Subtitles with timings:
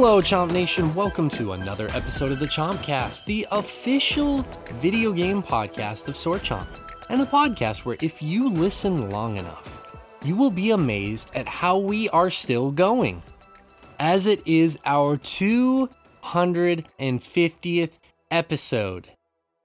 [0.00, 0.94] Hello, Chomp Nation.
[0.94, 6.68] Welcome to another episode of the Chompcast, the official video game podcast of Sword Chomp,
[7.10, 9.88] and a podcast where if you listen long enough,
[10.24, 13.24] you will be amazed at how we are still going.
[13.98, 17.92] As it is our 250th
[18.30, 19.08] episode.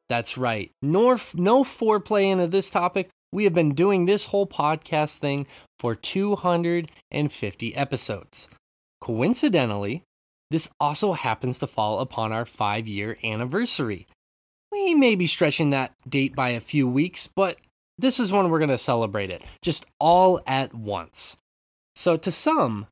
[0.10, 0.72] That's right.
[0.82, 3.10] No, no foreplay into this topic.
[3.32, 5.46] We have been doing this whole podcast thing
[5.78, 8.50] for 250 episodes.
[9.00, 10.02] Coincidentally,
[10.54, 14.06] this also happens to fall upon our five year anniversary.
[14.72, 17.58] We may be stretching that date by a few weeks, but
[17.98, 21.38] this is when we're going to celebrate it, just all at once.
[21.96, 22.86] So, to some,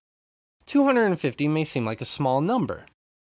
[0.65, 2.87] 250 may seem like a small number,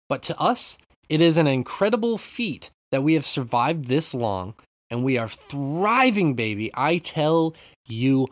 [0.08, 0.76] but to us,
[1.08, 4.54] it is an incredible feat that we have survived this long
[4.90, 6.72] and we are thriving, baby.
[6.74, 7.54] I tell
[7.86, 8.26] you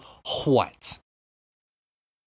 [0.44, 0.98] what.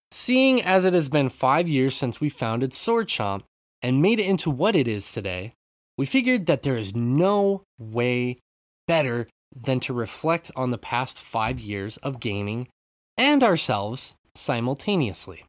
[0.10, 3.44] Seeing as it has been five years since we founded Sword Chomp
[3.82, 5.54] and made it into what it is today,
[5.98, 8.40] we figured that there is no way
[8.88, 12.68] better than to reflect on the past five years of gaming
[13.18, 15.46] and ourselves simultaneously.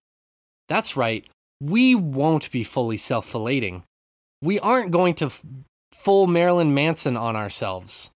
[0.68, 1.26] That's right,
[1.60, 3.82] we won't be fully self filleting.
[4.42, 5.42] We aren't going to f-
[5.92, 8.10] full Marilyn Manson on ourselves.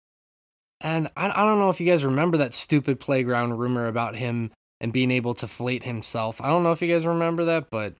[0.80, 4.52] And I, I don't know if you guys remember that stupid playground rumor about him
[4.80, 6.40] and being able to flate himself.
[6.40, 7.94] I don't know if you guys remember that, but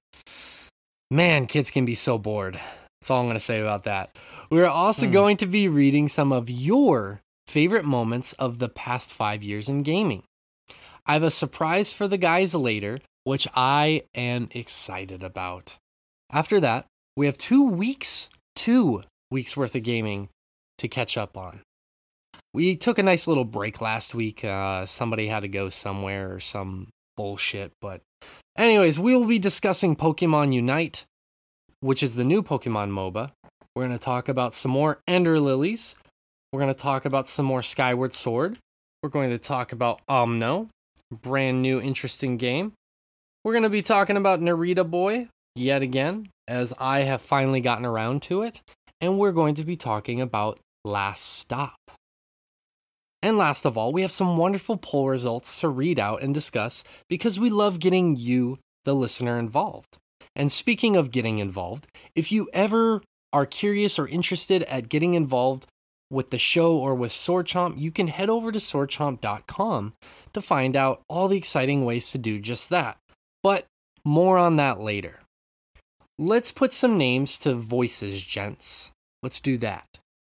[1.13, 2.59] man, kids can be so bored.
[2.99, 4.15] That's all I'm going to say about that.
[4.49, 5.11] We're also Hmm.
[5.13, 9.83] going to be reading some of your favorite moments of the past five years in
[9.83, 10.23] gaming.
[11.05, 15.77] I have a surprise for the guys later, which I am excited about.
[16.31, 20.29] After that, we have two weeks, two weeks worth of gaming
[20.79, 21.61] to catch up on.
[22.53, 24.43] We took a nice little break last week.
[24.45, 27.71] Uh, somebody had to go somewhere or some bullshit.
[27.81, 28.01] But,
[28.57, 31.05] anyways, we will be discussing Pokemon Unite,
[31.79, 33.31] which is the new Pokemon MOBA.
[33.75, 35.95] We're going to talk about some more Ender Lilies.
[36.51, 38.57] We're going to talk about some more Skyward Sword.
[39.01, 40.69] We're going to talk about Omno,
[41.11, 42.73] brand new interesting game.
[43.43, 47.85] We're going to be talking about Narita Boy yet again, as I have finally gotten
[47.85, 48.61] around to it.
[49.01, 51.75] And we're going to be talking about Last Stop.
[53.23, 56.83] And last of all, we have some wonderful poll results to read out and discuss
[57.07, 59.97] because we love getting you, the listener, involved.
[60.35, 63.01] And speaking of getting involved, if you ever
[63.31, 65.67] are curious or interested at getting involved
[66.11, 69.93] with the show or with Sword Chomp, you can head over to swordchomp.com
[70.33, 72.97] to find out all the exciting ways to do just that.
[73.41, 73.67] But
[74.03, 75.21] more on that later.
[76.19, 78.91] Let's put some names to voices, gents.
[79.23, 79.87] Let's do that.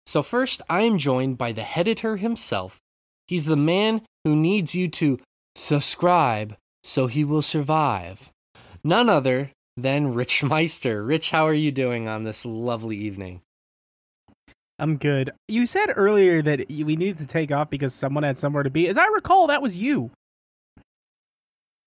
[0.06, 2.81] So, first, I am joined by the editor himself.
[3.32, 5.18] He's the man who needs you to
[5.56, 6.54] subscribe
[6.84, 8.30] so he will survive.
[8.84, 11.02] None other than Rich Meister.
[11.02, 13.40] Rich, how are you doing on this lovely evening?
[14.78, 15.30] I'm good.
[15.48, 18.86] You said earlier that we needed to take off because someone had somewhere to be.
[18.86, 20.10] As I recall, that was you.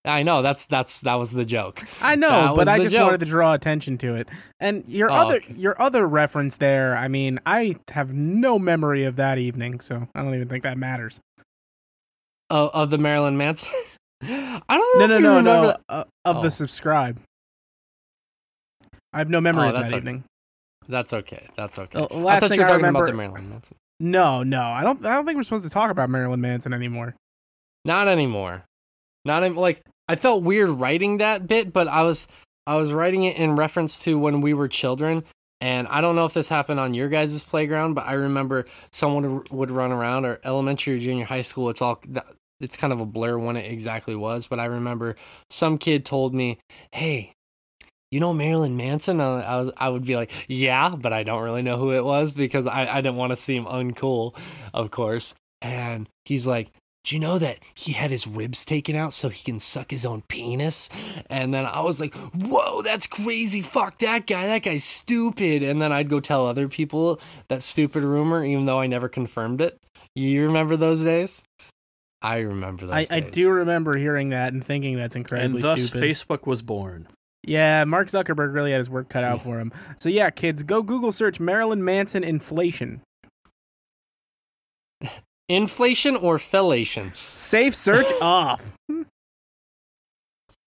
[0.04, 1.84] I know that's that's that was the joke.
[2.02, 3.06] I know, but I just joke.
[3.06, 4.30] wanted to draw attention to it.
[4.60, 5.54] And your Oh, other okay.
[5.54, 10.24] your other reference there, I mean, I have no memory of that evening, so I
[10.24, 11.20] don't even think that matters.
[12.50, 13.72] Of, of the Marilyn Manson.
[14.22, 15.06] I don't know.
[15.08, 15.78] No, if no, you no, no.
[15.90, 16.42] Uh, of Oh.
[16.44, 17.20] the subscribe.
[19.14, 19.98] I have no memory Oh, of that okay.
[19.98, 20.24] evening.
[20.88, 21.48] That's okay.
[21.56, 22.00] That's okay.
[22.00, 23.78] The I last thought thing you were I talking about remember- the Marilyn Manson.
[24.00, 25.06] No, no, I don't.
[25.06, 27.16] I don't think we're supposed to talk about Marilyn Manson anymore.
[27.86, 28.66] Not anymore.
[29.24, 32.28] Not in, like I felt weird writing that bit, but I was
[32.68, 35.24] I was writing it in reference to when we were children.
[35.66, 39.44] And I don't know if this happened on your guys' playground, but I remember someone
[39.50, 41.72] would- run around or elementary or junior high school.
[41.72, 42.00] It's all
[42.60, 45.16] it's kind of a blur when it exactly was, but I remember
[45.50, 46.60] some kid told me,
[46.92, 47.34] "Hey,
[48.12, 51.64] you know Marilyn Manson?" I was I would be like, "Yeah," but I don't really
[51.64, 54.38] know who it was because I I didn't want to seem uncool,
[54.72, 55.34] of course.
[55.64, 56.70] And he's like,
[57.06, 60.06] do you know that he had his ribs taken out so he can suck his
[60.06, 60.90] own penis?
[61.30, 63.62] And then I was like, whoa, that's crazy.
[63.62, 64.48] Fuck that guy.
[64.48, 65.62] That guy's stupid.
[65.62, 69.62] And then I'd go tell other people that stupid rumor, even though I never confirmed
[69.62, 69.78] it.
[70.16, 71.44] You remember those days?
[72.24, 75.84] I remember those I, I do remember hearing that and thinking that's incredibly and thus
[75.84, 76.02] stupid.
[76.02, 77.08] Facebook was born.
[77.46, 79.72] Yeah, Mark Zuckerberg really had his work cut out for him.
[80.00, 83.02] So yeah, kids, go Google search Marilyn Manson inflation.
[85.50, 87.16] Inflation or fellation?
[87.16, 88.62] Safe search off.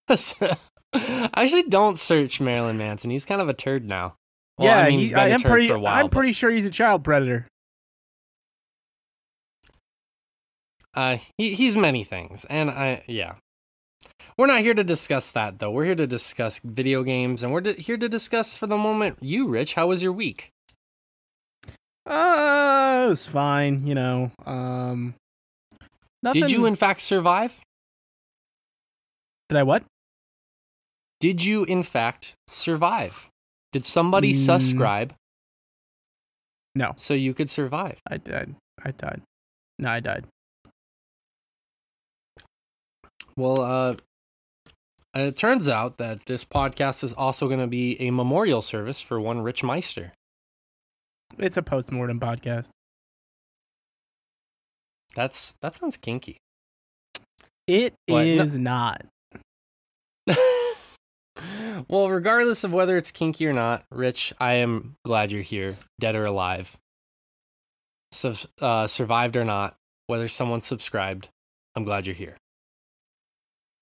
[0.09, 0.57] I
[1.35, 3.11] actually don't search Marilyn Manson.
[3.11, 4.15] He's kind of a turd now.
[4.57, 5.69] Well, yeah, I mean, he- he's been I a am turd pretty.
[5.69, 5.95] for a while.
[5.95, 7.47] I'm but- pretty sure he's a child predator.
[10.95, 13.35] Uh, he he's many things, and I yeah.
[14.37, 15.71] We're not here to discuss that though.
[15.71, 19.19] We're here to discuss video games, and we're here to discuss for the moment.
[19.21, 20.51] You, Rich, how was your week?
[22.09, 23.87] Uh, it was fine.
[23.87, 25.15] You know, um,
[26.23, 26.43] nothing.
[26.43, 27.61] Did you, in fact, survive?
[29.49, 29.85] Did I what?
[31.21, 33.29] Did you, in fact, survive?
[33.73, 34.37] Did somebody Mm.
[34.47, 35.15] subscribe
[36.75, 37.99] No, so you could survive?
[38.09, 38.55] I died.
[38.85, 39.23] I died.
[39.81, 40.27] No, I died.
[43.37, 43.97] Well, uh,
[45.15, 49.21] it turns out that this podcast is also going to be a memorial service for
[49.21, 50.13] one Rich Meister.
[51.37, 52.71] It's a post-mortem podcast.
[55.15, 56.39] That's that sounds kinky.
[57.67, 58.25] It What?
[58.25, 59.07] No- not.
[61.89, 66.17] well, regardless of whether it's kinky or not, Rich, I am glad you're here, dead
[66.17, 66.77] or alive.
[68.13, 69.77] So, uh, survived or not,
[70.07, 71.29] whether someone subscribed,
[71.77, 72.37] I'm glad you're here.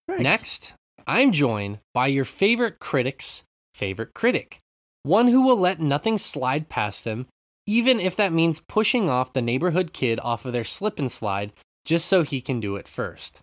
[0.09, 0.23] Thanks.
[0.23, 0.75] Next,
[1.07, 3.45] I'm joined by your favorite critic's
[3.75, 4.59] favorite critic,
[5.05, 7.27] one who will let nothing slide past him,
[7.67, 11.53] even if that means pushing off the neighborhood kid off of their slip and slide
[11.85, 13.41] just so he can do it first.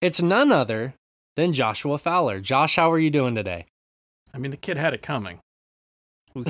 [0.00, 0.94] It's none other
[1.36, 2.40] than Joshua Fowler.
[2.40, 3.66] Josh, how are you doing today?
[4.32, 5.38] I mean, the kid had it coming.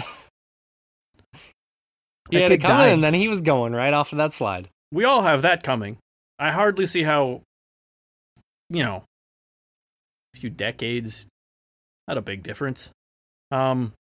[2.31, 2.91] He had it coming, died.
[2.91, 4.69] and then he was going right off of that slide.
[4.93, 5.99] We all have that coming.
[6.39, 7.43] I hardly see how,
[8.71, 9.05] you know,
[10.35, 11.27] a few decades,
[12.07, 12.91] not a big difference.
[13.51, 13.93] Um,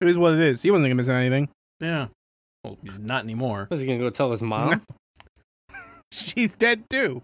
[0.00, 0.62] It is what it is.
[0.62, 1.48] He wasn't gonna miss anything.
[1.80, 2.08] yeah.
[2.64, 3.68] Well, he's not anymore.
[3.70, 4.82] Was he gonna go tell his mom?
[6.12, 7.22] She's dead too.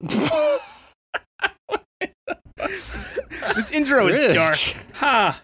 [3.56, 4.56] This intro is dark.
[4.94, 5.40] Ha!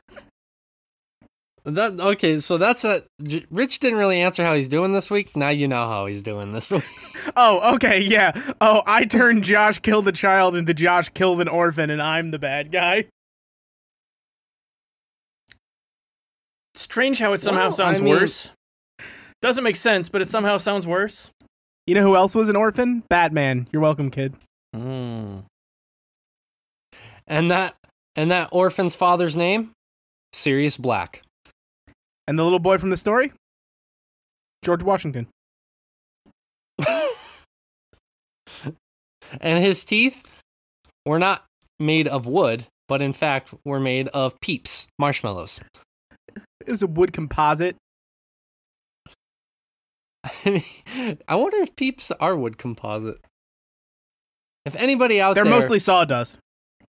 [1.64, 5.34] That okay, so that's a J- Rich didn't really answer how he's doing this week.
[5.34, 6.84] Now you know how he's doing this week.
[7.36, 8.32] Oh, okay, yeah.
[8.60, 12.38] Oh, I turned Josh killed a child into Josh killed an orphan, and I'm the
[12.38, 13.06] bad guy.
[16.74, 18.50] Strange how it somehow Well, sounds I mean- worse.
[19.40, 21.30] Doesn't make sense, but it somehow sounds worse.
[21.86, 23.02] You know who else was an orphan?
[23.10, 23.68] Batman.
[23.72, 24.34] You're welcome, kid.
[24.74, 25.40] Hmm.
[27.26, 27.74] And that
[28.16, 29.72] and that orphan's father's name?
[30.32, 31.22] Sirius Black.
[32.26, 33.32] And the little boy from the story?
[34.64, 35.26] George Washington.
[39.40, 40.22] and his teeth
[41.04, 41.44] were not
[41.78, 45.60] made of wood, but in fact were made of peeps, marshmallows.
[46.66, 47.76] It was a wood composite.
[50.24, 50.50] I
[50.96, 53.18] mean, I wonder if peeps are wood composite.
[54.64, 56.38] If anybody out there They're mostly sawdust.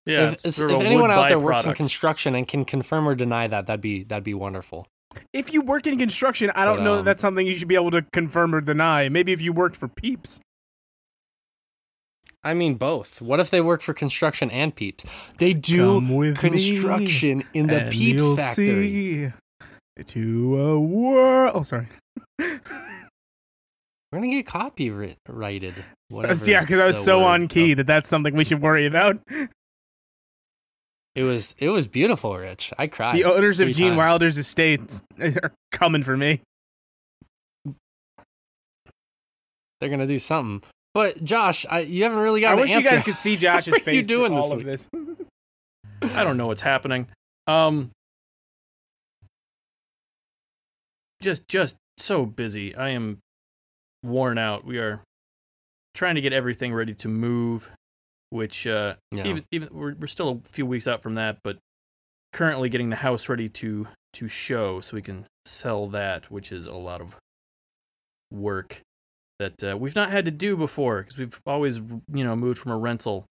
[0.05, 0.29] Yeah.
[0.29, 3.07] if, it's if sort of a anyone out there works in construction and can confirm
[3.07, 4.87] or deny that, that'd be that'd be wonderful.
[5.33, 7.67] If you work in construction, I don't But, know um, that that's something you should
[7.67, 9.09] be able to confirm or deny.
[9.09, 10.39] Maybe if you worked for Peeps.
[12.43, 13.21] I mean both.
[13.21, 15.03] What if they work for construction and peeps?
[15.39, 18.65] They do Come with construction in the peeps factory.
[18.65, 19.33] see
[20.03, 21.51] to a world.
[21.55, 21.87] Oh, sorry.
[22.39, 22.59] We're
[24.11, 25.83] gonna get copyrighted.
[26.09, 26.51] Whatever.
[26.51, 28.85] yeah, because I was so word- on key oh, that that's something we should worry
[28.85, 29.19] about.
[31.15, 32.73] It was it was beautiful, Rich.
[32.77, 33.15] I cried.
[33.15, 33.97] The owners of Gene times.
[33.99, 36.41] Wilder's estates are coming for me.
[39.79, 40.67] They're gonna do something.
[40.93, 43.71] But Josh, I, you haven't really I got an wish you guys could see Josh's
[43.71, 44.67] What are you face doing through this all of week?
[46.01, 46.15] this.
[46.17, 47.07] I don't know what's happening.
[47.47, 47.91] Um,
[51.21, 52.75] just just so busy.
[52.75, 53.19] I am
[54.03, 54.65] worn out.
[54.65, 55.01] We are
[55.93, 57.69] trying to get everything ready to move,
[58.29, 59.25] which uh, Yeah.
[59.27, 61.57] even even we're we're still a few weeks out from that, but
[62.33, 66.65] currently getting the house ready to to show so we can sell that, which is
[66.67, 67.15] a lot of
[68.31, 68.81] work
[69.39, 72.71] that uh, we've not had to do before because we've always you know moved from
[72.71, 73.25] a rental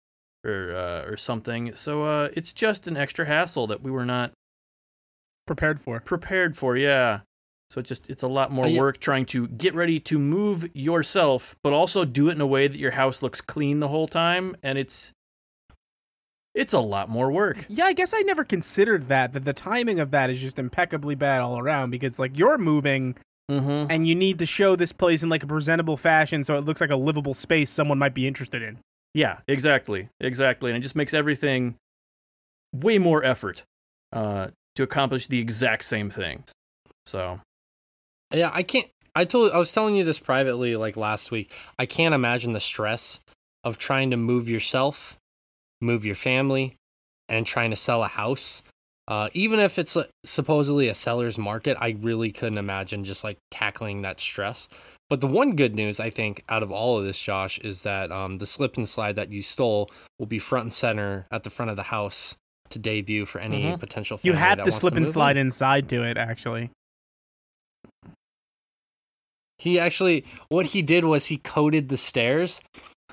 [0.46, 1.74] or uh, or something.
[1.76, 4.32] So uh, it's just an extra hassle that we were not
[5.48, 6.00] Prepared for.
[6.02, 6.78] prepared for.
[6.78, 7.22] Yeah.
[7.72, 10.70] So it's just it's a lot more Uh, work trying to get ready to move
[10.76, 14.10] yourself, but also do it in a way that your house looks clean the whole
[14.10, 15.14] time, and it's
[16.54, 17.66] it's a lot more work.
[17.70, 19.32] Yeah, I guess I never considered that.
[19.32, 23.16] That the timing of that is just impeccably bad all around because like you're moving
[23.50, 23.92] Mm-hmm.
[23.92, 26.80] and you need to show this place in like a presentable fashion so it looks
[26.80, 28.80] like a livable space someone might be interested in.
[29.14, 31.76] Yeah, exactly, exactly, and it just makes everything
[32.74, 33.64] way more effort
[34.14, 36.46] uh, to accomplish the exact same thing.
[37.06, 37.42] So
[38.34, 38.88] Yeah, I can't.
[39.16, 39.52] I told.
[39.52, 41.52] I was telling you this privately, like last week.
[41.78, 43.20] I can't imagine the stress
[43.64, 45.18] of trying to move yourself,
[45.82, 46.78] move your family,
[47.30, 48.64] and trying to sell a house
[49.08, 53.38] Uh, even if it's uh, supposedly a seller's market, I really couldn't imagine just like
[53.50, 54.70] tackling that stress.
[55.10, 58.10] But the one good news I think out of all of this, Josh, is that
[58.12, 61.50] um, the slip and slide that you stole will be front and center at the
[61.50, 62.38] front of the house
[62.70, 63.80] to debut for any Mhm.
[63.80, 64.18] potential.
[64.24, 65.48] You that to slip and slide in.
[65.48, 66.70] inside to it, actually.
[69.62, 72.62] He actually, what he did was he coated the stairs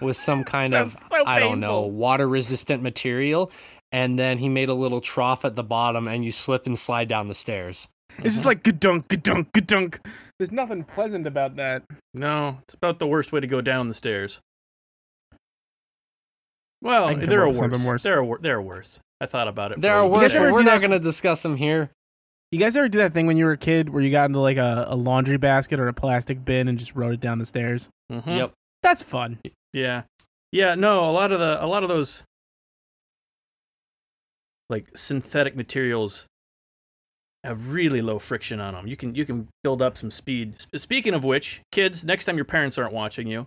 [0.00, 3.52] with some kind of so I don't know water resistant material,
[3.93, 7.07] and then he made a little trough at the bottom, and you slip and slide
[7.07, 7.88] down the stairs.
[8.17, 8.47] It's just mhm.
[8.47, 9.99] like gadunk, gadunk, gadunk.
[10.38, 11.83] There's nothing pleasant about that.
[12.14, 14.40] No, it's about the worst way to go down the stairs.
[16.81, 17.87] Well, there are with something worse.
[17.87, 18.02] worse.
[18.05, 19.00] There are wor- there are worse.
[19.21, 19.83] I thought about it.
[19.83, 20.50] There are worse, guys there.
[20.50, 21.90] we're not going to discuss them here.
[22.50, 24.40] You guys ever do that thing when you were a kid where you got into
[24.40, 27.45] like a, a laundry basket or a plastic bin and just rode it down the
[27.45, 27.90] stairs?
[28.11, 28.38] Mhm.
[28.38, 28.52] Yep.
[28.83, 29.38] That's fun.
[29.73, 30.02] Yeah.
[30.50, 32.23] Yeah, no, a lot of the a lot of those
[34.71, 36.26] like synthetic materials
[37.45, 38.87] have really low friction on them.
[38.87, 40.55] You can you can build up some speed.
[40.75, 43.47] S- Speaking of which, kids, next time your parents aren't watching you,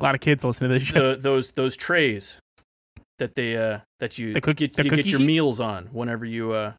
[0.00, 1.14] A lot of kids listen to this show.
[1.14, 2.38] the, those those trays
[3.18, 5.26] that they uh that you The cookie- get, the you get your sheets?
[5.26, 6.72] meals on whenever you uh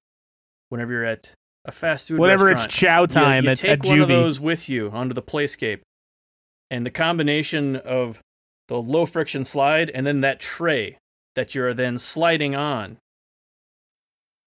[0.69, 1.31] whenever you're at
[1.65, 4.69] a fast food Whenever it's chow time you, at, take at one of those with
[4.69, 5.81] you onto the playscape,
[6.69, 8.19] and the combination of
[8.67, 10.97] the low friction slide and then that tray
[11.35, 12.97] that you're then sliding on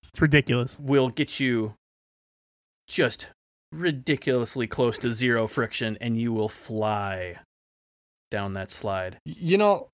[0.09, 0.79] It's ridiculous.
[0.81, 1.75] will get you
[2.89, 3.29] just
[3.73, 7.37] ridiculously close to zero friction, and you will fly
[8.31, 9.19] down that slide.
[9.25, 9.89] You know,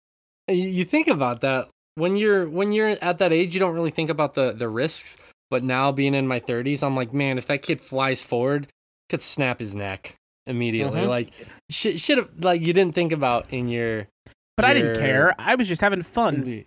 [0.49, 4.11] you think about that when you're when you're at that age, you don't really think
[4.11, 5.19] about the the risks.
[5.51, 8.67] But now being in my 30s, I'm like, man, if that kid flies forward,
[9.09, 11.03] could snap his neck immediately.
[11.03, 11.09] Mhm.
[11.09, 11.31] Like,
[11.71, 14.09] should should have like you didn't think about in your.
[14.57, 15.35] But I didn't care.
[15.39, 16.65] I was just having fun.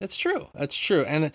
[0.00, 0.48] That's true.
[0.54, 1.04] That's true.
[1.04, 1.32] And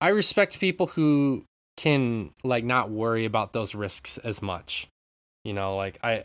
[0.00, 1.44] I respect people who
[1.76, 4.88] can like not worry about those risks as much.
[5.44, 6.24] You know, like I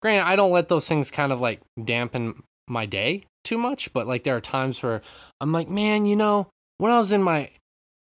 [0.00, 4.06] granted I don't let those things kind of like dampen my day too much, but
[4.06, 5.02] like there are times where
[5.40, 6.48] I'm like, man, you know,
[6.78, 7.50] when I was in my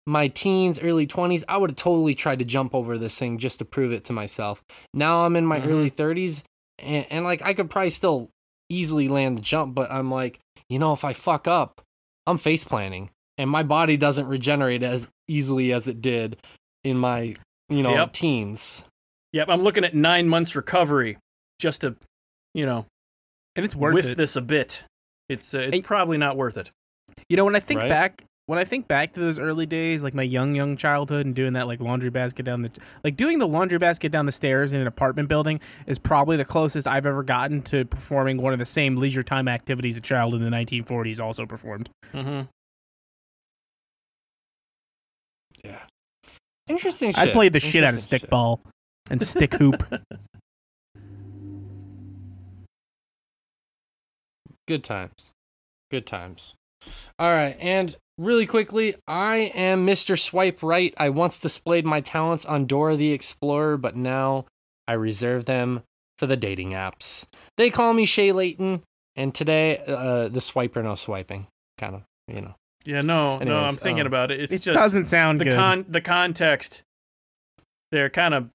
[0.07, 3.59] my teens, early 20s, I would have totally tried to jump over this thing just
[3.59, 4.63] to prove it to myself.
[4.93, 5.67] Now I'm in my Mhm.
[5.67, 6.43] early 30s
[6.79, 8.29] and, and like I could probably still
[8.69, 11.81] easily land the jump, but I'm like, you know, if I fuck up,
[12.25, 16.37] I'm face planning and my body doesn't regenerate as easily as it did
[16.83, 17.35] in my,
[17.69, 18.13] you know, Yep.
[18.13, 18.85] teens.
[19.33, 21.17] Yep, I'm looking at nine months recovery
[21.59, 21.95] just to,
[22.53, 22.85] you know,
[23.57, 24.15] And it's worth whiff it.
[24.17, 24.83] this a bit.
[25.27, 26.71] It's uh, it's Hey- probably not worth it.
[27.29, 27.89] You know, when I think Right?
[27.89, 31.35] back, when I think back to those early days, like my young, young childhood, and
[31.35, 32.71] doing that like laundry basket down the,
[33.03, 36.45] like doing the laundry basket down the stairs in an apartment building is probably the
[36.45, 40.33] closest I've ever gotten to performing one of the same leisure time activities a child
[40.33, 41.89] in the 1940s also performed.
[42.13, 42.43] Mm-hmm.
[45.65, 45.79] Yeah.
[46.69, 47.29] Interesting shit.
[47.29, 48.29] I played the shit out of Interesting shit.
[48.29, 48.59] stickball
[49.09, 49.83] and stick hoop.
[54.69, 55.31] Good times.
[55.91, 56.55] Good times.
[57.19, 60.19] All right, and really quickly, I am Mr.
[60.19, 60.93] Swipe Right.
[60.97, 64.45] I once displayed my talents on Dora the Explorer, but now
[64.87, 65.83] I reserve them
[66.17, 67.25] for the dating apps.
[67.57, 68.83] They call me Shay Layton,
[69.15, 71.47] and today, uh, the swiper no swiping,
[71.77, 72.55] kind of, you know.
[72.85, 74.39] Yeah, no, no, I'm thinking um, about it.
[74.39, 75.55] It's it just doesn't sound the good.
[75.55, 76.83] con the context.
[77.91, 78.49] They're kind of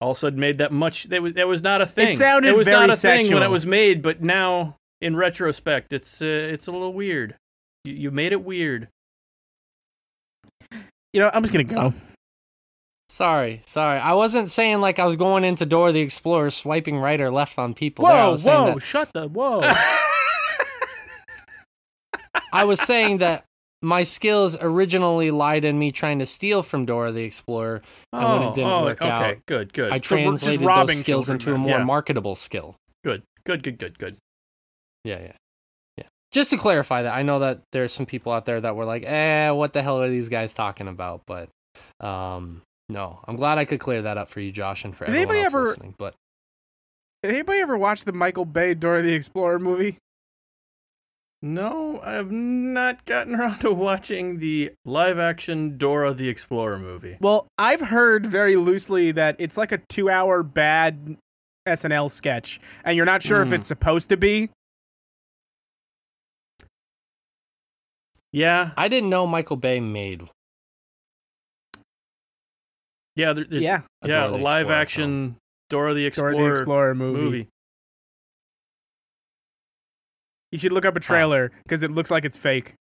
[0.00, 1.04] all of a sudden made that much.
[1.04, 2.16] That was that was not a thing.
[2.16, 5.92] sounded it was very not a thing when it was made, but now in retrospect,
[5.92, 7.34] it's uh, it's a little weird.
[7.88, 8.88] You, you made it weird.
[11.12, 11.94] you know, I'm just gonna go.
[13.08, 13.98] Sorry, sorry.
[13.98, 17.58] I wasn't saying like I was going into Dora the Explorer swiping right or left
[17.58, 18.04] on people.
[18.06, 18.14] there.
[18.14, 19.62] I whoa, was whoa, that- shut the whoa.
[22.52, 23.44] I was saying that
[23.82, 27.80] my skills originally lied in me trying to steal from Dora the Explorer,
[28.12, 30.96] and when Oh, it didn't oh, work okay, out, good, good, I So translated robbing
[30.96, 31.84] those skills children into a more Yeah.
[31.84, 32.76] marketable skill.
[33.04, 34.16] good, good, good, good, good.
[35.04, 35.32] Yeah, yeah.
[36.30, 39.04] Just to clarify that, I know that there's some people out there that were like,
[39.06, 41.48] "Eh, what the hell are these guys talking about?" But,
[42.00, 45.12] um, no, I'm glad I could clear that up for you, Josh, and for Did
[45.14, 45.94] everyone anybody else ever- listening.
[45.98, 46.14] But
[47.22, 49.98] Did anybody ever watch the Michael Bay Dora the Explorer movie?
[51.40, 57.16] No, I have not gotten around to watching the live-action Dora the Explorer movie.
[57.20, 61.16] Well, I've heard very loosely that it's like a two-hour bad
[61.66, 63.52] SNL sketch, and you're not sure if Mm.
[63.54, 64.50] it's supposed to be.
[68.32, 70.28] Yeah, I didn't know Michael Bay made
[73.18, 75.36] yeah, there, it's- yeah, a yeah, a live Explorer action
[75.70, 77.20] Dora the Explorer, Dora the Explorer movie.
[77.20, 77.48] movie.
[80.52, 82.74] You should look up a trailer because it looks like it's fake.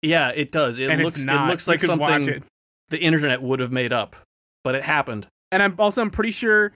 [0.00, 0.78] Yeah, it does.
[0.78, 1.48] It and looks it's not.
[1.48, 2.44] it looks like something
[2.88, 4.14] the internet would have made up,
[4.62, 5.26] but it happened.
[5.50, 6.72] And I'm also I'm pretty sure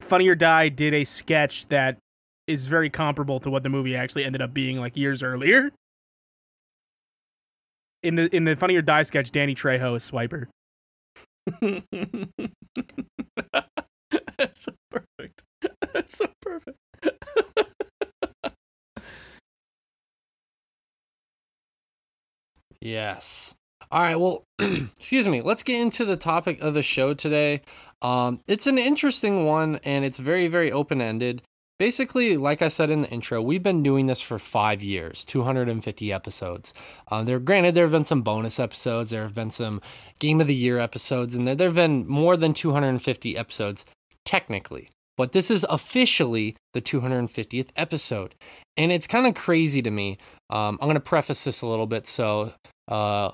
[0.00, 1.98] Funny or Die did a sketch that
[2.48, 5.70] is very comparable to what the movie actually ended up being like years earlier.
[8.02, 10.46] In the in the Funny or Die sketch, Danny Trejo is Swiper.
[14.38, 15.42] That's so perfect.
[15.92, 16.76] That's so perfect.
[22.80, 23.54] Yes.
[23.90, 24.16] All right.
[24.16, 25.40] Well, excuse me.
[25.42, 27.62] Let's get into the topic of the show today.
[28.02, 31.42] Um, it's an interesting one, and it's very, very open ended.
[31.78, 36.12] Basically, like I said in the intro, we've been doing this for five years, 250
[36.12, 36.74] episodes.
[37.06, 39.80] Uh, there, granted, there have been some bonus episodes, there have been some
[40.18, 43.84] Game of the Year episodes, and there, there have been more than 250 episodes
[44.24, 44.90] technically.
[45.16, 48.34] But this is officially the 250th episode,
[48.76, 50.18] and it's kind of crazy to me.
[50.50, 52.52] Um, I'm going to preface this a little bit so
[52.88, 53.30] uh,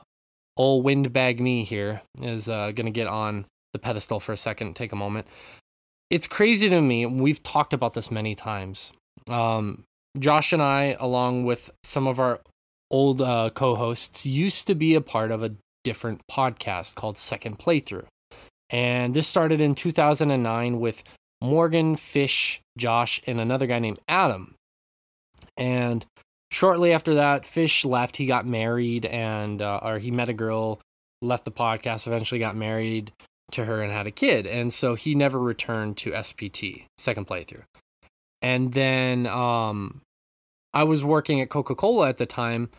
[0.57, 4.77] old windbag me here is uh, going to get on the pedestal for a second,
[4.77, 5.27] take a moment.
[6.11, 7.07] It's crazy to me.
[7.07, 8.93] We've talked about this many times.
[9.27, 9.85] Um,
[10.19, 12.41] Josh and I, along with some of our
[12.91, 17.59] old uh, co hosts, used to be a part of a different podcast called Second
[17.59, 18.07] Playthrough.
[18.71, 21.03] And this started in 2009 with
[21.41, 24.55] Morgan, Fish, Josh, and another guy named Adam.
[25.57, 26.05] And
[26.51, 28.17] shortly after that, Fish left.
[28.17, 30.81] He got married, and uh, or he met a girl,
[31.23, 33.13] left the podcast, eventually got married
[33.53, 37.65] to her and had a kid, and so he never returned to SPT second playthrough.
[38.43, 40.03] And then um,
[40.73, 42.71] I was working at Coca Cola at the time,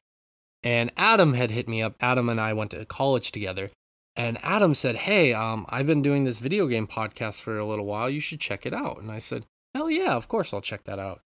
[0.63, 1.95] and Adam had hit me up.
[2.01, 3.72] Adam and I went to college together,
[4.15, 7.86] and Adam said, "Hey, um, I've been doing this video game podcast for a little
[7.86, 8.10] while.
[8.10, 11.00] You should check it out." And I said, "Hell yeah, of course I'll check that
[11.00, 11.22] out."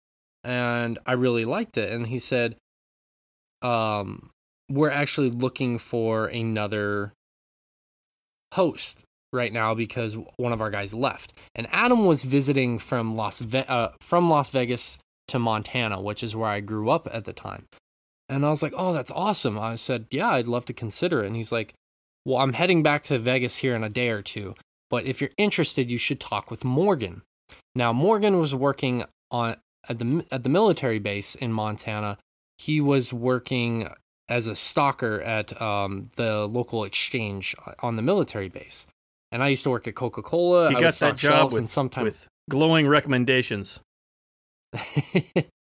[0.44, 1.92] And I really liked it.
[1.92, 2.56] And he said,
[3.62, 4.30] "Um,
[4.70, 7.12] we're actually looking for another
[8.54, 13.38] host right now because one of our guys left." And Adam was visiting from Las
[13.38, 17.32] Ve- uh, from Las Vegas to Montana, which is where I grew up at the
[17.32, 17.66] time.
[18.28, 21.26] And I was like, "Oh, that's awesome." I said, "Yeah, I'd love to consider it."
[21.26, 21.74] And he's like,
[22.28, 24.54] well, I'm heading back to Vegas here in a day or two,
[24.90, 27.22] but if you're interested, you should talk with Morgan.
[27.74, 29.56] Now, Morgan was working on
[29.88, 32.18] at the at the military base in Montana.
[32.58, 33.88] He was working
[34.28, 38.84] as a stalker at um, the local exchange on the military base,
[39.32, 40.70] and I used to work at Coca Cola.
[40.70, 43.80] He I got that job with, and sometimes with glowing recommendations.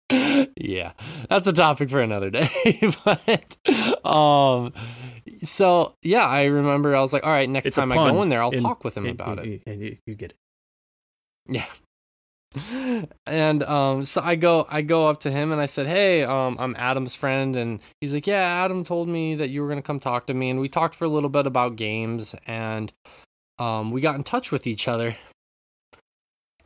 [0.09, 0.93] yeah,
[1.29, 2.47] that's a topic for another day.
[3.05, 3.57] but
[4.05, 4.73] um,
[5.43, 8.29] so yeah, I remember I was like, all right, next It's time I go in
[8.29, 9.63] there, I'll in- talk with him And- about and- it.
[9.67, 10.37] And you, you get it.
[11.49, 11.65] Yeah.
[13.27, 16.55] And um, so I go, I go up to him and I said, "Hey, um,
[16.59, 19.99] I'm Adam's friend," and he's like, "Yeah, Adam told me that you were gonna come
[19.99, 22.91] talk to me," and we talked for a little bit about games, and
[23.59, 25.15] um, we got in touch with each other,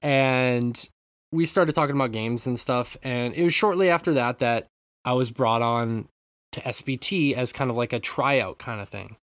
[0.01, 0.89] and
[1.32, 4.67] we started talking about games and stuff, and it was shortly after that that
[5.06, 6.08] I was brought on
[6.54, 9.15] to SPT as kind of like a tryout kind of thing,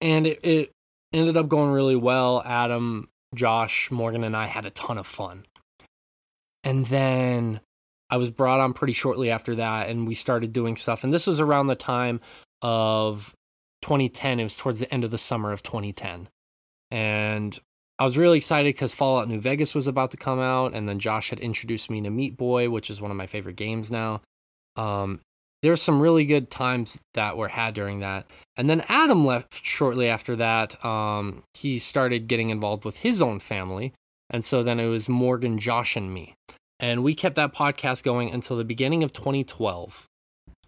[0.00, 0.72] and it, it
[1.12, 2.42] ended up going really well.
[2.44, 5.44] Adam Josh, Morgan, and I had a ton of fun.
[6.64, 7.60] And then
[8.10, 11.04] I was brought on pretty shortly after that, and we started doing stuff.
[11.04, 12.20] And this was around the time
[12.60, 13.34] of
[13.82, 14.40] 2010.
[14.40, 16.28] It was towards the end of the summer of 2010.
[16.90, 17.58] And
[17.98, 20.74] I was really excited because Fallout New Vegas was about to come out.
[20.74, 23.56] And then Josh had introduced me to Meat Boy, which is one of my favorite
[23.56, 24.22] games now.
[24.76, 25.20] Um,
[25.62, 28.26] there were some really good times that were had during that.
[28.56, 30.82] And then Adam left shortly after that.
[30.84, 33.92] Um, he started getting involved with his own family.
[34.30, 36.34] And so then it was Morgan, Josh, and me.
[36.78, 40.06] And we kept that podcast going until the beginning of 2012,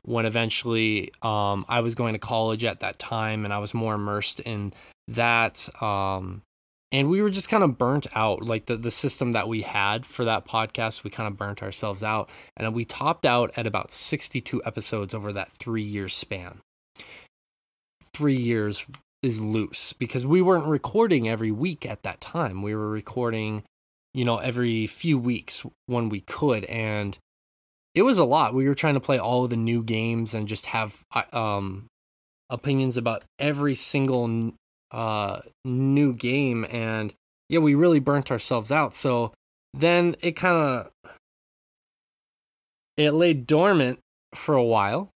[0.04, 3.94] when eventually um, I was going to college at that time and I was more
[3.94, 4.72] immersed in
[5.08, 5.68] that.
[5.82, 6.42] Um,
[6.90, 8.42] and we were just kind of burnt out.
[8.42, 12.02] Like the, the system that we had for that podcast, we kind of burnt ourselves
[12.02, 12.28] out.
[12.56, 16.60] And we topped out at about 62 episodes over that three year span
[18.12, 18.86] three years
[19.22, 22.62] is loose because we weren't recording every week at that time.
[22.62, 23.64] We were recording,
[24.12, 26.64] you know, every few weeks when we could.
[26.66, 27.16] And
[27.94, 28.54] it was a lot.
[28.54, 31.86] We were trying to play all of the new games and just have um,
[32.48, 34.52] opinions about every single
[34.90, 36.64] uh, new game.
[36.70, 37.12] And
[37.48, 38.94] yeah, we really burnt ourselves out.
[38.94, 39.32] So
[39.74, 40.90] then it kind of
[42.96, 43.98] it lay dormant
[44.34, 45.10] for a while.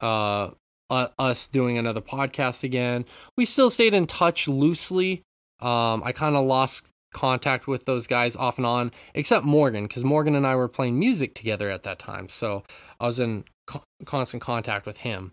[0.00, 0.50] Uh,
[0.88, 3.04] uh, us doing another podcast again.
[3.36, 5.22] We still stayed in touch loosely.
[5.60, 10.04] Um, I kind of lost contact with those guys off and on, except Morgan, because
[10.04, 12.28] Morgan and I were playing music together at that time.
[12.28, 12.62] So
[12.98, 15.32] I was in co- constant contact with him.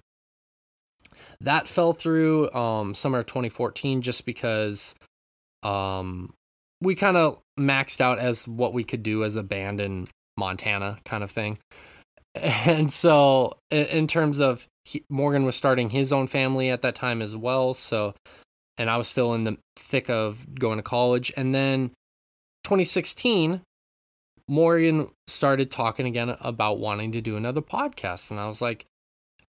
[1.42, 4.96] That fell through um, summer of 2014 just because
[5.63, 6.34] um,
[6.82, 10.98] we kind of maxed out as what we could do as a band in Montana,
[11.06, 11.60] kind of thing.
[12.40, 17.24] And so, in terms of he, Morgan was starting his own family at that time
[17.24, 17.74] as well.
[17.74, 18.13] So,
[18.78, 21.32] and I was still in the thick of going to college.
[21.36, 21.90] And then
[22.63, 23.62] 2016,
[24.48, 28.32] Morgan started talking again about wanting to do another podcast.
[28.32, 28.86] And I was like,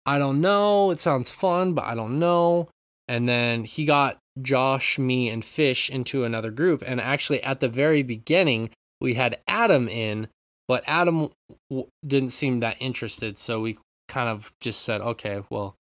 [0.05, 0.91] I don't know.
[0.91, 2.69] It sounds fun, but I don't know.
[3.07, 6.83] And then he got Josh, me, and Fish into another group.
[6.85, 8.69] And actually, at the very beginning,
[9.01, 10.27] we had Adam in,
[10.67, 11.29] but Adam
[11.69, 13.37] w- didn't seem that interested.
[13.37, 15.75] So we kind of just said, okay, well,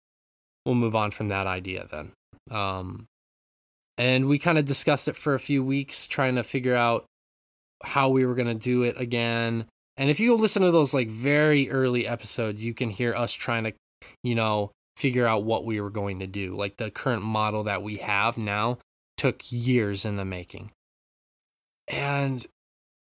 [0.66, 2.12] we'll move on from that idea then.
[2.52, 3.08] Um,
[3.98, 7.06] and we kind of discussed it for a few weeks, trying to figure out
[7.84, 9.66] how we were going to do it again.
[9.98, 13.66] And if you listen to those like very early episodes, you can hear us trying
[13.66, 13.74] to,
[14.24, 16.56] you know, figure out what we were going to do.
[16.56, 18.80] Like the current model that we have now
[19.18, 20.72] took years in the making.
[21.88, 22.46] And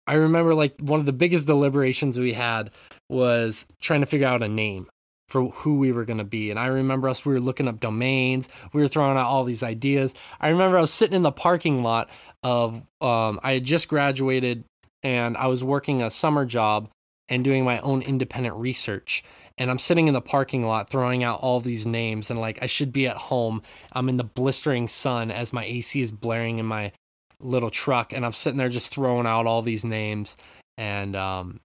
[0.06, 2.70] I remember like one of the biggest deliberations we had
[3.10, 4.88] was trying to figure out a name
[5.28, 6.50] for who we were going to be.
[6.50, 9.62] And I remember us, we were looking up domains, we were throwing out all these
[9.62, 10.14] ideas.
[10.40, 12.08] I remember I was sitting in the parking lot
[12.42, 14.64] of, um, I had just graduated
[15.02, 16.88] and I was working a summer job
[17.28, 19.22] and doing my own independent research.
[19.58, 22.66] And I'm sitting in the parking lot throwing out all these names and like I
[22.66, 23.62] should be at home.
[23.92, 26.92] I'm in the blistering sun as my AC is blaring in my
[27.40, 30.36] little truck and I'm sitting there just throwing out all these names
[30.76, 31.60] and um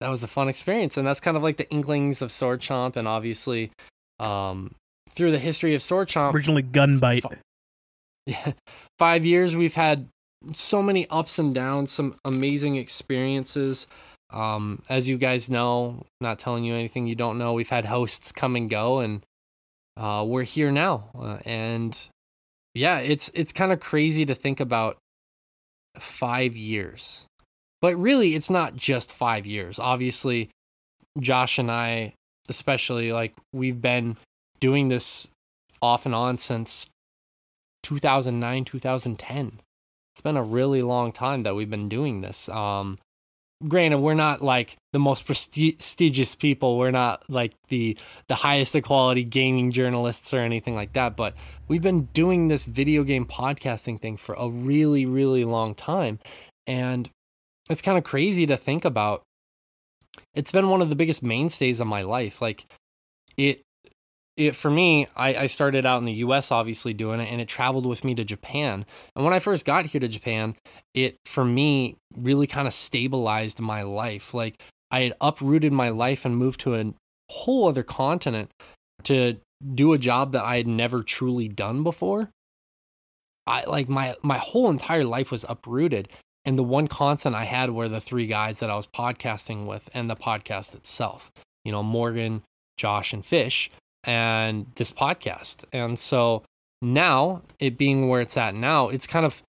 [0.00, 2.96] that was a fun experience and that's kind of like the inklings of sword chomp
[2.96, 3.70] and obviously
[4.18, 4.74] um
[5.10, 7.24] through the history of sword chomp Originally Gunbite.
[8.26, 8.52] yeah,
[8.98, 10.08] five years we've had
[10.52, 13.86] so many ups and downs some amazing experiences
[14.30, 18.32] um as you guys know not telling you anything you don't know we've had hosts
[18.32, 19.22] come and go and
[19.96, 22.08] uh we're here now uh, and
[22.74, 24.96] yeah it's it's kind of crazy to think about
[25.98, 27.26] five years
[27.80, 29.78] but really it's not just five years.
[29.78, 30.50] Obviously
[31.18, 32.14] josh and i
[32.48, 34.16] especially like we've been
[34.60, 35.28] doing this
[35.82, 36.88] off and on since
[37.82, 39.60] 2009 2010
[40.12, 42.48] it's been a really long time that we've been doing this.
[42.50, 42.98] Um
[43.66, 46.78] granted we're not like the most prestigious people.
[46.78, 47.96] We're not like the
[48.28, 51.34] the highest quality gaming journalists or anything like that but
[51.68, 56.18] we've been doing this video game podcasting thing for a really really long time.
[56.66, 57.08] And
[57.70, 59.22] it's kind of crazy to think about.
[60.34, 62.66] It's been one of the biggest mainstays of my life like
[63.36, 63.62] it
[64.36, 67.48] it for me I, I started out in the us obviously doing it and it
[67.48, 68.84] traveled with me to japan.
[69.14, 70.56] And when i first got here to japan
[70.94, 74.34] it for me really kind of stabilized my life.
[74.34, 76.92] Like i had uprooted my life and moved to a
[77.30, 78.50] whole other continent
[79.04, 79.36] to
[79.74, 82.30] do a job that i had never truly done before.
[83.46, 86.08] I like my my whole entire life was uprooted
[86.44, 89.88] and the one constant i had were the three guys that i was podcasting with
[89.94, 91.30] and the podcast itself
[91.64, 92.42] you know morgan
[92.76, 93.70] josh and fish
[94.04, 95.64] and this podcast.
[95.72, 96.42] And so
[96.82, 99.42] now, it being where it's at now, it's kind of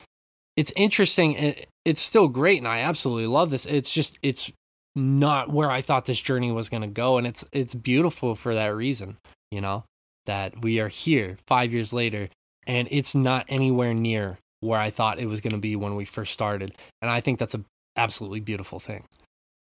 [0.58, 1.34] it's interesting.
[1.34, 3.66] It, it's still great, and I absolutely love this.
[3.66, 4.52] It's just it's
[4.96, 8.54] not where I thought this journey was going to go, and it's it's beautiful for
[8.54, 9.18] that reason.
[9.50, 9.86] You know
[10.26, 12.30] that we are here five years later,
[12.68, 16.06] and it's not anywhere near where I thought it was going to be when we
[16.06, 17.64] first started, and I think that's a
[17.98, 19.06] absolutely beautiful thing.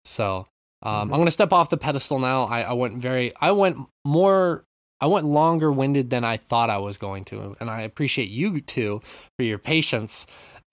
[0.04, 0.46] So
[0.82, 2.44] um, I'm going to step off the pedestal now.
[2.44, 4.64] I, I went very, I went more
[5.00, 8.60] I went longer winded than I thought I was going to, and I appreciate you
[8.60, 9.02] too
[9.38, 10.26] for your patience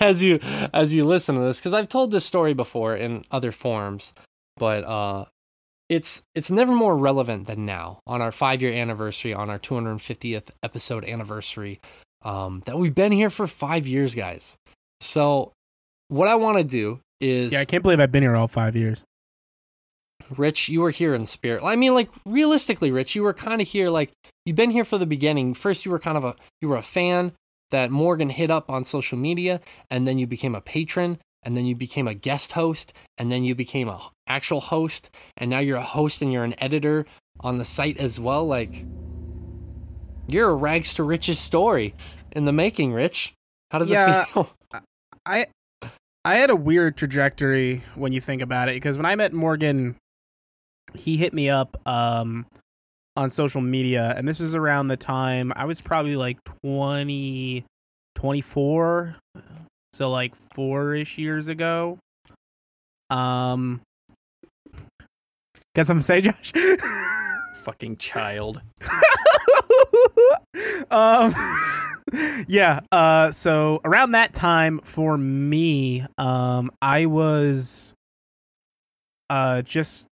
[0.00, 0.38] as you
[0.72, 4.12] as you listen to this because I've told this story before in other forms,
[4.56, 5.24] but uh,
[5.88, 10.50] it's it's never more relevant than now on our five year anniversary, on our 250th
[10.62, 11.80] episode anniversary,
[12.24, 14.56] um, that we've been here for five years, guys.
[15.00, 15.52] So
[16.08, 18.76] what I want to do is Yeah, I can't believe I've been here all five
[18.76, 19.04] years.
[20.30, 21.62] Rich, you were here in spirit.
[21.62, 23.90] I mean, like realistically, Rich, you were kind of here.
[23.90, 24.12] Like
[24.44, 25.54] you've been here for the beginning.
[25.54, 27.32] First, you were kind of a you were a fan
[27.70, 29.60] that Morgan hit up on social media,
[29.90, 33.44] and then you became a patron, and then you became a guest host, and then
[33.44, 37.04] you became a actual host, and now you're a host and you're an editor
[37.40, 38.46] on the site as well.
[38.46, 38.84] Like
[40.28, 41.94] you're a rags to riches story
[42.32, 43.34] in the making, Rich.
[43.70, 44.22] How does Yeah.
[44.22, 44.50] it feel?
[45.26, 45.46] I
[46.24, 49.96] I had a weird trajectory when you think about it because when I met Morgan,
[50.94, 52.46] he hit me up um
[53.16, 57.64] on social media and this was around the time I was probably like 20
[58.16, 59.16] 24
[59.92, 61.98] so like 4ish years ago.
[63.10, 63.80] Um
[65.76, 66.52] Got something to say, Josh?
[67.64, 68.62] Fucking child.
[70.90, 71.34] um,
[72.48, 72.80] yeah.
[72.92, 77.94] Uh, so around that time for me, um, I was
[79.30, 80.06] uh just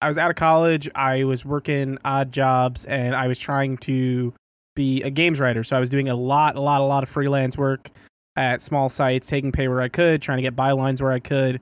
[0.00, 0.88] I was out of college.
[0.94, 4.34] I was working odd jobs, and I was trying to
[4.74, 5.64] be a games writer.
[5.64, 7.90] So I was doing a lot, a lot, a lot of freelance work
[8.36, 11.60] at small sites, taking pay where I could, trying to get bylines where I could.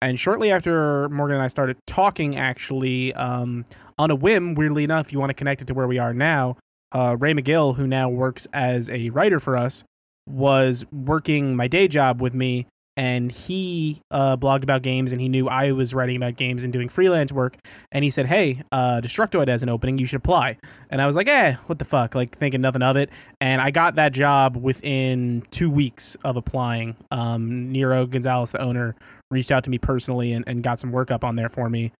[0.00, 3.64] And shortly after Morgan and I started talking, actually, um,
[3.98, 6.56] on a whim, weirdly enough, you want to connect it to where we are now.
[6.92, 9.84] Uh, Ray McGill, who now works as a writer for us,
[10.28, 15.28] was working my day job with me, and he uh, blogged about games, and he
[15.28, 17.58] knew I was writing about games and doing freelance work,
[17.92, 21.14] and he said, "Hey, uh, Destructoid has an opening, you should apply." And I was
[21.14, 24.56] like, "Eh, what the fuck?" Like thinking nothing of it, and I got that job
[24.56, 26.96] within two weeks of applying.
[27.10, 28.96] Um, Niero Gonzalez, the owner,
[29.30, 31.92] reached out to me personally and, and got some work up on there for me,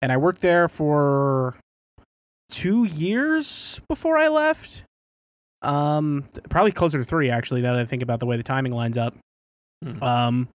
[0.00, 1.56] and I worked there for
[2.50, 4.84] two years before I left.
[5.62, 7.62] Um, probably closer to three actually.
[7.62, 9.16] Now that I think about the way the timing lines up.
[9.82, 10.02] Hmm.
[10.02, 10.48] Um,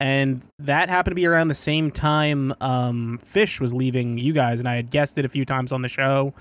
[0.00, 4.58] and that happened to be around the same time um, Fish was leaving you guys,
[4.58, 6.32] and I had guessed it a few times on the show,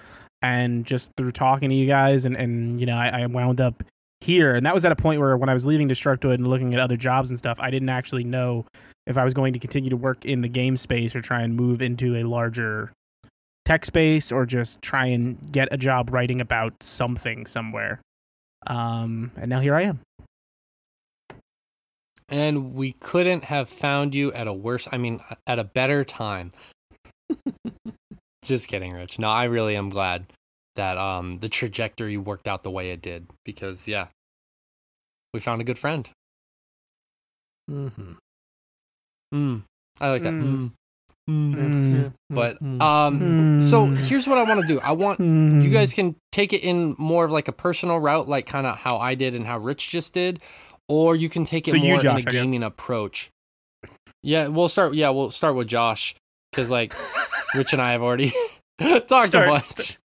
[0.41, 3.83] and just through talking to you guys, and and you know, I, I wound up
[4.21, 6.73] here, and that was at a point where when I was leaving Destructoid and looking
[6.73, 8.65] at other jobs and stuff, I didn't actually know
[9.05, 11.55] if I was going to continue to work in the game space or try and
[11.55, 12.93] move into a larger
[13.69, 18.01] tech space or just try and get a job writing about something somewhere.
[18.65, 19.99] Um, and now here I am.
[22.29, 26.51] And we couldn't have found you at a worse, I mean, at a better time.
[28.43, 29.19] Just kidding, Rich.
[29.19, 30.25] No, I really am glad
[30.75, 34.07] that um the trajectory worked out the way it did because yeah,
[35.33, 36.09] we found a good friend.
[37.69, 38.13] Mm-hmm.
[39.33, 39.63] Mm,
[39.99, 40.33] I like that.
[40.33, 40.71] Mm.
[41.29, 41.55] Mm.
[41.55, 41.93] Mm.
[42.03, 42.13] Mm.
[42.29, 44.79] But um, so here's what I want to do.
[44.81, 45.63] I want Mm.
[45.63, 48.77] you guys can take it in more of like a personal route, like kind of
[48.77, 50.39] how I did and how Rich just did,
[50.87, 53.29] or you can take it So you, more Josh, in a gaming approach.
[54.23, 54.93] Yeah, we'll start.
[54.95, 56.15] Yeah, we'll start with Josh
[56.51, 56.93] because like
[57.55, 58.31] Rich and I have already
[58.79, 59.97] talked Start- a bunch.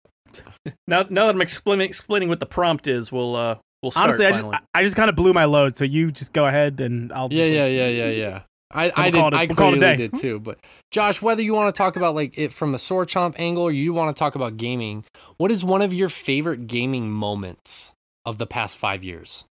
[0.87, 4.25] Now, now that I'm explaining explaining what the prompt is, we'll uh we'll start Honestly,
[4.25, 4.59] I just, finally.
[4.73, 7.27] I just kind of blew my load, so you just go ahead and I'll.
[7.29, 8.41] Just Yeah, yeah, yeah, yeah, yeah.
[8.73, 9.15] I, I we'll did.
[9.15, 10.39] it a- I we'll call it clearly did too.
[10.39, 10.59] But
[10.91, 13.71] Josh, whether you want to talk about like it from a sword chomp angle or
[13.71, 15.05] you want to talk about gaming,
[15.37, 17.93] what is one of your favorite gaming moments
[18.25, 19.45] of the past five years?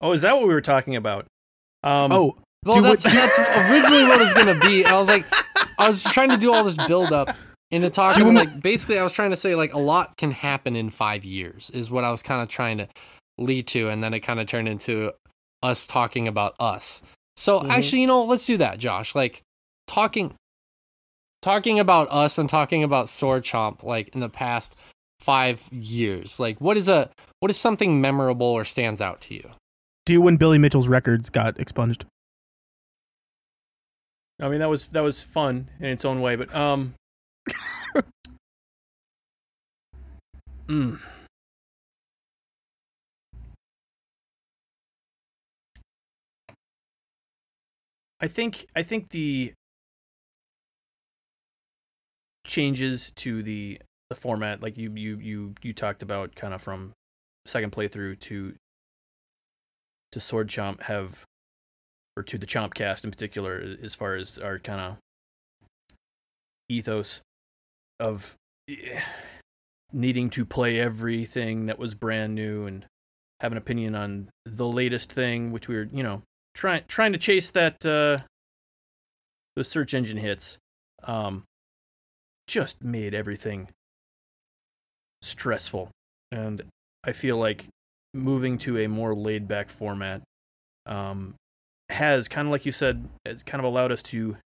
[0.00, 1.26] oh, is that what we were talking about?
[1.82, 3.38] Um, Oh, Well, Do that's what- that's
[3.70, 4.84] originally what it was gonna be.
[4.84, 5.24] And I was like,
[5.78, 7.34] I was trying to do all this build up
[7.70, 8.24] into talking.
[8.24, 11.24] Do- like basically, I was trying to say like a lot can happen in five
[11.24, 12.88] years is what I was kind of trying to
[13.38, 15.12] lead to, and then it kind of turned into
[15.62, 17.02] us talking about us.
[17.40, 17.70] So Mhm.
[17.70, 19.14] actually, you know, let's do that, Josh.
[19.14, 19.42] Like
[19.86, 20.34] talking,
[21.40, 24.76] talking about us and talking about Sword Chomp, like in the past
[25.20, 26.38] five years.
[26.38, 29.50] Like, what is a what is something memorable or stands out to you?
[30.06, 32.04] do when Billy Mitchell's records got expunged.
[34.40, 36.94] I mean that was that was fun in its own way, but um,
[40.66, 40.98] mm.
[48.20, 49.52] I think I think the
[52.44, 53.80] changes to the
[54.10, 56.92] the format, like you you you you talked about, kind of from
[57.46, 58.54] second playthrough to
[60.12, 61.24] to Sword Chomp, have
[62.16, 64.96] or to the Chomp cast in particular, as far as our kind of
[66.68, 67.20] ethos
[67.98, 68.34] of
[68.68, 69.00] eh,
[69.92, 72.84] needing to play everything that was brand new and
[73.40, 76.22] have an opinion on the latest thing, which we were, you know,
[76.54, 78.18] trying trying to chase that uh,
[79.56, 80.58] those search engine hits.
[81.02, 81.44] Um,
[82.46, 83.68] just made everything
[85.22, 85.90] stressful,
[86.32, 86.62] and
[87.04, 87.66] I feel like
[88.12, 90.22] moving to a more laid back format
[90.86, 91.34] um,
[91.88, 94.36] has kind of like you said, has kind of allowed us to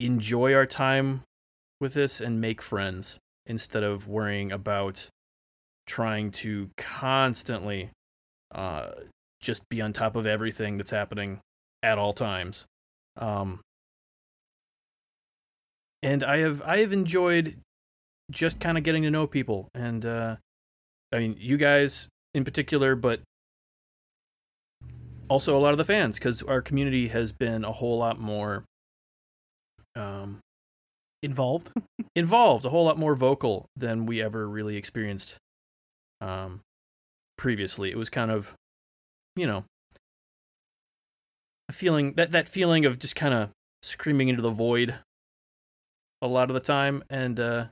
[0.00, 1.22] enjoy our time
[1.80, 5.08] with this and make friends instead of worrying about
[5.86, 7.90] trying to constantly
[8.54, 8.90] uh,
[9.46, 11.40] just be on top of everything that's happening
[11.82, 12.66] at all times.
[13.16, 13.60] Um,
[16.02, 17.56] and I have I have enjoyed
[18.30, 20.36] just kind of getting to know people, and uh,
[21.12, 23.20] I mean you guys in particular, but
[25.28, 28.64] also a lot of the fans because our community has been a whole lot more
[29.96, 30.40] um,
[31.22, 31.72] Involved.
[32.14, 35.38] involved, a whole lot more vocal than we ever really experienced
[36.20, 36.60] um,
[37.36, 37.90] previously.
[37.90, 38.54] It was kind of,
[39.36, 39.64] you know,
[41.68, 43.50] a feeling that that feeling of just kind of
[43.82, 44.94] screaming into the void
[46.22, 47.66] a lot of the time, and uh,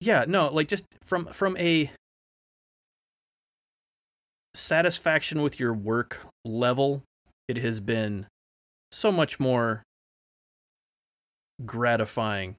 [0.00, 1.90] yeah, no, like just from from a
[4.54, 7.02] satisfaction with your work level,
[7.48, 8.26] it has been
[8.92, 9.82] so much more
[11.66, 12.56] gratifying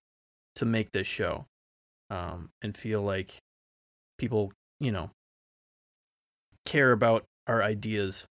[0.56, 1.46] to make this show
[2.10, 3.38] um, and feel like
[4.18, 5.10] people, you know,
[6.66, 8.26] care about our ideas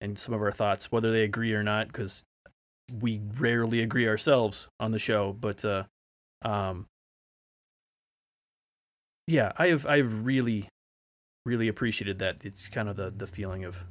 [0.00, 2.22] and some of our thoughts, whether they agree or not, because
[3.00, 5.32] we rarely agree ourselves on the show.
[5.32, 5.84] But uh,
[6.42, 6.86] um,
[9.26, 10.68] yeah, I have I've really,
[11.46, 12.44] really appreciated that.
[12.44, 13.84] It's kind of the the feeling of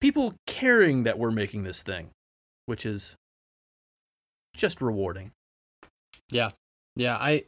[0.00, 2.10] people caring that we're making this thing,
[2.66, 3.16] which is
[4.54, 5.32] just rewarding.
[6.30, 6.50] Yeah.
[6.96, 7.44] Yeah, I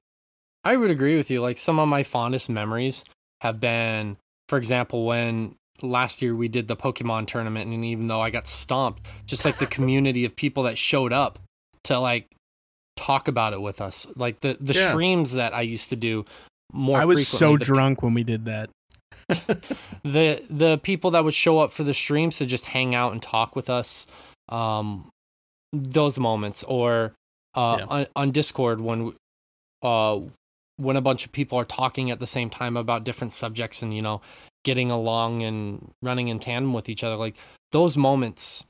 [0.62, 1.40] I would agree with you.
[1.40, 3.04] Like some of my fondest memories
[3.40, 8.20] have been, for example, when last year we did the Pokemon tournament and even though
[8.20, 11.38] I got stomped, just like the community of people that showed up
[11.84, 12.26] to like
[12.96, 14.06] talk about it with us.
[14.16, 14.88] Like the the Yeah.
[14.90, 16.24] streams that I used to do
[16.72, 18.70] more I was so the drunk when we did that.
[20.02, 23.22] the the people that would show up for the streams to just hang out and
[23.22, 24.06] talk with us
[24.48, 25.08] um
[25.72, 27.12] those moments or
[27.54, 27.86] uh Yeah.
[27.86, 29.14] on, on discord when
[29.82, 30.20] uh
[30.78, 33.94] when a bunch of people are talking at the same time about different subjects and
[33.94, 34.20] you know
[34.64, 37.36] getting along and running in tandem with each other like
[37.72, 38.64] those moments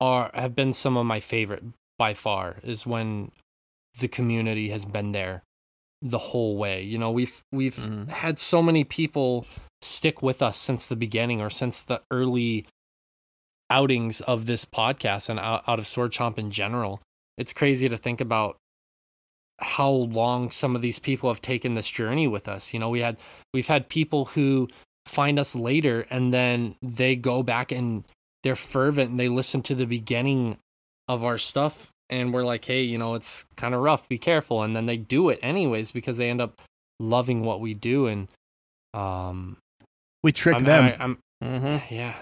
[0.00, 1.62] are have been some of my favorite
[1.98, 3.30] by far is when
[4.00, 5.42] the community has been there
[6.00, 8.08] the whole way you know we've we've Mhm.
[8.08, 9.46] had so many people
[9.80, 12.64] stick with us since the beginning or since the early
[13.70, 17.00] outings of this podcast and out, out of sword chomp in general
[17.38, 18.56] it's crazy to think about
[19.62, 23.00] how long some of these people have taken this journey with us you know we
[23.00, 23.16] had
[23.54, 24.68] we've had people who
[25.06, 28.04] find us later and then they go back and
[28.42, 30.56] they're fervent and they listen to the beginning
[31.08, 34.62] of our stuff and we're like hey you know it's kind of rough be careful
[34.62, 36.60] and then they do it anyways because they end up
[37.00, 38.28] loving what we do and
[38.94, 39.56] um
[40.22, 40.84] We trick I'm, them.
[40.84, 41.94] I, I'm Mm-hmm.
[41.94, 42.14] yeah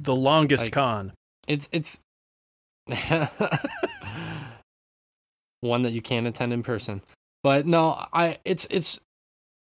[0.00, 1.12] The longest Like- con.
[1.46, 2.00] it's it's
[5.60, 7.02] one that you can't attend in person.
[7.42, 8.98] But no i it's it's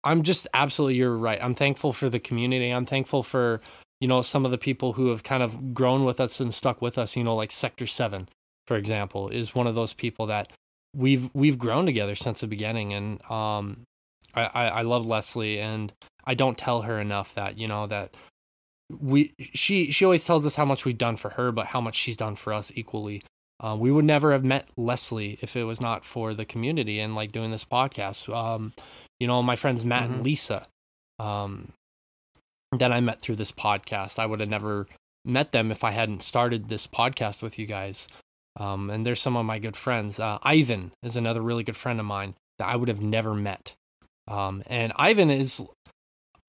[0.04, 1.38] i'm just absolutely you're right.
[1.42, 2.70] I'm thankful for the community.
[2.70, 3.60] I'm thankful for
[4.00, 6.82] you know some of the people who have kind of grown with us and stuck
[6.82, 8.28] with us you know like sector 7
[8.66, 10.52] for example is one of those people that
[10.94, 12.92] we've we've grown together since the beginning.
[12.92, 13.84] And um
[14.34, 15.92] i i, I love leslie and
[16.24, 18.16] i don't tell her enough that you know that
[19.00, 21.96] we she she always tells us how much we've done for her but how much
[21.96, 23.22] she's done for us equally
[23.60, 27.14] uh, we would never have met leslie if it was not for the community and
[27.14, 28.28] like doing this podcast.
[28.34, 28.72] Um
[29.20, 30.14] you know my friends matt Mhm.
[30.14, 30.66] and lisa
[31.18, 31.72] um
[32.76, 34.18] that i met through this podcast.
[34.18, 34.86] I would have never
[35.24, 38.08] met them if i hadn't started this podcast with you guys.
[38.58, 40.18] Um and they're some of my good friends.
[40.18, 43.74] Uh ivan is another really good friend of mine that i would have never met.
[44.28, 45.64] Um and ivan is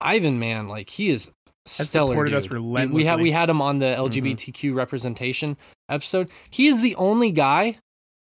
[0.02, 1.32] ivan man like he is
[1.68, 2.60] Has stellar supported us dude.
[2.62, 5.58] We- we had we had him on the lgbtq representation
[5.90, 7.78] episode he is the only guy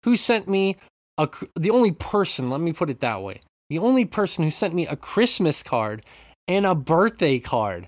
[0.04, 0.76] who sent me
[1.18, 3.40] a the only person let me put it that way
[3.70, 6.04] the only person who sent me a christmas card
[6.48, 7.88] and a birthday card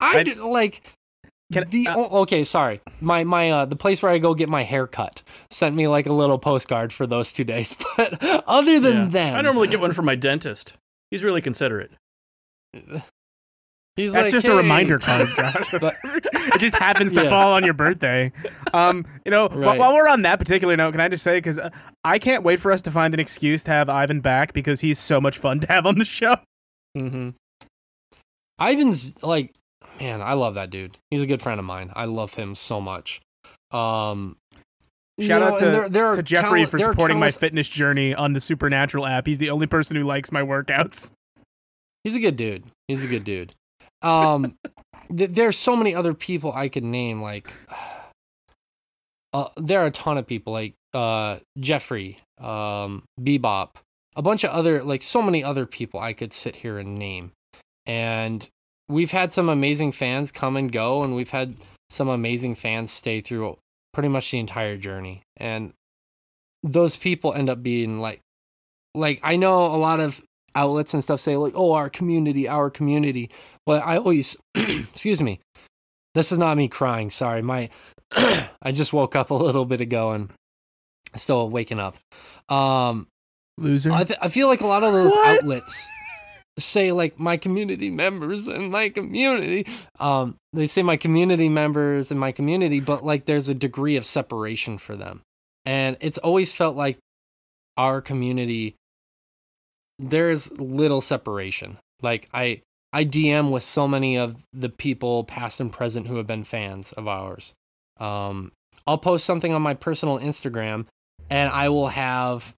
[0.00, 0.82] i, I- did like
[1.52, 4.62] Can- the uh, okay sorry my my uh the place where i go get my
[4.62, 8.18] hair cut sent me like a little postcard for those two days but
[8.48, 9.04] other than Yeah.
[9.06, 10.74] them I normally get one from my dentist.
[11.10, 11.92] He's really considerate.
[13.96, 15.70] He's That's like, just a reminder card, Josh.
[15.80, 17.30] But- it just happens to Yeah.
[17.30, 18.32] fall on your birthday.
[18.72, 19.78] Um, you know, Right.
[19.78, 21.70] while we're on that particular note, can I just say because uh,
[22.04, 24.98] I can't wait for us to find an excuse to have Ivan back because he's
[24.98, 26.36] so much fun to have on the show.
[26.96, 27.30] Mm-hmm.
[28.60, 29.54] Ivan's like,
[30.00, 30.96] man, I love that dude.
[31.10, 31.92] He's a good friend of mine.
[31.94, 33.20] I love him so much.
[33.70, 34.36] Um,
[35.18, 38.14] you Shout know, out to, there- there to Jeffrey count- for supporting my fitness journey
[38.14, 39.26] on the Supernatural app.
[39.26, 41.12] He's the only person who likes my workouts.
[42.04, 42.64] He's a good dude.
[42.88, 43.54] He's a good dude.
[44.04, 44.56] Um,
[45.16, 47.22] th- there's so many other people I could name.
[47.22, 47.52] Like,
[49.32, 53.76] uh, there are a ton of people like uh, Jeffrey, um, Bebop,
[54.16, 57.32] a bunch of other like so many other people I could sit here and name.
[57.86, 58.48] And
[58.88, 61.54] we've had some amazing fans come and go, and we've had
[61.90, 63.58] some amazing fans stay through
[63.92, 65.22] pretty much the entire journey.
[65.36, 65.72] And
[66.62, 68.20] those people end up being like,
[68.94, 70.22] like I know a lot of
[70.54, 73.30] outlets and stuff say like, "Oh, our community, our community."
[73.66, 75.40] But I always, excuse me,
[76.14, 77.10] this is not me crying.
[77.10, 77.70] Sorry, my
[78.12, 80.30] I just woke up a little bit ago and
[81.14, 81.96] still waking up.
[82.48, 83.06] Um,
[83.58, 83.92] Loser.
[83.92, 85.42] I th- I feel like a lot of those What?
[85.42, 85.86] outlets
[86.58, 89.66] say like my community members and my community.
[89.98, 94.04] Um, they say my community members and my community, but like there's a degree of
[94.06, 95.22] separation for them.
[95.66, 96.98] and it's always felt like
[97.76, 98.74] our community
[99.98, 101.78] there's little separation.
[102.02, 106.26] Like I I DM with so many of the people past and present who have
[106.26, 107.54] been fans of ours.
[107.98, 108.52] Um,
[108.86, 110.86] I'll post something on my personal Instagram,
[111.30, 112.54] and I will have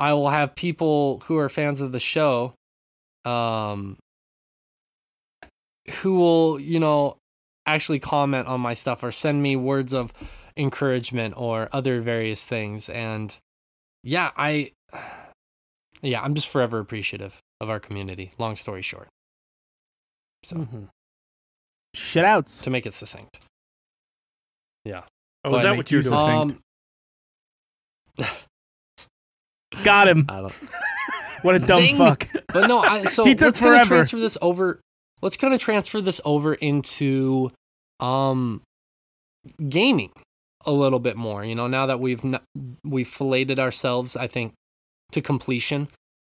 [0.00, 2.54] I will have people who are fans of the show,
[3.24, 3.96] um,
[6.02, 7.18] who will you know
[7.66, 10.12] actually comment on my stuff or send me words of
[10.56, 13.36] encouragement or other various things, and
[14.02, 14.72] yeah, I
[16.04, 18.30] yeah, I'm just forever appreciative of our community.
[18.38, 19.08] Long story short.
[20.44, 20.84] So Mm-hmm.
[21.94, 22.62] Shit outs.
[22.62, 23.38] to make it succinct.
[24.84, 25.02] Yeah.
[25.44, 26.56] Oh, is that what you're you succinct.
[28.18, 28.26] Um,
[29.84, 30.26] Got him.
[30.28, 30.54] I don't.
[31.42, 31.98] What a dumb Zing.
[31.98, 32.26] fuck.
[32.54, 34.80] But no, I so He took let's kind of transfer this over.
[35.20, 37.50] Let's kind of transfer this over into
[38.00, 38.62] um
[39.68, 40.10] gaming
[40.64, 41.44] a little bit more.
[41.44, 42.40] You know, now that we've n-
[42.82, 44.54] we've filleted ourselves, I think
[45.14, 45.88] to completion.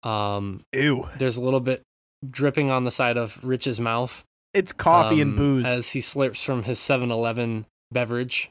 [0.03, 1.09] Um, Ew.
[1.17, 1.81] there's a little bit
[2.29, 4.23] dripping on the side of Rich's mouth.
[4.53, 5.65] It's coffee and um, booze.
[5.65, 8.49] as he slurps from his 7-Eleven beverage.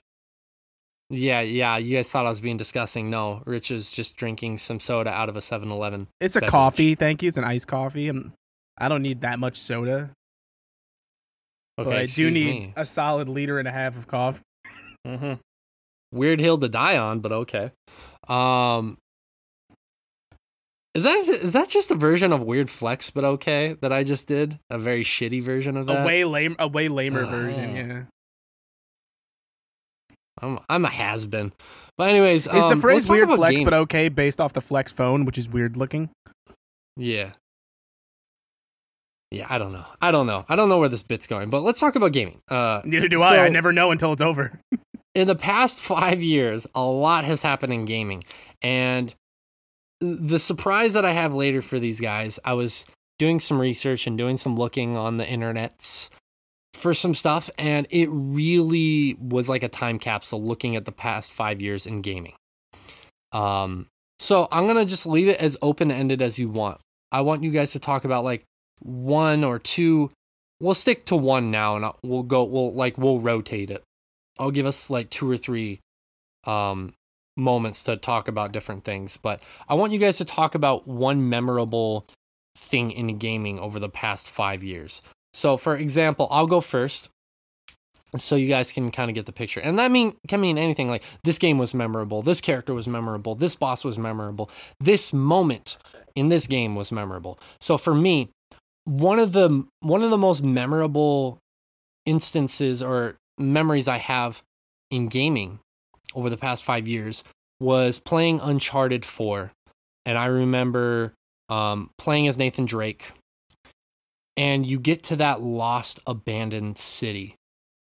[1.11, 3.09] Yeah, yeah, you guys thought I was being disgusting.
[3.11, 6.09] No, Rich is just drinking some soda out of a 7-Eleven.
[6.20, 6.51] it's a beverage.
[6.51, 7.29] coffee, thank you.
[7.29, 8.09] It's an iced coffee.
[8.09, 8.33] I'm,
[8.77, 10.11] I don't need that much soda,
[11.79, 12.72] Okay, but I do need me.
[12.77, 14.43] a solid liter and a half of coffee.
[15.07, 15.35] Mm-hmm.
[16.12, 17.70] weird hill to die on, but okay.
[18.29, 18.97] Um,
[20.95, 24.26] is that is that just a version of weird flex, but okay that I just
[24.28, 26.03] did a very shitty version of that?
[26.03, 27.26] A way lame, a way lamer Oh.
[27.28, 27.76] version.
[27.76, 28.03] Yeah.
[30.42, 31.53] I'm I'm a has been,
[31.97, 33.64] but anyways, Is um, the phrase weird flex gaming.
[33.64, 36.11] but okay based off the flex phone, which is weird looking?
[36.97, 37.30] Yeah.
[39.30, 39.84] Yeah, I don't know.
[40.01, 40.45] I don't know.
[40.49, 42.40] I don't know where this bit's going, but let's talk about gaming.
[42.49, 43.45] Uh, Neither do I.
[43.45, 44.61] I never know until it's over.
[45.14, 48.22] in the past five years, a lot has happened in gaming.
[48.62, 49.12] And
[50.05, 52.84] the surprise that I have later for these guys, I was
[53.18, 56.09] doing some research and doing some looking on the internets
[56.74, 61.32] for some stuff, and it really was like a time capsule looking at the past
[61.32, 62.34] five years in gaming.
[63.32, 63.86] Um,
[64.18, 66.80] so I'm gonna just leave it as open ended as you want.
[67.12, 68.42] I want you guys to talk about like
[68.80, 70.11] one or two.
[70.61, 72.44] We'll stick to one now, and I'll- we'll go.
[72.44, 73.82] We'll like we'll rotate it.
[74.38, 75.80] I'll give us like two or three
[76.44, 76.92] um,
[77.37, 79.16] moments to talk about different things.
[79.16, 82.07] But I want you guys to talk about one memorable
[82.57, 85.03] thing in gaming over the past five years.
[85.32, 87.09] So, for example, I'll go first,
[88.16, 89.61] so you guys can kind of get the picture.
[89.61, 93.35] And that mean can mean anything like this game was memorable, this character was memorable,
[93.35, 95.76] this boss was memorable, this moment
[96.14, 97.39] in this game was memorable.
[97.61, 98.30] So for me,
[98.85, 101.39] one of the one of the most memorable
[102.07, 104.43] instances or memories I have
[104.91, 105.59] in gaming
[106.15, 107.25] over the past five years
[107.61, 109.53] was playing Uncharted 4.
[110.07, 111.15] And I remember
[111.49, 113.12] um, playing as Nathan Drake.
[114.37, 117.37] And you get to that lost, abandoned city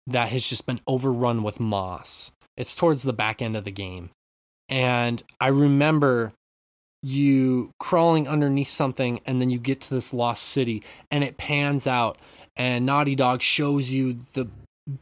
[0.08, 2.32] that has just been overrun with moss.
[2.58, 4.10] It's towards the back end of the game.
[4.68, 6.34] And I remember
[7.04, 11.88] you crawling underneath something, and then you get to this lost city, and it pans
[11.88, 12.18] out,
[12.56, 14.48] and Naughty Dog shows you the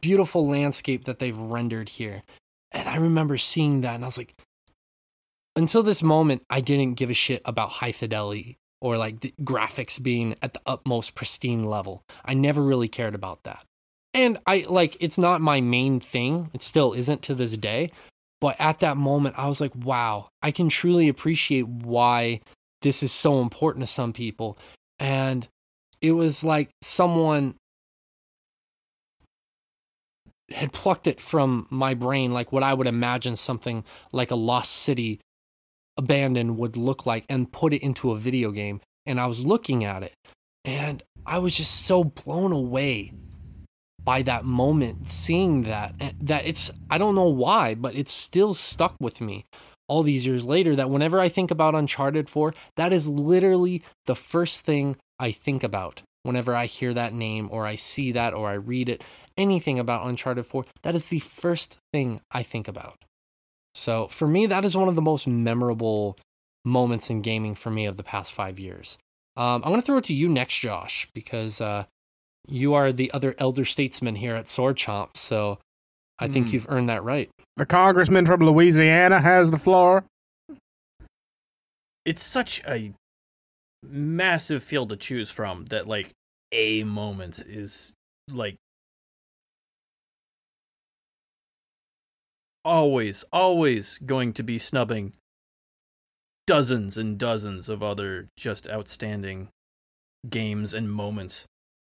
[0.00, 2.22] beautiful landscape that they've rendered here.
[2.72, 4.34] And I remember seeing that and I was like,
[5.56, 10.36] until this moment, I didn't give a shit about high fidelity or like graphics being
[10.42, 12.02] at the utmost pristine level.
[12.24, 13.64] I never really cared about that.
[14.14, 16.50] And I like, it's not my main thing.
[16.54, 17.90] It still isn't to this day.
[18.40, 22.40] But at that moment, I was like, wow, I can truly appreciate why
[22.80, 24.56] this is so important to some people.
[24.98, 25.46] And
[26.00, 27.56] it was like someone
[30.52, 34.72] had plucked it from my brain like what I would imagine something like a lost
[34.72, 35.20] city
[35.96, 38.80] abandoned would look like and put it into a video game.
[39.06, 40.14] And I was looking at it
[40.64, 43.12] and I was just so blown away
[44.02, 48.54] by that moment seeing that eh, that it's I don't know why but it's still
[48.54, 49.44] stuck with me
[49.88, 54.14] all these years later that whenever I think about Uncharted 4 that is literally the
[54.14, 58.48] first thing I think about whenever I hear that name or I see that or
[58.48, 59.04] I read it
[59.36, 62.96] anything about Uncharted 4, that is the first thing I think about.
[63.74, 66.18] So for me, that is one of the most memorable
[66.64, 68.98] moments in gaming for me of the past five years.
[69.36, 71.84] Um, I'm going to throw it to you next, Josh, because uh,
[72.46, 75.16] you are the other elder statesman here at Sword Chomp.
[75.16, 75.58] So
[76.18, 76.54] I think Hmm.
[76.54, 77.30] you've earned that right.
[77.56, 80.04] The congressman from Louisiana has the floor.
[82.04, 82.92] It's such a
[83.82, 86.12] massive field to choose from that like
[86.52, 87.94] a moment is
[88.30, 88.56] like
[92.64, 95.12] always, always going to be snubbing
[96.46, 99.48] dozens and dozens of other just outstanding
[100.28, 101.46] games and moments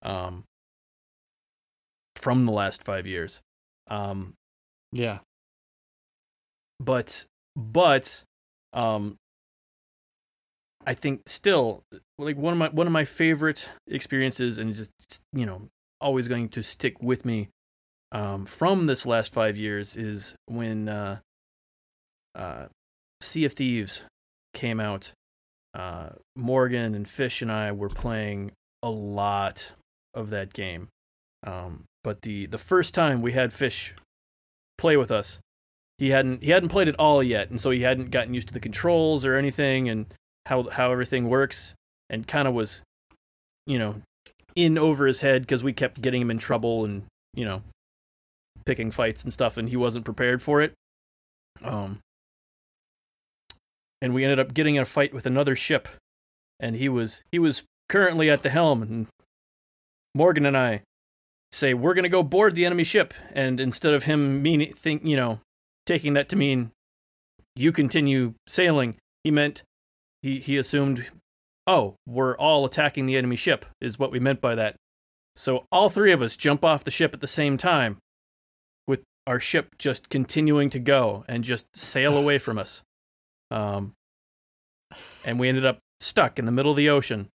[0.03, 0.45] um,
[2.17, 3.41] from the last five years.
[3.89, 4.35] Um,
[4.93, 5.19] Yeah.
[6.81, 8.25] but but
[8.73, 9.17] um
[10.87, 11.83] I think still
[12.17, 14.93] like one of my one of my favorite experiences and just
[15.33, 15.63] you know
[16.01, 17.49] always going to stick with me
[18.13, 21.19] um from this last 5 years is when uh
[22.35, 22.67] uh
[23.21, 24.05] Sea of Thieves
[24.55, 25.13] came out.
[25.75, 29.73] Uh Morgan and Fish and I were playing a lot
[30.15, 30.89] of that game.
[31.45, 33.93] Um but the the first time we had Fish
[34.79, 35.41] play with us
[35.99, 38.55] he hadn't he hadn't played it all yet and so he hadn't gotten used to
[38.55, 40.07] the controls or anything and
[40.47, 41.75] how how everything works
[42.09, 42.83] and kind of was
[43.67, 43.97] you know
[44.55, 47.63] in over his head because we kept getting him in trouble and you know
[48.65, 50.73] picking fights and stuff and he wasn't prepared for it.
[51.63, 52.01] Um
[54.03, 55.89] and we ended up getting in a fight with another ship
[56.61, 59.07] and he was he was currently at the helm and
[60.15, 60.83] Morgan and I
[61.53, 65.05] say we're going to go board the enemy ship and instead of him mean think
[65.05, 65.41] you know
[65.87, 66.73] taking that to mean
[67.57, 69.63] you continue sailing, he meant
[70.23, 71.07] he he assumed,
[71.67, 74.77] oh, we're all attacking the enemy ship is what we meant by that.
[75.37, 77.99] So all three of us jump off the ship at the same time,
[78.87, 82.83] with our ship just continuing to go and just sail away from us.
[83.51, 83.93] Um,
[85.25, 87.29] and we ended up stuck in the middle of the ocean,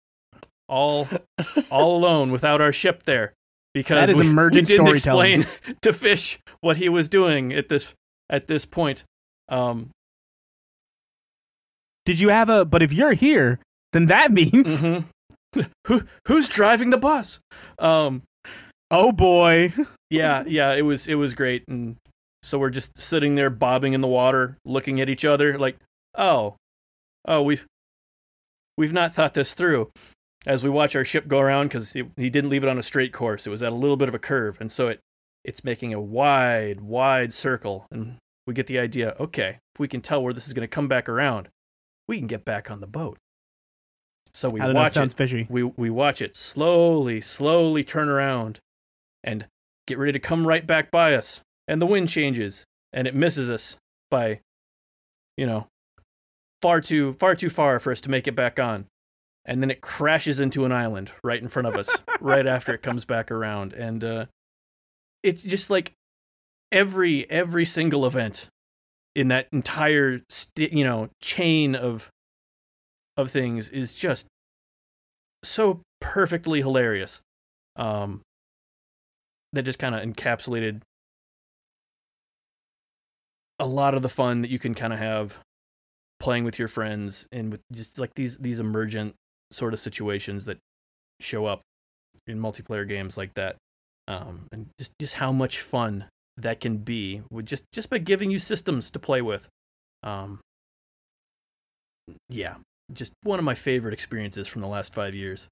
[0.67, 1.07] all
[1.69, 3.34] all alone without our ship there
[3.73, 5.41] because That is we, emergent we didn't storytelling.
[5.41, 7.93] explain to fish what he was doing at this
[8.29, 9.03] at this point.
[9.49, 9.89] Um,
[12.06, 12.66] Did you have a?
[12.66, 13.60] But if you're here,
[13.93, 14.84] then that means.
[14.84, 15.06] mhm.
[15.88, 17.39] Who who's driving the bus?
[17.78, 18.24] Um,
[18.89, 19.74] Oh boy.
[20.10, 21.95] yeah, yeah, it was it was great, and
[22.43, 25.78] so we're just sitting there bobbing in the water, looking at each other, like,
[26.18, 26.56] oh,
[27.26, 27.66] oh, we've
[28.78, 29.89] we've not thought this through.
[30.45, 32.84] As we watch our ship go around, because he, he didn't leave it on a
[32.84, 34.99] straight course, it was at a little bit of a curve, and so it
[35.43, 39.16] it's making a wide, wide circle, and we get the idea.
[39.20, 41.49] Okay, if we can tell where this is going to come back around,
[42.08, 43.18] we can get back on the boat.
[44.34, 44.80] So we don't know.
[44.80, 45.45] watch it Sounds fishy.
[45.49, 48.60] we we watch it slowly, slowly turn around
[49.24, 49.45] and
[49.88, 51.41] get ready to come right back by us.
[51.68, 53.78] And the wind changes and it misses us
[54.10, 54.39] by
[55.38, 55.68] you know
[56.62, 58.86] far too far too far for us to make it back on.
[59.43, 61.89] And then it crashes into an island right in front of us
[62.22, 64.26] right after it comes back around and uh
[65.24, 65.93] it's just like
[66.72, 68.49] every every single event
[69.16, 72.09] in that entire st- you know chain of
[73.18, 74.28] of things is just
[75.43, 77.22] so perfectly hilarious
[77.76, 78.22] um
[79.53, 80.82] that just kind of encapsulated
[83.59, 85.39] a lot of the fun that you can kind of have
[86.20, 89.16] playing with your friends and with just like these these emergent
[89.51, 90.57] sort of situations that
[91.20, 91.62] show up
[92.28, 93.55] in multiplayer games like that
[94.07, 96.05] um and just just how much fun
[96.38, 99.47] that can be with just just by giving you systems to play with
[100.03, 100.39] um
[102.29, 102.55] yeah
[102.93, 105.47] just one of my favorite experiences from the last 5 years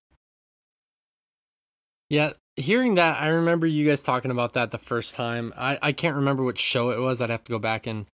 [2.10, 5.54] Yeah, hearing that, I remember you guys talking about that the first time.
[5.56, 7.22] I, I can't remember which show it was.
[7.22, 8.08] I'd have to go back in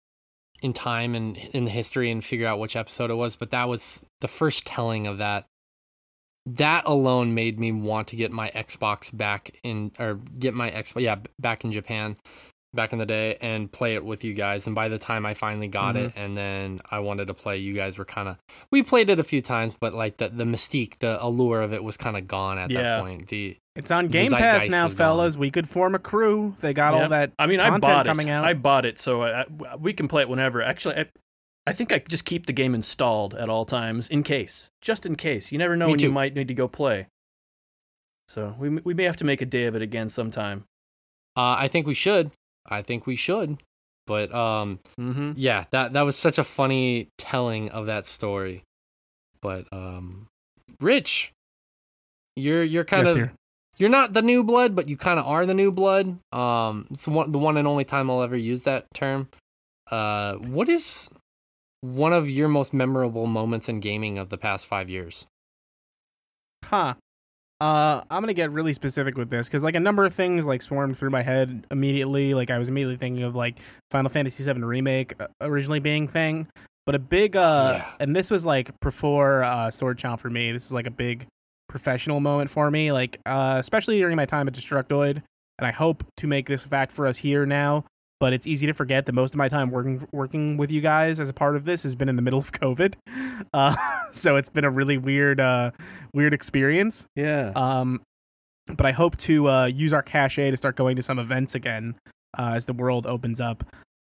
[0.63, 3.37] in time and in the history and figure out which episode it was.
[3.37, 5.47] But that was the first telling of that.
[6.47, 11.03] That alone made me want to get my Xbox back in, or get my Xbox,
[11.03, 12.17] yeah, back in Japan,
[12.75, 14.67] back in the day, and play it with you guys.
[14.67, 17.75] And by the time I finally got it, and then I wanted to play, you
[17.75, 18.37] guys were kind of,
[18.71, 21.83] we played it a few times, but like the the mystique, the allure of it
[21.85, 22.83] was kind of gone at Yeah.
[22.83, 23.29] that point.
[23.29, 24.99] The It's on The Game Pass now, was gone.
[24.99, 25.37] fellas.
[25.37, 26.55] We could form a crew.
[26.61, 27.33] They got all that.
[27.39, 28.29] I mean, I content bought it.
[28.29, 28.45] out.
[28.45, 30.63] I bought it, so I, I- we can play it whenever.
[30.63, 31.07] Actually, I,
[31.67, 35.17] I think I just keep the game installed at all times in case, just in
[35.17, 35.51] case.
[35.51, 37.07] You never know Me when you might need to go play.
[38.29, 40.65] So we we may have to make a day of it again sometime.
[41.37, 42.31] Uh, I think we should.
[42.67, 43.63] I think we should.
[44.07, 45.33] But um, Mm-hmm.
[45.37, 48.63] yeah, that that was such a funny telling of that story.
[49.41, 50.27] But um,
[50.81, 51.33] Rich,
[52.37, 53.33] you're you're kind Yes, of dear.
[53.79, 56.19] you're not the new blood, but you kind of are the new blood.
[56.33, 59.29] Um, it's the one the one and only time I'll ever use that term.
[59.91, 61.11] Uh, what is
[61.83, 65.27] one of your most memorable moments in gaming of the past five years?
[66.65, 66.95] Huh.
[67.61, 70.61] Uh, I'm gonna get really specific with this because like a number of things like
[70.61, 72.35] swarmed through my head immediately.
[72.35, 73.57] Like I was immediately thinking of like
[73.91, 76.49] Final Fantasy VII remake uh, originally being thing,
[76.85, 77.91] but a big uh, Yeah.
[78.01, 80.53] and this was like before uh, Sword Chomp for me.
[80.53, 81.27] This is like a big
[81.69, 82.93] professional moment for me.
[82.93, 85.23] Like uh, especially during my time at Destructoid,
[85.59, 87.85] and I hope to make this a fact for us here now.
[88.21, 91.21] But it's easy to forget that most of my time working working with you guys
[91.21, 92.95] as a part of this has been in the middle of COVID.
[93.53, 93.77] Uh,
[94.13, 95.71] so it's been a really weird uh,
[96.13, 97.07] weird experience.
[97.17, 97.53] Yeah.
[97.55, 98.03] Um,
[98.67, 101.97] but I hope to uh, use our cachet to start going to some events again
[102.39, 103.65] uh, as the world opens up.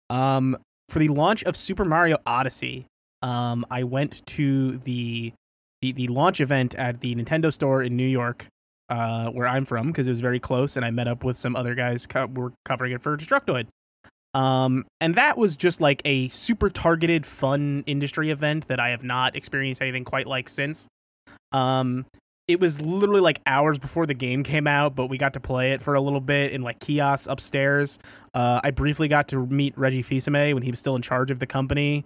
[0.09, 0.57] Um,
[0.89, 2.87] for the launch of Super Mario Odyssey,
[3.21, 5.33] um, I went to the,
[5.81, 8.47] the the launch event at the Nintendo store in New York,
[8.89, 11.55] uh, where I'm from, because it was very close, and I met up with some
[11.55, 13.67] other guys co- who were covering it for Destructoid.
[14.33, 19.03] Um, and that was just like a super targeted, fun industry event that I have
[19.03, 20.87] not experienced anything quite like since.
[21.51, 22.05] Um,
[22.47, 25.71] it was literally like hours before the game came out, but we got to play
[25.71, 27.99] it for a little bit in like kiosks upstairs.
[28.33, 31.39] Uh, I briefly got to meet Reggie Fils-Aimé when he was still in charge of
[31.39, 32.05] the company.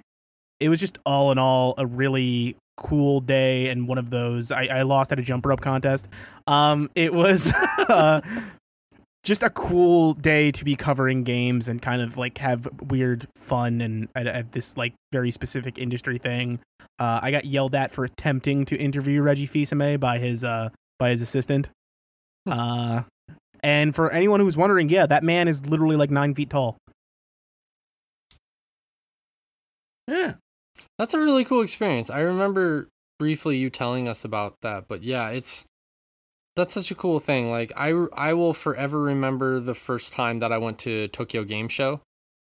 [0.59, 4.51] It was just all in all a really cool day and one of those.
[4.51, 6.07] I, I lost at a jump rope contest.
[6.47, 8.19] Um, it was uh,
[9.23, 13.79] just a cool day to be covering games and kind of like have weird fun
[13.81, 16.59] and at, at this like very specific industry thing.
[16.99, 20.69] Uh, I got yelled at for attempting to interview Reggie Fils-Aimé by his uh
[20.99, 21.69] by his assistant.
[22.49, 23.03] uh,
[23.63, 26.77] and for anyone who was wondering, yeah, that man is literally like nine feet tall.
[30.07, 30.33] Yeah.
[30.99, 32.09] That's a really cool experience.
[32.09, 35.65] I remember briefly you telling us about that, but yeah, it's
[36.55, 37.49] that's such a cool thing.
[37.49, 41.67] Like I I will forever remember the first time that I went to Tokyo Game
[41.67, 42.01] Show,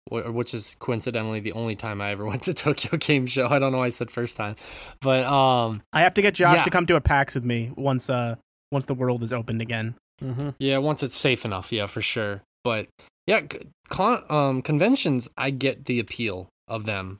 [0.09, 3.47] which is coincidentally the only time I ever went to Tokyo Game Show.
[3.47, 4.55] I don't know why I said first time,
[5.01, 6.63] but um I have to get Josh Yeah.
[6.63, 8.35] to come to a PAX with me once uh
[8.71, 9.95] once the world is opened again.
[10.23, 10.49] Mm-hmm.
[10.59, 12.41] yeah, once it's safe enough, yeah, for sure.
[12.63, 12.87] But
[13.27, 13.41] yeah,
[13.89, 17.19] con- um conventions, I get the appeal of them.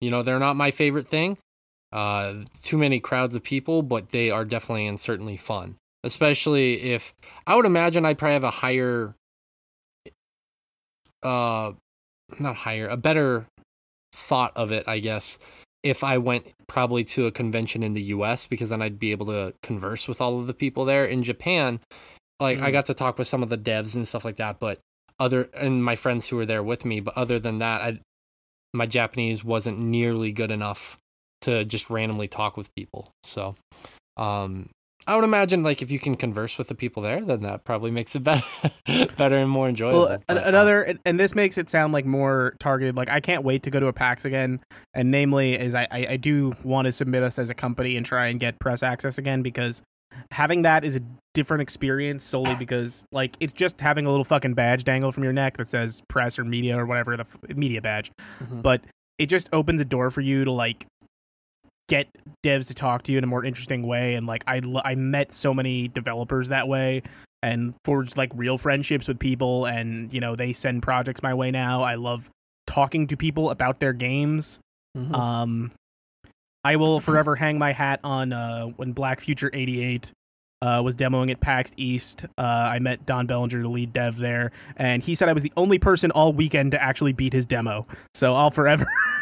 [0.00, 1.36] You know, they're not my favorite thing.
[1.92, 5.76] Uh too many crowds of people, but they are definitely and certainly fun.
[6.04, 7.12] Especially if
[7.46, 9.14] I would imagine I'd probably have a higher
[11.22, 11.72] uh
[12.38, 13.46] not higher, a better
[14.14, 15.38] thought of it, I guess,
[15.82, 19.26] if I went probably to a convention in the US because then I'd be able
[19.26, 21.04] to converse with all of the people there.
[21.04, 21.80] In Japan,
[22.40, 22.72] like I Mm.
[22.72, 24.78] got to talk with some of the devs and stuff like that, but
[25.18, 27.98] other and my friends who were there with me, but other than that, I
[28.74, 30.98] my Japanese wasn't nearly good enough
[31.40, 33.10] to just randomly talk with people.
[33.24, 33.54] So,
[34.16, 34.68] um
[35.08, 37.90] I would imagine like if you can converse with the people there, then that probably
[37.90, 38.42] makes it better,
[39.16, 40.00] better and more enjoyable.
[40.06, 42.94] Well, But, uh, another, and- and this makes it sound like more targeted.
[42.96, 44.60] Like I can't wait to go to a PAX again.
[44.94, 48.04] And namely, is I, I, I do want to submit us as a company and
[48.06, 49.82] try and get press access again because
[50.32, 51.00] having that is a
[51.34, 55.32] different experience solely because like it's just having a little fucking badge dangle from your
[55.32, 58.10] neck that says press or media or whatever the f- media badge.
[58.42, 58.62] Mhm.
[58.62, 58.82] But
[59.18, 60.86] it just opens the door for you to like
[61.88, 62.06] get
[62.44, 65.32] devs to talk to you in a more interesting way and like I I met
[65.32, 67.02] so many developers that way
[67.42, 71.50] and forged like real friendships with people and you know they send projects my way
[71.50, 71.82] now.
[71.82, 72.30] I love
[72.66, 74.60] talking to people about their games.
[74.96, 75.14] Mhm.
[75.14, 75.72] Um
[76.64, 80.12] I will forever hang my hat on uh when Black Future 88
[80.60, 82.26] uh, was demoing at PAX East.
[82.36, 85.52] Uh, I met Don Bellinger, the lead dev there, and he said I was the
[85.56, 87.86] only person all weekend to actually beat his demo.
[88.14, 88.84] So I'll forever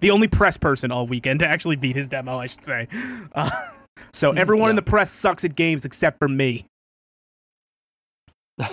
[0.00, 2.88] the only press person all weekend to actually beat his demo, I should say.
[3.34, 3.50] Uh,
[4.12, 6.66] so everyone in the press sucks at games except for me.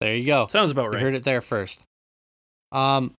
[0.00, 0.46] there you go.
[0.46, 1.02] Sounds about You right.
[1.02, 1.82] heard it there first.
[2.72, 3.12] Um,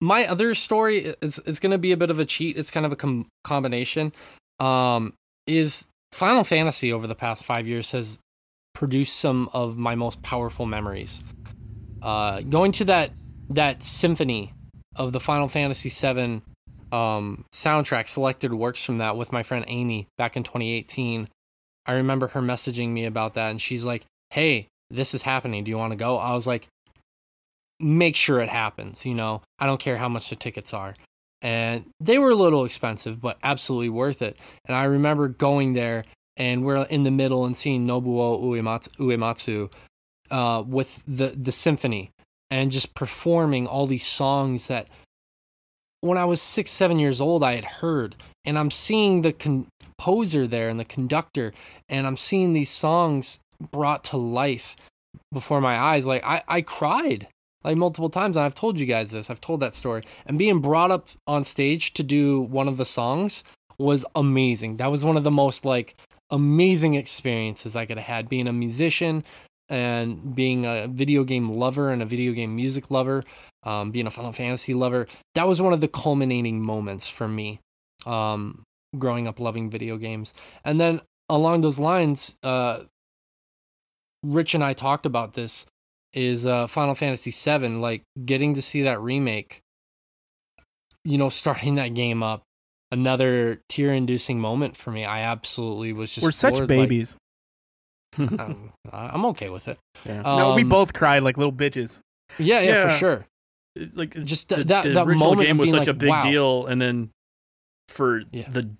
[0.00, 2.56] my other story is is going to be a bit of a cheat.
[2.56, 4.12] It's kind of a com- combination.
[4.58, 5.14] Um,
[5.46, 8.18] is Final Fantasy over the past five years has
[8.74, 11.22] produced some of my most powerful memories.
[12.00, 13.12] Uh, going to that
[13.50, 14.52] that symphony
[14.96, 16.42] of the Final Fantasy VII
[16.92, 21.28] um, soundtrack, selected works from that with my friend Amy back in 2018.
[21.86, 25.64] I remember her messaging me about that, and she's like, "Hey, this is happening.
[25.64, 26.68] Do you want to go?" I was like,
[27.80, 30.94] "Make sure it happens." You know, I don't care how much the tickets are,
[31.40, 34.36] and they were a little expensive, but absolutely worth it.
[34.66, 36.04] And I remember going there,
[36.36, 39.72] and we're in the middle and seeing Nobuo Uematsu, Uematsu
[40.30, 42.10] uh, with the the symphony
[42.50, 44.86] and just performing all these songs that
[46.02, 48.16] when I was six, seven years old, I had heard.
[48.44, 51.52] And I'm seeing the composer there and the conductor,
[51.88, 53.38] and I'm seeing these songs
[53.70, 54.76] brought to life
[55.32, 56.04] before my eyes.
[56.04, 57.28] Like, I, I cried
[57.64, 58.36] like multiple times.
[58.36, 60.02] And I've told you guys this, I've told that story.
[60.26, 63.44] And being brought up on stage to do one of the songs
[63.78, 64.76] was amazing.
[64.76, 65.94] That was one of the most like
[66.30, 69.24] amazing experiences I could have had being a musician
[69.68, 73.22] and being a video game lover and a video game music lover,
[73.62, 77.60] um, being a Final Fantasy lover, that was one of the culminating moments for me
[78.04, 78.64] um,
[78.98, 80.34] growing up loving video games.
[80.64, 82.80] And then along those lines, uh,
[84.22, 85.66] Rich and I talked about this.
[86.12, 87.68] is uh, Final Fantasy VII.
[87.78, 89.60] Like getting to see that remake,
[91.04, 92.42] you know, starting that game up,
[92.90, 95.04] another tear-inducing moment for me.
[95.04, 97.16] I absolutely was just We're such floored, like, babies.
[98.18, 99.78] um, I'm okay with it.
[100.04, 100.22] Yeah.
[100.22, 102.00] no, we Um, both cried like little bitches.
[102.38, 102.82] Yeah, yeah, Yeah.
[102.84, 103.26] for sure.
[103.74, 105.94] It's like Just the, th- that- the that original moment game was being such a
[105.94, 106.22] big wow.
[106.22, 107.10] deal, and then
[107.88, 108.48] for Yeah.
[108.48, 108.70] the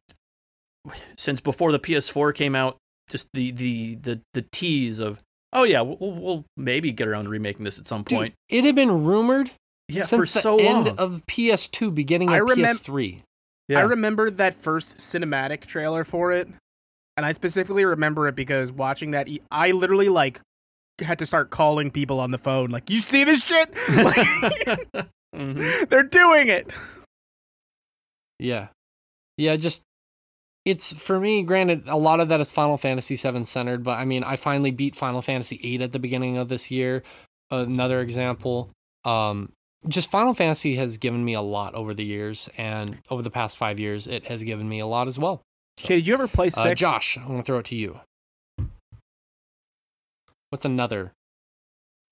[1.16, 2.76] since before the PS4 came out,
[3.10, 5.20] just the the the the tease of
[5.52, 8.34] oh yeah, we'll, we'll- we'll maybe get around to remaking this at some Dude, point.
[8.48, 9.50] it had been rumored
[9.88, 10.96] yeah, since for the so end long.
[10.98, 13.22] of PS2, beginning I of remem- PS3.
[13.68, 13.78] yeah.
[13.78, 16.48] I remember that first cinematic trailer for it,
[17.16, 20.40] and I specifically remember it because watching that, e- I literally like
[21.00, 23.72] had to start calling people on the phone, like, "You see this shit?
[23.88, 25.88] Like, Mhm.
[25.88, 26.70] they're doing it."
[28.38, 28.68] Yeah.
[29.36, 29.82] Yeah, just
[30.64, 34.04] it's for me, granted, a lot of that is Final Fantasy VII centered, but I
[34.04, 37.02] mean, I finally beat Final Fantasy VIII at the beginning of this year.
[37.50, 38.70] Another example.
[39.04, 39.52] Um,
[39.88, 43.56] just Final Fantasy has given me a lot over the years, and over the past
[43.56, 45.42] five years, it has given me a lot as well.
[45.78, 46.74] Shay, did you ever play Uh.
[46.74, 48.00] Josh, I'm gonna throw it to you.
[50.50, 51.12] What's another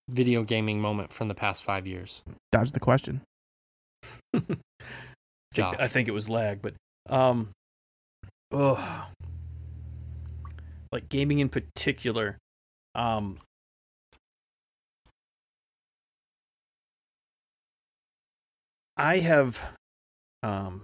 [0.08, 2.22] video gaming moment from the past five years?
[2.50, 3.20] Dodge the question.
[4.34, 4.40] I
[5.52, 6.74] think, I think it was lag, but
[7.08, 7.50] um,
[8.52, 9.06] ugh.
[10.92, 12.38] like gaming in particular,
[12.94, 13.40] um,
[18.96, 19.60] I have
[20.42, 20.82] um.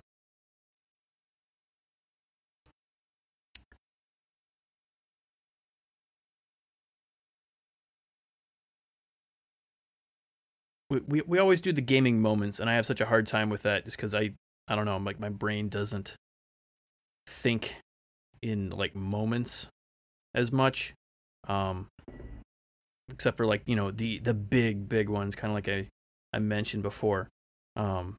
[10.88, 13.50] We, we, we always do the gaming moments and i have such a hard time
[13.50, 14.30] with that just because i
[14.68, 16.16] I don't know, like my brain doesn't
[17.26, 17.76] think
[18.42, 19.68] in like moments
[20.34, 20.94] as much.
[21.46, 21.88] Um
[23.08, 25.88] except for like, you know, the the big big ones kind of like I
[26.32, 27.28] I mentioned before.
[27.76, 28.16] Um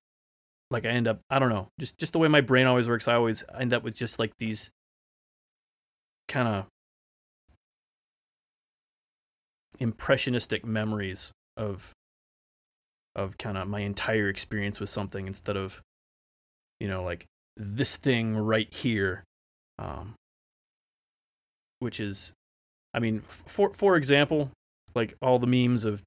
[0.71, 3.07] like I end up I don't know, just just the way my brain always works,
[3.07, 4.69] I always end up with just like these
[6.29, 6.65] kind of
[9.79, 11.93] impressionistic memories of
[13.17, 15.81] of kind of my entire experience with something instead of
[16.79, 17.25] you know like
[17.57, 19.23] this thing right here
[19.79, 20.13] um
[21.79, 22.33] which is
[22.93, 24.51] i mean for for example
[24.95, 26.01] like all the memes of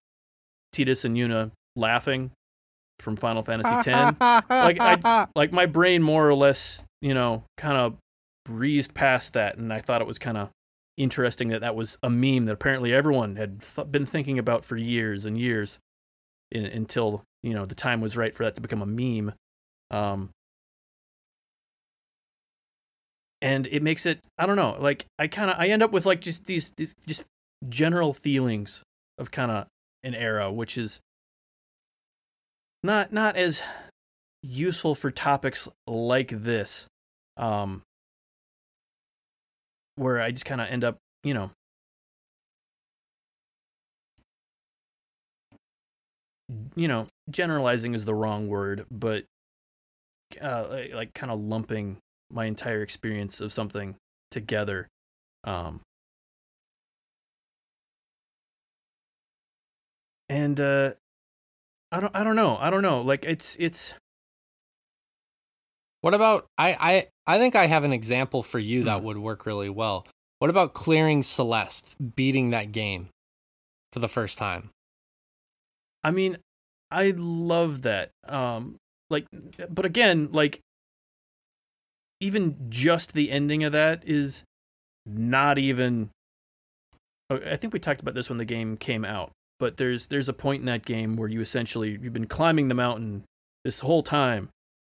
[0.75, 2.31] Tidus and Yuna laughing
[3.01, 3.87] from Final Fantasy X
[4.21, 7.97] like I- like my brain more or less you know kind of
[8.45, 10.51] breezed past that and i thought it was kind of
[10.97, 14.77] interesting that that was a meme that apparently everyone had th- been thinking about for
[14.77, 15.79] years and years
[16.51, 19.33] in, until you know the time was right for that to become a meme.
[19.91, 20.31] Um
[23.43, 26.07] and it makes it i don't know like i kind of i end up with
[26.07, 27.25] like just these, these just
[27.69, 28.83] general feelings
[29.19, 29.67] of kind of
[30.05, 31.01] an era which is
[32.83, 33.63] not not as
[34.43, 36.87] useful for topics like this
[37.37, 37.83] um
[39.97, 41.51] where i just kind of end up you know
[46.75, 49.25] you know generalizing is the wrong word but
[50.41, 51.99] uh like, like kind of lumping
[52.33, 53.97] my entire experience of something
[54.31, 54.89] together
[55.45, 55.81] um
[60.29, 60.91] and uh
[61.93, 63.95] i don't i don't know i don't know like it's it's
[66.03, 66.73] What about I
[67.27, 69.05] I I think I have an example for you that Hmm.
[69.07, 70.07] would work really well.
[70.39, 73.11] What about clearing Celeste, beating that game
[73.93, 74.71] for the first time?
[76.03, 76.39] I mean,
[76.91, 78.11] I love that.
[78.27, 78.77] Um,
[79.09, 79.27] like,
[79.69, 80.61] but again, like,
[82.21, 84.45] even just the ending of that is
[85.07, 86.11] not even.
[87.31, 89.31] I think we talked about this when the game came out,
[89.61, 92.75] but there's there's a point in that game where you essentially you've been climbing the
[92.75, 93.25] mountain
[93.65, 94.49] this whole time,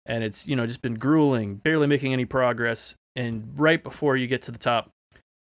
[0.05, 4.27] and it's you know just been grueling, barely making any progress, and right before you
[4.27, 4.89] get to the top,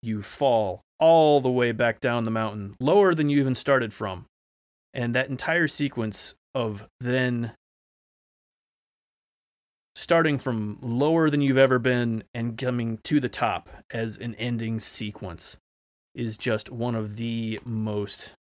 [0.02, 4.26] you fall all the way back down the mountain, lower than you even started from
[4.94, 7.54] and that entire sequence of then
[9.96, 14.80] starting from lower than you've ever been and coming to the top as an ending
[14.80, 15.58] sequence
[16.16, 18.32] is just one of the most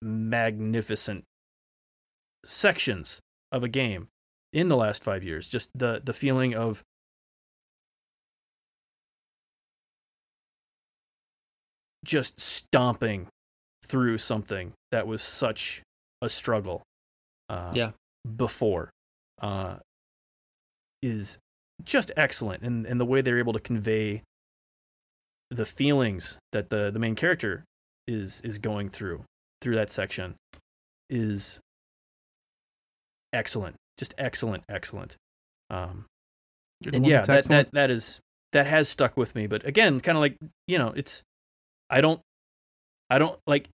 [0.00, 1.24] magnificent
[2.44, 4.08] sections of a game
[4.52, 5.48] in the last 5 years.
[5.48, 6.82] Just the the feeling of
[12.04, 13.26] just stomping
[13.88, 15.82] through something that was such
[16.22, 16.82] a struggle
[17.48, 17.92] uh, Yeah.
[18.36, 18.90] before
[19.40, 19.78] uh,
[21.02, 21.38] is
[21.84, 24.22] just excellent and, and the way they're able to convey
[25.50, 27.64] the feelings that the, the main character
[28.06, 29.24] is is going through
[29.62, 30.34] through that section
[31.10, 31.58] is
[33.32, 35.16] excellent, just excellent, excellent.
[35.70, 36.06] Um,
[36.92, 38.20] and yeah, that, that that is
[38.52, 39.46] that has stuck with me.
[39.46, 40.36] But again, kind of like
[40.66, 41.22] you know, it's
[41.90, 42.20] I don't
[43.10, 43.68] I don't like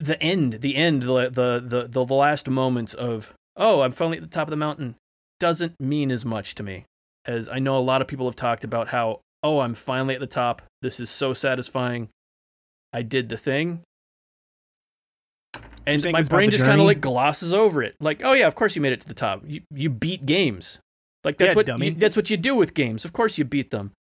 [0.00, 4.16] the end, the end, the the the the, the last moments of oh, I'm finally
[4.16, 4.96] at the top of the mountain
[5.38, 6.84] doesn't mean as much to me
[7.26, 10.20] as I know a lot of people have talked about how oh, I'm finally at
[10.20, 10.62] the top.
[10.82, 12.08] This is so satisfying.
[12.92, 13.80] I did the thing.
[15.86, 17.94] And my brain just kind of like glosses over it.
[18.00, 19.42] Like, oh yeah, of course you made it to the top.
[19.46, 20.78] You you beat games.
[21.24, 21.86] Like that's Yeah, what dummy.
[21.88, 23.04] you, that's what you do with games.
[23.04, 23.92] Of course you beat them.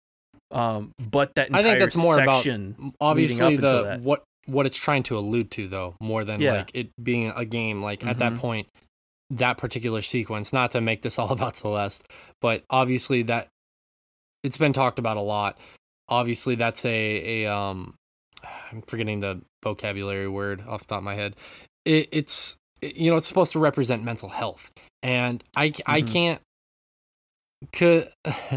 [0.51, 4.01] Um, but that I think that's more about section leading obviously the that.
[4.01, 6.53] what what it's trying to allude to though more than Yeah.
[6.53, 8.39] like it being a game like at that Mhm.
[8.39, 8.67] point
[9.29, 12.03] that particular sequence not to make this all about celeste
[12.41, 13.47] but obviously that
[14.43, 15.57] it's been talked about a lot
[16.07, 17.93] obviously that's a a um
[18.71, 21.35] i'm forgetting the vocabulary word off the top of my head
[21.85, 24.71] it, it's it- you know it's supposed to represent mental health
[25.03, 26.11] and i i Mhm.
[26.13, 26.41] can't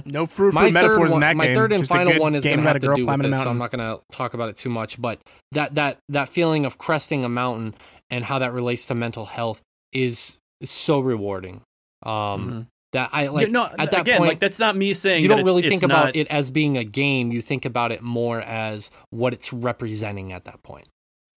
[0.04, 1.54] no fruit my for third one, in that my game.
[1.56, 3.42] third and Just final one is going to have to girl do with climbing this,
[3.42, 5.00] so I'm not going to talk about it too much.
[5.00, 5.20] But
[5.52, 7.74] that that that feeling of cresting a mountain
[8.10, 9.60] and how that relates to mental health
[9.92, 11.62] is so rewarding.
[12.04, 12.66] Um, Mhm.
[12.92, 14.28] that I like no, at that again, point.
[14.28, 16.76] like that's not me saying you don't really it's think about not- it as being
[16.76, 17.32] a game.
[17.32, 20.86] You think about it more as what it's representing at that point.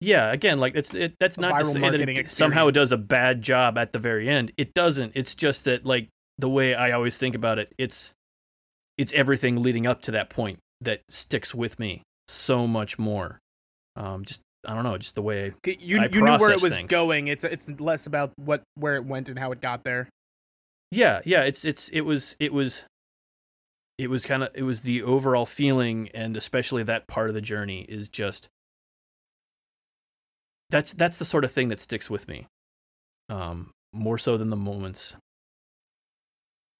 [0.00, 2.74] Yeah, again, like it's it, that's A not to say that it somehow experience.
[2.74, 4.50] does a bad job at the very end.
[4.56, 5.12] It doesn't.
[5.14, 6.08] It's just that like
[6.39, 8.12] the way I always think about it, it's
[8.99, 13.39] it's everything leading up to that point that sticks with me so much more.
[13.97, 15.53] Um, just I don't know, just the way.
[15.64, 16.89] You, I you knew where it was things.
[16.89, 17.28] going.
[17.28, 20.09] It's it's less about what where it went and how it got there.
[20.91, 21.43] Yeah, yeah.
[21.43, 22.85] It's it's it was it was
[23.99, 27.41] it was kind of it was the overall feeling, and especially that part of the
[27.41, 28.49] journey is just
[30.70, 32.47] that's that's the sort of thing that sticks with me,
[33.28, 35.16] um, more so than the moments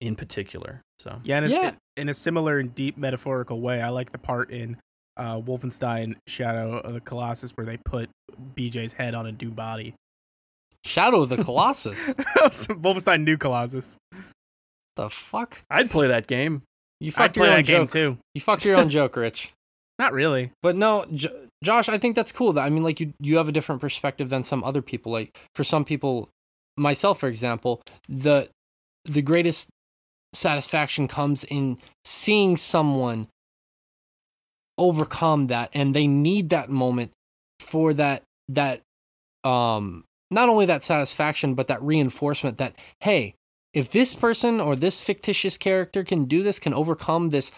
[0.03, 0.83] in particular.
[0.99, 1.63] So Yeah, and Yeah.
[1.63, 1.71] yeah.
[1.97, 4.77] in a similar and deep metaphorical way, I like the part in
[5.17, 8.11] uh, Wolfenstein Shadow of the Colossus where they put
[8.57, 9.95] BJ's head on a new body.
[10.85, 12.13] Shadow of the Colossus.
[12.15, 13.97] Wolfenstein New Colossus.
[14.97, 15.63] the fuck?
[15.71, 16.63] I'd play that game.
[17.01, 17.91] You fucked your own that game joke.
[17.91, 18.19] too.
[18.35, 19.53] You fucked your own joke, Rich.
[19.99, 20.51] Not really.
[20.63, 21.29] But no, J-
[21.63, 22.53] Josh, I think that's cool.
[22.55, 25.13] That I mean, like you, you have a different perspective than some other people.
[25.13, 26.29] Like for some people,
[26.77, 28.49] myself, for example, the
[29.05, 29.69] the greatest
[30.33, 33.29] satisfaction comes in seeing someone
[34.79, 37.13] overcome that, and they need that moment
[37.61, 38.81] for that that
[39.45, 43.35] um not only that satisfaction, but that reinforcement that hey,
[43.75, 47.53] if this person or this fictitious character can do this, can overcome this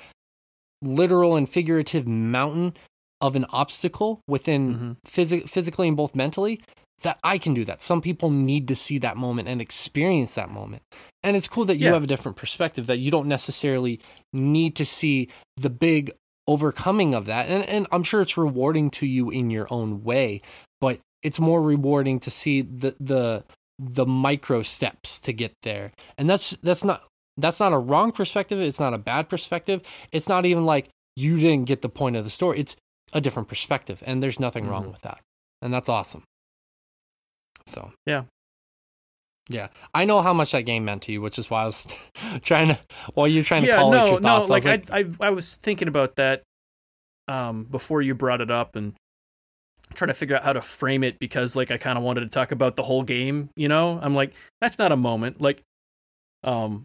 [0.83, 2.75] literal and figurative mountain
[3.21, 4.97] of an obstacle within Mhm.
[5.07, 6.61] physi- physically and both mentally
[7.05, 7.81] that I can do that.
[7.81, 10.83] Some people need to see that moment and experience that moment.
[11.23, 11.93] And it's cool that you Yeah.
[11.93, 14.01] have a different perspective that you don't necessarily
[14.33, 16.11] need to see the big
[16.47, 17.49] overcoming of that.
[17.49, 20.41] And and I'm sure it's rewarding to you in your own way,
[20.81, 23.45] but it's more rewarding to see the the
[23.79, 25.93] the micro steps to get there.
[26.19, 27.05] And that's that's not
[27.39, 28.61] that's not a wrong perspective.
[28.61, 29.83] It's not a bad perspective.
[30.13, 32.59] It's not even like you didn't get the point of the story.
[32.61, 32.77] It's
[33.13, 34.93] a different perspective, and there's nothing wrong Mhm.
[34.93, 35.21] with that.
[35.63, 36.25] And that's awesome.
[37.67, 38.25] So Yeah.
[39.49, 41.87] yeah, I know how much that game meant to you, which is why I was
[42.43, 42.79] trying to
[43.15, 44.29] while you're trying to yeah, collate no, your no.
[44.47, 44.51] thoughts.
[44.51, 46.43] Like, I was I, I, I was thinking about that
[47.29, 48.95] um, before you brought it up, and
[49.95, 52.29] trying to figure out how to frame it because, like, I kind of wanted to
[52.29, 53.49] talk about the whole game.
[53.57, 55.41] You know, I'm like, that's not a moment.
[55.41, 55.63] Like,
[56.43, 56.85] um,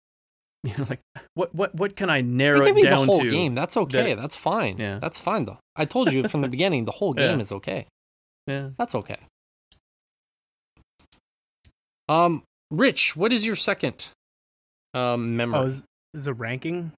[0.64, 1.00] you know, like,
[1.34, 3.30] what, what, what can I narrow it it can the whole to?
[3.30, 3.54] game.
[3.54, 4.14] That's okay.
[4.14, 4.76] that- That's fine.
[4.78, 4.98] Yeah.
[5.00, 5.58] That's fine though.
[5.76, 7.42] I told you from the beginning, the whole game Yeah.
[7.42, 7.86] is okay.
[8.46, 8.70] Yeah.
[8.78, 9.16] That's okay.
[12.10, 14.08] Um, Rich, what is your second
[14.94, 15.60] um memory?
[15.60, 15.84] Oh, is,
[16.14, 16.92] is a ranking?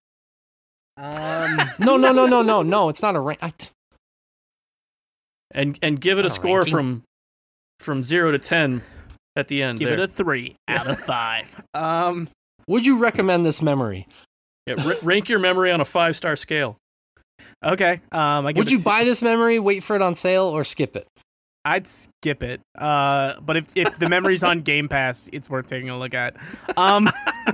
[0.96, 2.88] Um, no, no, no, no, no, no.
[2.88, 3.38] It's not a rank.
[3.42, 3.68] I t-
[5.52, 6.72] And and give it a a score ranking.
[6.72, 7.02] from
[7.80, 8.82] from zero to ten
[9.36, 9.78] at the end.
[9.78, 9.98] give there.
[9.98, 11.62] it a three out of five.
[11.74, 12.28] Um,
[12.66, 14.06] would you recommend this memory?
[14.66, 16.76] Yeah, ra- rank your memory on a five star scale.
[17.64, 18.00] okay.
[18.12, 20.44] Um, I give Would it you two- buy this memory, wait for it on sale,
[20.44, 21.06] or skip it?
[21.64, 22.60] I'd skip it.
[22.76, 26.36] Uh, but if, if the memory's on Game Pass, it's worth taking a look at.
[26.76, 27.08] Um,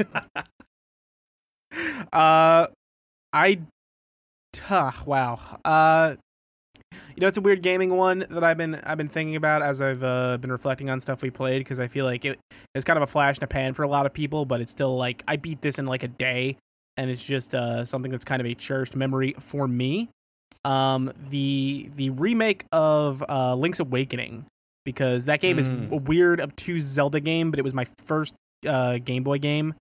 [2.13, 2.67] uh,
[3.33, 3.61] I,
[4.71, 5.39] uh, wow.
[5.65, 6.17] Uh,
[6.93, 9.83] you know, it's a weird gaming one that I've been I've been thinking about as
[9.83, 12.39] I've uh, been reflecting on stuff we played because I feel like it
[12.75, 14.73] it's kind of a flash in the pan for a lot of people, but it's
[14.73, 16.57] still like I beat this in like a day,
[16.97, 20.09] and it's just uh, something that's kind of a cherished memory for me
[20.65, 24.47] um the the remake of uh Link's Awakening
[24.85, 25.91] because that game is Mm.
[25.93, 28.35] a weird, obtuse Zelda game, but it was my first
[28.67, 29.75] uh, Game Boy game,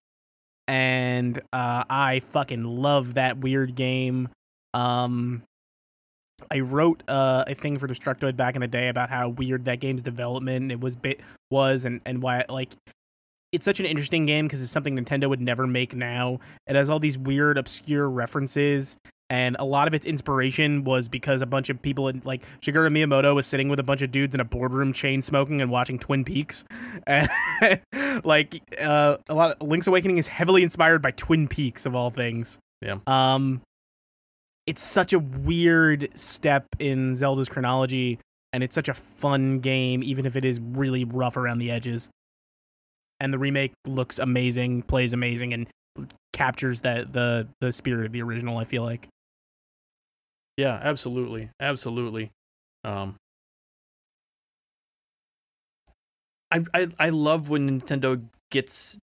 [0.68, 4.30] and uh, I fucking love that weird game.
[4.74, 5.44] Um,
[6.52, 9.80] I wrote uh, a thing for Destructoid back in the day about how weird that
[9.80, 11.20] game's development it was bit
[11.50, 12.70] was and and why like
[13.54, 16.40] it's such an interesting game because it's something Nintendo would never make now.
[16.68, 18.98] It has all these weird, obscure references,
[19.30, 22.90] and a lot of its inspiration was because a bunch of people in like Shigeru
[22.90, 26.00] Miyamoto was sitting with a bunch of dudes in a boardroom, chain smoking and watching
[26.00, 26.64] Twin Peaks.
[27.10, 27.30] And,
[28.26, 32.10] like uh, a lot of Link's Awakening is heavily inspired by Twin Peaks of all
[32.10, 32.60] things.
[32.82, 32.98] Yeah.
[33.08, 33.62] Um,
[34.66, 38.20] it's such a weird step in Zelda's chronology,
[38.52, 42.10] and it's such a fun game, even if it is really rough around the edges.
[43.20, 45.68] And the remake looks amazing, plays amazing, and
[46.34, 48.58] captures that the the spirit of the original.
[48.58, 49.08] I feel like.
[50.58, 52.32] Yeah, absolutely, absolutely.
[52.84, 53.16] Um,
[56.52, 58.98] I I I love when Nintendo gets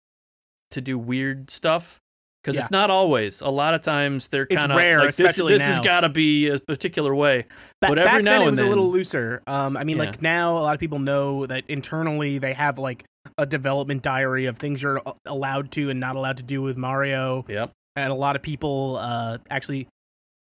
[0.71, 1.99] to do weird stuff
[2.43, 3.41] because it's not always.
[3.41, 5.21] A lot of times they're kind of rare, like this.
[5.21, 5.85] especially This has now.
[5.85, 7.43] got to be a particular way.
[7.81, 9.43] Ba- But every back now then it and was a little looser.
[9.47, 10.05] Um, I mean, Yeah.
[10.05, 13.05] like now a lot of people know that internally they have like
[13.39, 17.45] a development diary of things you're allowed to and not allowed to do with Mario.
[17.49, 17.71] Yep.
[17.97, 19.87] and a lot of people uh, actually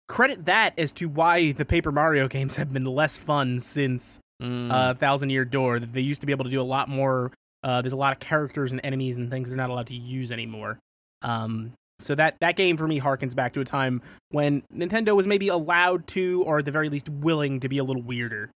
[0.10, 4.72] credit that as to why the Paper Mario games have been less fun since Mm,
[4.72, 5.80] uh, Thousand Year Door.
[5.80, 7.34] They used to be able to do a lot more.
[7.62, 10.32] Uh, there's a lot of characters and enemies and things they're not allowed to use
[10.32, 10.80] anymore.
[11.22, 14.02] Um, so that that game for me harkens back to a time
[14.32, 17.84] when Nintendo was maybe allowed to, or at the very least willing to be a
[17.84, 18.50] little weirder.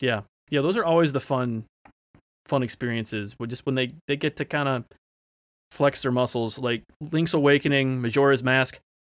[0.00, 0.20] yeah,
[0.50, 0.60] yeah.
[0.60, 1.64] Those are always the fun,
[2.46, 3.34] fun experiences.
[3.40, 4.84] With just when they they get to kind of
[5.72, 8.78] flex their muscles, like Link's Awakening, Majora's Mask,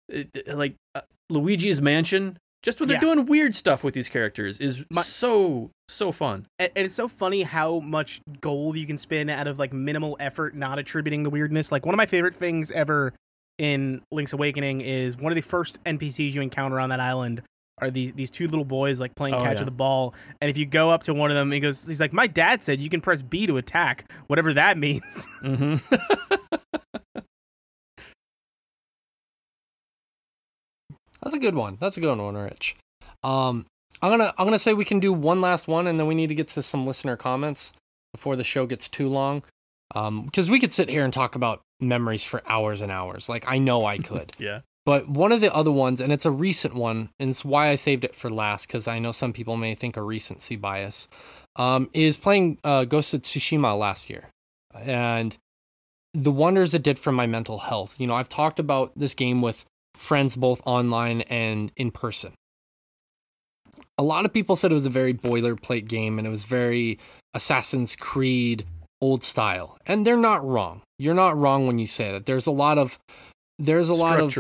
[0.09, 1.01] it, it- like uh,
[1.31, 2.39] Luigi's Mansion.
[2.63, 3.01] Just when they're Yeah.
[3.15, 6.47] doing weird stuff with these characters is My- so so fun.
[6.59, 10.17] And, and it's so funny how much gold you can spin out of like minimal
[10.19, 11.71] effort, not attributing the weirdness.
[11.71, 13.13] Like one of my favorite things ever
[13.59, 17.43] in Link's Awakening is one of the first NPCs you encounter on that island
[17.83, 19.61] are these these two little boys like playing Oh, catch yeah.
[19.61, 20.15] with the ball.
[20.41, 22.63] And if you go up to one of them, he goes, he's like, my dad
[22.63, 25.27] said you can press B to attack, whatever that means.
[25.43, 25.77] hmm
[31.25, 31.79] That's a good one.
[31.81, 32.77] That's a good one, Rich.
[33.23, 33.67] Um,
[34.03, 36.29] I'm gonna I'm gonna say we can do one last one, and then we need
[36.29, 37.73] to get to some listener comments
[38.13, 39.43] before the show gets too long.
[39.95, 43.29] Um, because we could sit here and talk about memories for hours and hours.
[43.29, 44.33] Like I know I could.
[44.39, 44.61] yeah.
[44.87, 47.75] But one of the other ones, and it's a recent one, and it's why I
[47.75, 51.09] saved it for last, because I know some people may think a recency bias,
[51.57, 54.29] um, is playing uh, Ghost of Tsushima last year.
[54.75, 55.35] And
[56.13, 57.99] the wonders it did for my mental health.
[57.99, 59.65] You know, I've talked about this game with
[59.97, 62.33] friends both online and in person.
[63.97, 66.99] A lot of people said it was a very boilerplate game and it was very
[67.33, 68.67] Assassin's Creed
[69.01, 69.79] old style.
[69.87, 70.83] And they're not wrong.
[70.99, 72.27] You're not wrong when you say that.
[72.27, 72.99] There's a lot of
[73.59, 74.33] there's a lot of.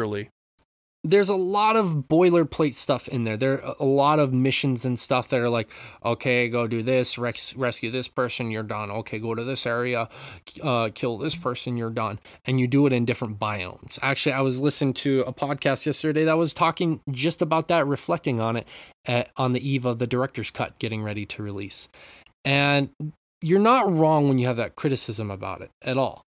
[1.05, 3.37] There's a lot of boilerplate stuff in there.
[3.37, 5.71] There are a lot of missions and stuff that are like,
[6.03, 8.91] okay, go do this, res- rescue this person, you're done.
[8.91, 10.09] Okay, go to this area,
[10.63, 12.19] uh, kill this person, you're done.
[12.47, 13.99] And you do it in different biomes.
[14.01, 18.41] Actually, I was listening to a podcast yesterday that was talking just about that, reflecting
[18.41, 18.67] on it
[19.05, 21.89] at, on the eve of the director's cut getting ready to release.
[22.47, 22.91] And
[23.43, 26.23] you're not wrong when you have that criticism about it at all.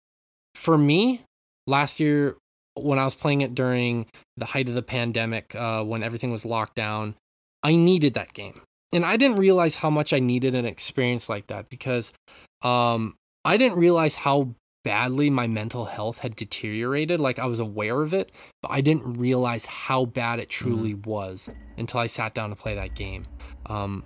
[0.53, 1.21] For me,
[1.65, 2.35] last year
[2.75, 4.05] when I was playing it during
[4.37, 7.15] the height of the pandemic, uh, when everything was locked down,
[7.63, 8.61] I needed that game.
[8.91, 12.13] And I didn't realize how much I needed an experience like that because
[12.61, 17.19] um, I didn't realize how badly my mental health had deteriorated.
[17.19, 21.49] Like I was aware of it, but I didn't realize how bad it truly was
[21.77, 23.25] until I sat down to play that game.
[23.65, 24.03] Um,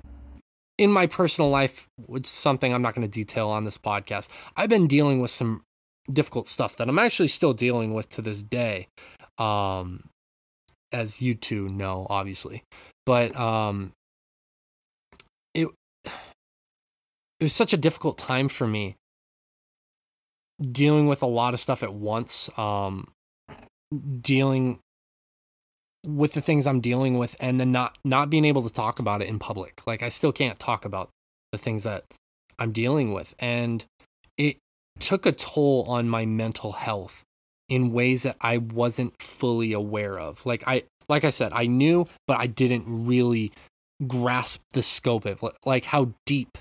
[0.77, 4.29] in my personal life, which is something I'm not going to detail on this podcast,
[4.55, 5.63] I've been dealing with some
[6.11, 8.87] difficult stuff that I'm actually still dealing with to this day.
[9.37, 10.09] Um,
[10.91, 12.63] as you two know, obviously,
[13.05, 13.91] but um,
[15.53, 15.67] it
[16.03, 18.95] it was such a difficult time for me
[20.59, 22.49] dealing with a lot of stuff at once.
[22.57, 23.07] Um,
[24.21, 24.79] dealing
[26.05, 29.21] with the things I'm dealing with, and then not not being able to talk about
[29.21, 29.81] it in public.
[29.85, 31.09] Like I still can't talk about
[31.51, 32.05] the things that
[32.57, 33.85] I'm dealing with, and
[34.37, 34.57] it
[34.99, 37.23] took a toll on my mental health
[37.67, 40.45] in ways that I wasn't fully aware of.
[40.45, 43.51] Like I like I said, I knew, but I didn't really
[44.07, 46.57] grasp the scope of it, like how deep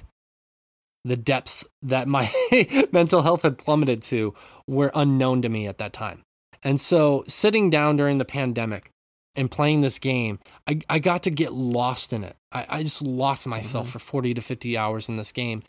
[1.04, 2.30] the depths that my
[2.92, 4.34] mental health had plummeted to
[4.66, 6.22] were unknown to me at that time.
[6.62, 8.90] And so sitting down during the pandemic
[9.36, 12.36] and playing this game, I, I got to get lost in it.
[12.50, 13.92] I, I just lost myself mm-hmm.
[13.92, 15.62] for 40 to 50 hours in this game.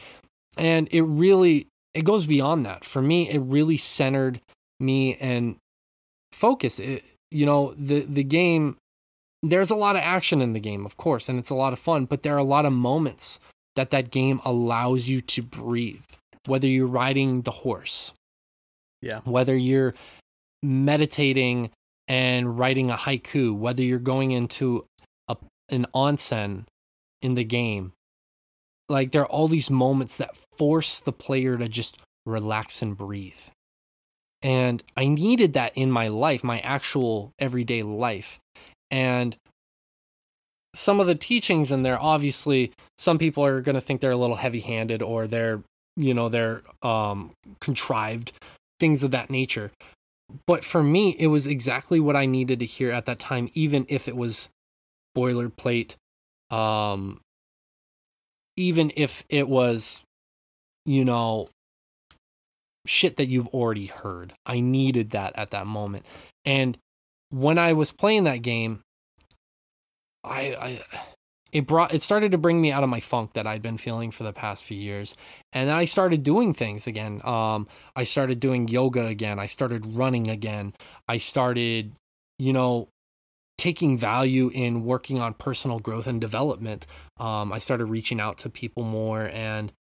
[0.58, 2.84] And it really it goes beyond that.
[2.86, 4.42] For me, it really centered
[4.80, 5.58] me and
[6.32, 6.80] focused.
[6.80, 8.78] It, you know, the the game
[9.42, 11.80] there's a lot of action in the game, of course, and it's a lot of
[11.80, 13.40] fun, but there are a lot of moments
[13.78, 16.04] that that game allows you to breathe.
[16.46, 18.12] Whether you're riding the horse,
[19.02, 19.22] Yeah.
[19.24, 19.94] whether you're
[20.64, 21.72] meditating
[22.08, 24.86] and writing a haiku, whether you're going into
[25.28, 25.38] a,
[25.70, 26.66] an onsen
[27.22, 27.94] in the game.
[28.90, 33.40] Like there are all these moments that force the player to just relax and breathe.
[34.42, 38.40] And I needed that in my life, my actual everyday life.
[38.92, 39.36] And
[40.76, 44.18] some of the teachings in there, obviously, some people are going to think they're a
[44.18, 45.62] little heavy handed or they're,
[45.96, 48.32] you know, they're um, contrived,
[48.80, 49.72] things of that nature
[50.46, 53.86] but for me it was exactly what i needed to hear at that time even
[53.90, 54.50] if it was
[55.18, 55.96] boilerplate
[56.52, 57.20] um
[58.56, 60.04] even if it was
[60.86, 61.48] you know
[62.86, 66.06] shit that you've already heard i needed that at that moment
[66.46, 66.78] and
[67.30, 68.82] when i was playing that game
[70.24, 70.82] i i
[71.52, 74.12] it brought it started to bring me out of my funk that I'd been feeling
[74.12, 75.16] for the past few years.
[75.54, 77.22] And then I started doing things again.
[77.24, 79.40] Um I started doing yoga again.
[79.40, 80.74] I started running again.
[81.08, 81.94] I started,
[82.38, 82.90] you know,
[83.58, 86.86] taking value in working on personal growth and development.
[87.18, 89.72] Um I started reaching out to people more and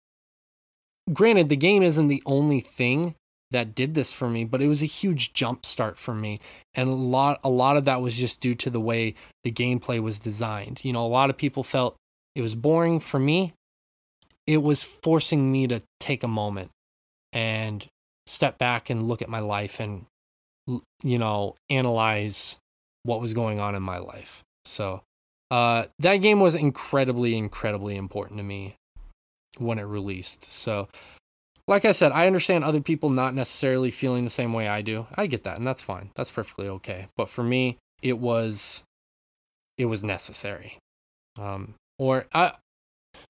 [1.13, 3.15] granted the game isn't the only thing
[3.51, 6.39] that did this for me, but it was a huge jump start for me.
[6.75, 10.01] And a lot a lot of that was just due to the way the gameplay
[10.01, 10.83] was designed.
[10.85, 11.95] You know, a lot of people felt
[12.35, 13.53] it was boring for me.
[14.45, 16.71] It was forcing me to take a moment
[17.33, 17.85] and
[18.27, 20.05] step back and look at my life and
[21.01, 22.57] you know, analyze
[23.03, 24.43] what was going on in my life.
[24.65, 25.01] So,
[25.49, 28.75] uh that game was incredibly incredibly important to me
[29.57, 30.43] when it released.
[30.43, 30.87] So,
[31.67, 35.07] like I said, I understand other people not necessarily feeling the same way I do.
[35.15, 36.11] I get that, and that's fine.
[36.15, 37.07] That's perfectly okay.
[37.15, 38.83] But for me, it was
[39.77, 40.77] it was necessary.
[41.37, 42.53] Um, or I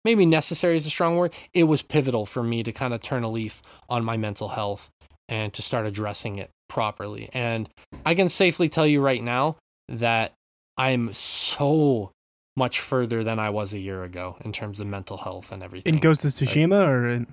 [0.03, 1.33] maybe necessary is a strong word.
[1.53, 4.89] It was pivotal for me to kind of turn a leaf on my mental health
[5.27, 7.29] and to start addressing it properly.
[7.33, 7.69] And
[8.05, 9.57] I can safely tell you right now
[9.87, 10.33] that
[10.77, 12.11] I'm so
[12.59, 15.95] much further than I was a year ago in terms of mental health and everything.
[15.95, 17.27] In Ghost of Tsushima or in,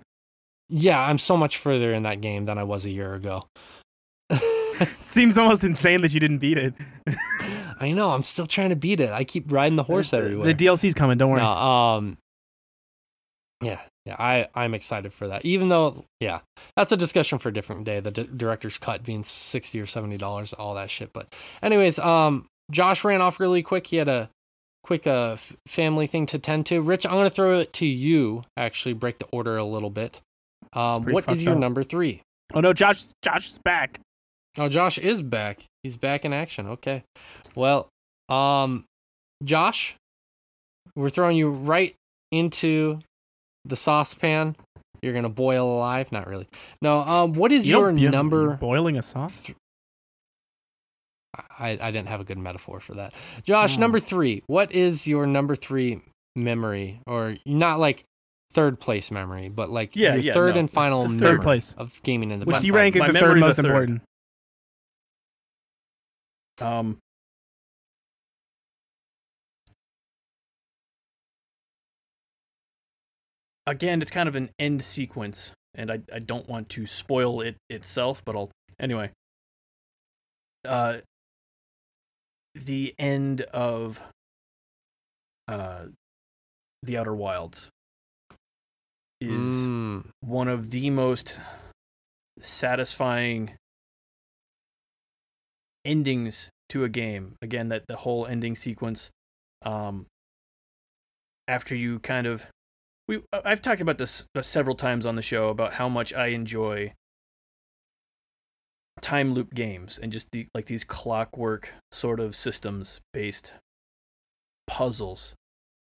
[0.69, 3.47] Yeah, I'm so much further in that game than I was a year ago.
[5.03, 6.75] seems almost insane that you didn't beat it.
[7.81, 9.11] I know, I'm still trying to beat it.
[9.11, 10.47] I keep riding the horse everywhere.
[10.47, 11.43] The DLC's coming, don't worry.
[11.43, 12.19] No, um
[13.63, 15.45] Yeah, yeah, I I'm excited for that.
[15.45, 16.41] Even though, yeah,
[16.77, 18.01] that's a discussion for a different day.
[18.01, 22.47] The d- director's cut being 60 or 70 dollars, all that shit, but anyways, um
[22.71, 23.87] Josh ran off really quick.
[23.87, 24.31] He had a
[24.87, 26.81] quick uh family thing to tend to.
[26.81, 30.21] Rich, I'm going to throw it to you actually break the order a little bit.
[30.73, 31.61] Um what is your up.
[31.61, 32.23] number 3?
[32.55, 34.01] Oh no, Josh Josh is back.
[34.59, 35.65] Oh, Josh is back.
[35.83, 36.67] He's back in action.
[36.69, 37.03] Okay.
[37.55, 37.89] Well,
[38.31, 38.85] um,
[39.45, 39.97] Josh,
[40.95, 41.95] we're throwing you right
[42.33, 43.01] into
[43.67, 44.57] the saucepan.
[45.03, 46.11] You're gonna boil alive.
[46.11, 46.49] Not really.
[46.81, 47.01] No.
[47.01, 48.57] Um, what is You your number?
[48.57, 49.51] boiling a sauce?
[51.59, 53.15] I I didn't have a good metaphor for that.
[53.45, 53.81] Josh, Oh.
[53.81, 54.43] number three.
[54.47, 56.01] What is your number three
[56.35, 58.05] memory, or not like
[58.53, 60.61] third place memory, but like Yeah, your yeah, third no.
[60.61, 61.75] and final The memory third Third place.
[61.79, 63.57] of gaming in the Which past do you rank as the memory, third the most
[63.57, 63.65] third.
[63.67, 64.03] important?
[66.59, 66.99] Um,
[73.67, 77.57] again, it's kind of an end sequence, and I, I don't want to spoil it
[77.69, 79.11] itself, but I'll anyway.
[80.65, 80.99] Uh,
[82.65, 84.03] the end of
[85.49, 85.87] uh,
[86.83, 87.71] the Outer Wilds
[89.21, 91.39] is Mm, one of the most
[92.41, 93.53] satisfying
[95.85, 97.37] endings to a game.
[97.41, 99.11] Again, that the whole ending sequence.
[99.63, 100.07] Um,
[101.49, 102.47] after you kind of,
[103.09, 106.29] we I've talked about this uh, several times on the show about how much I
[106.29, 106.93] enjoy
[109.03, 113.53] time loop games and just the like these clockwork sort of systems based
[114.67, 115.35] puzzles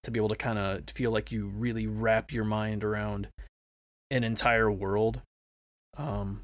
[0.03, 3.29] to be able to kind of feel like you really wrap your mind around
[4.11, 5.20] an entire world
[5.97, 6.41] um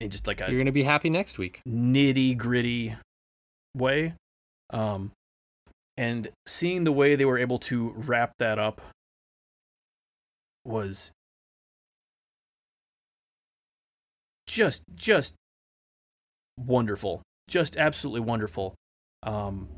[0.00, 1.60] in just like a you're gonna be happy next week.
[1.66, 2.96] nitty gritty
[3.76, 4.14] way.
[4.70, 5.12] Um,
[5.96, 8.80] and seeing the way they were able to wrap that up
[10.64, 11.12] was
[14.50, 15.34] just just
[16.58, 18.74] wonderful, just absolutely wonderful.
[19.22, 19.68] Um,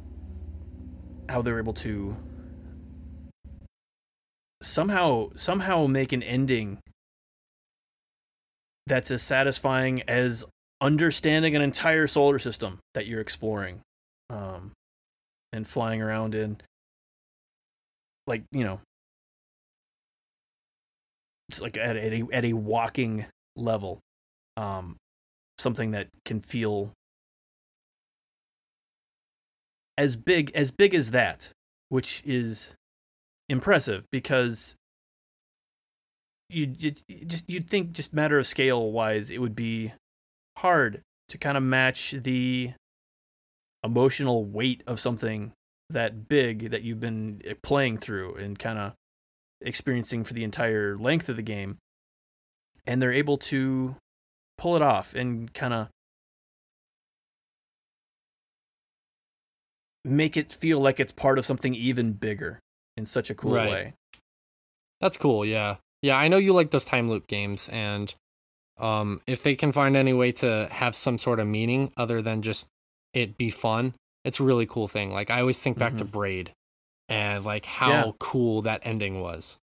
[1.29, 2.17] how they're able to
[4.63, 6.79] somehow somehow make an ending
[8.87, 10.45] that's as satisfying as
[10.81, 13.81] understanding an entire solar system that you're exploring
[14.31, 14.73] um,
[15.53, 16.57] and flying around in
[18.27, 18.81] like you know
[21.49, 23.27] it's like at, at a at a walking
[23.57, 24.01] level
[24.57, 24.97] um
[25.59, 26.93] something that can feel
[29.97, 31.51] as big as big as that
[31.89, 32.75] which is
[33.49, 34.77] impressive because
[36.49, 39.93] you, just you'd think just matter of scale wise it would be
[40.59, 42.73] hard to kind of match the
[43.85, 45.53] emotional weight of something
[45.91, 48.93] that big that you've been eh, playing through and kind of
[49.61, 51.79] experiencing for the entire length of the game.
[52.87, 53.97] And they're able to
[54.63, 55.89] pull it off and kind of
[60.05, 62.61] make it feel like it's part of something even bigger
[62.97, 63.71] in such a cool Right.
[63.71, 63.95] way.
[65.01, 65.45] That's cool.
[65.45, 65.77] Yeah.
[66.01, 66.17] Yeah.
[66.17, 67.69] I know you like those time loop games.
[67.71, 68.15] And
[68.79, 72.43] um, if they can find any way to have some sort of meaning other than
[72.43, 72.67] just
[73.15, 73.95] it be fun,
[74.25, 75.11] it's a really cool thing.
[75.13, 76.53] Like I always think back to Braid
[77.09, 78.13] and like how Yeah.
[78.21, 79.59] cool that ending was.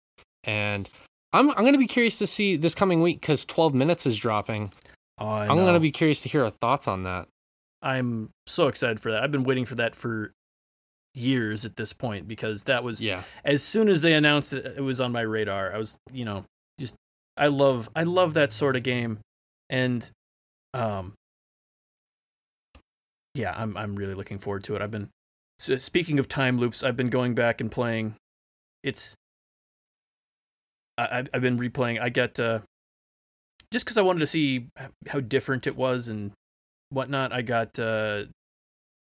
[0.46, 0.90] And
[1.34, 4.18] I'm, I'm going to be curious to see this coming week because 12 minutes is
[4.18, 4.72] dropping.
[5.18, 5.74] Oh, I I'm going know.
[5.74, 7.28] to be curious to hear our thoughts on that.
[7.82, 9.24] I'm so excited for that.
[9.24, 10.32] I've been waiting for that for
[11.14, 13.24] years at this point because that was Yeah.
[13.46, 15.74] as soon as they announced it, it was on my radar.
[15.74, 16.44] I was, you know,
[16.80, 16.96] just
[17.38, 19.20] I love I love that sort of game,
[19.70, 20.10] and
[20.74, 21.14] um,
[23.34, 24.82] yeah, I'm I'm really looking forward to it.
[24.82, 25.10] I've been
[25.60, 28.16] so speaking of time loops, I've been going back and playing.
[28.84, 29.14] It's
[30.98, 32.02] I I've- I've been replaying.
[32.02, 32.60] I get uh,
[33.72, 34.68] just because I wanted to see
[35.08, 36.32] how different it was and
[36.90, 37.32] whatnot.
[37.34, 38.26] I got uh,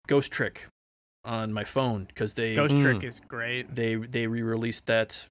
[0.08, 0.66] Ghost Trick
[1.26, 2.82] on my phone because they Ghost Mm.
[2.82, 3.74] Trick is great.
[3.74, 5.26] they they re-released that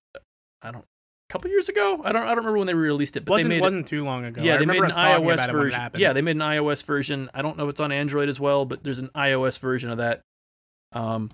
[0.62, 2.01] I don't a couple years ago.
[2.05, 4.05] I don't I don't remember when they re-released it, but wasn't they made wasn't too
[4.05, 4.43] long ago.
[4.43, 5.90] yeah I they made an iOS about it when it version.
[5.97, 7.31] Yeah, they made an iOS version.
[7.35, 9.99] I don't know if it's on Android as well, but there's an iOS version of
[9.99, 10.20] that.
[10.93, 11.31] Um,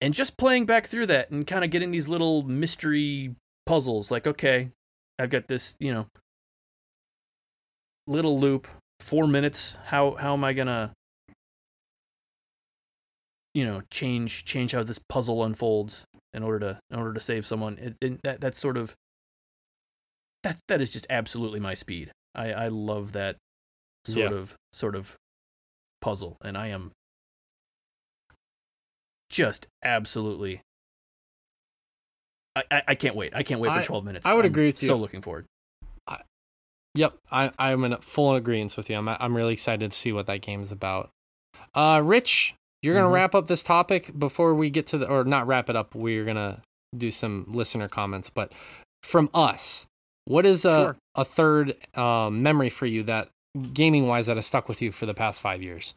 [0.00, 3.34] and just playing back through that and kind of getting these little mystery
[3.66, 4.10] puzzles.
[4.10, 4.70] Like okay,
[5.18, 6.06] I've got this you know
[8.06, 8.68] little loop,
[9.00, 9.76] four minutes.
[9.86, 10.92] How how am I gonna
[13.54, 17.46] you know change change how this puzzle unfolds in order to in order to save
[17.46, 18.94] someone it, it, that that's sort of
[20.42, 23.36] that that is just absolutely my speed i i love that
[24.04, 24.36] sort Yeah.
[24.38, 25.14] of sort of
[26.00, 26.90] puzzle and i am
[29.30, 30.60] just absolutely
[32.56, 33.32] I, I, I can't wait.
[33.34, 34.26] I can't wait for I- 12 minutes.
[34.26, 34.86] I would I'm agree with you.
[34.88, 35.46] So looking forward.
[36.94, 38.96] Yep, I, I'm in full agreement with you.
[38.96, 41.10] I'm I'm really excited to see what that game's about.
[41.74, 43.12] Uh, Rich, you're gonna Mhm.
[43.14, 45.94] wrap up this topic before we get to the, or not wrap it up.
[45.94, 46.62] We're gonna
[46.96, 48.52] do some listener comments, but
[49.02, 49.86] from us,
[50.26, 50.96] what is a Sure.
[51.16, 53.28] a third um, memory for you that
[53.72, 55.94] gaming wise that has stuck with you for the past five years?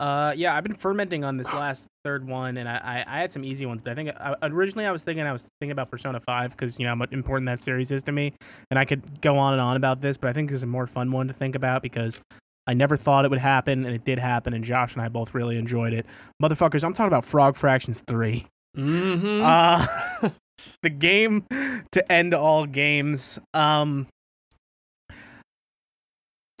[0.00, 3.30] Uh, yeah, I've been fermenting on this last third one, and I, I, I had
[3.30, 5.90] some easy ones, but I think I, originally I was thinking I was thinking about
[5.90, 8.32] Persona Five because you know how important that series is to me,
[8.70, 10.66] and I could go on and on about this, but I think this is a
[10.66, 12.20] more fun one to think about because
[12.66, 15.34] I never thought it would happen, and it did happen, and Josh and I both
[15.34, 16.06] really enjoyed it.
[16.42, 18.46] Motherfuckers, I'm talking about Frog Fractions Three.
[18.76, 19.42] Mm-hmm.
[19.44, 20.30] Uh,
[20.82, 21.46] the game
[21.92, 23.38] to end all games.
[23.54, 24.06] Um,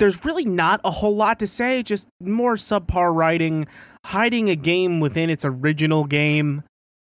[0.02, 3.68] there's really not a whole lot to say, just more subpar writing,
[4.06, 6.64] hiding a game within its original game.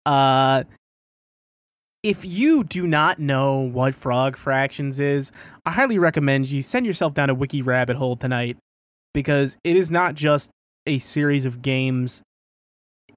[0.04, 0.64] Uh,
[2.02, 5.32] if you do not know what Frog Fractions is,
[5.64, 8.58] I highly recommend you send yourself down a wiki rabbit hole tonight
[9.14, 10.50] because it is not just
[10.86, 12.20] a series of games.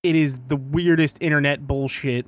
[0.02, 2.26] It is the weirdest internet bullshit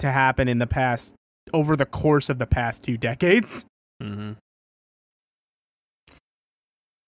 [0.00, 1.14] to happen in the past
[1.54, 3.64] over the course of the past two decades.
[4.02, 4.32] mm-hmm.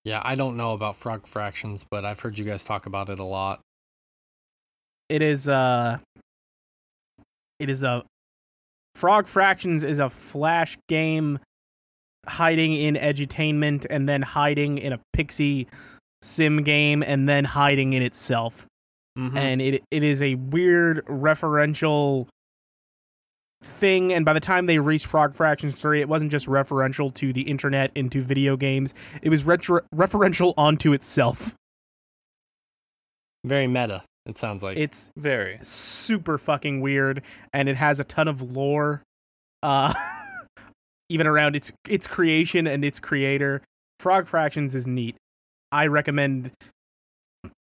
[0.04, 3.18] Yeah, I don't know about Frog Fractions, but I've heard you guys talk about it
[3.18, 3.60] a lot.
[5.08, 5.98] It is uh
[7.58, 8.04] it is a
[8.94, 11.38] Frog Fractions is a flash game
[12.26, 15.66] hiding in edutainment and then hiding in a pixie
[16.22, 18.66] sim game and then hiding in itself.
[19.18, 19.36] Mm-hmm.
[19.36, 22.28] and it it is a weird referential
[23.62, 27.32] thing and by the time they reached frog fractions 3 it wasn't just referential to
[27.32, 31.54] the internet and to video games it was retro- referential onto itself
[33.44, 34.02] Very meta.
[34.26, 34.76] It sounds like.
[34.76, 35.58] it's Very.
[35.62, 37.22] super fucking weird
[37.52, 39.02] and it has a ton of lore
[39.62, 39.92] uh
[41.08, 43.62] even around its its creation and its creator
[44.00, 45.14] frog fractions is neat
[45.70, 46.50] i recommend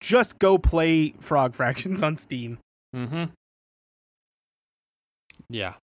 [0.00, 2.58] just go play frog fractions on steam
[2.96, 3.24] Mm-hmm.
[5.50, 5.74] Yeah.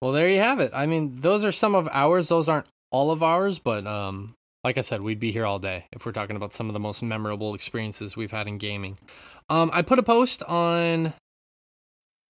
[0.00, 0.72] Well, there you have it.
[0.74, 2.28] I mean, those are some of ours.
[2.28, 4.34] Those aren't all of ours, but um,
[4.64, 6.80] like I said, we'd be here all day if we're talking about some of the
[6.80, 8.98] most memorable experiences we've had in gaming.
[9.48, 11.12] Um, I put a post on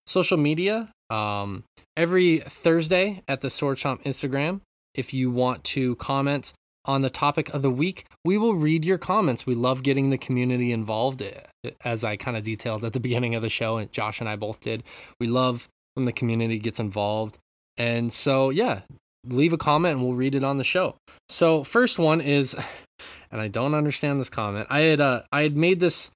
[0.06, 1.64] social media um,
[1.96, 4.60] every Thursday at the Sword Chomp Instagram.
[4.94, 6.52] If you want to comment
[6.84, 9.46] on the topic of the week, we will read your comments.
[9.46, 13.34] We love getting the community involved, eh, as I kind of detailed at the beginning
[13.34, 14.82] of the show, and Josh and I both did.
[15.20, 17.38] We love when the community gets involved.
[17.76, 18.80] And so, yeah,
[19.26, 20.96] leave a comment and we'll read it on the show.
[21.28, 22.54] So, first one is,
[23.30, 24.66] and I don't understand this comment.
[24.70, 26.10] I had uh, I had made this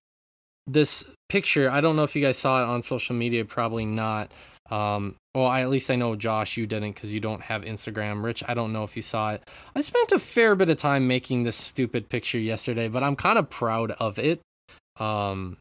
[0.67, 1.71] this picture.
[1.71, 3.45] I don't know if you guys saw it on social media.
[3.45, 4.31] Probably not.
[4.71, 8.25] Um, well, I, at least I know Josh, you didn't because you don't have Instagram.
[8.25, 9.49] Rich, I don't know if you saw it.
[9.75, 13.39] I spent a fair bit of time making this stupid picture yesterday, but I'm kind
[13.39, 14.41] of proud of it.
[14.99, 15.59] Um,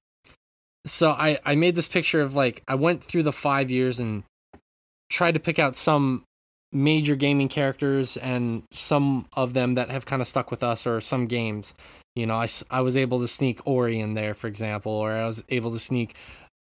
[0.86, 4.24] so I I made this picture of like I went through the five years and
[5.10, 6.24] tried to pick out some
[6.72, 11.00] major gaming characters and some of them that have kind of stuck with us or
[11.00, 11.74] some games.
[12.16, 15.26] You know, I, I was able to sneak Ori in there, for example, or I
[15.26, 16.16] was able to sneak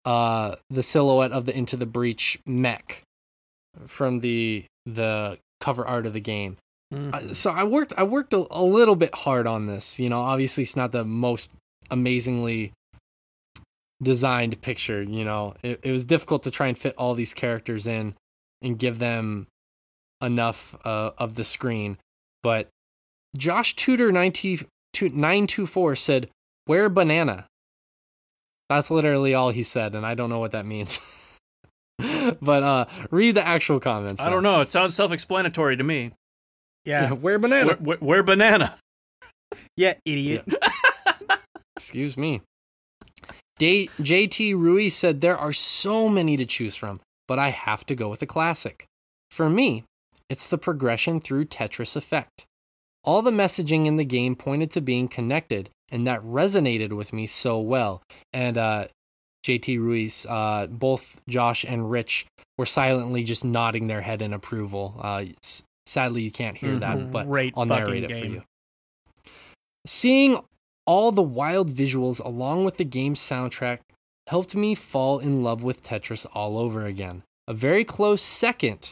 [0.05, 3.03] uh, the silhouette of the Into the Breach mech
[3.85, 6.57] from the the cover art of the game.
[6.93, 7.35] Mhm.
[7.35, 9.99] So I worked I worked a, a little bit hard on this.
[9.99, 11.51] You know, obviously it's not the most
[11.89, 12.73] amazingly
[14.01, 15.01] designed picture.
[15.03, 18.15] You know, it, it was difficult to try and fit all these characters in
[18.61, 19.47] and give them
[20.21, 21.97] enough uh, of the screen.
[22.43, 22.69] But
[23.35, 26.29] Josh Tudor 924 said,
[26.65, 27.45] "Where banana?"
[28.69, 30.99] That's literally all he said, and I don't know what that means.
[32.41, 34.21] but uh, read the actual comments.
[34.21, 34.61] I don't know.
[34.61, 36.13] It sounds self-explanatory to me.
[36.85, 37.67] Yeah, Where banana?
[37.67, 38.77] Where, where, where banana?
[39.75, 40.45] yeah, idiot.
[41.75, 42.41] Excuse me.
[43.61, 48.09] JT Rui said there are so many to choose from, but I have to go
[48.09, 48.87] with a classic.
[49.29, 49.83] For me,
[50.29, 52.45] it's the progression through Tetris Effect.
[53.03, 57.27] All the messaging in the game pointed to being connected, and that resonated with me
[57.27, 58.01] so well.
[58.33, 58.87] And uh,
[59.45, 62.25] JT Ruiz, uh, both Josh and Rich
[62.57, 64.95] were silently just nodding their head in approval.
[64.99, 65.25] Uh,
[65.85, 68.21] sadly, you can't hear that, but Great I'll narrate it game.
[68.21, 68.43] for you.
[69.85, 70.39] Seeing
[70.85, 73.79] all the wild visuals along with the game's soundtrack
[74.27, 77.23] helped me fall in love with Tetris all over again.
[77.47, 78.91] A very close second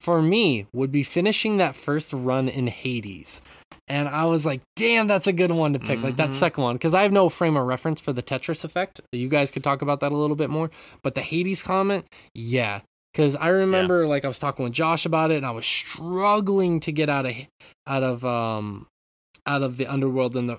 [0.00, 3.40] for me would be finishing that first run in Hades.
[3.88, 6.02] And I was like, damn, that's a good one to pick.
[6.02, 6.34] Like that Mhm.
[6.34, 6.74] second one.
[6.76, 9.00] Because I have no frame of reference for the Tetris effect.
[9.12, 10.70] You guys could talk about that a little bit more.
[11.02, 12.80] But the Hades comment, yeah.
[13.12, 16.80] Because I remember like I was talking with Josh about it and I was struggling
[16.80, 17.34] to get out of
[17.86, 18.86] out of um
[19.46, 20.58] out of the underworld and the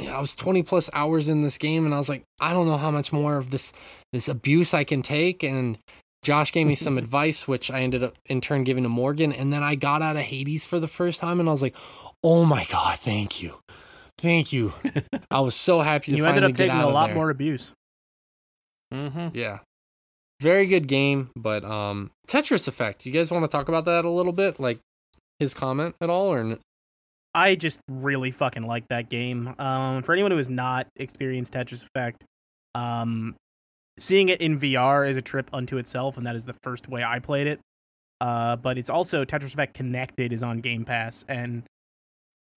[0.00, 2.76] I was 20 plus hours in this game and I was like, I don't know
[2.76, 3.72] how much more of this
[4.12, 5.78] this abuse I can take and
[6.22, 9.52] Josh gave me some advice which I ended up in turn giving to Morgan and
[9.52, 11.76] then I got out of Hades for the first time and I was like,
[12.22, 13.54] "Oh my god, thank you."
[14.18, 14.72] Thank you.
[15.30, 17.14] I was so happy to You finally ended up taking a lot there.
[17.14, 17.72] more abuse.
[18.92, 19.28] Mm-hmm.
[19.34, 19.58] Yeah.
[20.40, 23.06] Very good game, but um Tetris Effect.
[23.06, 24.58] You guys want to talk about that a little bit?
[24.60, 24.78] Like
[25.38, 26.58] his comment at all or n-
[27.34, 29.54] I just really fucking like that game.
[29.58, 32.24] Um, for anyone who has not experienced Tetris Effect,
[32.74, 33.36] um,
[33.98, 37.04] seeing it in VR is a trip unto itself, and that is the first way
[37.04, 37.60] I played it.
[38.20, 41.62] Uh, but it's also Tetris Effect Connected is on Game Pass, and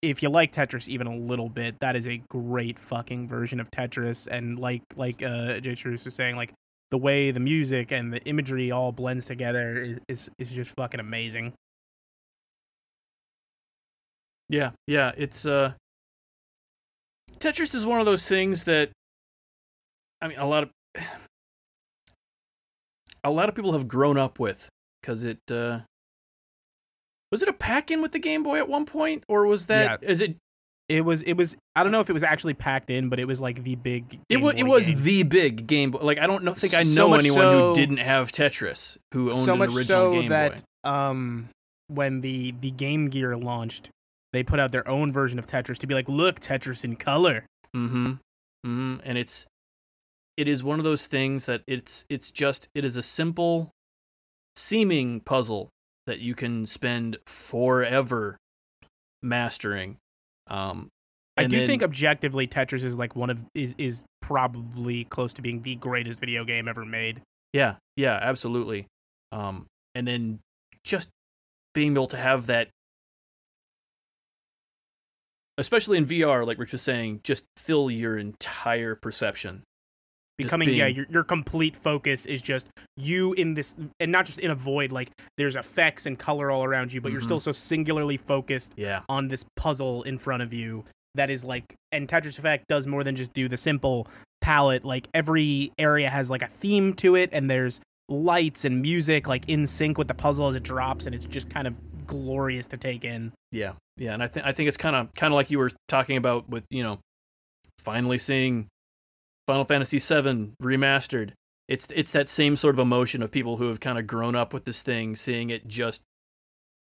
[0.02, 3.70] if you like Tetris even a little bit, that is a great fucking version of
[3.70, 4.28] Tetris.
[4.28, 6.54] And like like uh, Jay Truce was saying, like
[6.90, 11.00] the way the music and the imagery all blends together is is, is just fucking
[11.00, 11.54] amazing.
[14.52, 15.12] Yeah, yeah.
[15.18, 15.74] It's uh
[17.40, 18.92] Tetris is one of those things that
[20.22, 20.70] I mean a lot of
[23.24, 24.68] a lot of people have grown up with
[25.02, 25.80] because it uh
[27.32, 30.22] was it a pack-in with the Game Boy at one point or was that is
[30.22, 30.36] it
[30.90, 33.26] It was it was I don't know if it was actually packed in, but it
[33.26, 34.16] was like the big.
[34.16, 35.04] it Game was it was game.
[35.04, 37.74] the big Game Boy like I don't know think I know much anyone so- who
[37.76, 40.90] didn't have Tetris who owned so an original so Game that Boy.
[40.90, 41.50] um
[41.88, 43.90] when the the Game Gear launched,
[44.34, 47.46] they put out their own version of Tetris to be like, look, Tetris in color.
[47.76, 48.06] Mm-hmm.
[48.66, 48.96] Mm-hmm.
[49.04, 49.46] And it's
[50.38, 53.72] it is one of those things that it's it's just it is a simple
[54.56, 55.70] seeming puzzle
[56.08, 58.38] that you can spend forever
[59.24, 59.98] mastering.
[60.48, 60.90] Um
[61.38, 65.42] I do then- think objectively Tetris is like one of is is probably close to
[65.42, 67.22] being the greatest video game ever made.
[67.54, 68.88] Yeah, yeah, absolutely.
[69.32, 70.40] Um and then
[70.84, 71.10] just
[71.74, 72.70] being able to have that
[75.62, 79.64] especially in VR like Rich was saying just fill your entire perception
[80.38, 82.68] becoming yeah your, your complete focus is just
[82.98, 86.64] you in this and not just in a void like there's effects and color all
[86.64, 87.26] around you but you're Mhm.
[87.26, 89.02] still so singularly focused Yeah.
[89.08, 90.84] on this puzzle in front of you
[91.16, 94.08] that is like and Tetris Effect does more than just do the simple
[94.40, 97.80] palette like every area has like a theme to it and there's
[98.10, 101.50] lights and music like in sync with the puzzle as it drops and it's just
[101.50, 101.76] kind of
[102.12, 105.34] glorious to take in Yeah, yeah, and I think I think it's kind of kind
[105.34, 107.00] of like you were talking about with you know,
[107.80, 108.68] finally seeing
[109.48, 111.32] Final Fantasy VII remastered.
[111.68, 114.54] It's it's that same sort of emotion of people who have kind of grown up
[114.54, 116.04] with this thing, seeing it just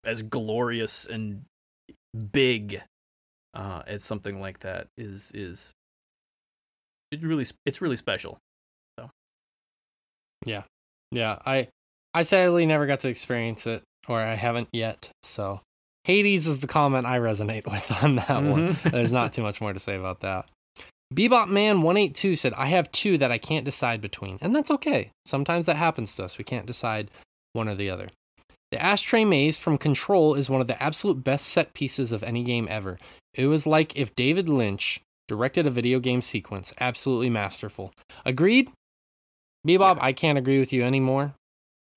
[0.03, 1.45] as glorious and
[2.31, 2.81] big
[3.53, 5.71] uh, as something like that is is
[7.11, 8.39] it really it's really special.
[8.99, 9.09] So
[10.45, 10.63] yeah,
[11.11, 11.69] yeah, I
[12.13, 15.09] I sadly never got to experience it, or I haven't yet.
[15.23, 15.61] So
[16.03, 18.75] Hades is the comment I resonate with on that one.
[18.75, 18.91] Mhm.
[18.91, 20.49] There's not too much more to say about that.
[21.13, 24.39] Bebop Man 182 said, I have two that I can't decide between.
[24.41, 25.11] And that's okay.
[25.25, 26.37] Sometimes that happens to us.
[26.37, 27.11] We can't decide
[27.53, 28.09] one or the other.
[28.71, 32.43] The Ashtray Maze from Control is one of the absolute best set pieces of any
[32.43, 32.97] game ever.
[33.35, 36.73] It was like if David Lynch directed a video game sequence.
[36.79, 37.93] Absolutely masterful.
[38.25, 38.71] Agreed?
[39.67, 41.35] Bebop, I can't agree with you anymore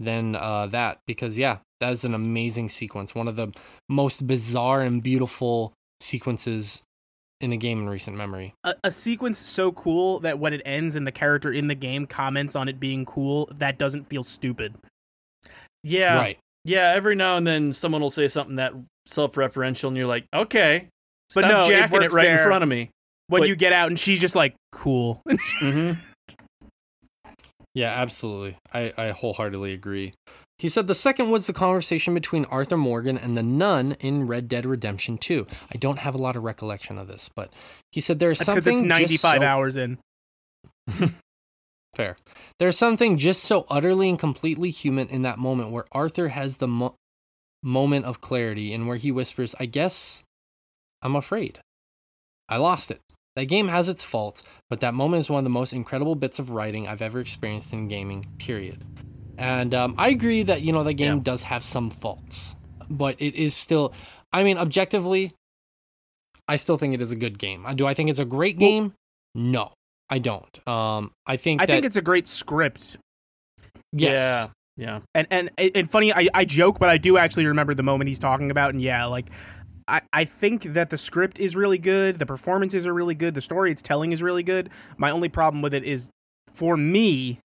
[0.00, 3.14] than uh, that because, yeah, that is an amazing sequence.
[3.14, 3.52] One of the
[3.88, 6.82] most bizarre and beautiful sequences
[7.40, 8.54] in a game in recent memory.
[8.64, 12.06] a, a sequence so cool that when it ends and the character in the game
[12.06, 14.74] comments on it being cool that doesn't feel stupid
[15.84, 16.38] Yeah, Right.
[16.64, 16.92] yeah.
[16.96, 18.72] Every now and then, someone will say something that
[19.06, 20.88] self-referential, and you're like, okay,
[21.34, 22.90] But stop no, it jacking it, works right in front of me.
[23.28, 23.48] when Wait.
[23.48, 25.22] you get out and she's just like cool
[25.60, 25.92] hmm
[27.76, 28.56] Yeah, absolutely.
[28.72, 30.14] I, I wholeheartedly agree.
[30.58, 34.48] He said the second was the conversation between Arthur Morgan and the nun in Red
[34.48, 35.46] Dead Redemption 2.
[35.70, 37.52] I don't have a lot of recollection of this, but
[37.92, 39.98] he said there's that's because something it's just 95 so- hours in
[41.94, 42.16] Fair.
[42.58, 46.68] There's something just so utterly and completely human in that moment where Arthur has the
[46.68, 46.94] mo-
[47.62, 50.22] moment of clarity and where he whispers, I guess
[51.02, 51.60] I'm afraid.
[52.48, 53.00] I lost it.
[53.36, 56.38] That game has its faults, but that moment is one of the most incredible bits
[56.38, 58.82] of writing I've ever experienced in gaming, period.
[59.38, 61.22] And um, I agree that, you know, the game Yeah.
[61.22, 62.56] does have some faults,
[62.88, 63.92] but it is still,
[64.32, 65.32] I mean, objectively,
[66.48, 67.66] I still think it is a good game.
[67.74, 68.94] Do I think it's a great game?
[69.34, 69.72] No,
[70.08, 70.66] I don't.
[70.66, 72.96] Um, I think i that, think it's a great script
[73.92, 74.16] yes.
[74.16, 74.46] Yeah,
[74.76, 75.00] yeah.
[75.14, 78.18] and and and funny I, I joke but i do actually remember the moment he's
[78.18, 79.26] talking about and yeah like
[79.88, 83.40] I, I think that the script is really good the performances are really good the
[83.40, 86.10] story it's telling is really good my only problem with it is
[86.52, 87.38] for me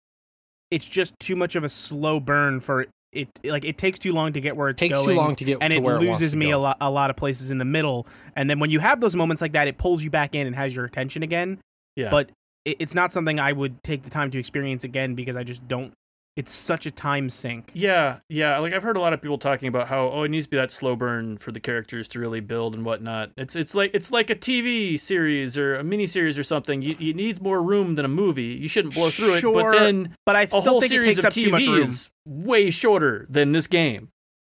[0.72, 4.32] it's just too much of a slow burn for it like it takes too long
[4.34, 6.08] to get where it's takes going too long to get and to it where it
[6.08, 6.58] wants loses me go.
[6.58, 9.16] a lot a lot of places in the middle and then when you have those
[9.16, 11.60] moments like that it pulls you back in and has your attention again
[11.96, 12.10] Yeah.
[12.10, 12.30] but
[12.66, 15.68] it, it's not something i would take the time to experience again because i just
[15.68, 15.92] don't
[16.38, 18.58] it's such a time sink Yeah, yeah.
[18.60, 20.58] Like I've heard a lot of people talking about how oh, it needs to be
[20.58, 23.32] that slow burn for the characters to really build and whatnot.
[23.36, 26.82] It's it's like it's like a TV series or a mini series or something.
[26.82, 28.44] You, it needs more room than a movie.
[28.44, 29.42] You shouldn't blow through it.
[29.44, 31.68] But Sure, then but i still whole think it series takes of up too much
[31.68, 34.10] room is way shorter than this game.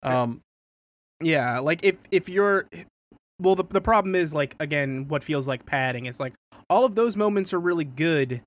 [0.03, 0.41] Um,
[1.21, 2.67] Yeah, like if if you're
[3.39, 6.05] well the the problem is like again what feels like padding.
[6.05, 6.33] It's like
[6.69, 8.41] all of those moments are really good,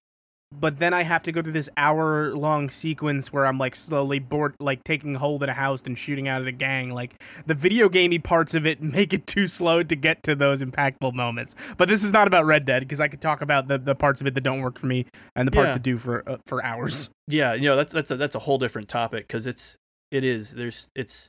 [0.52, 4.18] but then I have to go through this hour long sequence where I'm like slowly
[4.20, 6.90] bored like taking hold of a house and shooting out at a gang.
[6.90, 10.62] Like the video gamey parts of it make it too slow to get to those
[10.62, 11.54] impactful moments.
[11.76, 14.20] But this is not about Red Dead because I could talk about the, the parts
[14.20, 15.72] of it that don't work for me and the parts Yeah.
[15.74, 17.10] that do for uh, for hours.
[17.28, 19.76] yeah, you know that's that's a, that's a whole different topic because it's
[20.12, 21.28] it is there's it's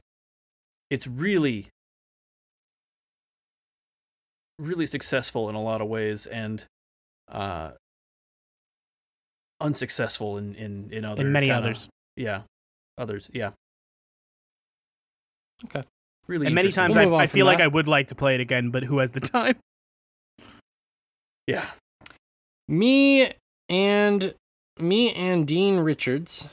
[0.91, 1.67] it's really
[4.59, 6.65] really successful in a lot of ways and
[7.31, 7.71] uh
[9.59, 11.89] unsuccessful in in in other And many kinda- others.
[12.15, 12.41] yeah
[12.97, 13.51] others yeah
[15.65, 15.83] Okay.
[16.27, 17.63] really And many times We'll I, I from feel like that.
[17.63, 19.55] I would like to play it again, but who has the time?
[21.47, 21.65] yeah
[22.67, 23.29] Me
[23.69, 24.33] and
[24.79, 26.47] me and Dean Richards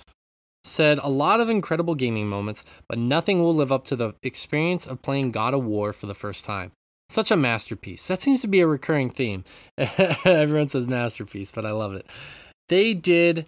[0.64, 4.86] said a lot of incredible gaming moments, but nothing will live up to the experience
[4.86, 6.72] of playing God of War for the first time.
[7.10, 8.06] Such a masterpiece.
[8.09, 9.44] That seems to be a recurring theme.
[9.76, 12.06] Everyone says masterpiece, but I love it.
[12.69, 13.47] They did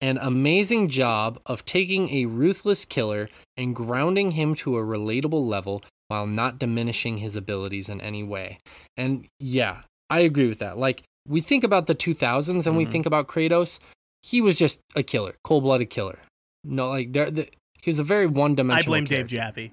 [0.00, 5.82] an amazing job of taking a ruthless killer and grounding him to a relatable level
[6.08, 8.58] while not diminishing his abilities in any way.
[8.96, 10.78] And yeah, I agree with that.
[10.78, 12.90] Like we think about the 2000s and we Mhm.
[12.90, 13.78] think about Kratos,
[14.22, 16.20] he was just a killer, cold-blooded killer.
[16.64, 17.48] No, like there, the,
[17.82, 18.94] he was a very one-dimensional.
[18.94, 19.26] I blame Dave.
[19.26, 19.72] Jaffe.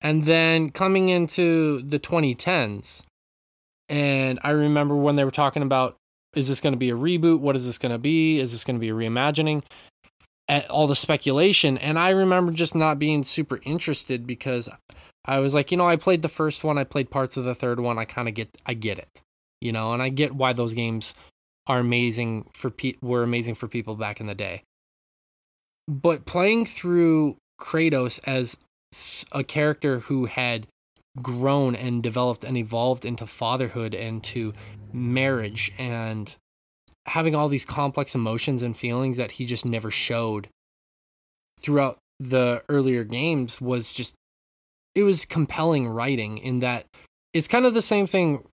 [0.00, 3.04] And then coming into the 2010s,
[3.88, 5.96] and I remember when they were talking about
[6.34, 7.40] is this going to be a reboot?
[7.40, 8.40] What is this going to be?
[8.40, 9.62] Is this going to be a reimagining?
[10.48, 14.68] At all the speculation, and I remember just not being super interested because
[15.24, 17.54] I was like, you know, I played the first one, I played parts of the
[17.54, 19.22] third one, I kind of get, I get it,
[19.60, 21.14] you know, and I get why those games
[21.68, 24.62] are amazing for pe- were amazing for people back in the day.
[25.86, 28.58] But playing through Kratos as
[29.30, 30.66] a character who had
[31.20, 34.52] grown and developed and evolved into fatherhood and to
[34.92, 36.36] marriage and
[37.06, 40.48] having all these complex emotions and feelings that he just never showed
[41.60, 44.14] throughout the earlier games was just
[44.94, 46.86] it was compelling writing in that
[47.32, 48.44] it's kind of the same thing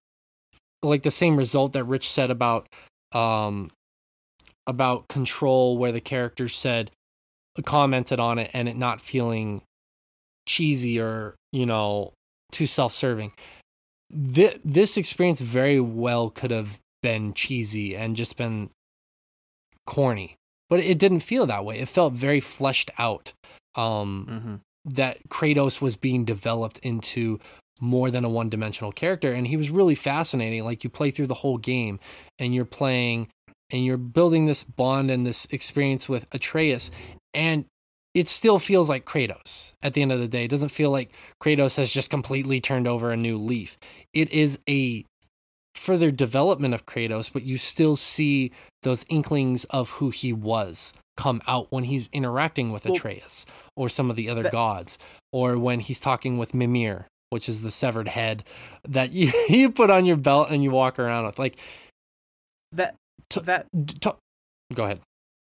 [0.81, 2.67] like the same result that Rich said about
[3.13, 3.71] um
[4.65, 6.91] about control where the characters said
[7.65, 9.61] commented on it and it not feeling
[10.47, 12.13] cheesy or you know
[12.51, 13.31] too self-serving
[14.33, 18.69] Th- this experience very well could have been cheesy and just been
[19.85, 20.35] corny
[20.69, 23.33] but it didn't feel that way it felt very fleshed out
[23.75, 24.55] um Mm-hmm.
[24.95, 27.39] that Kratos was being developed into
[27.81, 29.31] more than a one dimensional character.
[29.31, 30.65] And he was really fascinating.
[30.65, 31.97] Like you play through the whole game
[32.37, 33.29] and you're playing
[33.71, 36.91] and you're building this bond and this experience with Atreus.
[37.33, 37.65] And
[38.19, 40.45] it still feels like Kratos at the end of the day.
[40.45, 43.77] It doesn't feel like Kratos has just completely turned over a new leaf.
[44.13, 45.05] It is a
[45.75, 48.51] further development of Kratos, but you still see
[48.83, 53.89] those inklings of who he was come out when he's interacting with Well, Atreus or
[53.89, 54.97] some of the other that- gods,
[55.31, 58.43] or when he's talking with Mimir, which is the severed head
[58.87, 61.39] that you, you put on your belt and you walk around with.
[61.39, 61.57] Like,
[62.73, 62.95] That
[63.29, 63.67] T- that
[64.01, 64.09] t-
[64.73, 65.01] go ahead.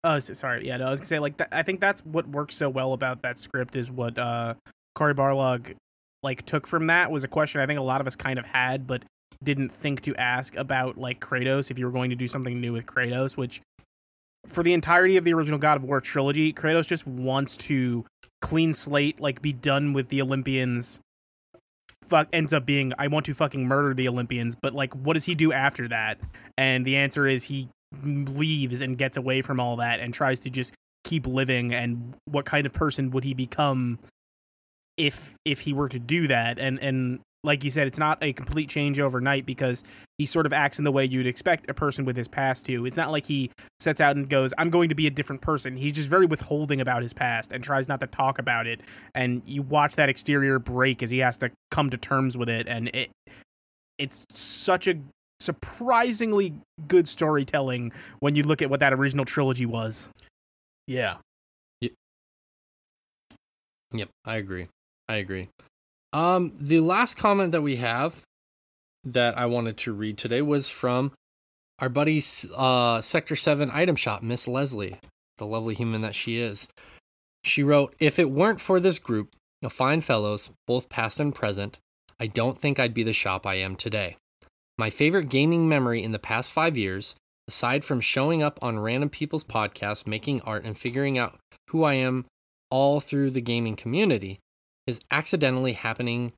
[0.05, 0.67] Oh, sorry.
[0.67, 2.93] Yeah, no, I was gonna say like that, I think that's what works so well
[2.93, 4.53] about that script is what uh
[4.93, 5.73] Cory Barlog
[6.21, 8.45] like took from that was a question I think a lot of us kind of
[8.45, 9.03] had, but
[9.43, 12.71] didn't think to ask about like Kratos if you were going to do something new
[12.71, 13.61] with Kratos, which
[14.47, 18.05] for the entirety of the original God of War trilogy, Kratos just wants to
[18.43, 20.99] clean slate, like be done with the Olympians.
[22.07, 25.25] Fuck ends up being I want to fucking murder the Olympians, but like what does
[25.25, 26.19] he do after that?
[26.59, 27.69] And the answer is he
[28.03, 30.73] leaves and gets away from all that and tries to just
[31.03, 33.99] keep living and what kind of person would he become
[34.97, 36.59] if if he were to do that?
[36.59, 39.83] And and like you said it's not a complete change overnight because
[40.17, 42.85] he sort of acts in the way you'd expect a person with his past to.
[42.87, 45.77] It's not like he sets out and goes i'm going to be a different person.
[45.77, 48.81] He's just very withholding about his past and tries not to talk about it.
[49.13, 52.67] And you watch that exterior break as he has to come to terms with it.
[52.67, 53.11] And it
[53.97, 54.95] it's such a
[55.39, 56.53] surprisingly
[56.87, 60.09] good storytelling when you look at what that original trilogy was.
[60.87, 61.15] Yeah.
[63.91, 64.67] Yep, I agree.
[65.07, 65.49] I agree.
[66.13, 68.21] Um, the last comment that we have
[69.03, 71.11] that I wanted to read today was from
[71.79, 72.23] our buddy
[72.55, 74.97] uh, Sector 7 item shop, Miss Leslie,
[75.37, 76.67] the lovely human that she is.
[77.43, 81.79] She wrote, If it weren't for this group of fine fellows, both past and present,
[82.19, 84.17] I don't think I'd be the shop I am today.
[84.77, 87.15] My favorite gaming memory in the past five years,
[87.47, 91.39] aside from showing up on random people's podcasts, making art, and figuring out
[91.69, 92.25] who I am
[92.69, 94.39] all through the gaming community,
[94.87, 96.33] is accidentally happening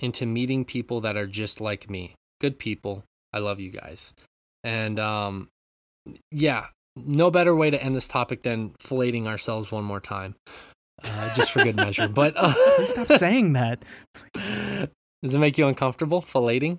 [0.00, 2.14] into meeting people that are just like me.
[2.40, 3.04] Good people.
[3.32, 4.14] I love you guys.
[4.62, 5.48] And um
[6.30, 6.66] yeah,
[6.96, 10.36] no better way to end this topic than filleting ourselves one more time.
[11.04, 12.08] Uh, just for good measure.
[12.14, 13.82] But uh, stop saying that.
[14.34, 16.78] Does it make you uncomfortable filleting?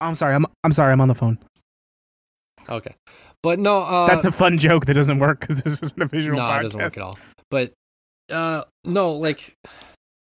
[0.00, 0.34] I'm sorry.
[0.34, 0.92] I'm I'm sorry.
[0.92, 1.38] I'm on the phone.
[2.68, 2.94] Okay.
[3.42, 6.36] But no, uh That's a fun joke that doesn't work because this isn't a visual
[6.36, 6.58] no, podcast.
[6.58, 7.18] it doesn't work at all.
[7.50, 7.72] But
[8.30, 9.54] uh no, like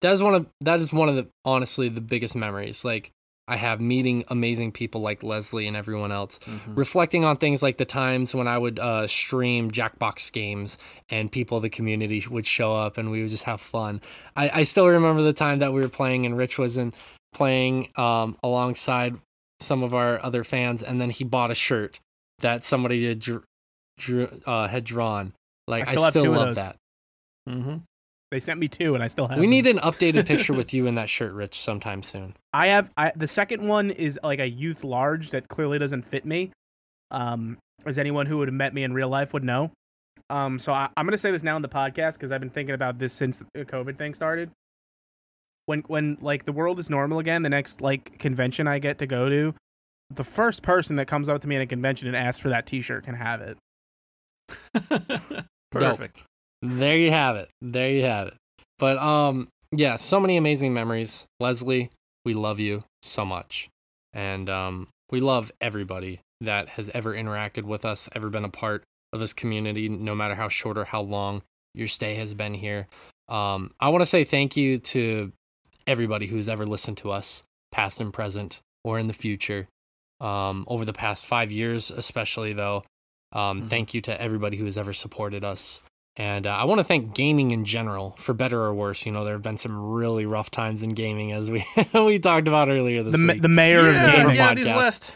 [0.02, 2.84] that is one of that is one of the honestly the biggest memories.
[2.84, 3.12] Like
[3.48, 6.40] I have meeting amazing people like Leslie and everyone else.
[6.40, 6.78] Mhm.
[6.78, 10.78] Reflecting on things like the times when I would uh, stream Jackbox games
[11.10, 14.00] and people of the community would show up and we would just have fun.
[14.38, 16.94] I, I still remember the time that we were playing and Rich was in
[17.34, 19.18] playing um, alongside
[19.62, 22.00] some of our other fans, and then he bought a shirt
[22.40, 23.44] that somebody had, dr-
[23.98, 25.34] drew, uh, had drawn.
[25.68, 26.76] Like I I still still, two of love that.
[27.48, 27.78] Mm-hmm.
[28.32, 29.38] They sent me two, and I still have.
[29.38, 29.52] We them.
[29.52, 32.36] need an updated picture with you in that shirt, Rich, sometime soon.
[32.54, 32.90] I have.
[32.98, 36.52] I the second one is like a youth large that clearly doesn't fit me.
[37.12, 39.72] Um, as anyone who would have met me in real life would know.
[40.30, 42.74] Um, so I, I'm gonna say this now in the podcast because I've been thinking
[42.74, 44.50] about this since the COVID thing started.
[45.66, 49.08] When when like the world is normal again, the next like convention I get to
[49.08, 49.54] go to,
[50.10, 52.66] the first person that comes up to me at a convention and asks for that
[52.66, 53.58] T-shirt can have it.
[55.72, 56.24] Perfect.
[56.62, 57.50] There you have it.
[57.62, 58.34] There you have it.
[58.78, 61.26] But um yeah, so many amazing memories.
[61.40, 61.90] Leslie,
[62.26, 63.70] we love you so much.
[64.14, 68.84] And um we love everybody that has ever interacted with us, ever been a part
[69.14, 71.44] of this community, no matter how short or how long
[71.74, 72.88] your stay has been here.
[73.30, 75.32] Um, I want to say thank you to
[75.92, 79.68] everybody who's ever listened to us, past and present, or in the future.
[80.20, 82.84] Um, over the past five years, especially though,
[83.34, 83.68] um, Mhm.
[83.68, 85.82] thank you to everybody who has ever supported us.
[86.18, 89.06] And uh, I want to thank gaming in general, for better or worse.
[89.06, 91.64] You know, there have been some really rough times in gaming, as we
[91.94, 93.42] we talked about earlier this The, week.
[93.42, 94.36] the mayor yeah, of gaming.
[94.36, 94.56] yeah, podcast.
[94.58, 95.16] these last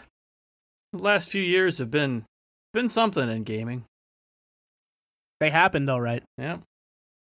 [0.94, 2.24] last few years have been
[2.74, 3.84] been something in gaming.
[5.40, 6.24] They happened all right.
[6.38, 6.58] Yeah.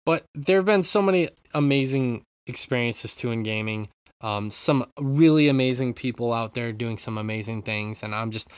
[0.05, 3.89] but there have been so many amazing experiences too in gaming
[4.21, 8.49] um, some really amazing people out there doing some amazing things and i'm just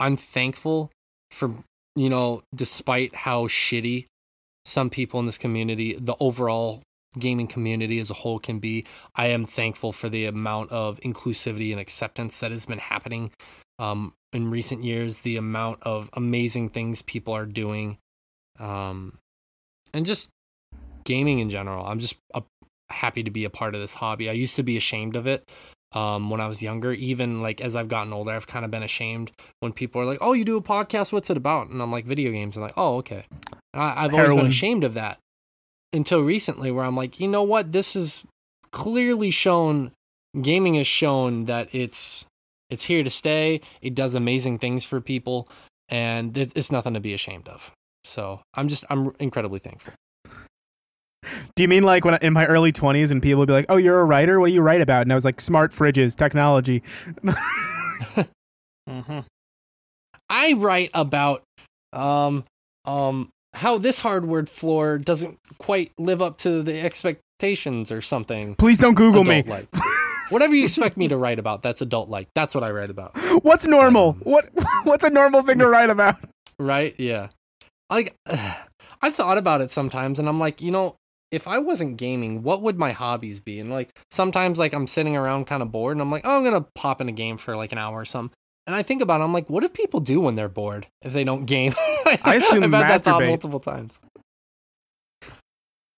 [0.00, 0.90] i'm thankful
[1.30, 1.50] for
[1.94, 4.06] you know despite how shitty
[4.64, 6.82] some people in this community the overall
[7.18, 8.84] gaming community as a whole can be
[9.16, 13.30] i am thankful for the amount of inclusivity and acceptance that has been happening
[13.78, 17.98] um, in recent years the amount of amazing things people are doing
[18.58, 19.18] um,
[19.92, 20.30] and just
[21.04, 21.84] gaming in general.
[21.86, 22.16] I'm just
[22.90, 24.28] happy to be a part of this hobby.
[24.28, 25.50] I used to be ashamed of it
[25.92, 26.92] um, when I was younger.
[26.92, 30.18] Even like as I've gotten older, I've kind of been ashamed when people are like,
[30.20, 31.12] "Oh, you do a podcast?
[31.12, 33.24] What's it about?" And I'm like, "Video games." And like, "Oh, okay."
[33.72, 35.18] And I, I've always been ashamed of that
[35.92, 37.72] until recently, where I'm like, you know what?
[37.72, 38.24] This is
[38.70, 39.92] clearly shown.
[40.40, 42.24] Gaming has shown that it's
[42.70, 43.60] it's here to stay.
[43.82, 45.48] It does amazing things for people,
[45.90, 47.70] and it's, it's nothing to be ashamed of.
[48.04, 49.92] So I'm just I'm incredibly thankful.
[51.54, 53.66] Do you mean like when I, in my early 20s and people would be like,
[53.68, 54.40] "Oh, you're a writer?
[54.40, 56.82] What do you write about?" And I was like, "Smart fridges, technology."
[58.88, 59.20] Mm-hmm.
[60.28, 61.42] I write about
[61.92, 62.44] um
[62.84, 68.54] um how this hardwood floor doesn't quite live up to the expectations or something.
[68.56, 69.44] Please don't Google me.
[70.30, 72.28] Whatever you expect me to write about, that's adult like.
[72.34, 73.12] That's what I write about.
[73.42, 74.10] What's normal?
[74.10, 74.50] Um, What
[74.84, 76.16] what's a normal thing to write about?
[76.58, 76.98] Right?
[76.98, 77.28] Yeah.
[77.90, 80.96] Like I thought about it sometimes and I'm like, you know,
[81.32, 83.58] if I wasn't gaming, what would my hobbies be?
[83.58, 86.44] And like sometimes like I'm sitting around kind of bored and I'm like, oh, I'm
[86.44, 88.36] going to pop in a game for like an hour or something.
[88.66, 91.12] And I think about it, I'm like, what do people do when they're bored if
[91.12, 91.74] they don't game?
[92.22, 93.98] I assume I've had that thought multiple times.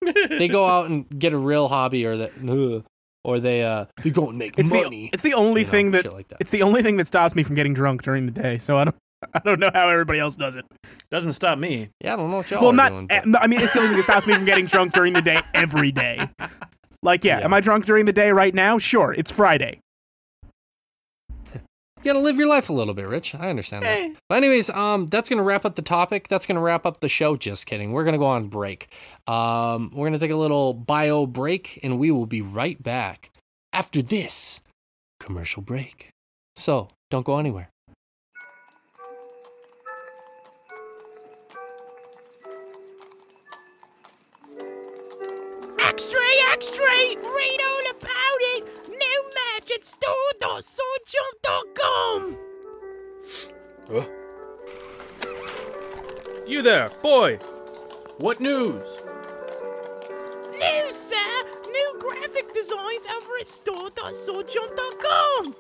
[0.02, 2.82] They go out and get a real hobby or that
[3.24, 5.06] or they uh they go and make It's money.
[5.06, 6.38] the it's the only you know, thing that like that.
[6.40, 8.58] it's the only thing that stops me from getting drunk during the day.
[8.58, 8.96] So I don't
[9.34, 10.64] I don't know how everybody else does it.
[11.10, 11.90] Doesn't stop me.
[12.00, 13.06] Yeah, I don't know what y'all well, are not doing.
[13.06, 15.22] but- I mean it's the only thing that stops me from getting drunk during the
[15.22, 16.28] day every day.
[17.02, 17.44] Like, yeah, Yeah.
[17.44, 18.78] am I drunk during the day right now?
[18.78, 19.80] Sure, it's Friday.
[22.02, 23.34] You gotta live your life a little bit, Rich.
[23.34, 23.98] I understand that.
[23.98, 24.14] Eh.
[24.28, 26.28] But anyways, um, that's gonna wrap up the topic.
[26.28, 27.34] That's gonna wrap up the show.
[27.36, 27.92] Just kidding.
[27.92, 28.88] We're gonna go on break.
[29.26, 33.30] Um, we're gonna take a little bio break, and we will be right back
[33.72, 34.60] after this
[35.18, 36.10] commercial break.
[36.56, 37.70] So don't go anywhere.
[45.94, 46.90] Extra, extra!
[46.90, 48.66] Read all about it!
[48.88, 52.36] New match at store.swordchomp.com!
[56.48, 57.38] You there, boy.
[58.18, 58.88] What news?
[60.50, 61.44] New, sir!
[61.70, 65.54] New graphic designs over at store.swordchomp.com!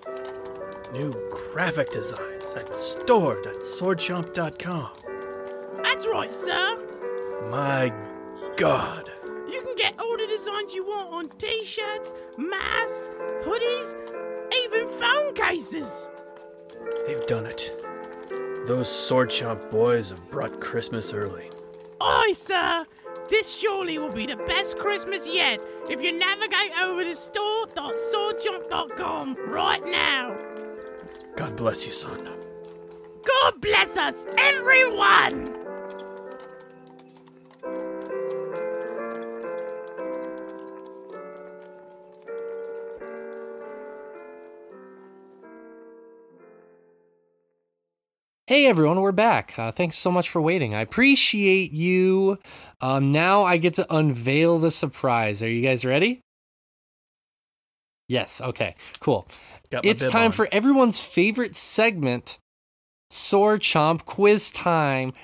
[0.92, 4.90] New graphic designs at store.swordchomp.com.
[5.84, 6.76] That's right, sir!
[7.52, 7.92] My
[8.56, 9.12] God.
[9.48, 13.10] You can get all the designs you want on t shirts, masks,
[13.42, 13.94] hoodies,
[14.64, 16.10] even phone cases!
[17.06, 17.72] They've done it.
[18.66, 21.50] Those Sword Chomp boys have brought Christmas early.
[22.00, 22.84] Aye, sir!
[23.28, 29.84] This surely will be the best Christmas yet if you navigate over to store.swordchomp.com right
[29.86, 30.36] now!
[31.36, 32.28] God bless you, son.
[33.24, 35.63] God bless us, everyone!
[48.46, 49.58] Hey everyone, we're back.
[49.58, 50.74] Uh, thanks so much for waiting.
[50.74, 52.38] I appreciate you.
[52.82, 55.42] Um, now I get to unveil the surprise.
[55.42, 56.20] Are you guys ready?
[58.06, 58.42] Yes.
[58.42, 58.74] Okay.
[59.00, 59.26] Cool.
[59.82, 60.32] It's time on.
[60.32, 62.38] for everyone's favorite segment,
[63.08, 65.14] Sword Chomp Quiz Time.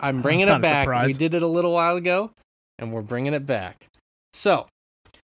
[0.00, 1.06] I'm bringing That's it back.
[1.06, 2.30] We did it a little while ago,
[2.78, 3.88] and we're bringing it back.
[4.32, 4.68] So,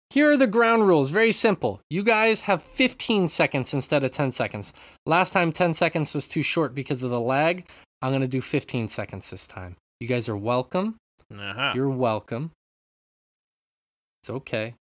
[0.09, 1.09] here are the ground rules.
[1.09, 1.81] Very simple.
[1.89, 4.73] You guys have 15 seconds instead of 10 seconds.
[5.05, 7.67] Last time, 10 seconds was too short because of the lag.
[8.01, 9.75] I'm going to do 15 seconds this time.
[9.99, 10.97] You guys are welcome.
[11.33, 11.73] Uh-huh.
[11.75, 12.51] You're welcome.
[14.21, 14.75] It's okay.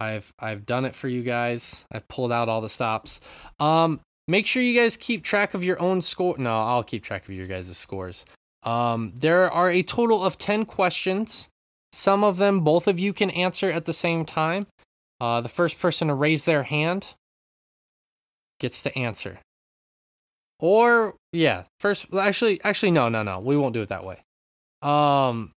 [0.00, 1.84] I've I've done it for you guys.
[1.92, 3.20] I've pulled out all the stops.
[3.60, 6.36] Um make sure you guys keep track of your own score.
[6.38, 8.24] No, I'll keep track of your guys' scores.
[8.62, 11.48] Um, there are a total of 10 questions.
[11.92, 14.66] Some of them, both of you can answer at the same time.
[15.20, 17.14] Uh, the first person to raise their hand
[18.58, 19.38] gets to answer.
[20.58, 24.22] Or, yeah, first, actually, actually, no, no, no, we won't do it that way.
[24.80, 25.52] Um,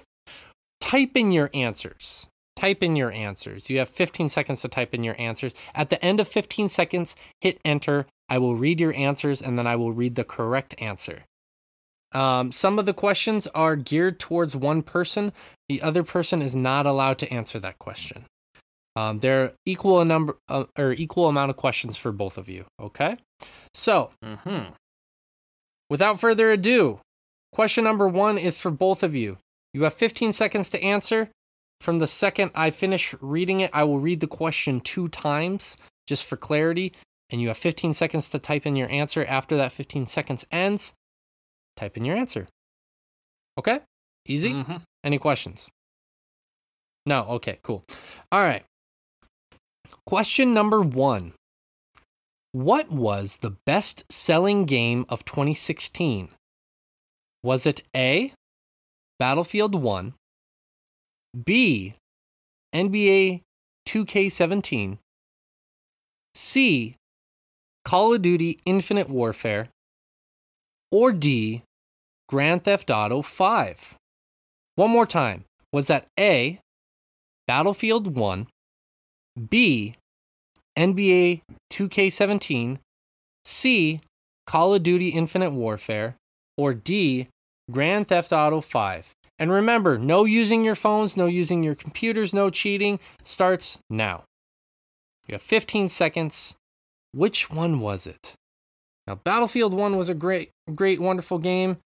[0.80, 2.28] type in your answers.
[2.56, 3.70] Type in your answers.
[3.70, 5.52] You have 15 seconds to type in your answers.
[5.74, 8.06] At the end of 15 seconds, hit enter.
[8.28, 11.24] I will read your answers and then I will read the correct answer.
[12.14, 15.32] Um, some of the questions are geared towards one person.
[15.68, 18.26] The other person is not allowed to answer that question.
[18.94, 22.48] Um, there are equal a number uh, or equal amount of questions for both of
[22.48, 22.66] you.
[22.78, 23.16] Okay,
[23.72, 24.72] so Mm-hmm.
[25.88, 27.00] without further ado,
[27.52, 29.38] question number one is for both of you.
[29.72, 31.30] You have 15 seconds to answer.
[31.80, 35.76] From the second I finish reading it, I will read the question two times
[36.06, 36.92] just for clarity.
[37.30, 39.24] And you have 15 seconds to type in your answer.
[39.24, 40.92] After that 15 seconds ends,
[41.76, 42.46] type in your answer.
[43.58, 43.80] Okay?
[44.26, 44.52] Easy?
[44.52, 44.76] Mm-hmm.
[45.04, 45.68] Any questions?
[47.06, 47.24] No?
[47.28, 47.84] Okay, cool.
[48.30, 48.64] All right.
[50.06, 51.32] Question number one
[52.52, 56.28] What was the best selling game of 2016?
[57.42, 58.32] Was it A,
[59.18, 60.14] Battlefield 1,
[61.44, 61.94] B,
[62.74, 63.40] NBA
[63.88, 64.98] 2K17,
[66.34, 66.96] C,
[67.84, 69.68] Call of Duty Infinite Warfare,
[70.92, 71.62] or D,
[72.28, 73.96] Grand Theft Auto 5?
[74.76, 75.44] One more time.
[75.72, 76.60] Was that A,
[77.48, 78.46] Battlefield 1,
[79.48, 79.94] B,
[80.78, 81.40] NBA
[81.72, 82.78] 2K17,
[83.44, 84.00] C,
[84.46, 86.16] Call of Duty Infinite Warfare,
[86.56, 87.28] or D,
[87.70, 89.12] Grand Theft Auto 5?
[89.38, 94.24] And remember, no using your phones, no using your computers, no cheating starts now.
[95.26, 96.54] You have 15 seconds.
[97.12, 98.34] Which one was it?
[99.06, 101.78] Now, Battlefield 1 was a great, great, wonderful game.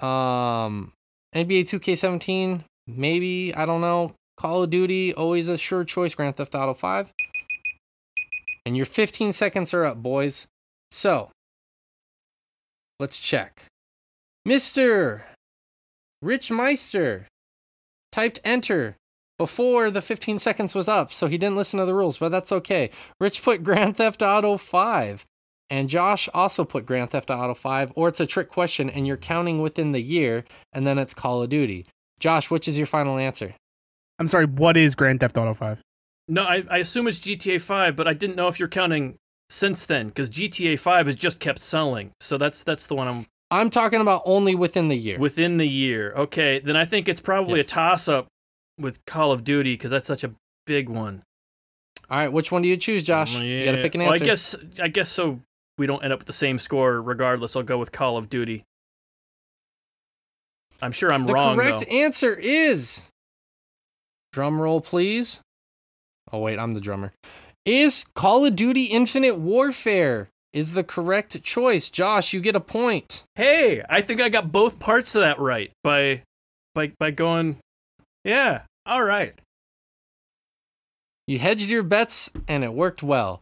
[0.00, 0.92] Um,
[1.34, 4.14] NBA 2K17, maybe, I don't know.
[4.36, 6.14] Call of Duty, always a sure choice.
[6.14, 7.12] Grand Theft Auto 5.
[8.66, 10.46] And your 15 seconds are up, boys.
[10.90, 11.30] So,
[12.98, 13.62] let's check.
[14.46, 15.22] Mr.
[16.20, 17.28] Rich Meister
[18.12, 18.96] typed enter
[19.38, 22.52] before the 15 seconds was up, so he didn't listen to the rules, but that's
[22.52, 22.90] okay.
[23.20, 25.24] Rich put Grand Theft Auto 5.
[25.68, 29.16] And Josh also put Grand Theft Auto 5, or it's a trick question and you're
[29.16, 31.86] counting within the year, and then it's Call of Duty.
[32.20, 33.54] Josh, which is your final answer?
[34.18, 34.46] I'm sorry.
[34.46, 35.80] What is Grand Theft Auto Five?
[36.28, 39.16] No, I, I assume it's GTA 5, but I didn't know if you're counting
[39.50, 42.10] since then because GTA 5 has just kept selling.
[42.20, 45.18] So that's that's the one I'm I'm talking about only within the year.
[45.18, 46.12] within the year.
[46.16, 47.66] Okay, then I think it's probably Yes.
[47.66, 48.26] a toss up
[48.78, 50.32] with Call of Duty because that's such a
[50.66, 51.22] big one.
[52.10, 53.38] All right, which one do you choose, Josh?
[53.40, 54.24] You got to pick an Well, answer.
[54.24, 55.40] I guess I guess so.
[55.78, 57.54] We don't end up with the same score regardless.
[57.56, 58.64] I'll go with Call of Duty.
[60.80, 61.96] I'm sure I'm the wrong The correct though.
[61.96, 63.04] answer is
[64.32, 65.40] drum roll, please.
[66.32, 67.12] Oh wait, I'm the drummer.
[67.64, 71.90] Is Call of Duty Infinite Warfare is the correct choice.
[71.90, 73.24] Josh, you get a point.
[73.34, 76.22] Hey, I think I got both parts of that right by
[76.74, 77.58] by by going.
[78.24, 78.62] Yeah.
[78.84, 79.34] All right.
[81.26, 83.40] You hedged your bets and it worked well.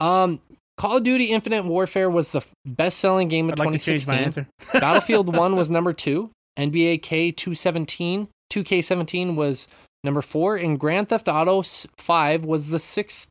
[0.00, 0.40] Um,
[0.76, 4.06] Call of Duty Infinite Warfare was the f- best-selling game of I'd like to change
[4.06, 4.14] 2016.
[4.14, 4.46] my answer.
[4.80, 9.68] Battlefield 1 was number 2, NBA K217, 2K17 was
[10.04, 13.28] number 4 and Grand Theft Auto 5 was the sixth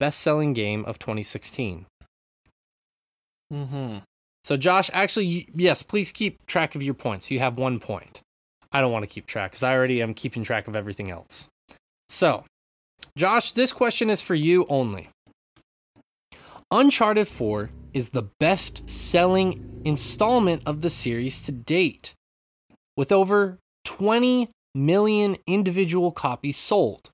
[0.00, 1.86] best-selling game of 2016.
[3.52, 3.98] Mm-hmm.
[4.42, 7.30] So Josh, actually yes, please keep track of your points.
[7.30, 8.20] You have 1 point.
[8.72, 11.48] I don't want to keep track cuz I already am keeping track of everything else.
[12.08, 12.44] So,
[13.16, 15.08] Josh, this question is for you only.
[16.74, 22.14] Uncharted 4 is the best selling installment of the series to date,
[22.96, 27.10] with over 20 million individual copies sold.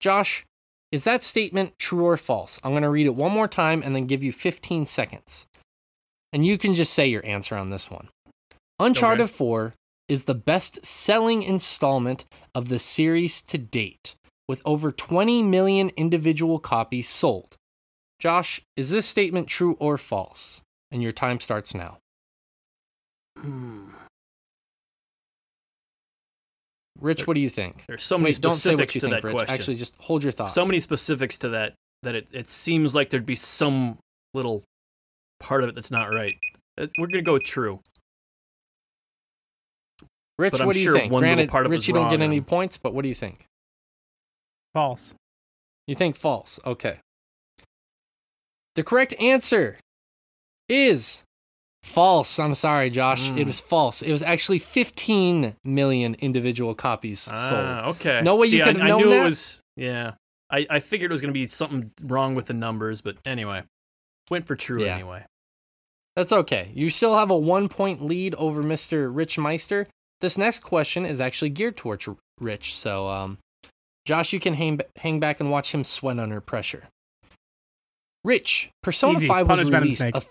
[0.00, 0.44] Josh,
[0.90, 2.58] is that statement true or false?
[2.64, 5.46] I'm going to read it one more time and then give you 15 seconds.
[6.32, 8.08] And you can just say your answer on this one.
[8.80, 9.72] Uncharted 4
[10.08, 12.24] is the best selling installment
[12.56, 14.16] of the series to date,
[14.48, 17.56] with over 20 million individual copies sold.
[18.18, 20.62] Josh, is this statement true or false?
[20.90, 21.98] And your time starts now.
[23.38, 23.88] Hmm.
[26.98, 27.84] Rich, what do you think?
[27.88, 29.34] There's so many Wait, don't say what specifics you to think, that Rich.
[29.36, 29.54] question.
[29.54, 30.54] Actually, just hold your thoughts.
[30.54, 33.98] so many specifics to that that it, it seems like there'd be some
[34.32, 34.62] little
[35.40, 36.36] part of it that's not right.
[36.78, 37.80] Uh, We're gonna go with true.
[40.38, 41.12] Rich, what do you sure think?
[41.12, 43.02] one little Granted, part of it Rich, you don't get any on- points, but what
[43.02, 43.46] do you think?
[44.74, 45.14] False.
[45.86, 46.58] You think false.
[46.64, 46.98] Okay.
[48.76, 49.78] The correct answer
[50.68, 51.22] is
[51.82, 52.38] false.
[52.38, 53.30] I'm sorry, Josh.
[53.30, 53.38] Mm.
[53.40, 54.02] It was false.
[54.02, 57.36] It was actually 15 million individual copies sold.
[57.38, 58.20] Ah, okay.
[58.22, 59.20] No way you See, could I, have I known knew that?
[59.20, 59.60] it was.
[59.76, 60.12] Yeah,
[60.50, 63.62] I, I figured it was going to be something wrong with the numbers, but anyway,
[64.30, 64.94] went for true Yeah.
[64.94, 65.24] anyway.
[66.14, 66.70] That's okay.
[66.74, 69.10] You still have a one point lead over Mr.
[69.14, 69.86] Rich Meister.
[70.22, 72.08] This next question is actually geared towards
[72.40, 72.74] Rich.
[72.74, 73.38] So, um,
[74.06, 76.84] Josh, you can hang, hang back and watch him sweat under pressure.
[78.26, 79.28] Rich, Persona Easy.
[79.28, 80.02] 5 was Punish released.
[80.02, 80.22] A,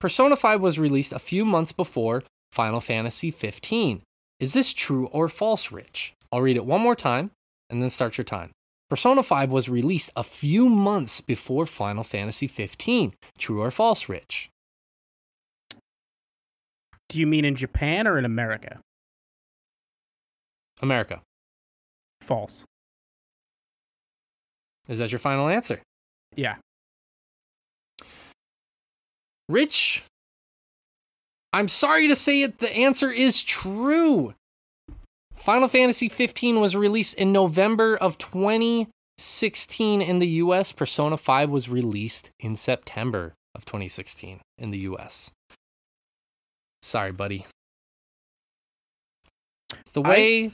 [0.00, 4.02] Persona 5 was released a few months before Final Fantasy 15.
[4.40, 6.14] Is this true or false, Rich?
[6.32, 7.30] I'll read it one more time
[7.70, 8.50] and then start your time.
[8.90, 13.14] Persona 5 was released a few months before Final Fantasy 15.
[13.38, 14.50] True or false, Rich?
[17.08, 18.80] Do you mean in Japan or in America?
[20.82, 21.22] America.
[22.20, 22.64] False.
[24.88, 25.80] Is that your final answer?
[26.36, 26.56] Yeah.
[29.48, 30.02] Rich,
[31.52, 34.34] I'm sorry to say it, the answer is true.
[35.34, 40.72] Final Fantasy 15 was released in November of 2016 in the US.
[40.72, 45.30] Persona 5 was released in September of 2016 in the US.
[46.82, 47.46] Sorry, buddy.
[49.80, 50.50] It's the I- way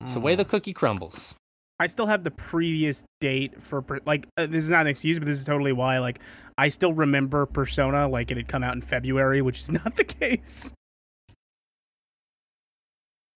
[0.00, 0.38] it's the way Hmm.
[0.38, 1.34] the cookie crumbles.
[1.80, 5.26] I still have the previous date for like uh, this is not an excuse, but
[5.26, 5.98] this is totally why.
[5.98, 6.18] Like
[6.56, 10.04] I still remember Persona like it had come out in February, which is not the
[10.04, 10.72] case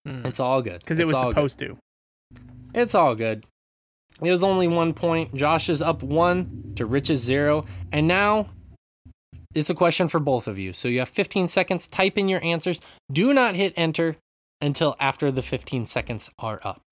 [0.06, 0.26] Hmm.
[0.26, 0.80] It's all good.
[0.80, 1.30] because it was all good.
[1.30, 1.78] supposed to.
[2.74, 3.44] It's all good.
[4.20, 5.34] It was only one point.
[5.34, 7.66] Josh is up one to Rich's zero.
[7.92, 8.48] And now
[9.54, 10.72] it's a question for both of you.
[10.72, 11.88] So you have 15 seconds.
[11.88, 12.80] Type in your answers.
[13.12, 14.16] Do not hit enter
[14.60, 16.82] until after the 15 seconds are up.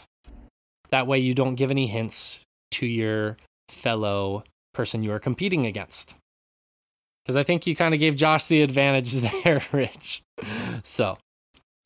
[0.90, 2.42] That way you don't give any hints
[2.72, 3.36] to your
[3.68, 4.44] fellow
[4.74, 6.14] person you are competing against.
[7.24, 9.12] Because I think you kind of gave Josh the advantage
[9.44, 10.22] there, Rich.
[10.82, 11.18] So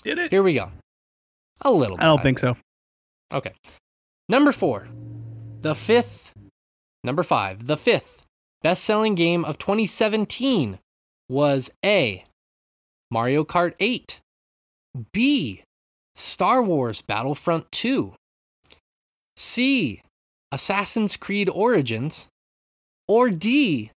[0.02, 0.30] Did it?
[0.30, 0.70] here we go.
[1.60, 2.02] A little bit.
[2.02, 2.56] I don't think so.
[3.32, 3.52] Okay.
[4.28, 4.86] Number four,
[5.60, 6.32] the fifth,
[7.02, 8.22] number five, the fifth
[8.62, 10.78] best selling game of 2017
[11.28, 12.24] was A.
[13.10, 14.20] Mario Kart 8,
[15.12, 15.62] B.
[16.16, 18.14] Star Wars Battlefront 2,
[19.36, 20.02] C.
[20.52, 22.28] Assassin's Creed Origins,
[23.08, 23.90] or D.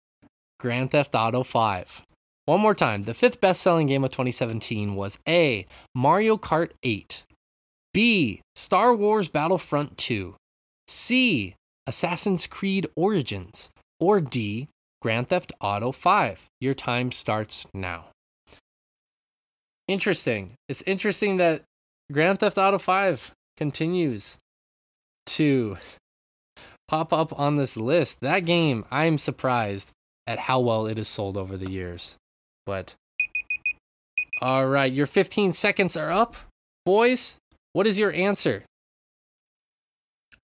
[0.58, 2.02] Grand Theft Auto 5.
[2.46, 3.02] One more time.
[3.02, 5.66] The fifth best selling game of 2017 was A.
[5.94, 7.24] Mario Kart 8,
[7.92, 8.40] B.
[8.54, 10.34] Star Wars Battlefront 2.
[10.88, 11.54] C.
[11.86, 13.70] Assassin's Creed Origins.
[14.00, 14.68] Or D.
[15.02, 16.46] Grand Theft Auto 5.
[16.60, 18.06] Your time starts now.
[19.88, 20.54] Interesting.
[20.68, 21.62] It's interesting that
[22.12, 24.38] Grand Theft Auto 5 continues
[25.26, 25.76] to
[26.88, 28.20] pop up on this list.
[28.20, 29.90] That game, I'm surprised
[30.26, 32.16] at how well it has sold over the years.
[32.64, 32.94] But,
[34.40, 36.34] all right, your 15 seconds are up.
[36.84, 37.36] Boys,
[37.72, 38.64] what is your answer?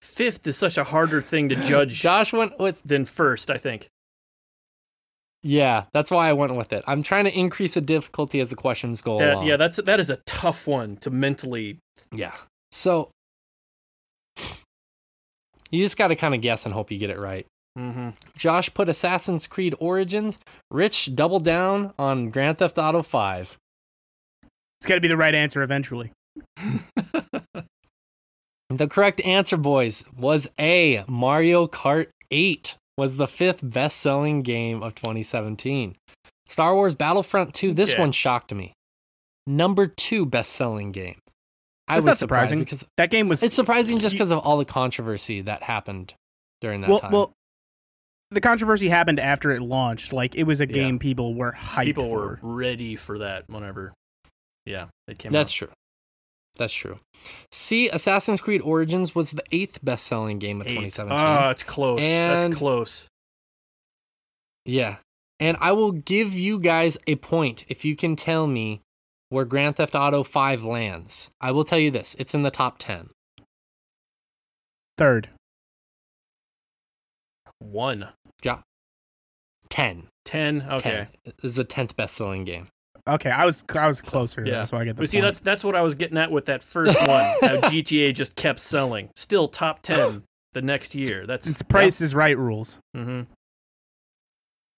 [0.01, 3.51] Fifth is such a harder thing to judge Josh went with than first.
[3.51, 3.87] I think.
[5.43, 5.85] yeah.
[5.93, 6.83] That's why I went with it.
[6.87, 9.47] I'm trying to increase the difficulty as the questions go That, along.
[9.47, 11.79] yeah, that's that is a tough one to mentally.
[12.13, 12.35] yeah.
[12.73, 13.11] So
[15.73, 17.47] you just got to kind of guess and hope you get it right.
[17.79, 18.11] Mm-hmm.
[18.37, 20.39] Josh put Assassin's Creed Origins.
[20.71, 23.57] Rich doubled down on Grand Theft Auto 5.
[24.81, 26.13] It's got to be the right answer eventually.
[28.71, 31.05] The correct answer, boys, was A.
[31.07, 35.95] Mario Kart 8 was the fifth best-selling game of 2017.
[36.49, 37.75] Star Wars Battlefront 2.
[37.75, 38.01] This Okay.
[38.01, 38.73] one shocked me.
[39.47, 41.19] Number two best-selling game.
[41.93, 44.59] I That's was not surprising because That game was it's surprising just because of all
[44.59, 46.15] the controversy that happened
[46.61, 47.13] during that well, time.
[47.13, 47.33] well.
[48.31, 50.13] The controversy happened after it launched.
[50.13, 50.73] Like it was a Yeah.
[50.75, 52.19] game people were hyped People for.
[52.19, 53.93] were ready for that whenever.
[54.65, 55.33] Yeah, it came.
[55.33, 55.55] That's out.
[55.67, 55.69] true.
[56.57, 56.99] That's true.
[57.51, 60.75] See, Assassin's Creed Origins was the eighth best-selling game of Eight.
[60.75, 61.19] 2017.
[61.19, 62.01] Ah, it's close.
[62.01, 63.09] And- That's close.
[64.65, 64.97] Yeah.
[65.41, 68.81] And I will give you guys a point if you can tell me
[69.33, 71.31] where Grand Theft Auto 5 lands.
[71.41, 73.09] I will tell you this it's in the top 10.
[74.99, 75.31] Third.
[77.59, 78.09] One.
[78.45, 78.59] Yeah.
[79.71, 80.09] 10.
[80.25, 80.67] Ten.
[80.71, 81.09] Okay.
[81.25, 81.35] 10.
[81.41, 82.69] This is the 10th best selling game.
[83.09, 84.45] Okay, I was I was closer.
[84.47, 84.61] yeah.
[84.61, 85.25] that's why I get the But see, point.
[85.25, 87.09] that's that's what I was getting at with that first one.
[87.09, 89.11] how GTA just kept selling.
[89.17, 90.23] Still top ten
[90.53, 91.27] the next year.
[91.27, 92.79] That's it's Price is Right rules.
[92.97, 93.23] Mm-hmm.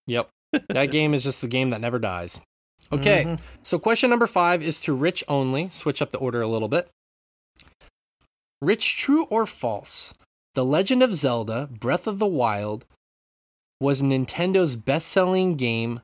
[0.07, 0.31] Yep.
[0.71, 2.41] that game is just the game that never dies.
[2.93, 3.25] Okay.
[3.25, 3.43] Mm-hmm.
[3.63, 5.69] So, question number five is to Rich only.
[5.69, 6.89] Switch up the order a little bit.
[8.61, 10.15] Rich, true or false?
[10.55, 12.87] The Legend of Zelda Breath of the Wild
[13.81, 16.01] was Nintendo's best selling game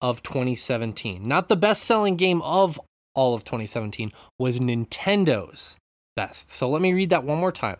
[0.00, 1.26] of 2017.
[1.26, 2.80] Not the best selling game of
[3.14, 5.76] all of 2017, was Nintendo's
[6.16, 6.50] best.
[6.50, 7.78] So let me read that one more time.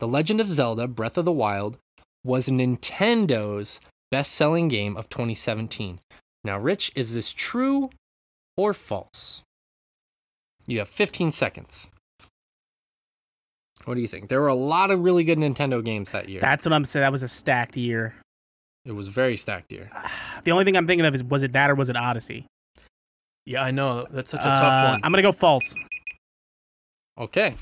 [0.00, 1.78] The Legend of Zelda Breath of the Wild
[2.24, 3.80] was Nintendo's
[4.10, 6.00] best selling game of 2017.
[6.46, 7.90] Now, Rich, is this true
[8.56, 9.42] or false?
[10.68, 11.88] You have 15 seconds.
[13.84, 14.28] What do you think?
[14.28, 16.40] There were a lot of really good Nintendo games that year.
[16.40, 17.02] That's what I'm saying.
[17.02, 18.14] That was a stacked year.
[18.84, 19.90] it was a very stacked year.
[20.44, 22.46] The only thing I'm thinking of is was it that or was it Odyssey?
[23.44, 24.06] Yeah, I know.
[24.08, 25.00] That's such a Uh, tough one.
[25.02, 25.74] I'm gonna go false.
[27.18, 27.54] Okay.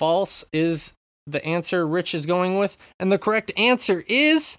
[0.00, 0.94] False is
[1.28, 4.58] the answer Rich is going with, and the correct answer is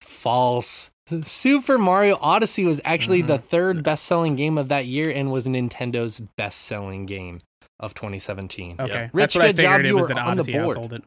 [0.00, 0.90] false.
[1.24, 3.46] Super Mario Odyssey was actually the mm-hmm.
[3.46, 7.40] third best selling game of that year and was Nintendo's best selling game
[7.78, 8.76] of 2017.
[8.80, 9.76] Okay, Rich, that's what I good job.
[9.76, 9.86] figured.
[9.86, 10.58] It You was were an on the Odyssey.
[10.58, 10.74] I board.
[10.74, 11.04] sold it.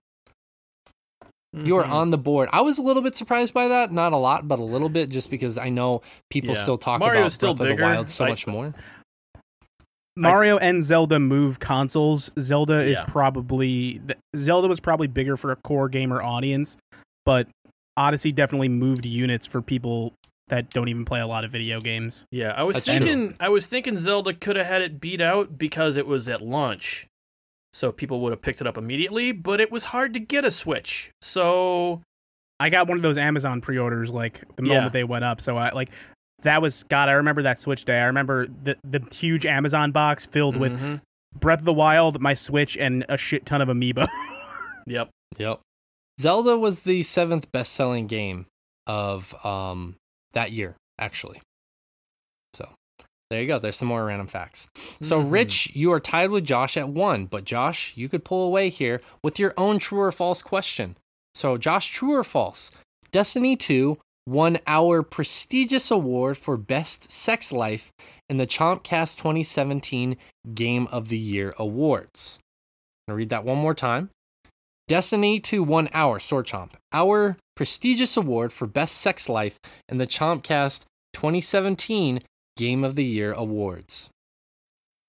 [1.53, 1.93] You are mm-hmm.
[1.93, 2.49] on the board.
[2.51, 3.91] I was a little bit surprised by that.
[3.91, 6.61] Not a lot, but a little bit, just because I know people Yeah.
[6.61, 8.73] still talk Mario's about still Breath of bigger, the Wild so like- much more.
[10.15, 12.31] Mario and Zelda move consoles.
[12.39, 14.01] Zelda is probably
[14.35, 16.75] Zelda was probably bigger for a core gamer audience,
[17.23, 17.47] but
[17.97, 20.13] Odyssey definitely moved units for people
[20.47, 22.23] that don't even play a lot of video games.
[22.31, 23.05] Yeah, I was That's true.
[23.05, 23.35] thinking.
[23.39, 27.07] I was thinking Zelda could have had it beat out because it was at launch,
[27.73, 29.31] so people would have picked it up immediately.
[29.33, 32.01] But it was hard to get a Switch, so
[32.59, 34.75] I got one of those Amazon pre-orders like the Yeah.
[34.75, 35.41] moment they went up.
[35.41, 35.89] So I like
[36.43, 37.09] that was God.
[37.09, 37.99] I remember that Switch day.
[37.99, 41.01] I remember the the huge Amazon box filled with Mhm.
[41.37, 44.07] Breath of the Wild, my Switch, and a shit ton of amiibo.
[44.87, 45.09] Yep.
[45.37, 45.59] Yep.
[46.19, 48.45] Zelda was the seventh best selling game
[48.85, 49.95] of um
[50.34, 51.41] that year, actually.
[52.53, 52.69] So
[53.30, 53.60] there you go.
[53.60, 54.68] There's some more random facts.
[55.02, 55.31] So Mhm.
[55.31, 59.02] Rich, you are tied with Josh at one, but Josh, you could pull away here
[59.23, 60.98] with your own true or false question.
[61.35, 62.72] So Josh, true or false?
[63.11, 67.91] Destiny 2 won our prestigious award for Best Sex Life
[68.30, 70.18] in the Chompcast 2017
[70.53, 72.39] Game of the Year Awards.
[73.07, 74.10] I'm gonna read that one more time.
[74.88, 79.59] Destiny 2 won our, Sword Chomp, our prestigious award for Best Sex Life
[79.89, 82.22] in the Chompcast 2017
[82.55, 84.09] Game of the Year Awards.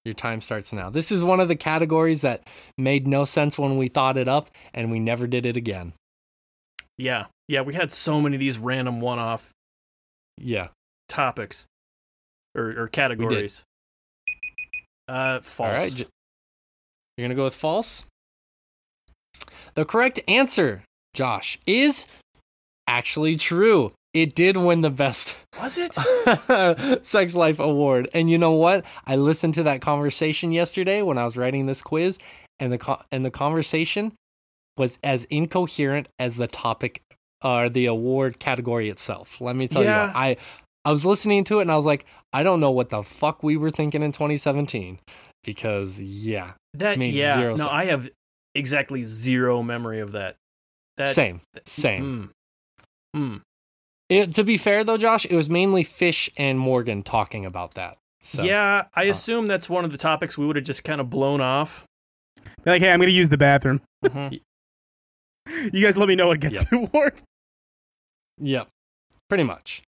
[0.05, 0.91] Your time starts now.
[0.91, 2.43] This is one of the categories that
[2.77, 5.93] made no sense when we thought it up, and we never did it again.
[6.97, 7.61] Yeah, yeah.
[7.61, 9.53] We had so many of these random one-off
[10.39, 10.69] Yeah.
[11.09, 11.67] topics
[12.55, 13.63] or, or categories.
[15.07, 15.61] Uh, false.
[15.61, 15.99] All right.
[15.99, 16.07] You're
[17.19, 18.05] going to go with false?
[19.75, 20.83] The correct answer,
[21.15, 22.07] Josh, is
[22.87, 23.93] actually true.
[24.15, 25.95] It did win the best Was it?
[27.05, 28.09] Sex Life Award.
[28.15, 28.85] And you know what?
[29.07, 32.19] I listened to that conversation yesterday when I was writing this quiz,
[32.59, 34.13] and the co- and the conversation
[34.77, 37.03] was as incoherent as the topic
[37.43, 39.41] or the award category itself.
[39.41, 40.37] Let me tell you, what, I
[40.85, 43.43] I was listening to it and I was like, I don't know what the fuck
[43.43, 44.99] we were thinking in 2017
[45.45, 47.37] because yeah, That Made yeah.
[47.39, 47.69] zero no, sense.
[47.71, 48.09] I have
[48.55, 50.37] exactly zero memory of that.
[50.97, 52.33] That same, same.
[53.15, 53.21] Mm.
[53.21, 53.41] Mm.
[54.09, 57.99] It, to be fair though, Josh, it was mainly Fish and Morgan talking about that.
[58.21, 61.01] So Yeah, I uh, assume that's one of the topics we would have just kind
[61.01, 61.85] of blown off.
[62.65, 63.81] Be like, hey, I'm gonna use the bathroom.
[64.05, 64.41] Mhm.
[65.73, 66.69] You guys let me know what gets Yep.
[66.71, 67.15] the award.
[68.39, 68.69] Yep.
[69.31, 69.83] Pretty much.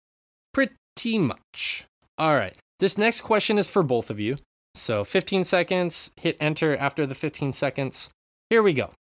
[0.52, 1.86] Pretty much.
[2.18, 2.54] All right.
[2.78, 4.36] This next question is for both of you.
[4.74, 8.10] So 15 seconds, hit enter after the 15 seconds.
[8.48, 8.92] Here we go.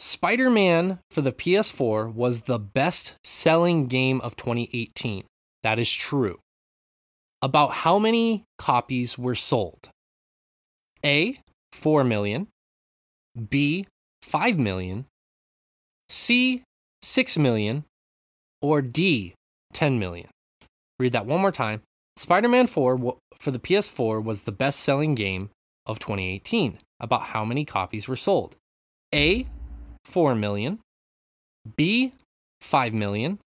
[0.00, 5.24] Spider Man for the PS4 was the best selling game of 2018.
[5.62, 6.40] That is true.
[7.40, 9.90] About how many copies were sold?
[11.04, 11.40] A,
[11.72, 12.48] 4 million.
[13.48, 13.86] B,
[14.22, 15.06] 5 million.
[16.08, 16.62] C,
[17.02, 17.84] 6 million.
[18.60, 19.34] Or D,
[19.72, 20.28] 10 million.
[20.98, 21.82] Read that one more time.
[22.16, 22.98] Spider Man 4
[23.38, 25.50] for the PS4 was the best selling game
[25.86, 26.78] of 2018.
[27.00, 28.56] About how many copies were sold?
[29.14, 29.46] A,
[30.04, 30.80] 4 million.
[31.76, 32.12] B,
[32.60, 33.38] 5 million.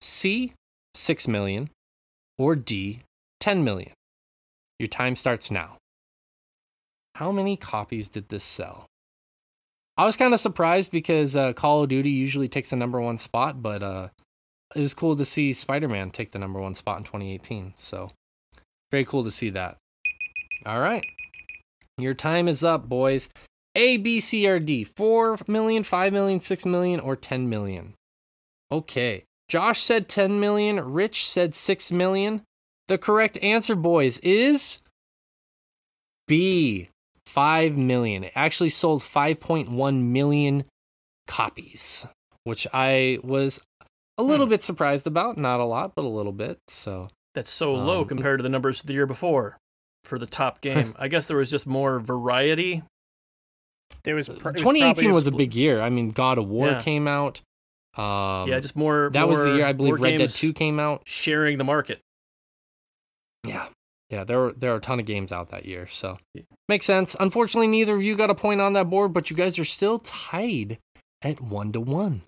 [0.00, 0.52] C,
[0.94, 1.70] 6 million.
[2.38, 3.00] Or D,
[3.40, 3.92] 10 million.
[4.78, 5.78] Your time starts now.
[7.14, 8.86] How many copies did this sell?
[9.96, 13.16] I was kind of surprised because uh, Call of Duty usually takes the number one
[13.16, 14.08] spot, but uh,
[14.74, 17.74] it was cool to see Spider Man take the number one spot in 2018.
[17.76, 18.10] So,
[18.90, 19.76] very cool to see that.
[20.66, 21.04] All right.
[21.98, 23.28] Your time is up, boys.
[23.76, 24.84] A, B, C, or D.
[24.84, 27.94] 4 million, 5 million, 6 million, or 10 million.
[28.70, 29.24] Okay.
[29.48, 30.80] Josh said 10 million.
[30.80, 32.42] Rich said 6 million.
[32.88, 34.80] The correct answer, boys, is
[36.26, 36.88] B.
[37.26, 38.24] 5 million.
[38.24, 40.64] It actually sold 5.1 million
[41.26, 42.06] copies,
[42.44, 43.60] which I was
[44.18, 45.36] a little bit surprised about.
[45.36, 46.58] Not a lot, but a little bit.
[46.68, 49.58] So That's so low Um, compared to the numbers the year before
[50.04, 50.94] for the top game.
[50.98, 52.82] I guess there was just more variety.
[54.04, 55.80] There was, pr- it was 2018 was a split- big year.
[55.80, 56.80] I mean, God of War Yeah.
[56.80, 57.40] came out.
[57.96, 59.10] Um, yeah, just more.
[59.12, 61.02] that was the year I believe more Red Dead 2 came out.
[61.06, 62.00] sharing the market.
[63.46, 63.68] Yeah.
[64.10, 66.42] Yeah, there were there are a ton of games out that year, so Yeah.
[66.68, 67.16] makes sense.
[67.18, 69.98] Unfortunately, neither of you got a point on that board, but you guys are still
[69.98, 70.78] tied
[71.22, 72.22] at one to one.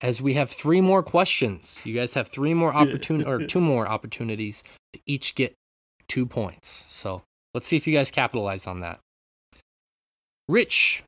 [0.00, 3.86] As we have three more questions, you guys have three more opportun or two more
[3.86, 4.62] opportunities
[4.94, 5.54] to each get
[6.10, 6.84] two points.
[6.88, 7.22] So
[7.54, 8.98] let's see if you guys capitalize on that.
[10.48, 11.04] Rich,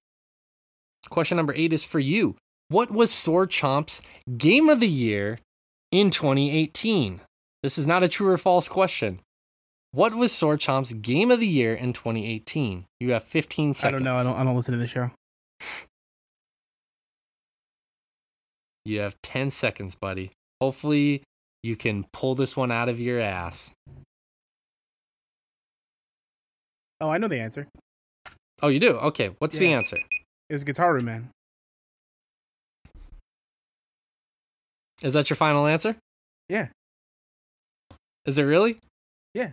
[1.11, 2.37] question number eight is for you.
[2.69, 4.01] What was Sword Chomp's
[4.39, 5.41] game of the year
[5.91, 7.20] in 2018?
[7.62, 9.20] This is not a true or false question.
[9.91, 12.87] What was Sword Chomp's game of the year in 2018?
[13.01, 13.85] You have 15 seconds.
[13.85, 14.19] I don't know.
[14.19, 14.41] I don't.
[14.41, 15.11] I don't listen to the show.
[18.85, 20.33] You have 10 seconds, buddy.
[20.61, 21.23] Hopefully,
[21.62, 23.73] you can pull this one out of your ass.
[27.03, 27.66] Oh, I know the answer.
[28.62, 28.93] Oh, you do?
[28.93, 29.35] Okay.
[29.41, 29.99] What's the answer?
[30.49, 31.31] It was Guitaroo Man.
[35.03, 35.97] Is that your final answer?
[36.49, 36.69] Yeah.
[38.24, 38.79] Is it really?
[39.35, 39.51] Yeah.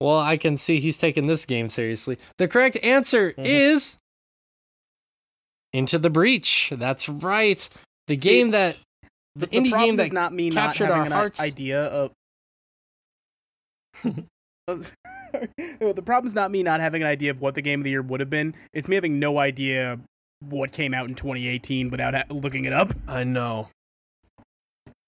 [0.00, 2.16] Well, I can see he's taking this game seriously.
[2.38, 3.44] The correct answer Mhm.
[3.44, 3.96] is
[5.72, 6.72] Into the Breach.
[6.76, 7.68] That's right.
[8.06, 8.76] The game that
[9.34, 11.40] the, The indie game that not me not having our an hearts.
[11.40, 12.12] idea of.
[14.66, 18.02] the problem's not me not having an idea of what the game of the year
[18.02, 18.54] would have been.
[18.72, 19.98] It's me having no idea
[20.40, 22.94] what came out in 2018 without ha- looking it up.
[23.06, 23.68] I know.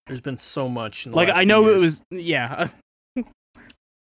[0.06, 1.06] There's been so much.
[1.06, 2.68] In the Like last I few know it was yeah.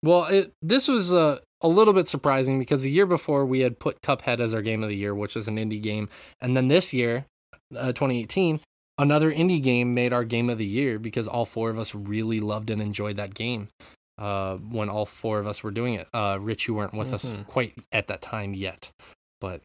[0.01, 3.79] Well, it, this was uh, a little bit surprising because the year before we had
[3.79, 6.07] put Cuphead as our game of the year, which was an indie game,
[6.39, 7.25] and then this year,
[7.75, 8.61] uh, 2018,
[8.97, 12.39] another indie game made our game of the year because all four of us really
[12.39, 13.67] loved and enjoyed that game.
[14.19, 17.33] Uh, when all four of us were doing it, uh, Rich, you weren't with us
[17.33, 17.47] Mhm.
[17.47, 18.91] quite at that time yet,
[19.39, 19.61] but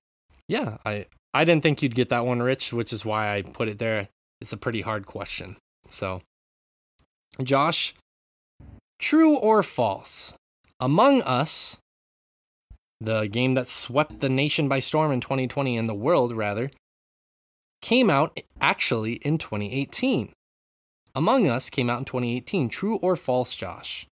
[0.49, 1.07] yeah, I
[1.37, 4.09] I didn't think you'd get that one, Rich, which is why I put it there.
[4.41, 5.57] It's a pretty hard question.
[5.89, 6.23] So,
[7.43, 7.95] Josh,
[9.01, 10.35] true or false?
[10.79, 11.79] Among Us,
[13.01, 16.71] the game that swept the nation by storm in 2020 and the world, rather,
[17.83, 20.33] came out actually in 2018.
[21.17, 22.69] Among Us came out in 2018.
[22.69, 24.07] True or false, Josh?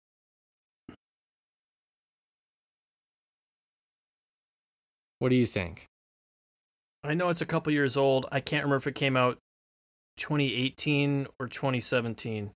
[5.22, 5.85] What do you think?
[7.03, 8.26] I know it's a couple years old.
[8.31, 9.38] I can't remember if it came out
[10.18, 12.49] 2018 or 2017.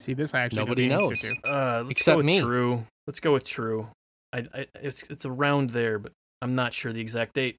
[0.00, 1.24] See this I actually Nobody know the knows.
[1.24, 1.46] answer to.
[1.46, 2.40] Uh, let's Except go with me.
[2.40, 2.86] True.
[3.06, 3.88] Let's go with true.
[4.32, 7.58] I, I, it's it's around there, but I'm not sure the exact date.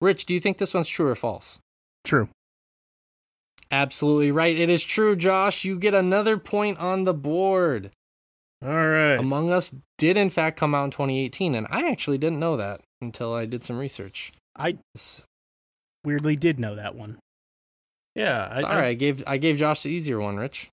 [0.00, 1.58] Rich, do you think this one's true or false?
[2.04, 2.28] True.
[3.72, 4.56] Absolutely right.
[4.56, 5.64] It is true, Josh.
[5.64, 7.90] You get another point on the board.
[8.62, 9.14] All right.
[9.18, 12.80] Among Us did, in fact, come out in 2018, and I actually didn't know that
[13.00, 14.32] until I did some research.
[14.56, 14.78] I
[16.04, 17.18] weirdly did know that one.
[18.16, 18.48] yeah.
[18.50, 20.70] I, sorry, I, I gave I gave Josh the easier one, Rich.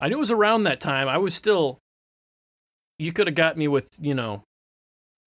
[0.00, 1.08] I knew it was around that time.
[1.08, 1.78] I was still.
[2.98, 4.42] You could have got me with you know,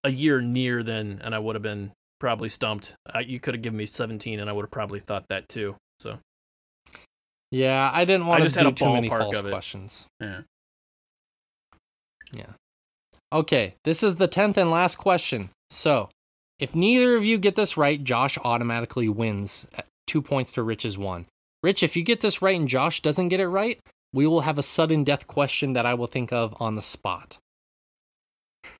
[0.03, 2.95] a year near then, and I would have been probably stumped.
[3.11, 5.75] I, you could have given me 17, and I would have probably thought that too.
[5.99, 6.19] So
[7.51, 10.07] Yeah, I didn't want just to had do a too many false questions.
[10.21, 10.41] yeah.
[13.33, 15.49] Okay, this is the 10th and last question.
[15.71, 16.09] So,
[16.59, 19.65] if neither of you get this right, Josh automatically wins.
[19.75, 21.25] at Two points to Rich's one.
[21.63, 23.79] Rich, if you get this right and Josh doesn't get it right,
[24.13, 27.37] we will have a sudden death question that I will think of on the spot.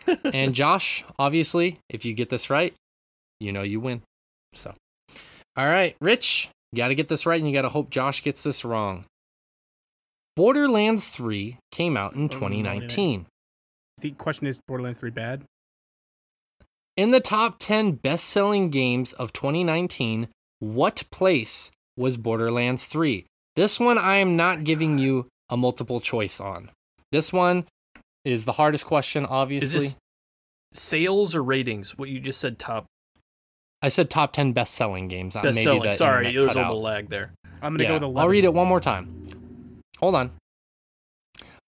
[0.23, 2.75] and Josh, obviously, if you get this right,
[3.39, 4.03] you know you win.
[4.53, 4.75] So,
[5.57, 8.21] all right, Rich, you got to get this right and you got to hope Josh
[8.21, 9.05] gets this wrong.
[10.35, 13.25] Borderlands 3 came out in Oh, 2019.
[14.03, 15.43] The question is Borderlands 3 bad?
[16.97, 20.27] In the top 10 best selling games of 2019,
[20.59, 23.25] what place was Borderlands 3?
[23.55, 26.69] This one I am not giving you a multiple choice on.
[27.13, 27.63] This one
[28.25, 29.79] is the hardest question, Is obviously.
[29.79, 29.97] this
[30.73, 31.97] sales or ratings?
[31.97, 32.83] What you just said, top
[33.81, 35.35] I said top 10 best selling games.
[35.35, 35.93] Best maybe selling.
[35.93, 36.83] Sorry, internet there was a little out.
[36.83, 37.31] lag there.
[37.61, 38.17] I'm gonna Yeah, go with 11.
[38.21, 39.79] I'll read it one more time.
[39.99, 40.31] Hold on.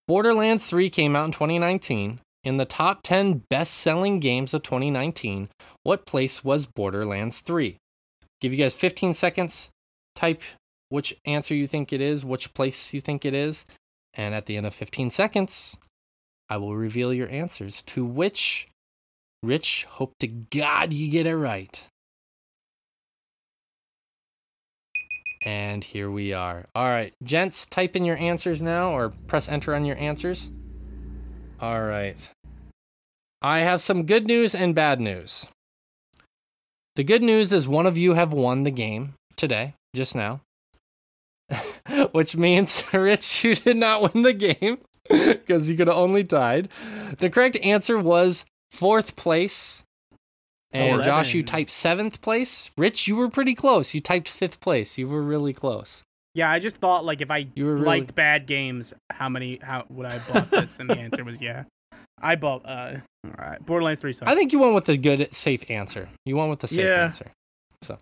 [0.07, 2.19] Borderlands 3 came out in 2019.
[2.45, 5.49] In the top 10 best selling games of 2019,
[5.81, 7.75] what place was Borderlands 3?
[8.39, 9.71] Give you guys 15 seconds.
[10.13, 10.43] Type
[10.89, 13.65] which answer you think it is, which place you think it is.
[14.13, 15.75] And at the end of 15 seconds,
[16.47, 17.81] I will reveal your answers.
[17.81, 18.67] To which,
[19.41, 21.87] Rich, hope to God you get it right.
[25.43, 26.67] And here we are.
[26.75, 30.51] All right, gents, type in your answers now or press enter on your answers.
[31.65, 32.15] All right.
[33.41, 35.47] I have some good news and bad news.
[36.95, 40.41] The good news is one of you have won the game today, just now.
[42.11, 44.77] Which means, Rich, you did not win the game
[45.09, 46.69] because you could have only tied.
[47.17, 49.81] The correct answer was fourth place.
[50.71, 51.05] And Fourth.
[51.05, 52.69] Josh, you typed seventh place.
[52.77, 53.95] Rich, you were pretty close.
[53.95, 54.99] You typed fifth place.
[54.99, 56.03] You were really close.
[56.35, 59.57] Yeah, I just thought like if I You were really- liked bad games, how many
[59.63, 60.77] how would I have bought this?
[60.79, 61.63] and the answer was yeah.
[62.21, 63.65] I bought uh all right.
[63.65, 64.31] Borderlands 3 sucks.
[64.31, 66.09] I think you went with the good, safe answer.
[66.25, 67.05] You went with the safe Yeah.
[67.05, 67.31] answer.
[67.81, 67.97] So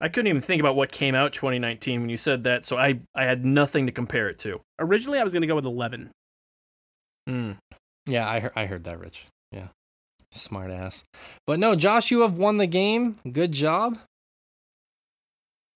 [0.00, 3.00] I couldn't even think about what came out 2019 when you said that, so I
[3.14, 4.60] I had nothing to compare it to.
[4.78, 6.10] Originally I was gonna go with eleven.
[7.28, 7.52] Hmm.
[8.06, 9.26] Yeah, I heard, I heard that, Rich.
[9.52, 9.68] Yeah.
[10.32, 11.04] Smart ass.
[11.46, 13.18] But no, Josh, you have won the game.
[13.30, 13.98] Good job.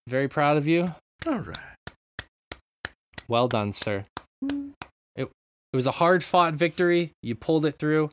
[0.08, 0.94] Very proud of you.
[1.26, 1.58] All right.
[3.28, 4.06] Well done, sir.
[5.16, 7.12] It, it was a hard fought victory.
[7.22, 8.10] You pulled it through.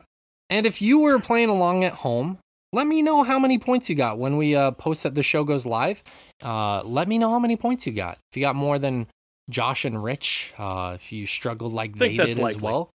[0.50, 2.40] And if you were playing along at home,
[2.72, 5.44] let me know how many points you got when we uh, post that the show
[5.44, 6.04] goes live.
[6.44, 8.18] Uh, let me know how many points you got.
[8.32, 9.08] If you got more than
[9.50, 12.90] Josh and Rich, uh, if you struggled like they did as well.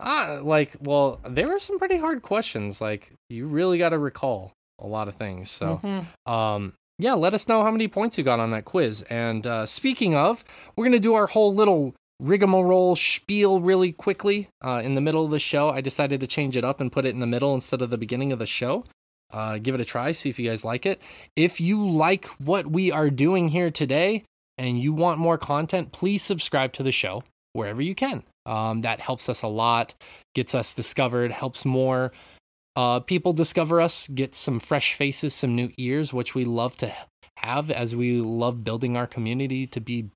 [0.00, 2.80] Uh, like, well, there were some pretty hard questions.
[2.80, 5.50] Like, you really got to recall a lot of things.
[5.50, 6.30] So, Mhm.
[6.30, 9.02] um, yeah, let us know how many points you got on that quiz.
[9.02, 10.44] And uh, speaking of,
[10.74, 15.30] we're gonna do our whole little rigmarole spiel really quickly uh, in the middle of
[15.30, 15.70] the show.
[15.70, 17.98] I decided to change it up and put it in the middle instead of the
[17.98, 18.84] beginning of the show.
[19.30, 21.00] Uh, give it a try, see if you guys like it.
[21.36, 24.24] If you like what we are doing here today
[24.56, 27.22] and you want more content, please subscribe to the show
[27.52, 28.24] wherever you can.
[28.46, 29.94] Um, that helps us a lot,
[30.34, 32.12] gets us discovered, helps more
[32.78, 36.94] uh, people discover us, get some fresh faces, some new ears, which we love to
[37.38, 40.10] have as we love building our community to be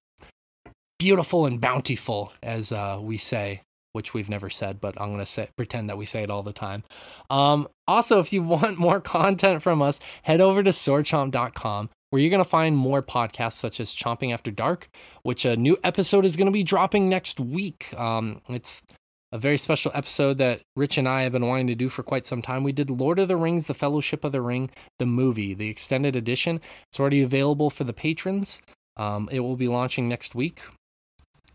[0.97, 3.63] beautiful and bountiful, as uh, we say,
[3.95, 6.53] which we've never said, but I'm gonna say pretend that we say it all the
[6.53, 6.85] time.
[7.31, 12.31] Um, also, if you want more content from us, head over to swordchomp.com where you're
[12.31, 14.89] gonna find more podcasts such as Chomping After Dark,
[15.25, 17.93] which a new episode is gonna be dropping next week.
[17.99, 18.85] Um, it's
[19.33, 22.27] a very special episode that Rich and I have been wanting to do for quite
[22.27, 22.63] some time.
[22.63, 26.15] We did Lord of the Rings, The Fellowship of the Ring, the movie, the extended
[26.15, 26.61] edition.
[26.91, 28.61] It's already available for the patrons.
[28.99, 30.61] Um, it will be launching next week.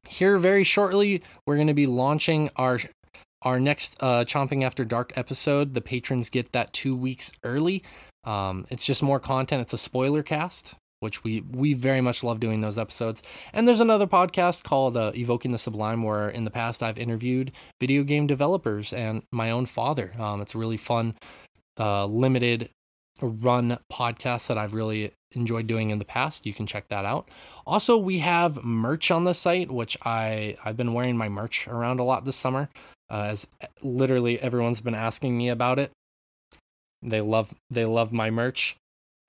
[0.07, 2.79] Here, very shortly, we're going to be launching our
[3.43, 5.75] our next uh, Chomping After Dark episode.
[5.75, 7.83] The patrons get that two weeks early.
[8.23, 9.61] Um, it's just more content.
[9.61, 13.21] It's a spoiler cast, which we we very much love doing those episodes.
[13.53, 17.51] And there's another podcast called uh, Evoking the Sublime, where in the past I've interviewed
[17.79, 20.13] video game developers and my own father.
[20.19, 21.15] Um, it's a really fun,
[21.79, 22.69] uh, limited
[23.21, 26.45] run podcast that I've really enjoyed doing in the past.
[26.45, 27.29] You can check that out.
[27.65, 31.99] Also, we have merch on the site, which I I've been wearing my merch around
[31.99, 32.69] a lot this summer,
[33.09, 33.47] uh, as
[33.81, 35.91] literally everyone's been asking me about it.
[37.01, 38.75] They love they love my merch,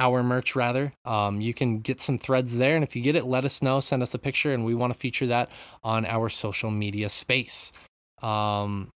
[0.00, 0.92] our merch rather.
[1.04, 3.80] Um, you can get some threads there, and if you get it, let us know.
[3.80, 5.50] Send us a picture, and we want to feature that
[5.82, 7.72] on our social media space.
[8.22, 8.90] Um,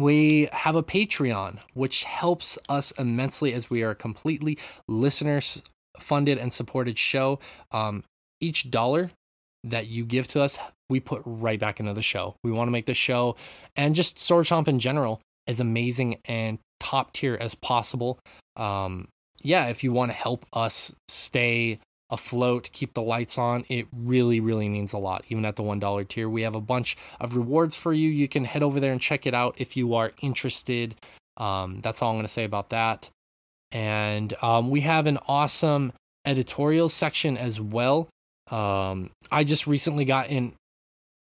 [0.00, 4.58] we have a Patreon, which helps us immensely as we are a completely
[4.88, 5.62] listeners
[5.98, 7.38] funded and supported show.
[7.70, 8.02] Um,
[8.40, 9.10] each dollar
[9.62, 10.58] that you give to us,
[10.90, 12.34] we put right back into the show.
[12.42, 13.36] We want to make the show
[13.76, 18.18] and just Sword Chomp in general as amazing and top tier as possible.
[18.56, 19.08] Um,
[19.44, 21.78] yeah, if you want to help us stay
[22.10, 25.24] afloat, keep the lights on, it really, really means a lot.
[25.28, 28.08] Even at the $1 tier, we have a bunch of rewards for you.
[28.08, 30.94] You can head over there and check it out if you are interested.
[31.36, 33.10] Um, that's all I'm going to say about that.
[33.72, 35.92] And um, we have an awesome
[36.24, 38.08] editorial section as well.
[38.50, 40.54] Um, I just recently got in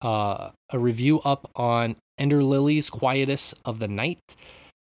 [0.02, 4.36] uh, a review up on Ender Lilies Quietus of the Night,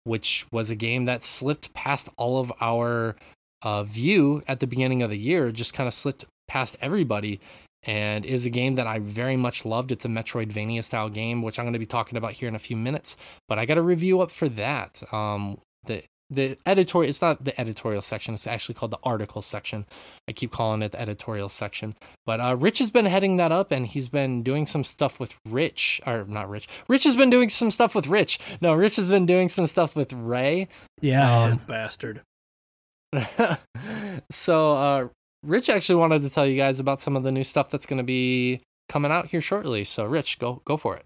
[0.05, 3.17] which was a game that slipped past all of our
[3.63, 7.41] uh, view at the beginning of the year, just kind of slipped past everybody.
[7.87, 9.93] And is a game that I very much loved.
[9.93, 12.59] It's a Metroidvania style game, which I'm going to be talking about here in a
[12.59, 13.15] few minutes.
[13.47, 15.03] But I got a review up for that.
[15.13, 19.87] Um, the the editorial it's not the editorial section it's actually called the article section.
[20.29, 21.95] I keep calling it the editorial section.
[22.27, 25.37] But uh, rich has been heading that up and he's been doing some stuff with
[25.47, 28.39] rich or not rich rich has been doing some stuff with rich.
[28.61, 30.69] No rich has been doing some stuff with ray.
[31.01, 31.45] Yeah.
[31.45, 32.23] Um, Bastard.
[34.31, 35.09] so uh
[35.45, 37.99] rich actually wanted to tell you guys about some of the new stuff that's going
[37.99, 39.85] to be coming out here shortly.
[39.85, 41.05] So rich go go for it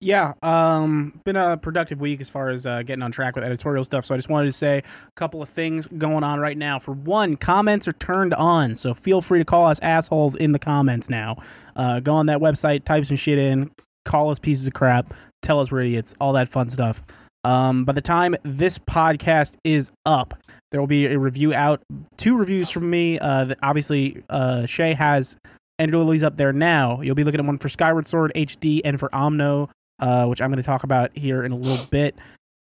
[0.00, 3.84] Yeah, um, been a productive week as far as uh, getting on track with editorial
[3.84, 4.04] stuff.
[4.04, 6.78] So I just wanted to say a couple of things going on right now.
[6.78, 10.58] For one, comments are turned on, so feel free to call us assholes in the
[10.58, 11.36] comments now.
[11.74, 13.70] Uh, go on that website, type some shit in,
[14.04, 17.02] call us pieces of crap, tell us we're idiots, all that fun stuff.
[17.44, 20.34] Um, by the time this podcast is up,
[20.70, 21.82] there will be a review out,
[22.16, 23.18] two reviews from me.
[23.18, 25.36] Uh, obviously, uh, Shay has
[25.78, 27.00] Ender Lilies up there now.
[27.00, 29.68] You'll be looking at one for Skyward Sword HD and for Omno
[29.98, 32.16] uh, which I'm going to talk about here in a little bit.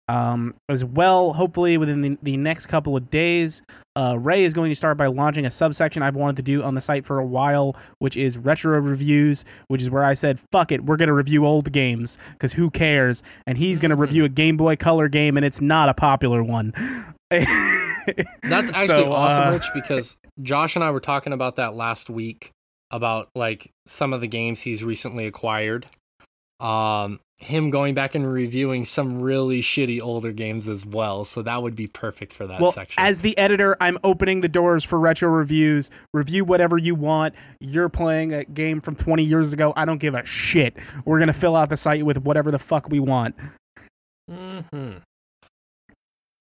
[0.09, 3.61] Um, as well, hopefully within the, the next couple of days,
[3.97, 6.75] uh, Ray is going to start by launching a subsection I've wanted to do on
[6.75, 10.71] the site for a while, which is retro reviews, which is where I said, fuck
[10.71, 13.21] it, we're going to review old games because who cares?
[13.45, 16.41] And he's going to review a Game Boy Color game, and it's not a popular
[16.41, 16.71] one.
[17.29, 17.51] That's
[18.71, 22.53] actually So, awesome, uh, Rich, because Josh and I were talking about that last week
[22.91, 25.87] about like some of the games he's recently acquired.
[26.59, 31.23] Um, him going back and reviewing some really shitty older games as well.
[31.23, 33.03] So that would be perfect for that well, section.
[33.03, 35.91] as the editor, I'm opening the doors for retro reviews.
[36.13, 37.35] Review whatever you want.
[37.59, 39.71] You're playing a game from 20 years ago.
[39.75, 40.75] I don't give a shit.
[41.05, 43.35] We're gonna fill out the site with whatever the fuck we want.
[44.27, 44.97] hmm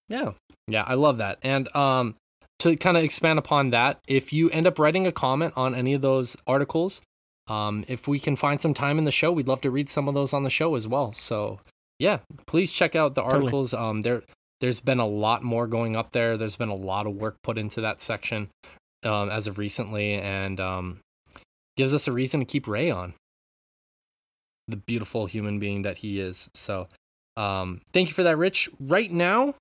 [0.09, 0.31] Yeah,
[0.67, 1.37] yeah, I love that.
[1.43, 2.15] And um,
[2.59, 5.93] to kind of expand upon that, if you end up writing a comment on any
[5.93, 7.01] of those articles,
[7.47, 10.07] um, if we can find some time in the show, we'd love to read some
[10.07, 11.13] of those on the show as well.
[11.13, 11.59] So
[11.99, 13.43] yeah, please check out the Totally.
[13.43, 13.73] articles.
[13.73, 14.23] Um, there,
[14.59, 16.37] there's been a lot more going up there.
[16.37, 18.49] There's been a lot of work put into that section
[19.03, 20.99] um, as of recently, and um,
[21.75, 23.13] gives us a reason to keep Ray on.
[24.67, 26.49] The beautiful human being that he is.
[26.53, 26.87] So,
[27.37, 28.69] um, thank you for that, Rich.
[28.79, 29.55] Right now,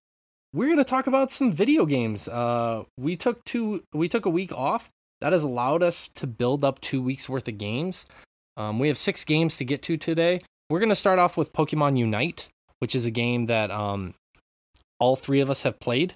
[0.57, 2.29] we're gonna talk about some video games.
[2.29, 4.89] Uh, we took two, we took a week off.
[5.21, 8.07] That has allowed us to build up two weeks worth of games.
[8.57, 10.41] Um, we have six games to get to today.
[10.71, 14.15] We're gonna start off with Pokemon Unite, which is a game that um,
[14.99, 16.15] all three of us have played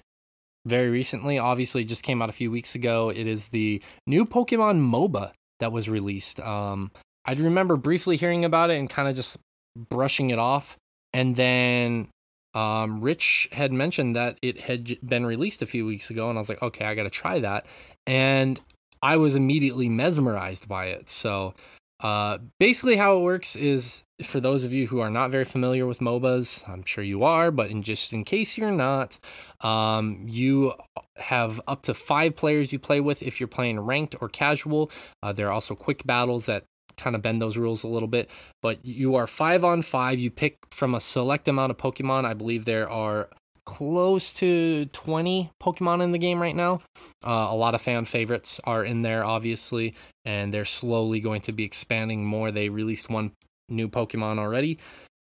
[0.65, 1.37] very recently.
[1.37, 3.09] Obviously, just came out a few weeks ago.
[3.09, 6.39] It is the new Pokemon MOBA that was released.
[6.39, 6.89] Um,
[7.25, 9.37] I remember briefly hearing about it and kind of just
[9.77, 10.77] brushing it off.
[11.13, 12.07] And then
[12.53, 16.41] um, Rich had mentioned that it had been released a few weeks ago, and I
[16.41, 17.65] was like, okay, I got to try that.
[18.05, 18.59] And
[19.01, 21.09] I was immediately mesmerized by it.
[21.09, 21.53] So
[22.01, 25.85] uh, basically, how it works is for those of you who are not very familiar
[25.85, 29.19] with MOBAs, I'm sure you are, but in just in case you're not,
[29.61, 30.73] um, you
[31.17, 34.91] have up to five players you play with if you're playing ranked or casual.
[35.21, 36.65] Uh, there are also quick battles that
[36.97, 38.29] kind of bend those rules a little bit,
[38.61, 40.19] but you are five on five.
[40.19, 42.25] You pick from a select amount of Pokemon.
[42.25, 43.29] I believe there are
[43.65, 46.81] close to 20 Pokemon in the game right now.
[47.25, 49.93] Uh, a lot of fan favorites are in there, obviously,
[50.25, 52.51] and they're slowly going to be expanding more.
[52.51, 53.31] They released one
[53.69, 54.79] new Pokemon already.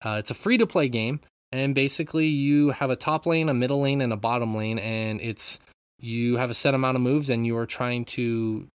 [0.04, 1.22] Uh, it's a free to play game,
[1.52, 5.22] and basically, you have a top lane, a middle lane, and a bottom lane, and
[5.22, 5.60] it's
[6.00, 8.68] you have a set amount of moves, and you are trying to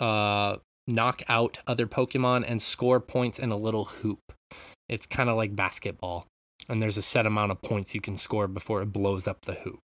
[0.00, 0.56] uh,
[0.86, 4.32] knock out other Pokemon and score points in a little hoop.
[4.88, 6.26] It's kind of like basketball,
[6.68, 9.54] and there's a set amount of points you can score before it blows up the
[9.54, 9.78] hoop.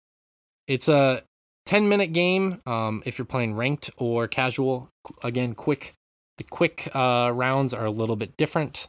[0.67, 1.23] It's a
[1.67, 4.89] 10 minute game um, if you're playing ranked or casual.
[5.23, 5.95] Again, quick.
[6.39, 8.89] The quick uh, rounds are a little bit different.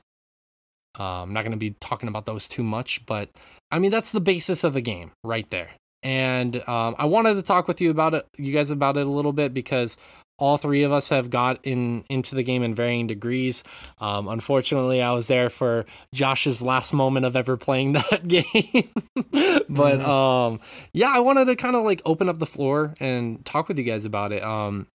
[0.99, 3.29] Uh, I'm not going to be talking about those too much, but
[3.71, 5.69] I mean that's the basis of the game right there.
[6.03, 9.09] And um, I wanted to talk with you about it, you guys about it a
[9.09, 9.97] little bit because
[10.37, 13.63] all three of us have got in into the game in varying degrees.
[13.99, 18.91] Um, unfortunately, I was there for Josh's last moment of ever playing that game.
[19.69, 20.59] but um,
[20.93, 23.83] yeah, I wanted to kind of like open up the floor and talk with you
[23.83, 24.43] guys about it.
[24.43, 24.87] Um,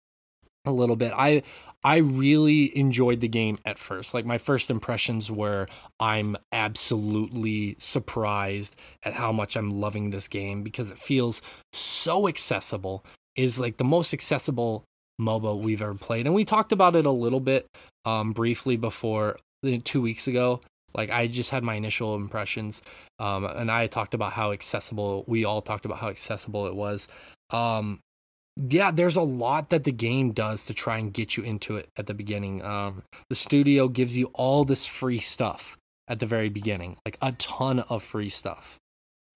[0.67, 1.13] a little bit.
[1.17, 1.43] I
[1.83, 4.13] I really enjoyed the game at first.
[4.13, 5.67] Like my first impressions were
[5.99, 11.41] I'm absolutely surprised at how much I'm loving this game because it feels
[11.73, 13.05] so accessible.
[13.37, 14.85] Is like the most accessible
[15.21, 16.27] MOBA we've ever played.
[16.27, 17.67] And we talked about it a little bit
[18.05, 20.61] um briefly before uh, 2 weeks ago.
[20.95, 22.83] Like I just had my initial impressions
[23.19, 27.09] um and I talked about how accessible we all talked about how accessible it was.
[27.51, 28.01] Um
[28.57, 31.89] yeah, there's a lot that the game does to try and get you into it
[31.97, 32.63] at the beginning.
[32.65, 35.77] Um, the studio gives you all this free stuff
[36.09, 38.80] at the very beginning, like a ton of free stuff.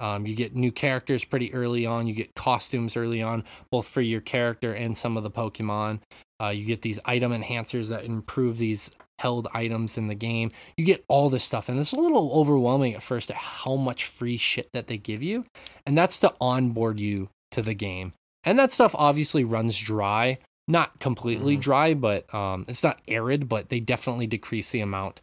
[0.04, 2.06] Um, you get new characters pretty early on.
[2.06, 6.00] You get costumes early on, both for your character and some of the Pokemon.
[6.42, 8.90] Uh, you get these item enhancers that improve these
[9.20, 10.50] held items in the game.
[10.76, 14.04] You get all this stuff, and it's a little overwhelming at first at how much
[14.04, 15.46] free shit that they give you.
[15.86, 18.12] And that's to onboard you to the game
[18.42, 21.60] and that stuff obviously runs dry not completely Mhm.
[21.60, 25.22] dry but um, it's not arid but they definitely decrease the amount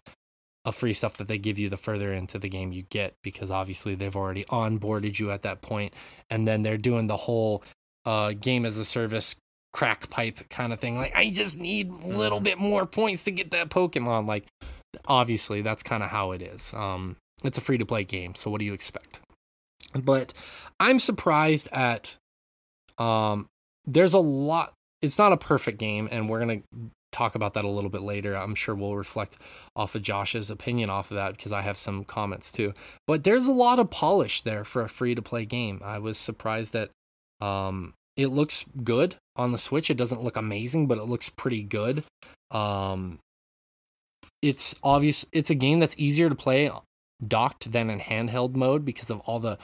[0.66, 3.50] of free stuff that they give you the further into the game you get because
[3.50, 5.94] obviously they've already onboarded you at that point.
[6.30, 7.64] And then they're doing the whole
[8.06, 9.36] uh, game as a service
[9.74, 10.98] crack pipe kind of thing.
[10.98, 14.28] Like i just need a little bit more points to get that pokemon.
[14.28, 14.46] Like
[15.06, 16.74] obviously that's kind of how it is.
[16.74, 19.20] Um it's a free to play game so what do you expect?
[19.96, 20.34] But
[20.80, 22.18] i'm surprised at
[22.98, 23.48] um
[23.86, 27.66] there's a lot it's not a perfect game and we're going to talk about that
[27.66, 28.36] a little bit later.
[28.36, 29.38] I'm sure we'll reflect
[29.76, 32.74] off of Josh's opinion off of that because I have some comments too.
[33.08, 35.82] But there's a lot of polish there for a free to play game.
[35.84, 36.90] I was surprised that
[37.40, 39.90] um, it looks good on the Switch.
[39.90, 42.04] It doesn't look amazing, but it looks pretty good.
[42.52, 43.20] Um,
[44.42, 46.70] it's obvious it's a game that's easier to play
[47.26, 49.58] docked than in handheld mode because of all the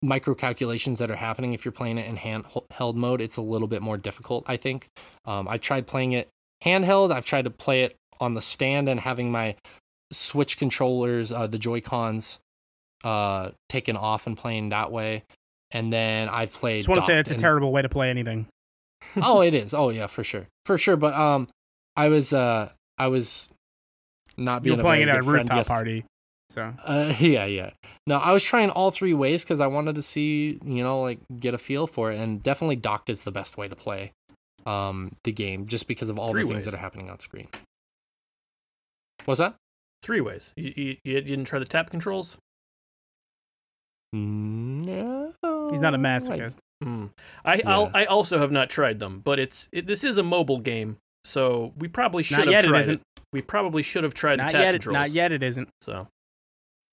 [0.00, 3.66] micro calculations that are happening if you're playing it in handheld mode it's a little
[3.66, 4.86] bit more difficult i think
[5.24, 6.28] um, i tried playing it
[6.64, 7.12] handheld.
[7.12, 9.56] I've tried to play it on the stand and having my
[10.10, 12.40] Switch controllers, uh, the Joy Cons,
[13.04, 15.24] uh, taken off and playing that way.
[15.70, 16.78] And then I've played.
[16.78, 18.46] Just want to say it's a terrible way to play anything.
[19.22, 19.74] oh, it is.
[19.74, 20.96] Oh yeah, for sure, for sure.
[20.96, 21.48] But um,
[21.94, 23.48] I was uh, I was
[24.36, 26.04] not being you were playing it at a rooftop party.
[26.50, 27.70] So uh, yeah, yeah.
[28.06, 31.20] No, I was trying all three ways because I wanted to see, you know, like
[31.38, 34.12] get a feel for it, and definitely docked is the best way to play
[34.68, 36.64] um, the game just because of all Three the things ways.
[36.66, 37.48] that are happening on screen.
[39.24, 39.54] What's that?
[40.02, 40.52] Three ways.
[40.56, 42.36] You, you, you didn't try the tap controls?
[44.12, 45.32] No.
[45.70, 46.58] He's not a masochist.
[46.80, 47.10] I, mm.
[47.44, 47.90] I, yeah.
[47.94, 51.72] i also have not tried them, but it's it, this is a mobile game, so
[51.76, 53.00] we probably should not have tried it, it.
[53.32, 54.94] We probably should have tried not the tap yet, controls.
[54.94, 55.32] Not yet.
[55.32, 55.68] It isn't.
[55.80, 56.06] So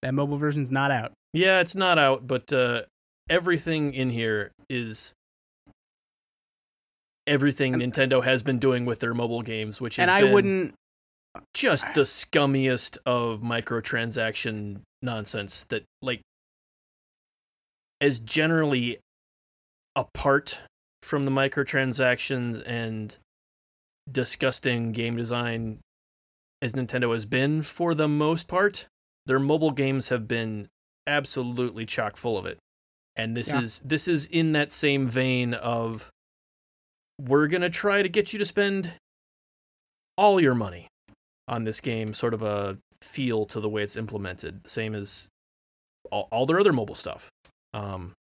[0.02, 1.11] that mobile version's not out.
[1.34, 2.84] Yeah, it's not out, but uh,
[3.30, 5.14] everything in here is
[7.27, 10.76] everything and, Nintendo has been doing with their mobile games, which is and I wouldn't
[11.53, 16.22] just the scummiest of microtransaction nonsense that like
[17.99, 18.99] is generally
[19.95, 20.61] apart
[21.02, 23.18] from the microtransactions and
[24.11, 25.80] disgusting game design
[26.61, 28.88] as Nintendo has been for the most part.
[29.26, 30.68] Their mobile games have been
[31.07, 32.57] absolutely chock full of it.
[33.15, 33.61] And this yeah.
[33.61, 36.10] is this is in that same vein of
[37.20, 38.94] we're going to try to get you to spend
[40.18, 40.88] all your money
[41.48, 45.28] on this game, sort of a feel to the way it's implemented, same as
[46.12, 47.30] all, all their other mobile stuff.
[47.74, 48.14] Um,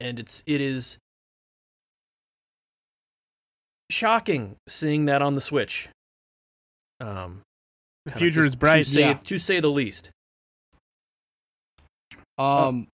[0.00, 0.98] and it's it is
[3.90, 5.88] shocking seeing that on the Switch.
[7.00, 7.42] Um,
[8.06, 9.14] the future is bright, to say, yeah.
[9.14, 10.10] to say the least.
[12.38, 12.88] Um,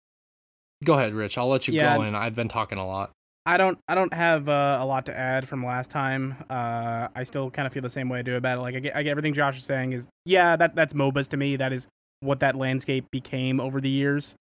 [0.84, 1.38] go ahead, Rich.
[1.38, 1.98] I'll let you yeah.
[1.98, 2.04] go.
[2.04, 3.12] And I've been talking a lot.
[3.50, 6.36] I don't I don't have uh, a lot to add from last time.
[6.52, 8.62] Uh, I still kind of feel the same way I do about it.
[8.62, 11.38] Like I get, I get everything Josh is saying is yeah that that's MOBAs to
[11.38, 11.56] me.
[11.56, 11.88] That is
[12.20, 14.36] what that landscape became over the years.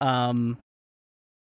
[0.00, 0.58] Um,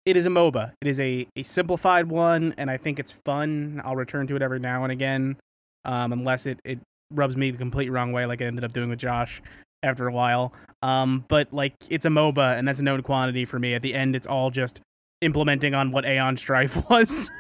[0.05, 0.73] it is a MOBA.
[0.83, 3.81] It is a, a simplified one, and I think it's fun.
[3.83, 5.39] I'll return to it every now and again,
[5.87, 6.81] um, unless it, it
[7.11, 9.41] rubs me the complete wrong way, like I ended up doing with Josh
[9.83, 10.53] after a while.
[10.83, 13.73] Um, but like it's a MOBA, and that's a known quantity for me.
[13.73, 14.83] At the end, it's all just
[15.21, 17.31] implementing on what Aeon Strife was.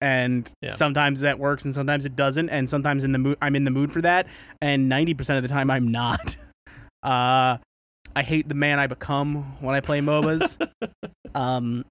[0.00, 0.74] and yeah.
[0.74, 3.70] sometimes that works and sometimes it doesn't and sometimes in the mood I'm in the
[3.70, 4.26] mood for that
[4.60, 6.36] and 90% of the time I'm not.
[7.02, 7.56] Uh
[8.14, 10.58] I hate the man I become when I play MOBAs.
[11.34, 11.86] um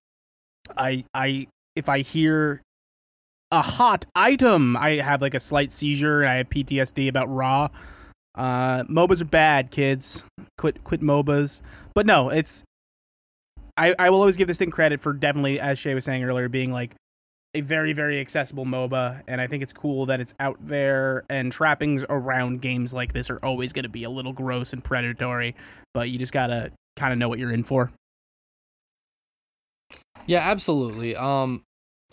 [0.78, 2.62] I I if I hear
[3.50, 7.70] a hot item, I have like a slight seizure and I have PTSD about raw.
[8.36, 10.24] Uh MOBAs are bad, kids.
[10.60, 11.64] Quit quit MOBAs.
[11.96, 12.64] But no, it's
[13.80, 16.50] I, I will always give this thing credit for definitely, as Shay was saying earlier,
[16.50, 16.96] being like
[17.54, 19.24] a very, very accessible MOBA.
[19.26, 21.24] And I think it's cool that it's out there.
[21.30, 24.84] And trappings around games like this are always going to be a little gross and
[24.84, 25.56] predatory,
[25.94, 27.92] but you just got to kind of know what you're in for.
[30.28, 31.16] Yeah, absolutely.
[31.16, 31.64] Um,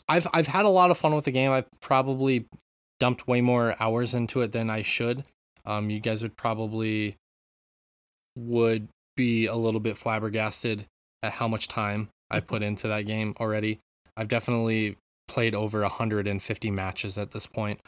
[0.09, 1.51] I've I've had a lot of fun with the game.
[1.51, 2.47] I've probably
[3.01, 5.25] dumped way more hours into it than I should.
[5.65, 7.17] Um, you guys would probably
[8.37, 10.87] would be a little bit flabbergasted
[11.23, 13.81] at how much time I put into that game already.
[14.17, 14.97] I've definitely
[15.29, 17.81] played over 150 matches at this point.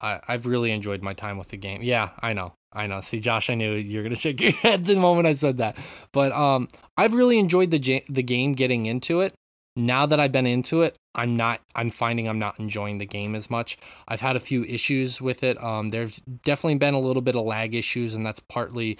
[0.00, 1.82] I, I've really enjoyed my time with the game.
[1.82, 2.54] Yeah, I know.
[2.72, 3.00] I know.
[3.00, 5.76] See, Josh, I knew you're gonna shake your head the moment I said that.
[6.12, 9.34] But um, I've really enjoyed the the game getting into it
[9.78, 13.34] now that I've been into it, I'm not I'm finding I'm not enjoying the game
[13.34, 13.78] as much.
[14.06, 15.62] I've had a few issues with it.
[15.62, 18.98] Um there's definitely been a little bit of lag issues and that's partly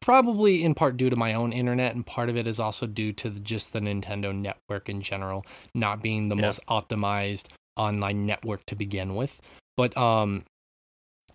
[0.00, 3.12] probably in part due to my own internet and part of it is also due
[3.12, 6.42] to the, just the Nintendo network in general not being the yeah.
[6.42, 7.46] most optimized
[7.76, 9.40] online network to begin with.
[9.76, 10.44] But um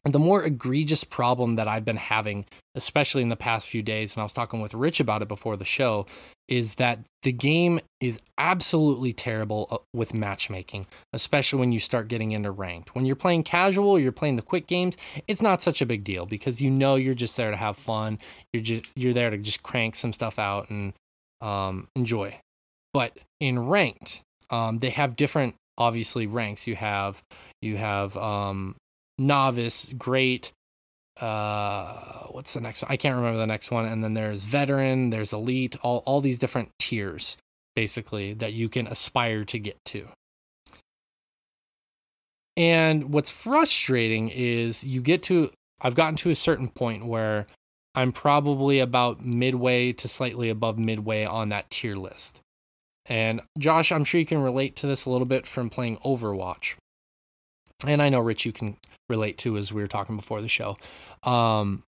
[0.06, 4.22] the more egregious problem that I've been having, especially in the past few days, and
[4.22, 6.06] I was talking with Rich about it before the show,
[6.50, 12.34] is that the game is absolutely terrible uh, with matchmaking, especially when you start getting
[12.34, 12.96] into ranked.
[12.96, 14.98] When you're playing casual, you're playing the quick games,
[15.28, 18.20] it's not such a big deal because you know you're just there to have fun.
[18.52, 20.94] You're just you're there to just crank some stuff out and
[21.40, 22.38] um, enjoy.
[22.94, 26.68] But in ranked, um, they have different obviously ranks.
[26.68, 27.24] You have
[27.62, 28.76] you have um,
[29.18, 30.52] novice, great.
[31.20, 32.92] Uh, what's the next one?
[32.92, 33.86] I can't remember the next one.
[33.86, 37.38] And then there's veteran, there's elite, all all these different tiers
[37.76, 40.08] basically that you can aspire to get to.
[42.56, 47.48] And what's frustrating is you get to I've gotten to a certain point where
[47.96, 52.42] I'm probably about midway to slightly above midway on that tier list.
[53.06, 56.76] And Josh, I'm sure you can relate to this a little bit from playing Overwatch.
[57.86, 58.78] And I know Rich, you can
[59.10, 60.78] relate to as we were talking before the show.
[61.24, 61.84] Um,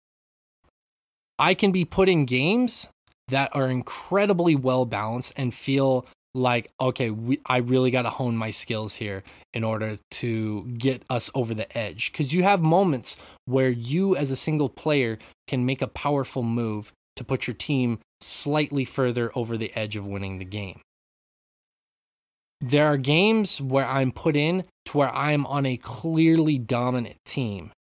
[1.40, 2.88] I can be put in games
[3.28, 6.06] that are incredibly well balanced and feel
[6.36, 9.22] like okay we, i really got to hone my skills here
[9.53, 13.15] in order to get us over the edge because you have moments
[13.45, 17.99] where you as a single player can make a powerful move to put your team
[18.20, 20.82] slightly further over the edge of winning the game
[22.64, 27.72] there are games where i'm put in to where i'm on a clearly dominant team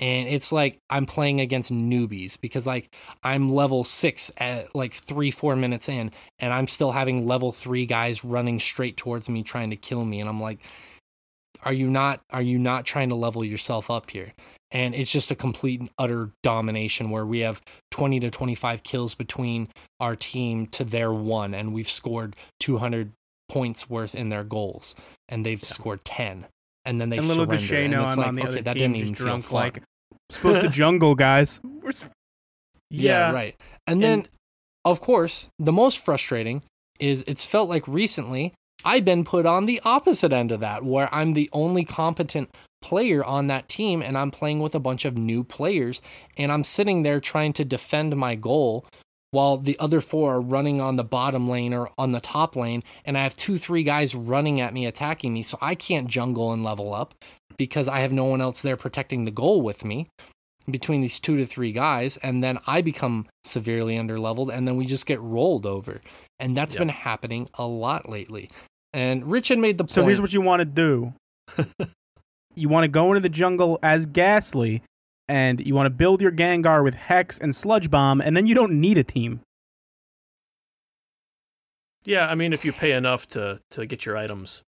[0.00, 5.30] and it's like I'm playing against newbies because like I'm level six at like three
[5.30, 6.10] four minutes in,
[6.40, 10.20] and I'm still having level three guys running straight towards me trying to kill me,
[10.20, 10.58] and I'm like,
[11.62, 14.32] are you not are you not trying to level yourself up here?
[14.72, 19.14] And it's just a complete and utter domination where we have 20 to 25 kills
[19.14, 19.68] between
[20.00, 23.12] our team to their one, and we've scored 200
[23.48, 24.94] points worth in their goals,
[25.28, 25.66] and they've yeah.
[25.68, 26.46] scored 10
[26.84, 27.76] and then they and little surrender.
[27.76, 29.60] And I'm it's on like, the okay, other that team, didn't even just feel fun.
[29.60, 29.82] like
[30.30, 31.60] supposed to jungle, guys.
[31.62, 32.04] We're s-
[32.90, 33.32] yeah, Yeah.
[33.32, 33.56] right.
[33.86, 34.26] And then,
[34.84, 36.62] of course, the most frustrating
[37.00, 38.52] is it's felt like recently
[38.84, 42.50] I've been put on the opposite end of that, where I'm the only competent
[42.82, 46.02] player on that team and I'm playing with a bunch of new players
[46.36, 48.84] and I'm sitting there trying to defend my goal
[49.34, 52.82] while the other four are running on the bottom lane or on the top lane
[53.04, 56.52] and I have two three guys running at me attacking me so I can't jungle
[56.52, 57.14] and level up
[57.58, 60.08] because I have no one else there protecting the goal with me
[60.70, 64.86] between these two to three guys and then I become severely underleveled and then we
[64.86, 66.00] just get rolled over.
[66.38, 66.78] And that's Yep.
[66.78, 68.50] been happening a lot lately.
[68.92, 70.04] And Rich had made the So point.
[70.04, 71.12] So here's what you want to do.
[72.54, 74.82] you want to go into the jungle as Gastly,
[75.28, 78.54] and you want to build your Gengar with Hex and Sludge Bomb, and then you
[78.54, 79.40] don't need a team.
[82.04, 84.62] Yeah, I mean, if you pay enough to to get your items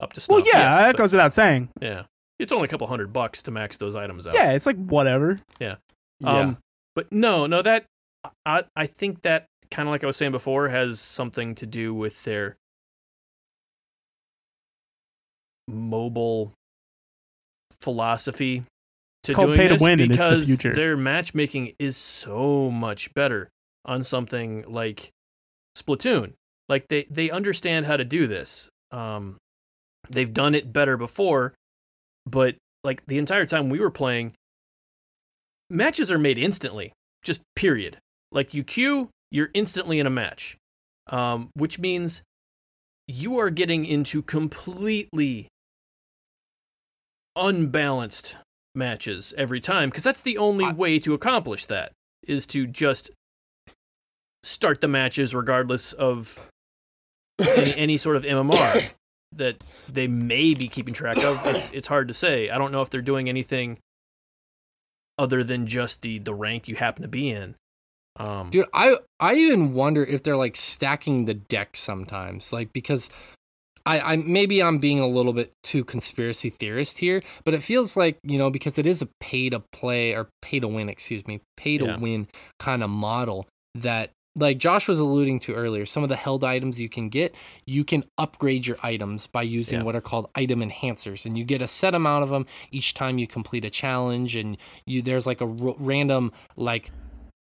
[0.00, 1.68] up to Well, yeah, yes, that but- goes without saying.
[1.80, 2.04] yeah,
[2.40, 4.34] it's only a couple hundred bucks to max those items out.
[4.34, 5.38] Yeah, it's like whatever.
[5.60, 5.76] Yeah.
[6.24, 6.58] Um,
[6.94, 7.84] but no, no, that
[8.46, 11.94] I I think that kind of like I was saying before has something to do
[11.94, 12.56] with their
[15.68, 16.52] mobile
[17.80, 18.64] philosophy
[19.24, 20.74] to called doing pay to this win, the because future.
[20.74, 23.50] their matchmaking is so much better
[23.84, 25.10] on something like
[25.76, 26.32] Splatoon.
[26.68, 28.68] Like they they understand how to do this.
[28.90, 29.36] Um,
[30.08, 31.54] they've done it better before,
[32.26, 34.32] but like the entire time we were playing,
[35.70, 36.92] matches are made instantly.
[37.22, 37.98] Just period.
[38.32, 40.56] Like you queue, you're instantly in a match,
[41.08, 42.22] um, which means
[43.06, 45.48] you are getting into completely
[47.36, 48.36] unbalanced
[48.74, 51.92] matches every time because that's the only I- way to accomplish that
[52.26, 53.10] is to just
[54.42, 56.48] start the matches regardless of
[57.40, 58.90] any, any sort of MMR
[59.34, 61.44] that they may be keeping track of.
[61.46, 62.50] It's it's hard to say.
[62.50, 63.78] I don't know if they're doing anything
[65.18, 67.54] other than just the the rank you happen to be in.
[68.16, 73.08] Um, Dude, I I even wonder if they're like stacking the deck sometimes, like because
[73.86, 77.96] I I maybe I'm being a little bit too conspiracy theorist here, but it feels
[77.96, 81.26] like you know because it is a pay to play or pay to win, excuse
[81.26, 81.96] me, pay to Yeah.
[81.98, 82.28] win
[82.58, 86.80] kind of model that like Josh was alluding to earlier, some of the held items
[86.80, 87.34] you can get,
[87.66, 89.84] you can upgrade your items by using Yeah.
[89.84, 93.18] what are called item enhancers, and you get a set amount of them each time
[93.18, 94.56] you complete a challenge, and
[94.86, 96.90] you there's like a random like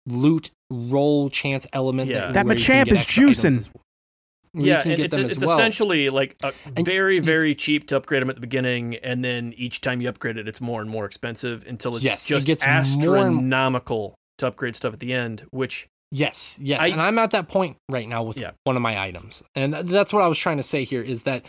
[0.05, 2.19] loot roll chance element Yeah.
[2.27, 3.69] that, That where Machamp is extra items juicing.
[4.53, 5.53] Yeah, can and get it's them as it's well.
[5.57, 9.53] essentially like a And very very cheap to upgrade them at the beginning, and then
[9.57, 12.47] each time you upgrade it, it's more and more expensive until it's Yes, it just
[12.47, 15.45] gets more astronomical to upgrade stuff at the end.
[15.51, 18.51] Which Yes, yes, I- and I'm at that point right now with Yeah.
[18.63, 21.45] one of my items, and that's what I was trying to say here is that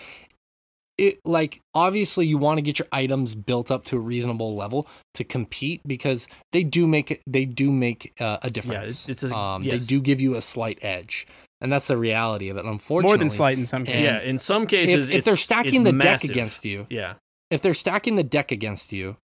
[0.96, 4.88] it like obviously you want to get your items built up to a reasonable level
[5.14, 9.08] to compete because they do make they do make uh, a difference.
[9.08, 9.82] it's a- um, yes.
[9.82, 11.24] They do give you a slight edge,
[11.60, 12.64] and that's the reality of it.
[12.64, 14.02] Unfortunately, More than slight in some cases.
[14.02, 16.28] yeah, in some cases, If, if they're stacking it's the massive.
[16.28, 17.14] deck against you, yeah,
[17.50, 19.16] if they're stacking the deck against you,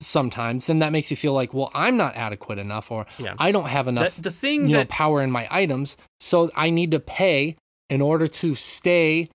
[0.00, 3.34] sometimes then that makes you feel like, well, I'm not adequate enough, or yeah.
[3.38, 6.68] I don't have enough That, the thing you know power in my items so i
[6.70, 7.56] need to pay
[7.88, 9.28] in order to stay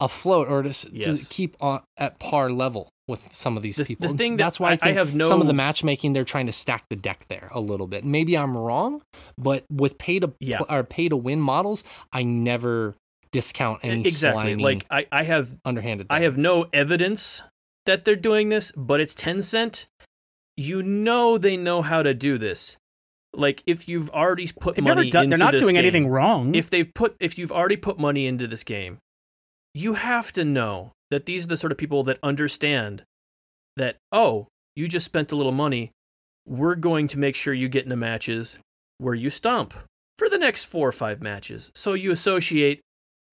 [0.00, 1.22] afloat or to, Yes.
[1.22, 4.32] to keep on at par level with some of these The- the people And thing
[4.36, 6.52] that that's why I- I, I think have some of the matchmaking they're trying to
[6.52, 9.02] stack the deck there a little bit maybe i'm wrong
[9.38, 10.58] but with pay to Yeah.
[10.58, 12.94] pl- or pay to win models i never
[13.32, 17.42] discount any exactly slimy, like I, I have underhanded I have no evidence
[17.86, 19.86] that they're doing this, but it's Tencent.
[20.56, 22.76] You know they know how to do this.
[23.34, 25.84] Like if you've already put They've money never done, into they're not this doing game,
[25.84, 26.54] anything wrong.
[26.54, 28.98] If they've put if you've already put money into this game,
[29.78, 33.02] you have to know that these are the sort of people that understand
[33.76, 34.46] that oh,
[34.76, 35.90] you just spent a little money.
[36.46, 38.58] We're going to make sure you get into matches
[38.98, 39.74] where you stomp
[40.18, 41.70] for the next 4 or 5 matches.
[41.74, 42.80] So you associate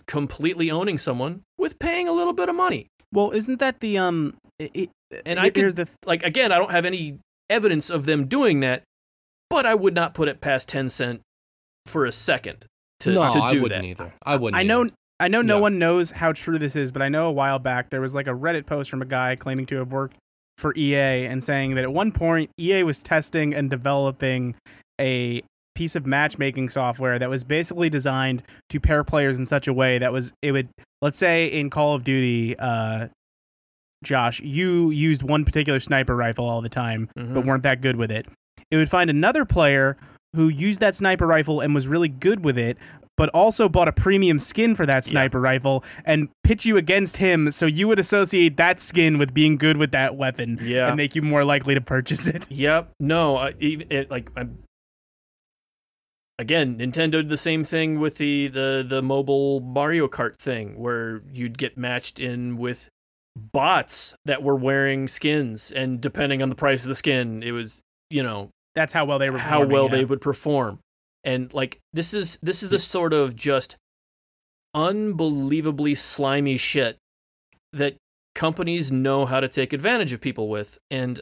[0.05, 2.87] completely owning someone with paying a little bit of money.
[3.11, 4.35] well, isn't that the um?
[4.59, 4.89] It, it,
[5.25, 7.19] And here- I could- here's the like again, I don't have any
[7.49, 8.83] evidence of them doing that,
[9.49, 11.21] but I would not put it past Tencent
[11.85, 12.65] for a second
[13.01, 13.87] to, no to i do wouldn't that.
[13.87, 14.93] either i wouldn't I know either.
[15.19, 15.61] I know no Yeah.
[15.61, 18.27] one knows how true this is, but I know a while back there was like
[18.27, 20.17] a Reddit post from a guy claiming to have worked
[20.57, 24.55] for EA and saying that at one point EA was testing and developing
[24.99, 25.41] a
[25.73, 29.97] piece of matchmaking software that was basically designed to pair players in such a way
[29.97, 30.69] that was it would
[31.01, 33.07] let's say in Call of Duty uh
[34.03, 37.45] Josh, you used one particular sniper rifle all the time, but Mhm.
[37.45, 38.27] weren't that good with it.
[38.71, 39.97] It would find another player
[40.35, 42.77] who used that sniper rifle and was really good with it,
[43.17, 45.11] but also bought a premium skin for that Yeah.
[45.11, 49.57] sniper rifle and pitch you against him so you would associate that skin with being
[49.57, 50.87] good with that weapon Yeah.
[50.87, 52.45] and make you more likely to purchase it.
[52.51, 52.91] Yep.
[52.99, 53.37] No.
[53.37, 54.59] I, it, like I'm.
[56.37, 61.21] Again, Nintendo did the same thing with the, the the mobile Mario Kart thing, where
[61.31, 62.89] you'd get matched in with
[63.37, 67.81] bots that were wearing skins, and depending on the price of the skin, it was
[68.09, 69.91] you know That's how well they were how well yeah.
[69.91, 70.79] they would perform.
[71.25, 73.75] And like this is this is the sort of just
[74.75, 76.97] unbelievably slimy shit
[77.73, 77.95] that
[78.35, 81.21] companies know how to take advantage of people with and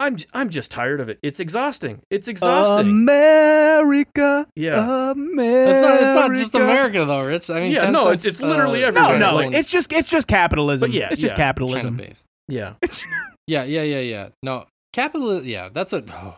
[0.00, 1.20] I'm j- I'm just tired of it.
[1.22, 2.00] It's exhausting.
[2.10, 2.88] It's exhausting.
[2.88, 4.48] America.
[4.56, 5.12] yeah.
[5.12, 5.70] America.
[5.70, 8.82] it's not, it's not just america though rich i mean Yeah, no, it's- it's literally
[8.84, 9.18] uh, everywhere.
[9.18, 10.90] No, no, Like- it's just it's just capitalism.
[10.90, 11.96] But yeah, it's just yeah, capitalism.
[11.96, 12.26] China-based.
[12.48, 12.74] Yeah.
[13.46, 16.36] yeah yeah yeah yeah no capital yeah that's a oh.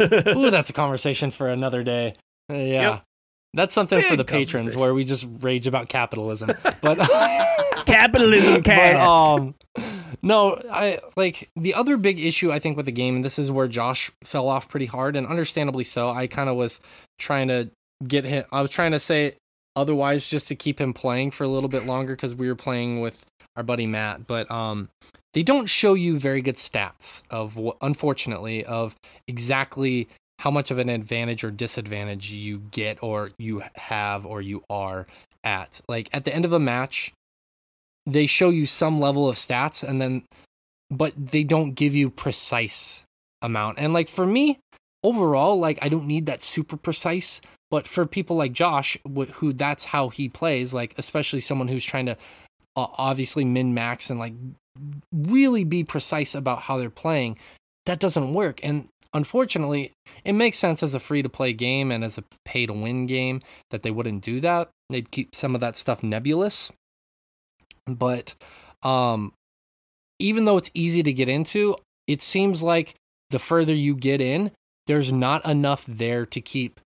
[0.36, 2.14] Ooh, that's a conversation for another day.
[2.50, 2.90] Uh, yeah.
[2.90, 3.02] Yep.
[3.52, 6.52] That's something for the patrons where we just rage about capitalism.
[6.80, 6.98] But
[7.86, 9.10] Capitalism but, cast.
[9.10, 9.54] um,
[10.22, 13.50] no, I like the other big issue I think with the game, and this is
[13.50, 16.10] where Josh fell off pretty hard, and understandably so.
[16.10, 16.80] I kind of was
[17.18, 17.70] trying to
[18.06, 18.44] get him.
[18.52, 19.34] I was trying to say
[19.76, 23.00] otherwise just to keep him playing for a little bit longer because we were playing
[23.00, 23.24] with
[23.56, 24.26] our buddy Matt.
[24.26, 24.88] But um,
[25.34, 28.96] they don't show you very good stats of what, unfortunately, of
[29.28, 30.08] exactly
[30.40, 35.06] how much of an advantage or disadvantage you get or you have or you are
[35.44, 35.80] at.
[35.88, 37.12] Like at the end of a match,
[38.06, 40.24] they show you some level of stats and then
[40.90, 43.04] but they don't give you precise
[43.42, 43.78] amount.
[43.78, 44.58] And like for me,
[45.04, 48.98] overall, like I don't need that super precise, but for people like Josh
[49.34, 52.16] who that's how he plays, like especially someone who's trying to
[52.76, 54.32] obviously min max and like
[55.12, 57.38] really be precise about how they're playing,
[57.86, 58.60] that doesn't work.
[58.62, 59.92] And unfortunately,
[60.24, 63.06] it makes sense as a free to play game and as a pay to win
[63.06, 63.40] game
[63.70, 64.70] that they wouldn't do that.
[64.88, 66.70] They'd keep some of that stuff nebulous.
[67.86, 68.34] But
[68.82, 69.32] um
[70.18, 71.76] even though it's easy to get into,
[72.06, 72.94] it seems like
[73.30, 74.50] the further you get in,
[74.86, 76.78] there's not enough there to keep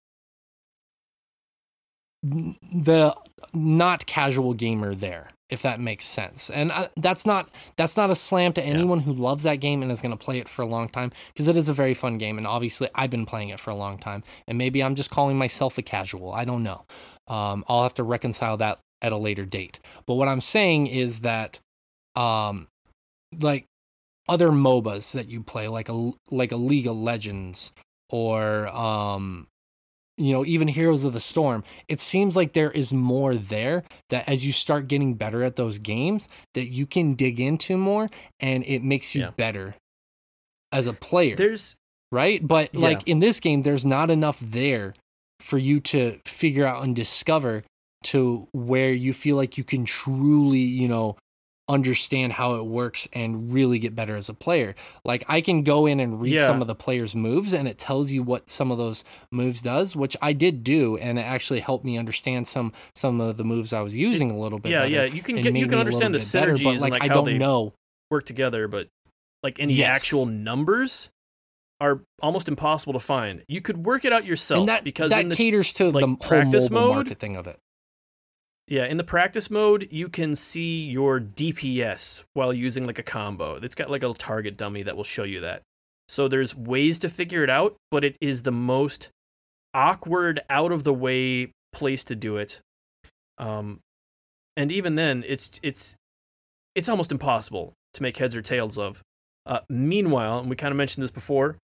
[2.22, 3.14] the
[3.52, 6.50] not casual gamer there if that makes sense.
[6.50, 9.90] And uh, that's not that's not a slam to anyone who loves that game and
[9.90, 12.18] is going to play it for a long time because it is a very fun
[12.18, 15.10] game and obviously i've been playing it for a long time and maybe i'm just
[15.10, 16.32] calling myself a casual.
[16.32, 16.84] I don't know.
[17.28, 19.80] Um, i'll have to reconcile that at a later date.
[20.06, 21.60] But what i'm saying is that
[22.16, 22.68] um,
[23.40, 23.66] like
[24.28, 27.72] other MOBAs that you play, like a like a League of Legends
[28.10, 29.46] or um,
[30.16, 31.64] you know even Heroes of the Storm.
[31.88, 35.78] It seems like there is more there that as you start getting better at those
[35.78, 38.08] games, that you can dig into more,
[38.40, 39.30] and it makes you Yeah.
[39.36, 39.74] better
[40.72, 41.76] as a player There's
[42.12, 42.46] right?
[42.46, 42.80] But Yeah.
[42.80, 44.94] like in this game, there's not enough there
[45.40, 47.64] for you to figure out and discover
[48.04, 51.16] to where you feel like you can truly, you know,
[51.68, 54.74] understand how it works and really get better as a player.
[55.04, 56.46] Like I can go in and read Yeah.
[56.46, 59.96] some of the players' moves and it tells you what some of those moves does,
[59.96, 63.72] which I did do and it actually helped me understand some some of the moves
[63.72, 65.04] I was using a little bit yeah, yeah.
[65.04, 67.08] You can get you can understand the bit better, synergies but and like like I
[67.08, 67.72] how don't they know.
[68.10, 68.88] work together, but
[69.42, 69.96] like any Yes.
[69.96, 71.10] actual numbers
[71.80, 73.42] are almost impossible to find.
[73.48, 76.02] You could work it out yourself And that because that in the caters to like,
[76.02, 77.58] the whole practice mode, market thing of it.
[78.66, 83.56] Yeah, in the practice mode, you can see your DPS while using like a combo.
[83.56, 85.62] It's got like a target dummy that will show you that.
[86.08, 89.10] So there's ways to figure it out, but it is the most
[89.74, 92.60] awkward, out of the way place to do it.
[93.36, 93.80] Um,
[94.56, 95.96] and even then, it's it's
[96.74, 99.02] it's almost impossible to make heads or tails of.
[99.46, 101.58] Uh, meanwhile, and we kind of mentioned this before,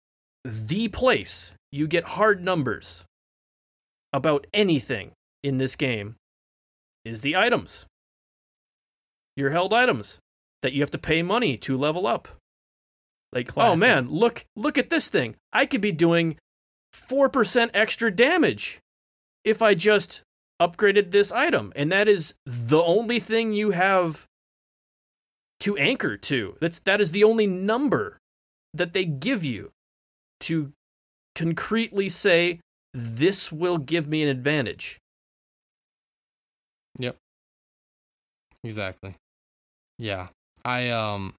[0.44, 3.05] the place you get hard numbers
[4.12, 5.10] about anything
[5.42, 6.16] in this game
[7.06, 7.86] is the items.
[9.36, 10.18] Your held items
[10.62, 12.28] that you have to pay money to level up.
[13.32, 15.36] Like, oh man, look look at this thing.
[15.52, 16.38] I could be doing
[16.94, 18.80] 4% extra damage
[19.44, 20.22] if I just
[20.60, 21.72] upgraded this item.
[21.76, 24.26] And that is the only thing you have
[25.60, 26.56] to anchor to.
[26.60, 28.18] That's that is the only number
[28.72, 29.72] that they give you
[30.40, 30.72] to
[31.34, 32.60] concretely say
[32.92, 34.98] this will give me an advantage.
[38.65, 39.15] Exactly.
[39.99, 40.28] Yeah.
[40.65, 41.34] I um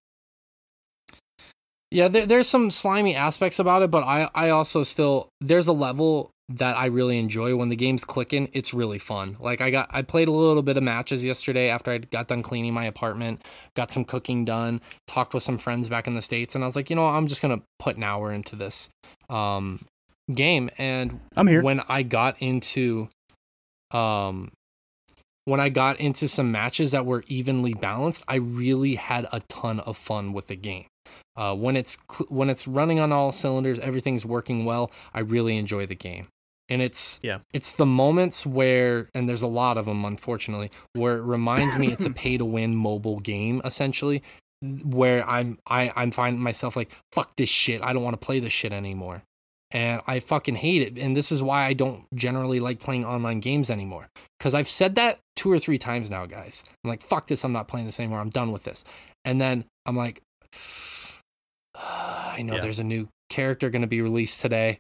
[1.92, 5.74] Yeah, there, there's some slimy aspects about it, but I I also still there's a
[5.74, 8.50] level that I really enjoy when the game's clicking.
[8.54, 9.36] It's really fun.
[9.40, 12.44] Like I got I played a little bit of matches yesterday after I got done
[12.44, 13.44] cleaning my apartment,
[13.76, 16.76] got some cooking done, talked with some friends back in the states and I was
[16.76, 18.90] like, "You know, I'm just going to put an hour into this
[19.30, 19.82] um
[20.34, 21.62] game and I'm here.
[21.62, 23.10] when I got into
[23.92, 24.52] um
[25.48, 29.80] when I got into some matches that were evenly balanced, I really had a ton
[29.80, 30.88] of fun with the game.
[31.38, 34.92] Uh, when it's cl- when it's running on all cylinders, everything's working well.
[35.14, 36.28] I really enjoy the game,
[36.68, 37.40] and it's Yeah.
[37.54, 41.94] it's the moments where and there's a lot of them, unfortunately, where it reminds me
[41.94, 44.22] it's a pay to win mobile game essentially,
[44.84, 47.82] where I'm I I'm finding myself like fuck this shit.
[47.82, 49.24] I don't want to play this shit anymore
[49.72, 50.98] and I fucking hate it.
[51.02, 54.08] And this is why I don't generally like playing online games anymore.
[54.38, 56.64] Because I've said that two or three times now, guys.
[56.84, 58.20] I'm like, fuck this, I'm not playing this anymore.
[58.20, 58.84] I'm done with this.
[59.26, 60.22] And then I'm like,
[61.76, 62.62] I know Yeah.
[62.62, 64.80] there's a new character going to be released today.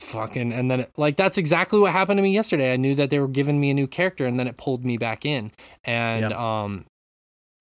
[0.00, 2.72] Fucking, and then it, like that's exactly what happened to me yesterday.
[2.72, 4.96] I knew that they were giving me a new character, and then it pulled me
[4.98, 5.50] back in.
[5.84, 6.84] And um,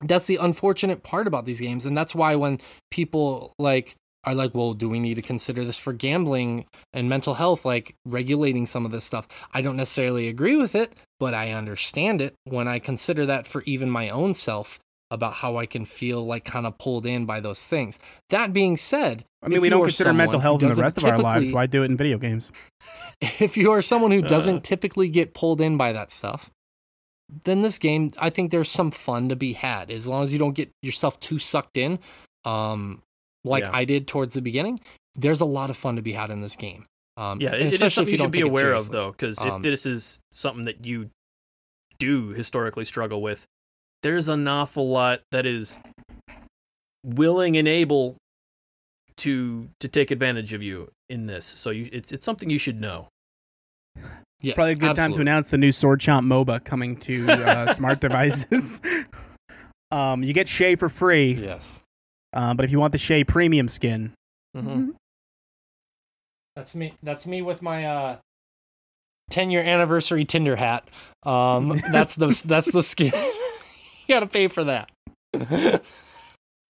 [0.01, 2.59] that's the unfortunate part about these games, and that's why when
[2.91, 3.95] people like
[4.25, 7.95] are like, well, do we need to consider this for gambling and mental health, like
[8.05, 9.27] regulating some of this stuff?
[9.53, 13.63] I don't necessarily agree with it, but I understand it when I consider that for
[13.65, 14.79] even my own self
[15.11, 17.99] about how I can feel like kind of pulled in by those things.
[18.29, 21.19] That being said, I mean, we don't consider mental health in the rest of our
[21.19, 21.51] lives.
[21.51, 22.51] Why do it in video games?
[23.21, 24.59] if you are someone who doesn't Uh.
[24.63, 26.49] typically get pulled in by that stuff,
[27.43, 30.39] then this game, I think there's some fun to be had as long as you
[30.39, 31.99] don't get yourself too sucked in.
[32.45, 33.01] Um,
[33.43, 33.71] like Yeah.
[33.73, 34.79] I did towards the beginning,
[35.15, 36.85] there's a lot of fun to be had in this game.
[37.17, 38.89] Um, Yeah, and it, it is especially something if you should don't be aware of,
[38.89, 41.09] though, because Um, if this is something that you
[41.99, 43.45] do historically struggle with,
[44.01, 45.77] there's an awful lot that is
[47.03, 48.17] willing and able
[49.17, 51.45] to to take advantage of you in this.
[51.45, 53.07] So you, it's it's something you should know.
[54.41, 57.73] Yes, Probably a good time to announce the new Sword Chomp MOBA coming to uh,
[57.73, 58.81] smart devices.
[59.91, 61.81] um, you get Shay for free, Yes,
[62.33, 64.13] uh, but if you want the Shay premium skin,
[64.55, 64.91] Mm-hmm.
[66.55, 66.93] that's me.
[67.01, 68.17] That's me with my uh,
[69.31, 70.87] ten year anniversary Tinder hat.
[71.23, 73.11] Um, that's the that's the skin.
[73.15, 74.89] you gotta pay for that.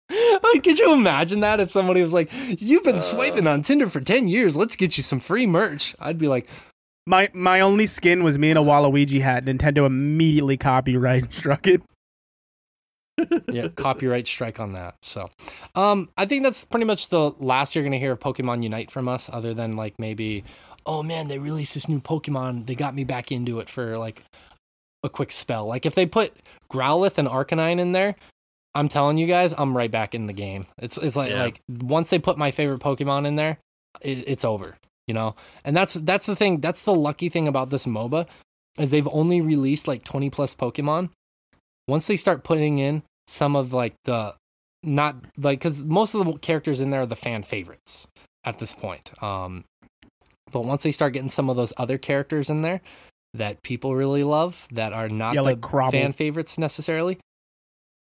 [0.10, 2.30] like, could you imagine that if somebody was like,
[2.62, 4.56] "You've been swiping on Tinder for ten years.
[4.56, 6.48] Let's get you some free merch." I'd be like,
[7.06, 9.44] my my only skin was me in a Waluigi hat.
[9.46, 11.82] Nintendo immediately copyright struck it.
[13.52, 14.96] Yeah, copyright strike on that.
[15.02, 15.30] So,
[15.76, 19.08] um, I think that's pretty much the last you're gonna hear of Pokemon Unite from
[19.08, 20.44] us, other than like maybe,
[20.86, 22.66] oh man, they released this new Pokemon.
[22.66, 24.24] They got me back into it for like
[25.04, 25.66] a quick spell.
[25.68, 26.34] Like if they put
[26.72, 28.16] Growlithe and Arcanine in there,
[28.76, 30.66] I'm telling you guys, I'm right back in the game.
[30.80, 31.44] It's it's like Yeah.
[31.44, 33.58] like once they put my favorite Pokemon in there,
[34.02, 34.78] it, it's over.
[35.08, 35.36] You know,
[35.66, 36.62] and that's that's the thing.
[36.62, 38.26] That's the lucky thing about this MOBA
[38.80, 41.10] is they've only released like 20 plus Pokemon.
[41.88, 44.36] Once they start putting in some of like the
[44.84, 48.08] not like because most of the characters in there are the fan favorites
[48.44, 49.12] at this point.
[49.24, 49.64] Um,
[50.52, 52.82] but once they start getting some of those other characters in there
[53.34, 55.92] that people really love that are not Yeah, the like Crobble.
[55.92, 57.18] fan favorites necessarily,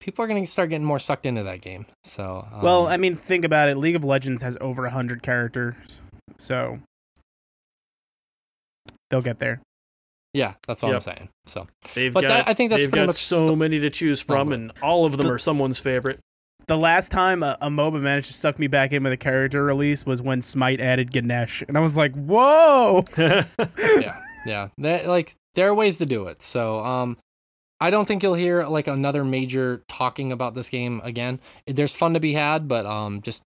[0.01, 1.85] people are going to start getting more sucked into that game.
[2.05, 3.77] So, um, well, I mean, think about it.
[3.77, 5.75] League of Legends has over 100 characters.
[6.39, 6.79] So
[9.11, 9.61] they'll get there.
[10.33, 11.29] Yeah, that's what I'm saying.
[11.47, 14.21] So, They've But got, that- I think that's pretty got much so many to choose
[14.21, 16.21] from, and all of them the- are someone's favorite.
[16.67, 19.65] The last time a, a MOBA managed to suck me back in with a character
[19.65, 21.63] release was when Smite added Ganesh.
[21.67, 23.05] And I was like, whoa!
[23.17, 26.43] yeah, yeah, that, like there are ways to do it.
[26.43, 27.17] So, um,
[27.81, 31.41] I don't think you'll hear like another major talking about this game again.
[31.67, 33.41] There's fun to be had, but um, just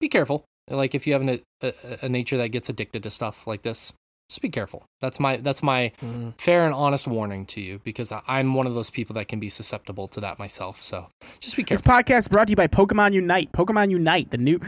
[0.00, 0.44] be careful.
[0.68, 3.92] Like if you have an, a, a nature that gets addicted to stuff like this,
[4.34, 4.82] just be careful.
[5.00, 6.34] That's my that's my Mhm.
[6.40, 9.38] fair and honest warning to you because I- I'm one of those people that can
[9.38, 10.82] be susceptible to that myself.
[10.82, 11.06] So
[11.38, 11.82] just be careful.
[11.84, 13.52] This podcast is brought to you by Pokemon Unite.
[13.52, 14.58] Pokemon Unite, the new.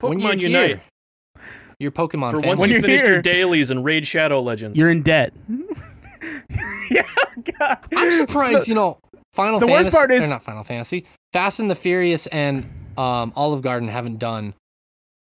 [0.00, 0.66] when you're Pokemon Unite.
[0.68, 0.80] here,
[1.78, 2.48] your Pokemon For family.
[2.48, 4.76] once When you you're finished here- your dailies and Raid Shadow Legends.
[4.78, 5.32] You're in debt.
[6.90, 7.06] yeah,
[7.58, 7.78] God.
[7.94, 8.98] I'm surprised, you know,
[9.34, 12.64] Final The Fantasy, worst part is- not Final Fantasy, Fast and the Furious and
[12.98, 14.54] um, Olive Garden haven't done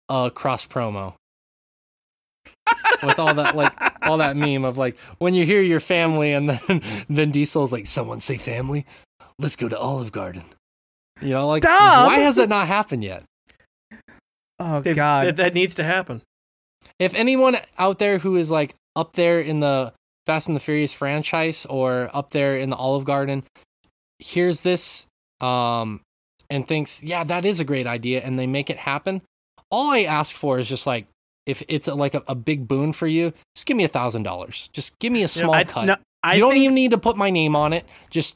[0.09, 1.13] a cross promo
[3.03, 3.73] with all that like
[4.03, 7.87] all that meme of like when you hear your family and then Vin Diesel's like,
[7.87, 8.85] someone say family,
[9.39, 10.43] let's go to Olive Garden.
[11.21, 12.07] You know, like Dom!
[12.07, 13.23] why has it not happened yet?
[14.59, 15.27] Oh They've- God.
[15.27, 16.21] that, that needs to happen.
[16.99, 19.93] If anyone out there who is like up there in the
[20.27, 23.43] Fast and the Furious franchise or up there in the Olive Garden
[24.19, 25.07] hears this
[25.39, 26.01] um
[26.49, 29.21] and thinks, "Yeah, that is a great idea," and they make it happen,
[29.71, 31.07] all I ask for is just like
[31.45, 34.23] if it's a, like a, a big boon for you, just give me a thousand
[34.23, 34.69] dollars.
[34.73, 35.85] Just give me a small I, cut.
[35.85, 37.85] no, I you don't think, even need to put my name on it.
[38.09, 38.35] Just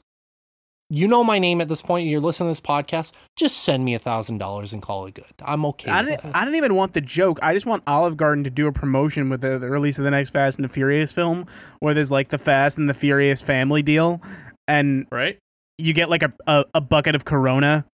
[0.92, 2.08] you know my name at this point.
[2.08, 3.11] You're listening to this podcast.
[3.35, 5.25] Just send me a thousand dollars and call it good.
[5.43, 5.90] I'm okay.
[5.90, 6.35] I with didn't, that.
[6.35, 7.40] I didn't even want the joke.
[7.42, 10.11] I just want Olive Garden to do a promotion with the, the release of the
[10.11, 11.48] next Fast and the Furious film,
[11.80, 14.22] where there's like the Fast and the Furious family deal,
[14.67, 15.40] and Right?
[15.80, 17.85] you get like a, a, a bucket of Corona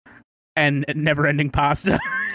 [0.57, 2.01] and never-ending pasta.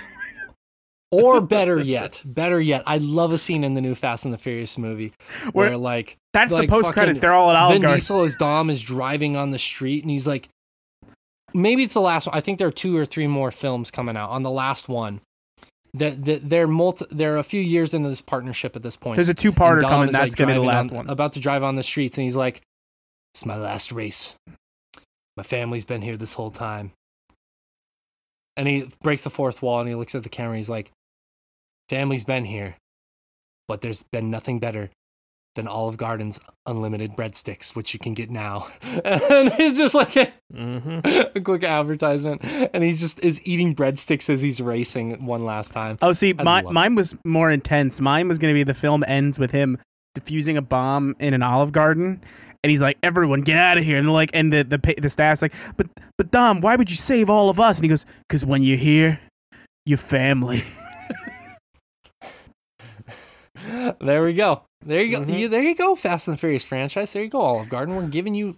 [1.23, 4.37] Or better yet, better yet, I love a scene in the new Fast and the
[4.37, 5.13] Furious movie
[5.51, 7.19] where, Where- like That's Like the post credits.
[7.19, 7.97] They're all at Olive Vin Garden.
[7.99, 10.49] Diesel as Dom is driving on the street and he's like,
[11.53, 12.35] maybe it's the last one.
[12.35, 14.29] I think there are two or three more films coming out.
[14.31, 15.21] On the last one,
[15.93, 19.15] that that they're multi, they're a few years into this partnership at this point.
[19.15, 20.09] There's a two-parter coming.
[20.09, 21.09] is, That's like, gonna be the last on- one.
[21.09, 22.61] About to drive on the streets, and he's like,
[23.33, 24.33] "It's my last race.
[25.37, 26.91] My family's been here this whole time."
[28.57, 30.57] And he breaks the fourth wall, and he looks at the camera.
[30.57, 30.91] He's like,
[31.89, 32.75] "Family's been here,
[33.67, 34.89] but there's been nothing better."
[35.55, 40.27] Than Olive Garden's unlimited breadsticks, which you can get now, and it's just like a,
[40.53, 40.99] Mm-hmm.
[41.37, 45.97] a quick advertisement, and he just is eating breadsticks as he's racing one last time.
[46.01, 46.65] Oh, see, my, it.
[46.71, 48.01] mine was more intense.
[48.01, 49.77] Mine was going to be the film ends with him
[50.17, 52.21] defusing a bomb in an Olive Garden,
[52.63, 55.41] and he's like, "Everyone, get out of here!" And like, and the the the staff's
[55.41, 58.43] like, "But but Dom, why would you save all of us?" And he goes, "Cause
[58.45, 59.19] when you're here,
[59.85, 60.63] your family."
[64.01, 64.61] There we go.
[64.85, 65.23] There you go.
[65.25, 65.39] Mhm.
[65.39, 65.95] You- there you go.
[65.95, 67.13] Fast and Furious franchise.
[67.13, 67.41] There you go.
[67.41, 67.95] Olive Garden.
[67.95, 68.57] We're giving you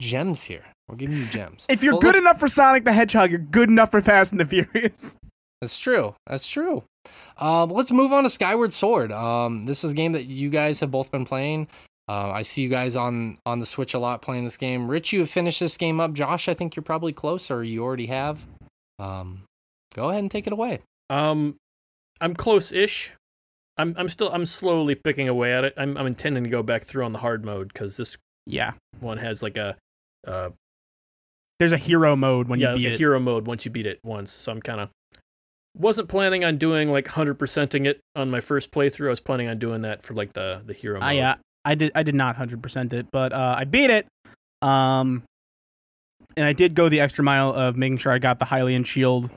[0.00, 0.64] gems here.
[0.88, 1.66] We're giving you gems.
[1.68, 4.32] if you're Well, good let's- enough for Sonic the Hedgehog, you're good enough for Fast
[4.32, 5.16] and the Furious.
[5.60, 6.14] That's true.
[6.26, 6.82] That's true.
[7.38, 9.12] Um, let's move on to Skyward Sword.
[9.12, 11.68] Um, this is a game that you guys have both been playing.
[12.08, 14.88] Uh, I see you guys on on the Switch a lot playing this game.
[14.90, 16.12] Rich, you have finished this game up.
[16.14, 18.44] Josh, I think you're probably close, or you already have.
[18.98, 19.44] Um,
[19.94, 20.80] go ahead and take it away.
[21.10, 21.54] Um,
[22.20, 23.12] I'm close-ish.
[23.78, 25.74] I'm I'm still I'm slowly picking away at it.
[25.76, 29.18] I'm I'm intending to go back through on the hard mode because this Yeah, one
[29.18, 29.76] has like a
[30.26, 30.50] uh
[31.58, 32.98] there's a hero mode when yeah you beat like a it.
[32.98, 34.32] hero mode once you beat it once.
[34.32, 34.90] So I'm kind of
[35.74, 39.06] wasn't planning on doing like 100%ing it on my first playthrough.
[39.06, 41.04] I was planning on doing that for like the the hero mode.
[41.04, 41.34] I uh,
[41.64, 44.06] I did I did not hundred percent it, but uh, I beat it.
[44.60, 45.22] Um,
[46.36, 49.30] and I did go the extra mile of making sure I got the Hylian shield.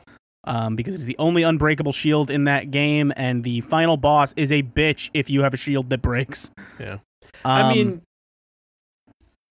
[0.48, 4.52] Um, because it's the only unbreakable shield in that game, and the final boss is
[4.52, 6.52] a bitch if you have a shield that breaks.
[6.80, 7.00] Yeah.
[7.44, 8.02] Um, I mean,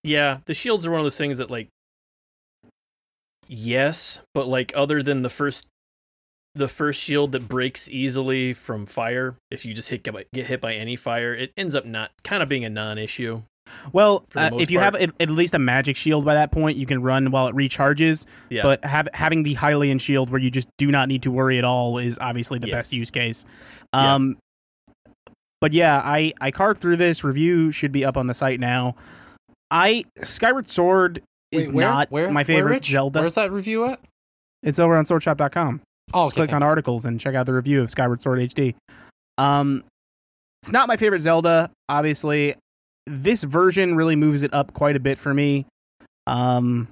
[0.05, 1.69] yeah, the shields are one of those things that like,
[3.49, 5.67] yes, but like other than the first,
[6.55, 10.75] the first shield that breaks easily from fire, if you just hit get hit by
[10.75, 13.43] any fire, it ends up not kind of being a non-issue.
[13.93, 14.95] Well, uh, if you part.
[14.97, 17.55] have at, at least a magic shield by that point, you can run while it
[17.55, 18.27] recharges.
[18.51, 21.59] Yeah, But have, having the Hylian shield where you just do not need to worry
[21.59, 22.75] at all is obviously the Yes.
[22.77, 23.45] best use case.
[23.95, 24.15] Yeah.
[24.15, 24.37] Um,
[25.61, 27.25] but yeah, I I carved through this.
[27.25, 28.97] Review should be up on the site now.
[29.71, 31.89] I Skyward Sword is Wait, where?
[31.91, 32.31] not where?
[32.31, 32.91] my favorite Rich?
[32.91, 33.21] Zelda.
[33.21, 33.99] Where's that review at?
[34.63, 35.81] It's over on swordchomp.com.
[36.13, 38.75] Oh, Just okay, click on articles and check out the review of Skyward Sword HD.
[39.39, 39.85] Um,
[40.63, 42.57] it's not my favorite Zelda, obviously.
[43.07, 45.67] This version really moves it up quite a bit for me.
[46.27, 46.89] Um,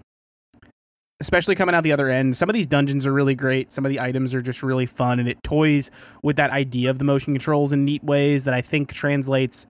[1.23, 2.37] especially coming out the other end.
[2.37, 3.71] Some of these dungeons are really great.
[3.71, 5.91] Some of the items are just really fun, and it toys
[6.23, 9.67] with that idea of the motion controls in neat ways that I think translates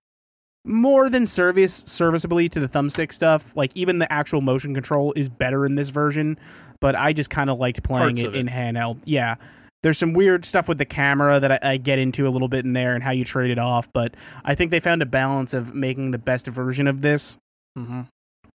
[0.65, 3.55] more than service serviceably to the thumbstick stuff.
[3.55, 6.39] Like even the actual motion control is better in this version,
[6.81, 8.35] but I just kind of liked playing it, it.
[8.35, 8.99] in handheld.
[9.05, 9.37] Yeah.
[9.83, 12.65] There's some weird stuff with the camera that I, I get into a little bit
[12.65, 15.53] in there and how you trade it off, but I think they found a balance
[15.53, 17.37] of making the best version of this.
[17.79, 18.03] Mm-hmm.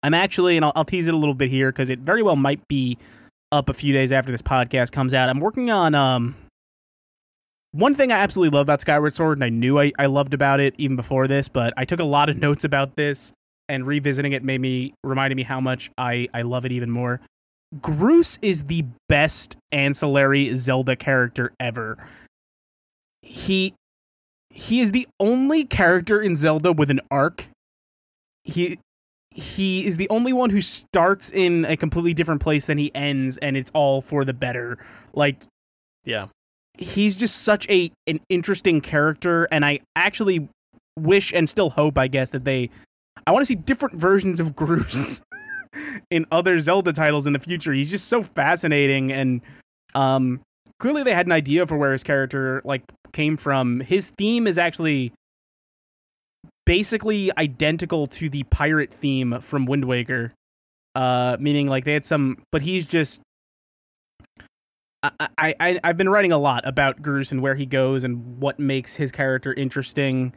[0.03, 2.35] I'm actually, and I'll, I'll tease it a little bit here because it very well
[2.35, 2.97] might be
[3.51, 5.29] up a few days after this podcast comes out.
[5.29, 6.35] I'm working on um
[7.71, 10.59] one thing I absolutely love about Skyward Sword, and I knew I, I loved about
[10.59, 13.33] it even before this, but I took a lot of notes about this,
[13.69, 17.19] and revisiting it made me reminded me how much I, I love it even more.
[17.75, 21.97] Groose is the best ancillary Zelda character ever.
[23.21, 23.73] He
[24.49, 27.45] he is the only character in Zelda with an arc.
[28.43, 28.79] He
[29.31, 33.37] he is the only one who starts in a completely different place than he ends
[33.37, 34.77] and it's all for the better.
[35.13, 35.41] Like
[36.05, 36.27] Yeah.
[36.77, 40.47] he's just such a an interesting character and I actually
[40.97, 42.69] wish and still hope I guess that they
[43.27, 45.21] I want to see different versions of Groose
[46.09, 47.73] in other Zelda titles in the future.
[47.73, 49.41] He's just so fascinating and
[49.95, 50.41] um
[50.79, 53.79] clearly they had an idea for where his character like came from.
[53.79, 55.13] His theme is actually
[56.65, 60.33] basically identical to the pirate theme from Wind Waker.
[60.95, 63.21] Uh meaning like they had some but he's just
[65.03, 68.59] I, I, I've been writing a lot about Groose and where he goes and what
[68.59, 70.33] makes his character interesting.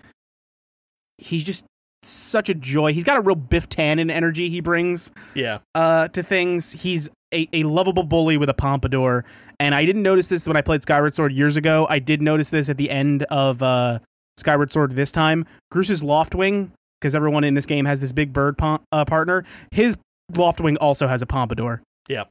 [1.18, 1.64] He's just
[2.02, 2.92] such a joy.
[2.92, 5.58] He's got a real Biff Tannen energy he brings Yeah.
[5.74, 6.72] uh, to things.
[6.72, 9.24] He's a, a lovable bully with a pompadour.
[9.58, 11.86] And I didn't notice this when I played Skyward Sword years ago.
[11.90, 13.98] I did notice this at the end of uh,
[14.36, 15.46] Skyward Sword this time.
[15.70, 16.70] Groose's Loftwing,
[17.00, 19.96] because everyone in this game has this big bird pom- uh, partner, his
[20.32, 21.82] Loftwing also has a pompadour.
[22.08, 22.24] Yeah.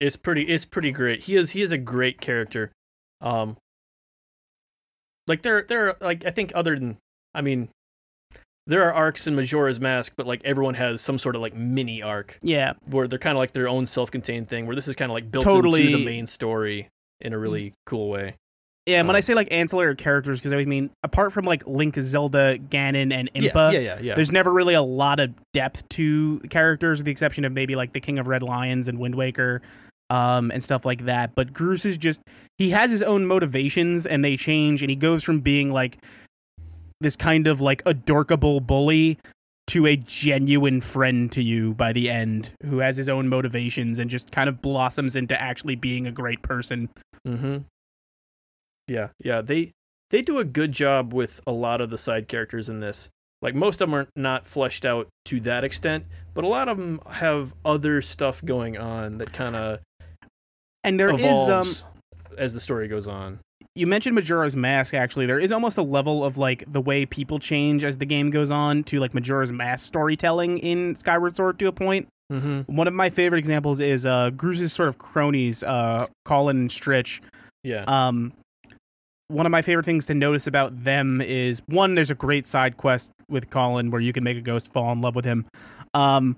[0.00, 1.24] It's pretty it's pretty great.
[1.24, 2.70] He is he is a great character.
[3.20, 3.56] Um
[5.26, 6.96] like there there like I think other than
[7.34, 7.68] I mean
[8.70, 12.02] there are arcs in Majora's Mask, but like everyone has some sort of like mini
[12.02, 14.66] arc Yeah, where they're kind of like their own self-contained thing.
[14.66, 15.86] Where this is kind of like built Totally.
[15.86, 16.88] into the main story
[17.20, 18.36] in a really cool way.
[18.86, 21.66] Yeah, and when Um, I say like ancillary characters, because I mean, apart from like
[21.66, 24.14] Link, Zelda, Ganon, and Impa, yeah, yeah, yeah.
[24.14, 27.92] there's never really a lot of depth to characters, with the exception of maybe like
[27.92, 29.60] the King of Red Lions and Wind Waker,
[30.08, 31.34] um, and stuff like that.
[31.34, 32.22] But Groose is just
[32.56, 35.98] he has his own motivations, and they change, and he goes from being like
[37.00, 39.18] this kind of like adorkable bully
[39.68, 44.10] to a genuine friend to you by the end, who has his own motivations and
[44.10, 46.88] just kind of blossoms into actually being a great person.
[47.26, 47.58] Mm-hmm.
[48.88, 49.40] Yeah, yeah.
[49.40, 49.72] They
[50.10, 53.08] they do a good job with a lot of the side characters in this.
[53.42, 56.04] Like most of them are not fleshed out to that extent,
[56.34, 59.80] but a lot of them have other stuff going on that kind of
[60.84, 61.68] And there is um
[62.36, 63.38] as the story goes on.
[63.74, 64.94] You mentioned Majora's Mask.
[64.94, 68.30] Actually, there is almost a level of like the way people change as the game
[68.30, 72.08] goes on to like Majora's Mask storytelling in Skyward Sword to a point.
[72.32, 72.74] Mm-hmm.
[72.74, 77.20] One of my favorite examples is uh, Groose's sort of cronies, uh, Cawlin and Strich.
[77.62, 77.84] Yeah.
[77.86, 78.32] Um,
[79.28, 82.76] one of my favorite things to notice about them is one, there's a great side
[82.76, 85.46] quest with Cawlin where you can make a ghost fall in love with him.
[85.94, 86.36] Um,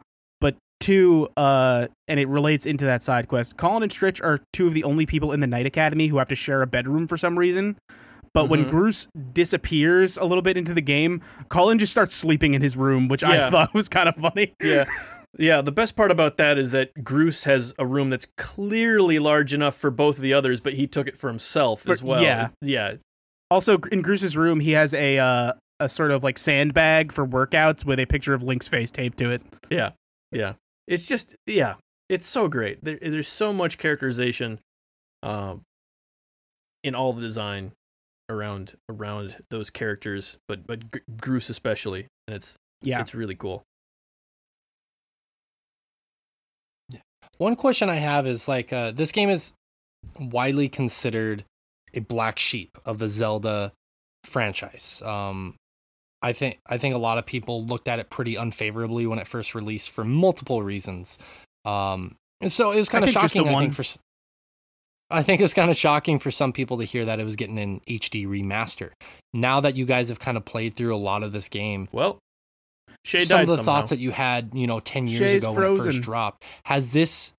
[0.83, 3.57] two, uh, and it relates into that side quest.
[3.57, 6.29] Cawlin and Strich are two of the only people in the Knight Academy who have
[6.29, 7.77] to share a bedroom for some reason.
[8.35, 8.71] But when Mhm.
[8.71, 13.09] Groose disappears a little bit into the game, Cawlin just starts sleeping in his room,
[13.09, 14.55] which I thought was kind of funny.
[14.63, 14.85] yeah.
[15.39, 19.55] Yeah, the best part about that is that Groose has a room that's clearly large
[19.55, 22.23] enough for both of the others, but he took it for himself For- as well.
[22.23, 22.49] yeah.
[22.61, 22.95] Yeah.
[23.51, 27.85] Also, in Groose's room, he has a uh, a sort of like sandbag for workouts
[27.85, 29.43] with a picture of Link's face taped to it.
[29.71, 29.91] Yeah,
[30.31, 30.53] yeah.
[30.87, 31.75] It's just yeah,
[32.09, 32.83] it's so great.
[32.85, 34.59] There, there's so much characterization,
[35.23, 35.63] um,
[36.83, 37.73] in all the design
[38.29, 43.01] around around those characters, but but Gr- Groose especially, and it's Yeah.
[43.01, 43.63] it's really cool.
[47.39, 49.55] One question I have is like uh, this game is
[50.19, 51.45] widely considered
[51.95, 53.73] a black sheep of the Zelda
[54.25, 55.03] franchise.
[55.05, 55.57] Um,
[56.23, 59.27] I think I think a lot of people looked at it pretty unfavorably when it
[59.27, 61.19] first released for multiple reasons.
[61.65, 63.49] Um, and so it was kind of think just the shocking.
[63.51, 63.63] I one.
[63.65, 63.99] think for s-
[65.11, 67.37] I think it was kind of shocking for some people to hear that it was
[67.37, 68.93] getting an HD remaster.
[69.35, 72.19] Now that you guys have kind of played through a lot of this game, Well,
[73.05, 73.73] Shay some died of the somehow.
[73.73, 76.93] thoughts that you had, you know, 10 years Shay's ago when it first dropped, has
[76.93, 77.33] this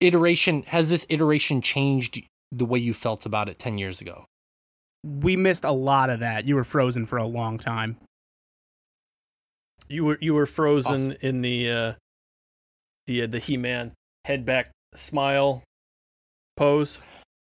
[0.00, 4.24] iteration has this iteration changed the way you felt about it 10 years ago?
[5.04, 6.46] We missed a lot of that.
[6.46, 7.98] You were frozen for a long time.
[9.90, 11.16] You were you were frozen Awesome.
[11.20, 11.92] in the uh,
[13.06, 13.92] the uh, the He Man
[14.24, 15.62] head back smile
[16.56, 17.00] pose.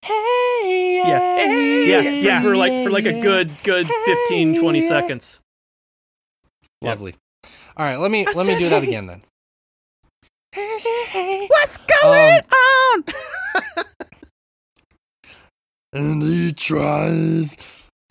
[0.04, 2.42] Hey, Yeah, yeah, yeah.
[2.42, 5.42] For, for like for like a good good 15, 20 Hey, seconds.
[6.82, 6.90] Yep.
[6.92, 7.16] Lovely.
[7.76, 9.22] All right, let me I let me said do that again then.
[11.50, 13.04] What's going on?
[15.94, 17.56] And he tries.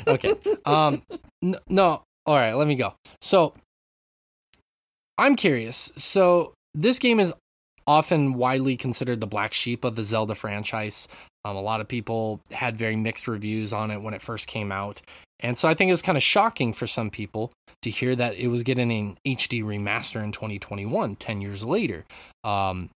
[0.08, 0.36] Okay.
[0.66, 1.02] Um.
[1.44, 2.04] n- no.
[2.26, 2.54] All right.
[2.54, 2.94] Let me go.
[3.22, 3.54] So,
[5.18, 5.92] I'm curious.
[5.96, 7.34] So this game is
[7.88, 11.08] often widely considered the black sheep of the Zelda franchise.
[11.44, 14.72] Um, a lot of people had very mixed reviews on it when it first came
[14.72, 15.02] out.
[15.42, 17.52] And so I think it was kind of shocking for some people
[17.84, 22.06] to hear that it was getting an HD remaster in 2021, 10 years later.
[22.44, 22.90] Um,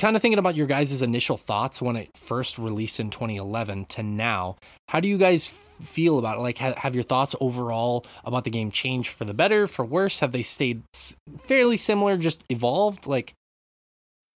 [0.00, 4.02] kind of thinking about your guys' initial thoughts when it first released in 2011 to
[4.02, 4.56] now.
[4.88, 6.40] How do you guys feel about it?
[6.40, 10.20] Like, ha- have your thoughts overall about the game changed for the better, for worse?
[10.20, 13.06] Have they stayed s- fairly similar, just evolved?
[13.06, 13.32] Like,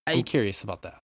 [0.05, 0.99] I'm I- curious about that.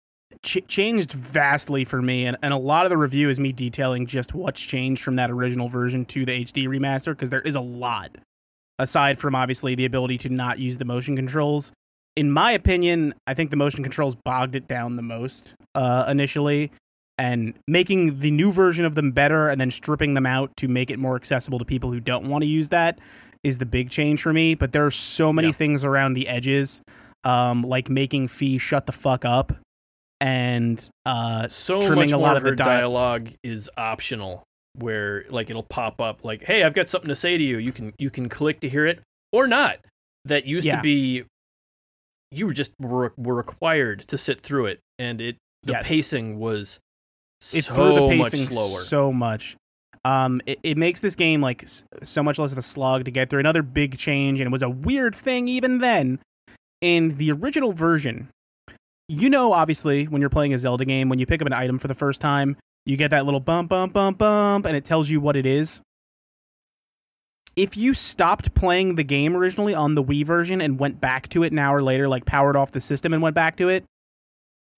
[0.42, 4.06] ch- changed vastly for me, and, and a lot of the review is me detailing
[4.06, 7.60] just what's changed from that original version to the HD remaster because there is a
[7.60, 8.16] lot.
[8.78, 11.72] Aside from obviously the ability to not use the motion controls,
[12.16, 16.70] in my opinion, I think the motion controls bogged it down the most uh, initially,
[17.18, 20.90] and making the new version of them better and then stripping them out to make
[20.90, 22.98] it more accessible to people who don't want to use that
[23.42, 24.54] is the big change for me.
[24.54, 25.52] But there are so many Yeah.
[25.52, 26.82] things around the edges,
[27.24, 29.52] um, like making Fi shut the fuck up
[30.20, 34.42] and uh, So trimming a lot of of the her dialogue is optional,
[34.74, 37.58] where like it'll pop up like, "Hey, I've got something to say to you.
[37.58, 39.00] You can you can click to hear it
[39.32, 39.78] or not."
[40.24, 40.76] That used Yeah.
[40.76, 41.24] to be
[42.30, 45.86] you were just were, were required to sit through it, and it the Yes.
[45.88, 46.78] pacing was
[47.52, 48.80] it so threw the much pacing slower.
[48.80, 49.56] so much.
[50.04, 53.10] Um, it, it makes this game like s- so much less of a slog to
[53.10, 53.40] get through.
[53.40, 56.20] Another big change, and it was a weird thing even then.
[56.80, 58.28] In the original version,
[59.08, 61.78] you know, obviously, when you're playing a Zelda game, when you pick up an item
[61.78, 65.08] for the first time, you get that little bump, bump, bump, bump, and it tells
[65.10, 65.80] you what it is.
[67.56, 71.42] If you stopped playing the game originally on the Wii version and went back to
[71.42, 73.84] it an hour later, like powered off the system and went back to it,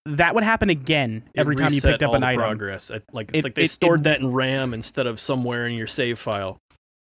[0.06, 2.40] that would happen again every time you picked up an item.
[2.40, 2.90] Progress.
[3.12, 5.74] Like it's It- like they it- it- stored that in RAM instead of somewhere in
[5.74, 6.58] your save file.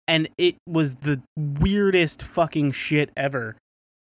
[0.09, 3.57] and it was the weirdest fucking shit ever.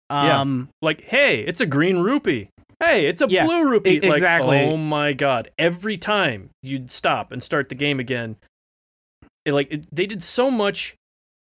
[0.10, 0.42] Yeah.
[0.42, 2.50] Um, Like, hey, it's a green rupee.
[2.80, 4.00] Hey, it's a Yeah, blue rupee.
[4.02, 4.62] Like, exactly.
[4.66, 5.52] oh my god!
[5.60, 8.38] Every time you'd stop and start the game again,
[9.46, 10.96] it, like it, they did so much,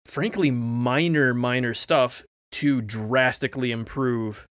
[0.06, 4.46] frankly, minor, minor stuff to drastically improve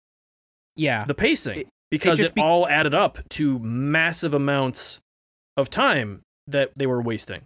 [0.77, 4.99] yeah, the pacing It- because it, be- all added up to massive amounts
[5.57, 7.43] of time that they were wasting.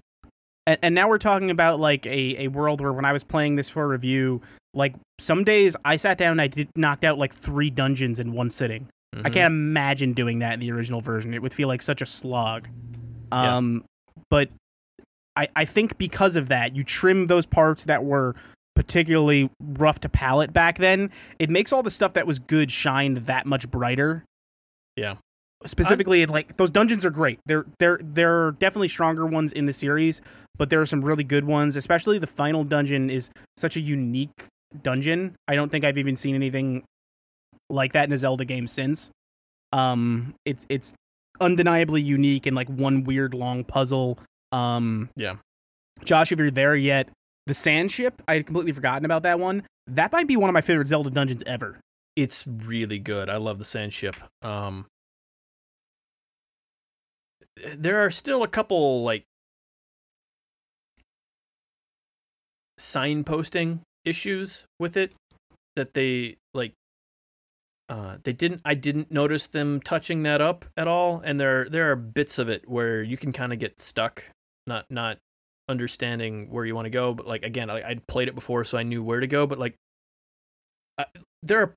[0.66, 3.56] and, and now we're talking about like a, a world where when I was playing
[3.56, 4.42] this for review,
[4.74, 8.32] like some days I sat down and I did knocked out like three dungeons in
[8.32, 8.89] one sitting.
[9.14, 9.32] I Mhm.
[9.32, 11.34] can't imagine doing that in the original version.
[11.34, 12.68] It would feel like such a slog.
[13.32, 13.56] Yeah.
[13.56, 13.84] Um,
[14.31, 14.50] but
[15.36, 18.35] I I think because of that, you trim those parts that were
[18.75, 21.11] particularly rough to palate back then.
[21.39, 24.25] It makes all the stuff that was good shine that much brighter.
[24.97, 25.17] Yeah.
[25.65, 27.39] Specifically, in like those dungeons are great.
[27.47, 30.20] They're they're they're definitely stronger ones in the series,
[30.57, 31.77] but there are some really good ones.
[31.77, 34.47] Especially the final dungeon is such a unique
[34.83, 35.36] dungeon.
[35.47, 36.83] I don't think I've even seen anything
[37.70, 39.12] like that in a Zelda game since.
[39.73, 40.94] Um, it's it's
[41.41, 44.19] undeniably unique and like one weird long puzzle.
[44.52, 45.36] Um, Yeah.
[46.05, 47.08] Josh, if you're there yet,
[47.47, 49.62] the sand ship, I had completely forgotten about that one.
[49.86, 51.78] That might be one of my favorite Zelda dungeons ever.
[52.14, 53.31] it's really good.
[53.31, 54.16] I love the sand ship.
[54.42, 54.86] Um,
[57.76, 59.24] there are still a couple like
[62.78, 65.14] signposting issues with it
[65.76, 66.72] that they like.
[67.89, 68.60] Uh, they didn't.
[68.64, 72.48] I didn't notice them touching that up at all, and there there are bits of
[72.48, 74.24] it where you can kind of get stuck,
[74.66, 75.18] not not
[75.68, 77.15] understanding where you want to go.
[77.15, 79.47] But like again, I, I'd played it before, so I knew where to go.
[79.47, 79.74] But like,
[80.99, 81.07] I,
[81.42, 81.74] there are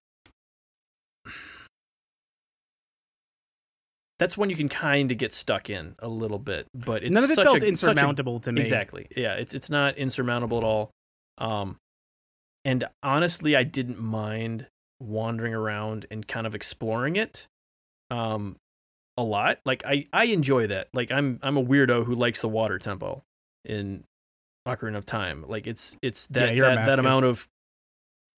[4.17, 7.23] that's when you can kind of get stuck in a little bit, but it's None
[7.23, 8.61] of it such felt a, such a- insurmountable to me.
[8.61, 9.07] Exactly.
[9.15, 10.91] Yeah, it's it's not insurmountable at all.
[11.37, 11.77] Um,
[12.63, 14.67] and honestly, I didn't mind
[15.01, 17.47] wandering around and kind of exploring it,
[18.09, 18.55] um,
[19.17, 19.59] a lot.
[19.65, 20.89] Like I I enjoy that.
[20.93, 23.23] Like I'm I'm a weirdo who likes the water temple
[23.63, 24.03] in
[24.67, 25.45] Ocarina of Time.
[25.47, 27.47] Like it's it's that you're that, that amount of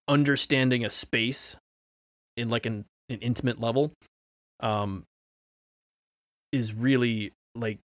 [0.07, 1.57] understanding a space
[2.37, 3.91] in like an, an intimate level
[4.61, 5.03] um
[6.53, 7.77] is really like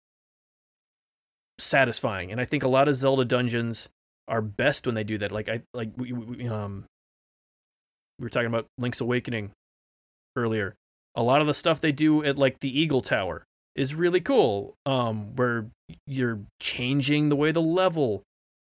[1.57, 3.89] satisfying and i think a lot of zelda dungeons
[4.27, 6.85] are best when they do that like i like we, we um
[8.21, 9.51] we were talking about Link's Awakening
[10.35, 10.75] earlier.
[11.15, 13.43] A lot of the stuff they do at like the Eagle Tower
[13.75, 14.75] is really cool.
[14.85, 15.67] Um, where
[16.07, 18.23] you're changing the way the level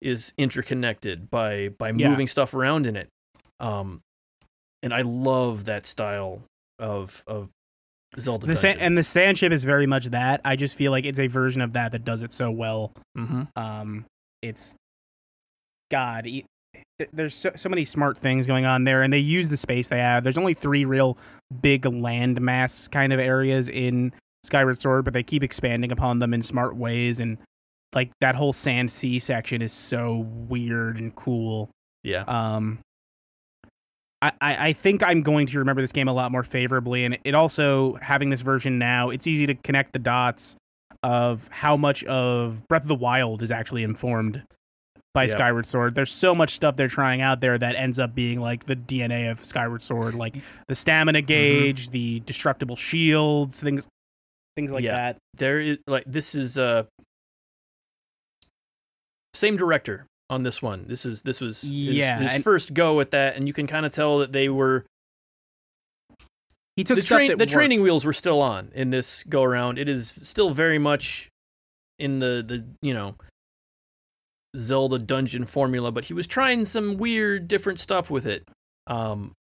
[0.03, 2.11] is interconnected by by Yeah.
[2.11, 3.09] moving stuff around in it.
[3.61, 4.01] Um,
[4.83, 6.43] and I love that style
[6.79, 7.49] of of
[8.19, 8.47] Zelda.
[8.47, 8.83] The sa- dungeon.
[8.83, 10.41] and the sand ship is very much that.
[10.45, 12.93] I just feel like it's a version of that that does it so well.
[13.17, 13.43] mm-hmm.
[13.57, 14.05] Um,
[14.43, 14.75] it's
[15.91, 16.27] God.
[16.99, 19.89] Th- There's so, so many smart things going on there, and they use the space
[19.89, 20.23] they have.
[20.25, 21.19] There's only three real
[21.61, 24.13] big landmass kind of areas in
[24.45, 27.21] Skyward Sword, but they keep expanding upon them in smart ways.
[27.21, 27.39] And
[27.95, 31.71] like that whole sand sea section is so weird and cool.
[32.03, 32.79] yeah, Um,
[34.23, 37.19] I, I I think I'm going to remember this game a lot more favorably, and
[37.25, 40.57] it also having this version now, it's easy to connect the dots
[41.03, 44.43] of how much of Breath of the Wild is actually informed
[45.17, 45.33] by Yeah.
[45.33, 45.95] Skyward Sword.
[45.95, 49.31] There's so much stuff they're trying out there that ends up being like the DNA
[49.31, 50.37] of Skyward Sword, like
[50.69, 53.89] the stamina gauge, the destructible shields, things
[54.57, 54.93] things like Yeah.
[54.93, 55.17] that.
[55.39, 56.85] there is like this is uh
[59.35, 60.85] same director on this one.
[60.87, 63.67] This is this was his, Yeah, his and- first go at that, and you can
[63.67, 64.85] kind of tell that they were
[66.77, 69.79] He took the that the training wheels were still on in this go around.
[69.79, 71.29] It is still very much
[71.99, 73.15] in the the you know
[74.57, 78.45] Zelda dungeon formula, but he was trying some weird different stuff with it.
[78.87, 79.33] Um,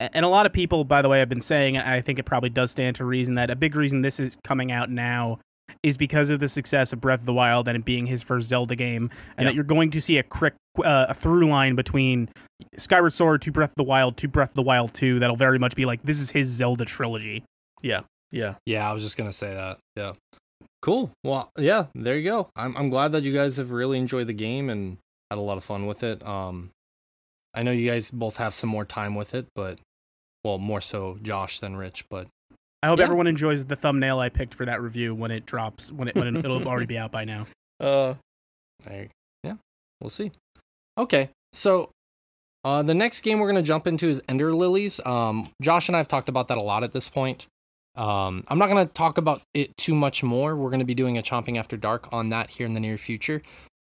[0.00, 2.50] and a lot of people, by the way, have been saying, I think it probably
[2.50, 5.38] does stand to reason that a big reason this is coming out now
[5.82, 8.48] is because of the success of Breath of the Wild and it being his first
[8.48, 9.50] Zelda game, and Yeah.
[9.50, 12.28] that you're going to see a quick uh, a through line between
[12.76, 15.58] Skyward Sword to Breath of the Wild to Breath of the Wild 2 that'll very
[15.58, 17.44] much be like this is his Zelda trilogy.
[17.80, 18.00] Yeah,
[18.32, 19.78] yeah, Yeah, I was just gonna say that.
[19.96, 20.12] Yeah.
[20.84, 21.10] Cool.
[21.24, 22.50] Well, yeah, there you go.
[22.54, 24.98] I'm I'm glad that you guys have really enjoyed the game and
[25.30, 26.22] had a lot of fun with it.
[26.26, 26.72] Um
[27.54, 29.78] I know you guys both have some more time with it, but
[30.44, 32.26] well, more so Josh than Rich, but
[32.82, 33.04] I hope Yeah.
[33.04, 36.26] everyone enjoys the thumbnail I picked for that review when it drops when it when
[36.36, 37.44] it, it'll already be out by now.
[37.80, 38.14] uh,
[38.84, 39.08] there,
[39.42, 39.54] yeah,
[40.02, 40.32] we'll see.
[40.98, 41.88] Okay, so
[42.62, 45.00] uh, the next game we're gonna jump into is Ender Lilies.
[45.06, 47.46] Um, Josh and I have talked about that a lot at this point.
[47.96, 50.56] Um, I'm not gonna talk about it too much more.
[50.56, 53.42] We're gonna be doing a Chomping After Dark on that here in the near future,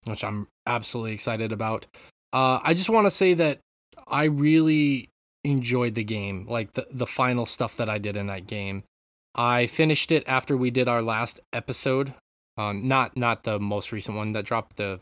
[0.05, 1.85] which I'm absolutely excited about.
[2.33, 3.59] Uh, I just want to say that
[4.07, 5.09] I really
[5.43, 8.83] enjoyed the game, like the the final stuff that I did in that game.
[9.35, 12.13] I finished it after we did our last episode
[12.57, 14.99] um, not not the most recent one that dropped the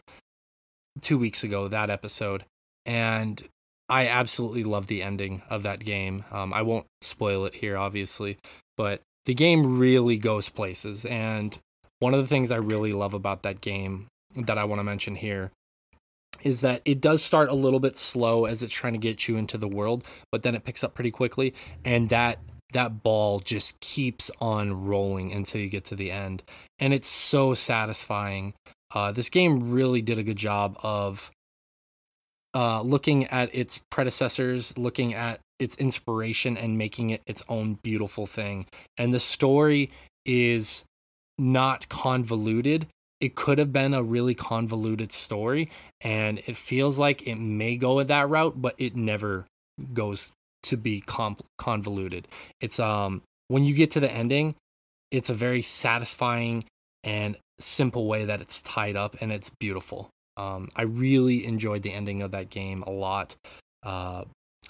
[1.01, 2.45] two weeks ago that episode
[2.85, 3.43] and
[3.90, 8.38] i absolutely love the ending of that game um, i won't spoil it here obviously
[8.78, 11.58] but the game really goes places and
[12.00, 15.16] one of the things i really love about that game that i want to mention
[15.16, 15.52] here
[16.44, 19.38] is that it does start a little bit slow as it's trying to get you
[19.38, 21.54] into the world but then it picks up pretty quickly
[21.86, 22.40] and that
[22.76, 26.44] that ball just keeps on rolling until you get to the end
[26.78, 28.54] and it's so satisfying.
[28.94, 31.32] Uh, this game really did a good job of
[32.54, 38.25] uh, looking at its predecessors, looking at its inspiration, and making it its own beautiful
[38.25, 38.66] thing.
[38.98, 39.92] And the story
[40.25, 40.84] is
[41.38, 42.88] not convoluted.
[43.22, 45.69] It could have been a really convoluted story,
[46.01, 49.45] and it feels like it may go that route, but it never
[49.93, 50.32] goes
[50.64, 52.27] to be com- convoluted.
[52.59, 54.56] It's um when you get to the ending,
[55.11, 56.66] it's a very satisfying
[57.03, 60.09] and simple way that it's tied up and it's beautiful.
[60.38, 63.35] Um, I really enjoyed the ending of that game a lot.
[63.84, 64.25] Uh,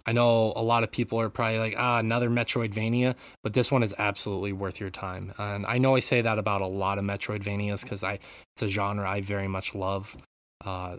[0.06, 3.82] I know a lot of people are probably like, ah, another Metroidvania, but this one
[3.82, 5.34] is absolutely worth your time.
[5.38, 8.19] And I know I say that about a lot of Metroidvanias because I
[8.56, 10.16] it's a genre I very much love.
[10.64, 10.98] Uh,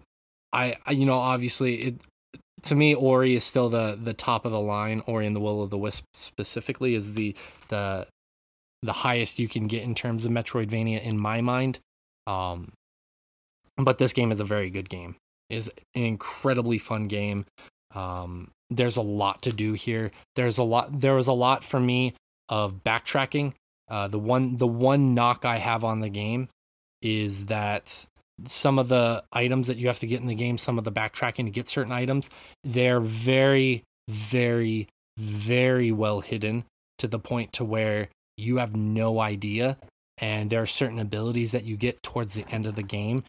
[0.53, 1.95] I, I you know obviously it
[2.63, 5.03] to me Ori is still the the top of the line.
[5.07, 7.37] Ori and the Will of the Wisp specifically is the
[7.69, 8.07] the
[8.83, 11.79] the highest you can get in terms of Metroidvania in my mind.
[12.27, 12.73] Um,
[13.77, 15.17] but this game is a very good game.
[15.49, 17.47] is an incredibly fun game.
[17.95, 20.11] Um, there's a lot to do here.
[20.35, 21.01] There's a lot.
[21.01, 22.15] There was a lot for me
[22.49, 23.55] of backtracking.
[23.89, 26.49] Uh, the one the one knock I have on the game
[27.03, 28.07] is that
[28.47, 30.93] some of the items that you have to get in the game, some of the
[30.93, 32.29] backtracking to get certain items,
[32.65, 36.65] they're very, very, very well hidden
[36.99, 39.79] to the point to where you have no idea.
[40.19, 43.25] And there are certain abilities that you get towards the end of the game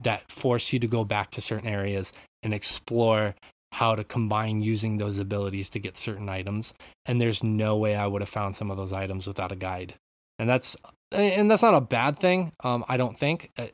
[0.00, 2.12] that force you to go back to certain areas
[2.42, 3.34] and explore
[3.72, 6.74] how to combine using those abilities to get certain items.
[7.06, 9.94] And there's no way I would have found some of those items without a guide.
[10.38, 10.76] And that's
[11.10, 12.52] and that's not a bad thing.
[12.62, 13.50] Um, I don't think.
[13.58, 13.68] Uh,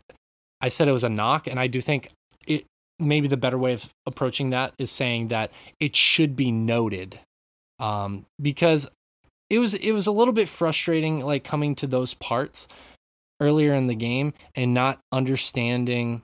[0.61, 2.11] I said it was a knock, and I do think
[2.47, 2.65] it
[2.99, 7.19] maybe the better way of approaching that is saying that it should be noted
[7.79, 8.89] um, because
[9.51, 12.69] it was it was a little bit frustrating, like coming to those parts
[13.41, 16.23] earlier in the game and not understanding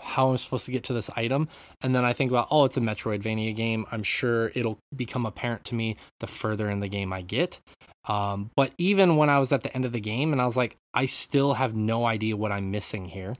[0.00, 1.48] how I'm supposed to get to this item.
[1.82, 3.86] And then I think about, oh, it's a Metroidvania game.
[3.90, 7.60] I'm sure it'll become apparent to me the further in the game I get.
[8.06, 10.56] Um, but even when I was at the end of the game and I was
[10.56, 13.36] like, I still have no idea what I'm missing here.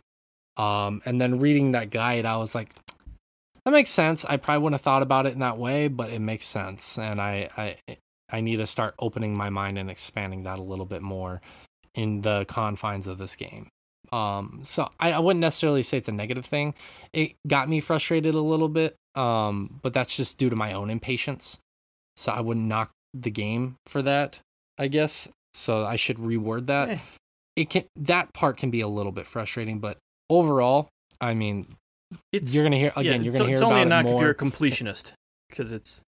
[0.56, 2.74] Um, and then reading that guide, I was like,
[3.64, 4.24] that makes sense.
[4.24, 6.98] I probably wouldn't have thought about it in that way, but it makes sense.
[6.98, 7.76] And I, I,
[8.30, 11.40] I need to start opening my mind and expanding that a little bit more
[11.94, 13.68] in the confines of this game.
[14.12, 16.74] Um, so I, I wouldn't necessarily say it's a negative thing.
[17.12, 20.90] It got me frustrated a little bit, um, but that's just due to my own
[20.90, 21.58] impatience.
[22.16, 24.40] So I wouldn't knock the game for that,
[24.78, 25.28] I guess.
[25.54, 26.88] So I should reword that.
[26.90, 26.98] Eh.
[27.56, 29.98] It can that part can be a little bit frustrating, but
[30.30, 30.88] overall,
[31.20, 31.74] I mean,
[32.32, 33.04] It's you're gonna hear again.
[33.22, 35.12] yeah, you're gonna hear it's only a about knock it if you're a completionist
[35.50, 36.02] because it's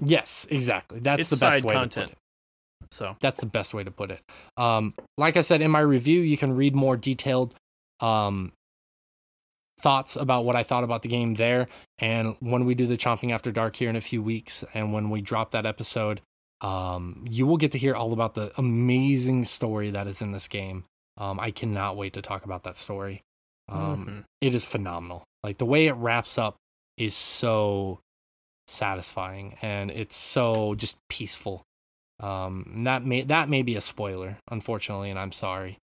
[0.00, 1.00] yes, exactly.
[1.00, 1.92] That's It's the best side way content.
[1.92, 2.18] to put it.
[2.94, 4.20] So That's the best way to put it.
[4.56, 7.54] Um, like I said in my review, you can read more detailed
[8.00, 8.52] um,
[9.80, 11.68] thoughts about what I thought about the game there.
[11.98, 15.10] And when we do the Chomping After Dark here in a few weeks, and when
[15.10, 16.20] we drop that episode,
[16.60, 20.48] um, you will get to hear all about the amazing story that is in this
[20.48, 20.84] game.
[21.18, 23.22] Um, I cannot wait to talk about that story.
[23.68, 24.24] Um, mhm.
[24.40, 25.24] it is phenomenal.
[25.42, 26.56] Like the way it wraps up
[26.96, 28.00] is so
[28.66, 31.62] satisfying and it's so just peaceful.
[32.20, 35.78] Um, that may that may be a spoiler, unfortunately, and I'm sorry,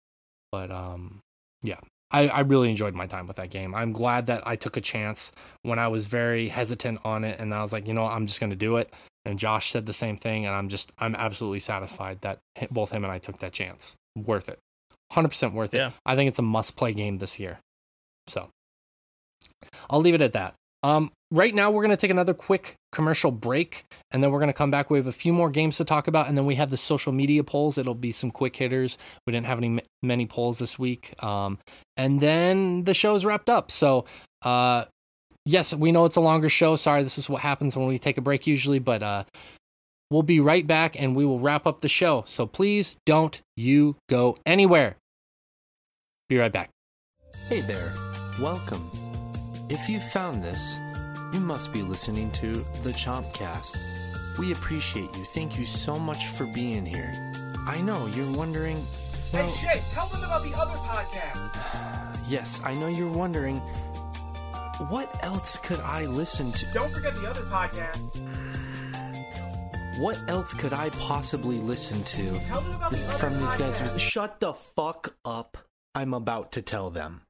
[0.51, 1.21] but um,
[1.63, 1.79] yeah,
[2.11, 3.73] I, I really enjoyed my time with that game.
[3.73, 5.31] I'm glad that I took a chance
[5.63, 8.39] when I was very hesitant on it, and I was like, you know, I'm just
[8.39, 8.93] gonna do it.
[9.25, 12.39] And Josh said the same thing, and I'm just I'm absolutely satisfied that
[12.71, 13.95] both him and I took that chance.
[14.15, 14.59] Worth it,
[15.11, 15.77] hundred percent worth it.
[15.77, 15.91] Yeah.
[16.05, 17.59] I think it's a must play game this year.
[18.27, 18.49] So
[19.89, 20.53] I'll leave it at that.
[20.81, 24.47] Um, right now, we're going to take another quick commercial break, and then we're going
[24.47, 24.89] to come back.
[24.89, 27.11] We have a few more games to talk about, and then we have the social
[27.11, 27.77] media polls.
[27.77, 28.97] It'll be some quick hitters.
[29.25, 31.59] We didn't have any many polls this week, um,
[31.97, 33.71] and then the show's wrapped up.
[33.71, 34.05] So,
[34.43, 34.85] uh,
[35.45, 36.75] yes, we know it's a longer show.
[36.75, 39.23] Sorry, this is what happens when we take a break usually, but uh,
[40.09, 42.23] we'll be right back, and we will wrap up the show.
[42.25, 44.95] So please don't you go anywhere.
[46.29, 46.69] Be right back.
[47.47, 47.93] Hey there,
[48.39, 48.89] welcome.
[49.69, 50.75] If you found this,
[51.33, 53.77] you must be listening to the Chompcast.
[54.37, 55.25] We appreciate you.
[55.25, 57.11] Thank you so much for being here.
[57.67, 58.85] I know you're wondering.
[59.31, 62.17] Hey Well, Shay, tell them about the other podcast.
[62.29, 63.57] yes, I know you're wondering.
[64.89, 66.65] What else could I listen to?
[66.73, 67.99] Don't forget the other podcast.
[69.99, 73.79] What else could I possibly listen to Tell them about the other from these guys?
[73.79, 73.99] podcast.
[73.99, 75.57] Shut the fuck up.
[75.93, 77.21] I'm about to tell them.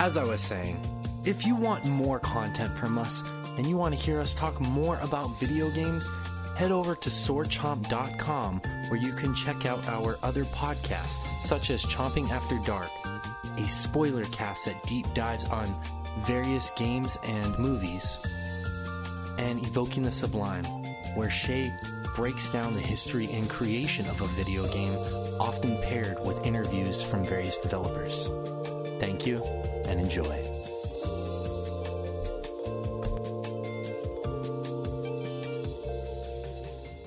[0.00, 0.80] As I was saying,
[1.24, 3.24] if you want more content from us
[3.56, 6.08] and you want to hear us talk more about video games,
[6.56, 12.30] head over to swordchomp.com where you can check out our other podcasts, such as Chomping
[12.30, 12.90] After Dark,
[13.56, 15.66] a spoiler cast that deep dives on
[16.22, 18.18] various games and movies,
[19.36, 20.64] and Evoking the Sublime,
[21.16, 21.72] where Shay
[22.14, 24.96] breaks down the history and creation of a video game,
[25.40, 28.28] often paired with interviews from various developers.
[29.00, 30.44] Thank you and enjoy.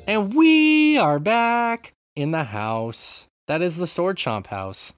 [0.07, 3.27] And we are back in the house.
[3.47, 4.93] That is the Sword Chomp house.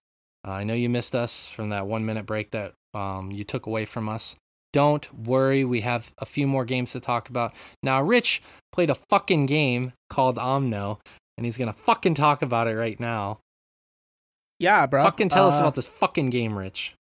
[0.48, 3.66] Uh, I know you missed us from that one minute break that um, you took
[3.66, 4.36] away from us.
[4.72, 7.53] Don't worry, we have a few more games to talk about.
[7.84, 11.00] Now, Rich played a fucking game called Omno,
[11.38, 13.40] and he's gonna fucking talk about it right now.
[14.60, 15.03] Yeah, bro.
[15.03, 16.95] Fucking tell us Uh, about this fucking game, Rich.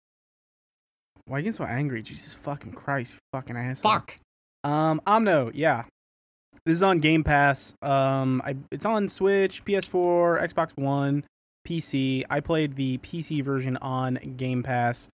[1.31, 2.01] Why are you getting so angry?
[2.01, 3.89] Jesus fucking Christ, you fucking asshole.
[3.89, 4.17] Fuck.
[4.65, 5.83] Um, Omno, yeah.
[6.65, 7.73] This is on Game Pass.
[7.81, 11.23] Um, I, it's on Switch, PS4, Xbox One,
[11.65, 12.25] PC.
[12.29, 15.07] I played the PC version on Game Pass.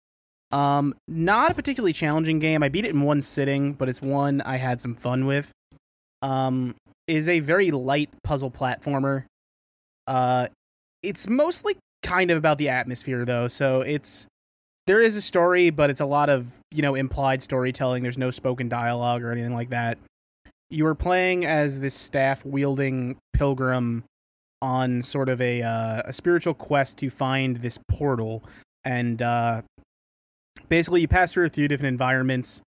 [0.51, 2.63] Um, not a particularly challenging game.
[2.63, 5.51] I beat it in one sitting, but it's one I had some fun with.
[6.23, 6.73] Um,
[7.05, 9.25] is a very light puzzle platformer.
[10.07, 10.47] Uh,
[11.03, 14.25] it's mostly kind of about the atmosphere though, so it's
[14.87, 18.01] there is a story, but it's a lot of you know implied storytelling.
[18.01, 19.97] There's no spoken dialogue or anything like that.
[20.69, 24.05] You are playing as this staff wielding pilgrim
[24.61, 28.43] on sort of a uh, a spiritual quest to find this portal,
[28.83, 29.61] and uh,
[30.69, 32.61] basically you pass through a few different environments,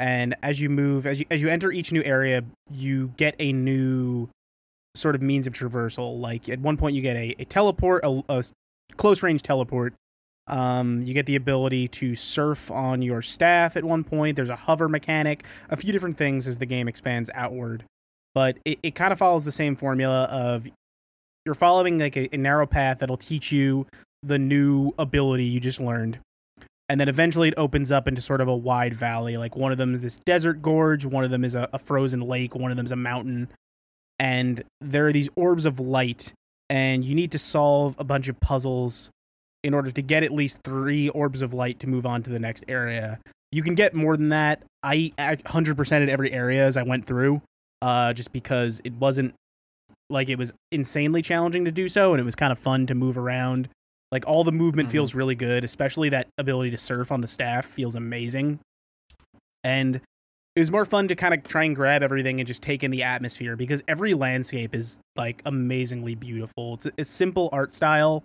[0.00, 3.52] and as you move, as you as you enter each new area, you get a
[3.52, 4.30] new
[4.94, 6.18] sort of means of traversal.
[6.18, 8.44] Like at one point, you get a, a teleport, a, a
[8.96, 9.92] close range teleport
[10.48, 14.36] Um, you get the ability to surf on your staff at one point.
[14.36, 17.84] There's a hover mechanic, a few different things as the game expands outward.
[18.34, 20.68] But it, it kind of follows the same formula of
[21.44, 23.86] you're following like a, a narrow path that'll teach you
[24.22, 26.18] the new ability you just learned.
[26.88, 29.36] And then eventually it opens up into sort of a wide valley.
[29.36, 32.20] Like one of them is this desert gorge, one of them is a, a frozen
[32.20, 33.48] lake, one of them is a mountain.
[34.18, 36.32] And there are these orbs of light,
[36.70, 39.10] and you need to solve a bunch of puzzles
[39.66, 42.38] in order to get at least three orbs of light to move on to the
[42.38, 43.18] next area.
[43.50, 44.62] You can get more than that.
[44.84, 47.42] I 100% at every area as I went through,
[47.82, 49.34] uh, just because it wasn't
[50.08, 52.94] like it was insanely challenging to do so, and it was kind of fun to
[52.94, 53.68] move around.
[54.12, 54.92] Like all the movement Mhm.
[54.92, 58.60] feels really good, especially that ability to surf on the staff feels amazing.
[59.64, 59.96] And
[60.54, 62.92] it was more fun to kind of try and grab everything and just take in
[62.92, 66.74] the atmosphere because every landscape is like amazingly beautiful.
[66.74, 68.22] It's a simple art style,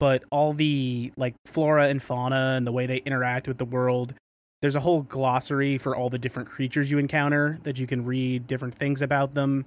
[0.00, 4.14] but all the like flora and fauna and the way they interact with the world.
[4.62, 8.46] There's a whole glossary for all the different creatures you encounter that you can read
[8.46, 9.66] different things about them.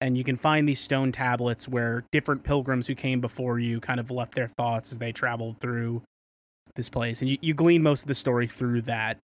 [0.00, 4.00] And you can find these stone tablets where different pilgrims who came before you kind
[4.00, 6.02] of left their thoughts as they traveled through
[6.74, 7.20] this place.
[7.20, 9.18] And you, you glean most of the story through that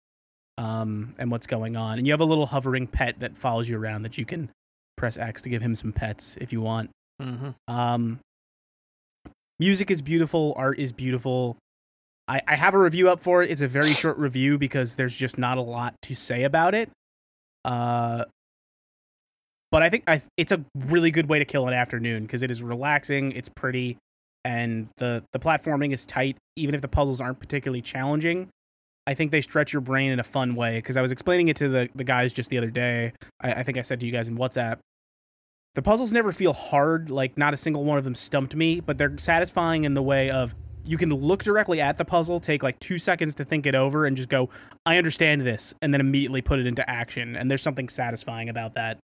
[0.59, 1.99] um, and what's going on.
[1.99, 4.51] And you have a little hovering pet that follows you around that you can
[4.97, 6.91] press X to give him some pets if you want.
[7.23, 7.51] Mm-hmm.
[7.69, 8.21] Um,
[9.59, 11.57] music is beautiful, art is beautiful.
[12.29, 13.51] I, I have a review up for it.
[13.51, 16.91] It's a very short review because there's just not a lot to say about it.
[17.65, 18.25] Uh,
[19.71, 22.51] but I think I, it's a really good way to kill an afternoon because it
[22.51, 23.99] is relaxing, it's pretty,
[24.45, 26.37] and the the platforming is tight.
[26.57, 28.49] Even if the puzzles aren't particularly challenging,
[29.07, 30.79] I think they stretch your brain in a fun way.
[30.79, 33.13] Because I was explaining it to the the guys just the other day.
[33.41, 34.79] I, I think I said to you guys in WhatsApp
[35.77, 38.99] the puzzles never feel hard like not a single one of them stumped me but
[38.99, 42.79] they're satisfying in the way of you can look directly at the puzzle take like
[42.81, 44.49] two seconds to think it over and just go
[44.85, 48.75] i understand this and then immediately put it into action and there's something satisfying about
[48.75, 48.99] that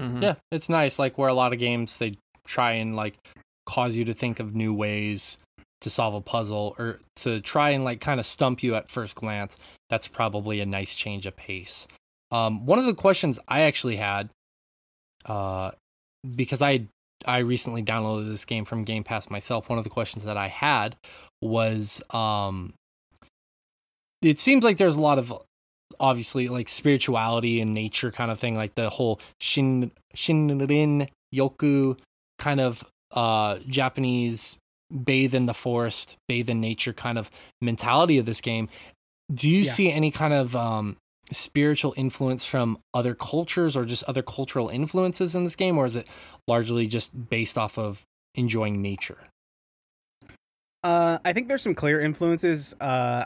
[0.00, 0.22] Mm-hmm.
[0.22, 0.98] Yeah, it's nice.
[0.98, 3.16] Like where a lot of games they try and like
[3.66, 5.38] cause you to think of new ways
[5.80, 9.14] to solve a puzzle or to try and like kind of stump you at first
[9.14, 9.56] glance.
[9.90, 11.86] That's probably a nice change of pace.
[12.30, 14.30] Um, one of the questions I actually had,
[15.26, 15.72] uh,
[16.36, 16.86] because I
[17.26, 19.68] I recently downloaded this game from Game Pass myself.
[19.68, 20.96] One of the questions that I had
[21.40, 22.74] was, um,
[24.22, 25.32] it seems like there's a lot of
[26.00, 31.98] obviously like spirituality and nature kind of thing, like the whole shin shinrin yoku
[32.38, 34.56] kind of uh Japanese
[35.04, 37.30] bathe in the forest, bathe in nature kind of
[37.60, 38.68] mentality of this game.
[39.32, 39.70] Do you Yeah.
[39.70, 40.96] see any kind of um
[41.32, 45.96] spiritual influence from other cultures or just other cultural influences in this game or is
[45.96, 46.08] it
[46.46, 48.04] largely just based off of
[48.34, 49.18] enjoying nature?
[50.84, 53.24] uh, i think there's some clear influences uh,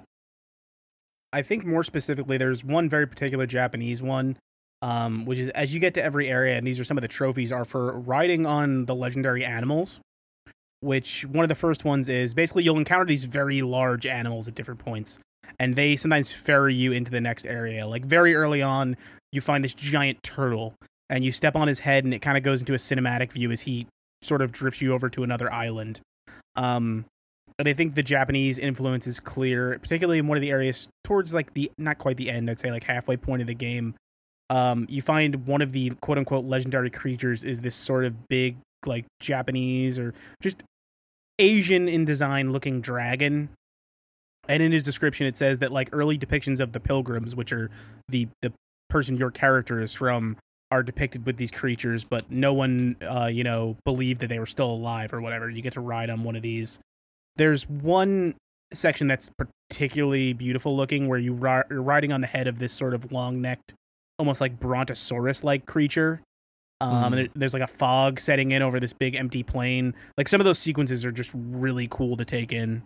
[1.32, 4.36] i think more specifically there's one very particular japanese one
[4.80, 7.08] um, which is as you get to every area and these are some of the
[7.08, 10.00] trophies are for riding on the legendary animals
[10.80, 14.54] which one of the first ones is basically you'll encounter these very large animals at
[14.54, 15.18] different points
[15.58, 17.86] and they sometimes ferry you into the next area.
[17.86, 18.96] Like very early on
[19.32, 20.74] you find this giant turtle
[21.10, 23.50] and you step on his head and it kind of goes into a cinematic view
[23.50, 23.86] as he
[24.22, 26.00] sort of drifts you over to another island.
[26.56, 27.04] Um
[27.56, 31.34] but i think the japanese influence is clear particularly in one of the areas towards
[31.34, 33.94] like the not quite the end i'd say like halfway point of the game.
[34.48, 38.56] Um you find one of the quote unquote legendary creatures is this sort of big
[38.86, 40.62] like japanese or just
[41.38, 43.48] asian in design looking dragon
[44.48, 47.70] and in his description it says that like early depictions of the pilgrims which are
[48.08, 48.52] the the
[48.88, 50.36] person your character is from
[50.70, 54.46] are depicted with these creatures but no one uh you know believed that they were
[54.46, 55.48] still alive or whatever.
[55.48, 56.78] You get to ride on one of these.
[57.36, 58.34] There's one
[58.72, 59.30] section that's
[59.70, 63.10] particularly beautiful looking where you ri- you're riding on the head of this sort of
[63.12, 63.72] long-necked
[64.18, 66.20] almost like brontosaurus like creature.
[66.80, 67.18] Um, Mhm.
[67.20, 70.44] and there's like a fog setting in over this big empty plain like some of
[70.44, 72.82] those sequences are just really cool to take in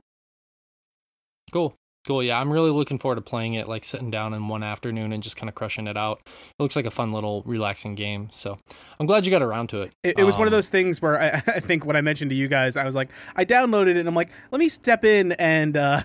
[1.53, 1.75] Cool.
[2.05, 2.21] Cool.
[2.25, 5.23] Yeah, I'm really looking forward to playing it, like sitting down in one afternoon and
[5.23, 6.21] just kind of crushing it out.
[6.27, 8.29] It looks like a fun little relaxing game.
[8.33, 8.59] So
[8.99, 9.93] I'm glad you got around to it.
[10.03, 12.31] It, it was one of Um, those things where I, I think when I mentioned
[12.33, 15.05] to you guys, I was like, I downloaded it and I'm like, let me step
[15.05, 16.03] in and uh,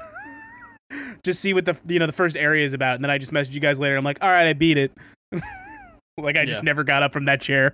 [1.24, 2.94] just see what the you know the first area is about.
[2.96, 3.96] And then I just messaged you guys later.
[3.98, 4.92] I'm like, all right, I beat it.
[6.20, 6.66] like I just Yeah.
[6.66, 7.74] never got up from that chair.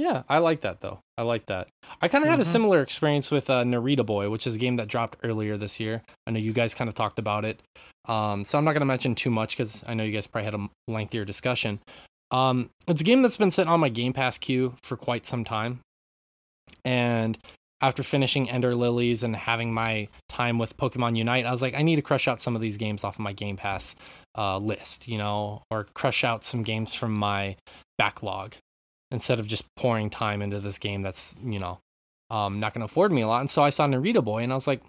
[0.00, 1.00] Yeah, I like that though.
[1.18, 1.68] I like that.
[2.00, 2.46] I kind of had a Mhm.
[2.46, 6.02] similar experience with uh, Narita Boy, which is a game that dropped earlier this year.
[6.26, 7.60] I know you guys kind of talked about it.
[8.08, 10.46] Um, so I'm not going to mention too much because I know you guys probably
[10.46, 11.80] had a lengthier discussion.
[12.30, 15.44] Um, it's a game that's been sitting on my Game Pass queue for quite some
[15.44, 15.80] time.
[16.82, 17.36] And
[17.82, 21.82] after finishing Ender Lilies and having my time with Pokemon Unite, I was like, I
[21.82, 23.94] need to crush out some of these games off of my Game Pass
[24.38, 27.56] uh, list, you know, or crush out some games from my
[27.98, 28.54] backlog
[29.10, 31.78] instead of just pouring time into this game that's, you know,
[32.30, 33.40] um, not going to afford me a lot.
[33.40, 34.82] And so I saw Narita Boy and I was like,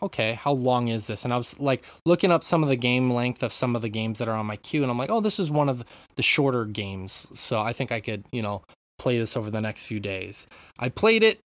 [0.00, 1.24] okay, how long is this?
[1.24, 3.88] And I was like looking up some of the game length of some of the
[3.88, 5.84] games that are on my queue, and I'm like, oh, this is one of
[6.16, 7.28] the shorter games.
[7.34, 8.62] So I think I could, you know,
[8.98, 10.46] play this over the next few days.
[10.78, 11.40] I played it.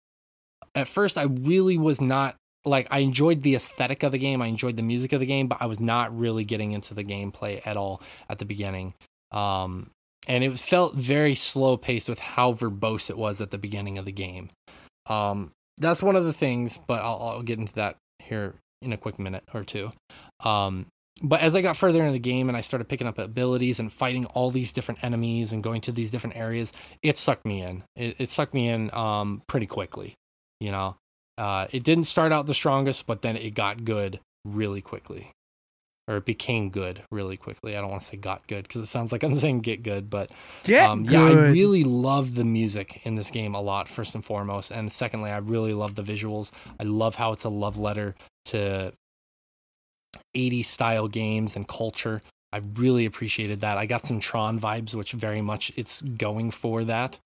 [0.76, 2.36] At first, I really was not
[2.66, 4.42] like I enjoyed the aesthetic of the game.
[4.42, 7.04] I enjoyed the music of the game, but I was not really getting into the
[7.04, 8.94] gameplay at all at the beginning.
[9.32, 9.92] Um,
[10.28, 14.06] and it felt very slow paced with how verbose it was at the beginning of
[14.06, 14.50] the game.
[15.08, 18.98] Um, that's one of the things, but I'll, I'll get into that here in a
[18.98, 19.92] quick minute or two.
[20.42, 20.88] Um,
[21.22, 23.92] but as I got further into the game and I started picking up abilities and
[23.92, 27.84] fighting all these different enemies and going to these different areas, it sucked me in.
[27.96, 30.16] It, it sucked me in um, pretty quickly.
[30.60, 30.96] You know,
[31.38, 35.32] uh, it didn't start out the strongest, but then it got good really quickly,
[36.08, 37.78] or it became good really quickly.
[37.78, 40.10] I don't want to say got good because it sounds like I'm saying get good,
[40.10, 40.32] but
[40.64, 44.24] Get um, yeah, I really love the music in this game a lot, first and
[44.24, 44.72] foremost.
[44.72, 46.52] And secondly, I really love the visuals.
[46.80, 48.16] I love how it's a love letter
[48.46, 48.94] to
[50.36, 52.22] 80s style games and culture.
[52.52, 53.78] I really appreciated that.
[53.78, 57.20] I got some Tron vibes, which very much it's going for that.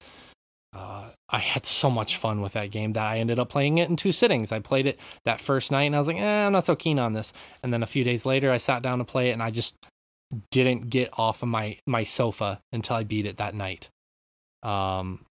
[0.78, 3.90] Uh, I had so much fun with that game that I ended up playing it
[3.90, 4.52] in two sittings.
[4.52, 7.00] I played it that first night and I was like, eh, I'm not so keen
[7.00, 7.34] on this.
[7.64, 9.76] And then a few days later, I sat down to play it and I just
[10.52, 13.90] didn't get off of my my sofa until I beat it that night.
[14.62, 15.26] Um,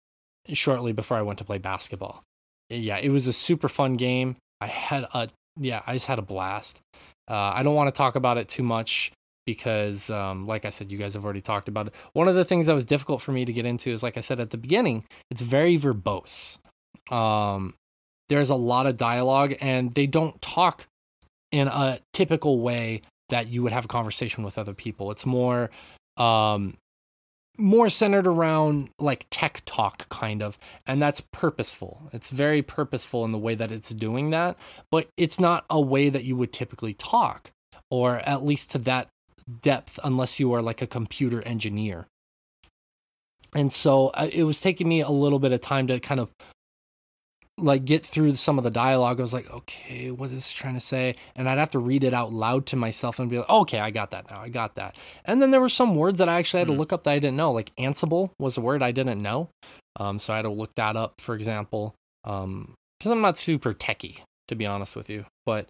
[0.52, 2.22] shortly before I went to play basketball.
[2.68, 4.36] Yeah, it was a super fun game.
[4.60, 6.80] I had a yeah, I just had a blast.
[7.28, 9.12] Uh, I don't want to talk about it too much
[9.46, 11.94] because, um, like I said, you guys have already talked about it.
[12.12, 14.20] One of the things that was difficult for me to get into is, like I
[14.20, 16.58] said at the beginning, it's very verbose.
[17.10, 17.74] Um,
[18.28, 20.86] there's a lot of dialogue, and they don't talk
[21.52, 25.10] in a typical way that you would have a conversation with other people.
[25.10, 25.70] It's more
[26.16, 26.76] um
[27.58, 32.10] more centered around like tech talk kind of and that's purposeful.
[32.12, 34.56] It's very purposeful in the way that it's doing that,
[34.90, 37.52] but it's not a way that you would typically talk
[37.90, 39.08] or at least to that
[39.62, 42.06] depth unless you are like a computer engineer.
[43.54, 46.32] And so uh, it was taking me a little bit of time to kind of
[47.58, 49.18] like get through some of the dialogue.
[49.18, 51.16] I was like, okay, what is it trying to say?
[51.34, 53.90] And I'd have to read it out loud to myself and be like, okay, I
[53.90, 54.40] got that now.
[54.40, 54.96] I got that.
[55.24, 56.78] And then there were some words that I actually had to Mhm.
[56.78, 57.52] look up that I didn't know.
[57.52, 59.48] Like Ansible was a word I didn't know.
[59.98, 61.94] Um, so I had to look that up, for example.
[62.24, 65.24] Um, because I'm not super techie, to be honest with you.
[65.46, 65.66] But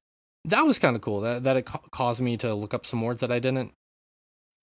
[0.47, 1.20] that was kind of cool.
[1.20, 3.73] That that it ca- caused me to look up some words that I didn't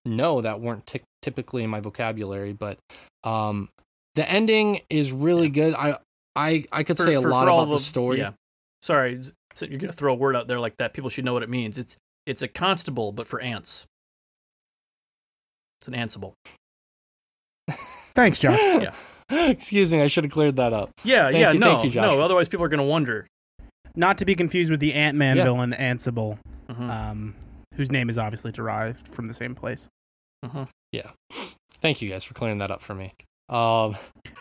[0.06, 2.54] know that weren't ty- typically in my vocabulary.
[2.54, 2.78] But
[3.24, 3.70] um,
[4.16, 5.74] the ending is really good.
[5.76, 5.98] I
[6.36, 8.18] I I could For- say a for- lot for all about the story.
[8.20, 8.32] Yeah.
[8.82, 9.22] Sorry,
[9.54, 10.94] so you're gonna throw a word out there like that.
[10.94, 11.78] People should know what it means.
[11.78, 11.96] It's
[12.26, 13.86] it's a constable, but for ants.
[15.82, 16.34] It's an ansible.
[18.16, 18.58] Thanks, Josh.
[18.60, 18.94] Yeah.
[19.50, 20.92] Excuse me, I should have cleared that up.
[21.04, 22.10] Yeah, Thank yeah, you- no, thank you, Josh.
[22.12, 22.22] no.
[22.22, 23.28] Otherwise, people are gonna wonder.
[23.96, 25.44] Not to be confused with the Ant Man Yeah.
[25.44, 26.40] villain Ansible,
[26.70, 27.36] Mhm, um,
[27.76, 29.88] whose name is obviously derived from the same place.
[30.46, 30.68] mhm.
[30.92, 31.12] Yeah.
[31.82, 33.14] Thank you guys for clearing that up for me.
[33.50, 33.96] Um,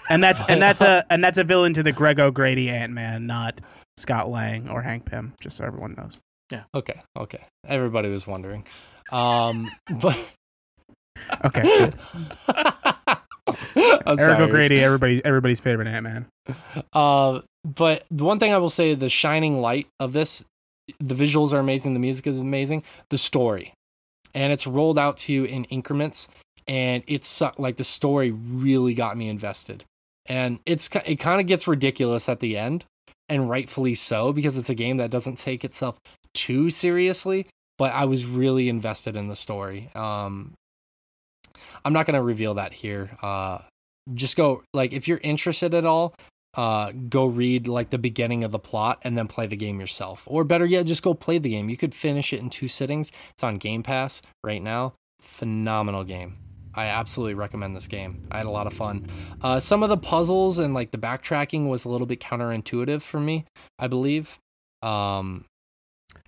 [0.08, 3.26] And that's and that's a and that's a villain to the Greg O'Grady Ant Man,
[3.26, 3.60] not
[3.96, 5.34] Scott Lang or Hank Pym.
[5.40, 6.18] Just so everyone knows.
[6.50, 6.64] Yeah.
[6.74, 7.40] Okay, okay.
[7.66, 8.64] Everybody was wondering.
[9.10, 10.16] Um, but
[11.44, 11.90] Okay,
[13.06, 13.18] I'm
[14.06, 14.42] Eric sorry.
[14.42, 16.26] O'Grady, everybody everybody's favorite Ant Man.
[16.92, 20.44] Uh, but the one thing I will say, the shining light of this,
[20.98, 23.72] the visuals are amazing, the music is amazing, the story,
[24.34, 26.28] and it's rolled out to you in increments,
[26.66, 29.84] and it's like the story really got me invested,
[30.26, 32.84] and it's it kind of gets ridiculous at the end,
[33.28, 35.98] and rightfully so because it's a game that doesn't take itself
[36.34, 37.46] too seriously,
[37.78, 39.88] but I was really invested in the story.
[39.94, 40.52] Um,
[41.84, 43.10] I'm not gonna reveal that here.
[43.22, 43.60] Uh,
[44.14, 46.12] just go like if you're interested at all
[46.54, 50.24] uh go read like the beginning of the plot and then play the game yourself.
[50.30, 51.68] Or better yet just go play the game.
[51.70, 53.10] You could finish it in two sittings.
[53.30, 54.94] It's on game pass right now.
[55.20, 56.36] Phenomenal game.
[56.74, 58.26] I absolutely recommend this game.
[58.30, 59.06] I had a lot of fun.
[59.40, 63.20] Uh some of the puzzles and like the backtracking was a little bit counterintuitive for
[63.20, 63.44] me
[63.78, 64.38] i believe.
[64.82, 65.44] Um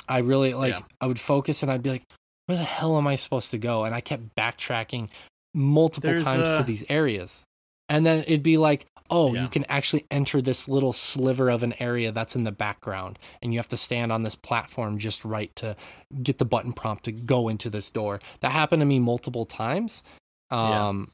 [0.08, 0.80] i really like Yeah.
[1.00, 2.02] i would focus and i'd be like
[2.46, 3.84] where the hell am i supposed to go?
[3.84, 5.08] And i kept backtracking
[5.54, 7.44] multiple There's, times uh, to these areas.
[7.88, 9.42] And then it'd be like oh Yeah.
[9.42, 13.52] you can actually enter this little sliver of an area that's in the background and
[13.52, 15.76] you have to stand on this platform just right to
[16.22, 20.02] get the button prompt to go into this door that happened to me multiple times
[20.50, 20.88] Yeah.
[20.88, 21.10] um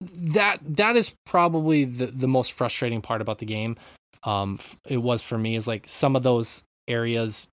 [0.00, 3.76] that that is probably the the most frustrating part about the game
[4.24, 7.48] um it was for me is like some of those areas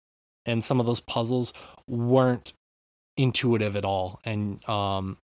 [0.46, 1.54] and some of those puzzles
[1.88, 2.54] weren't
[3.18, 5.18] intuitive at all and um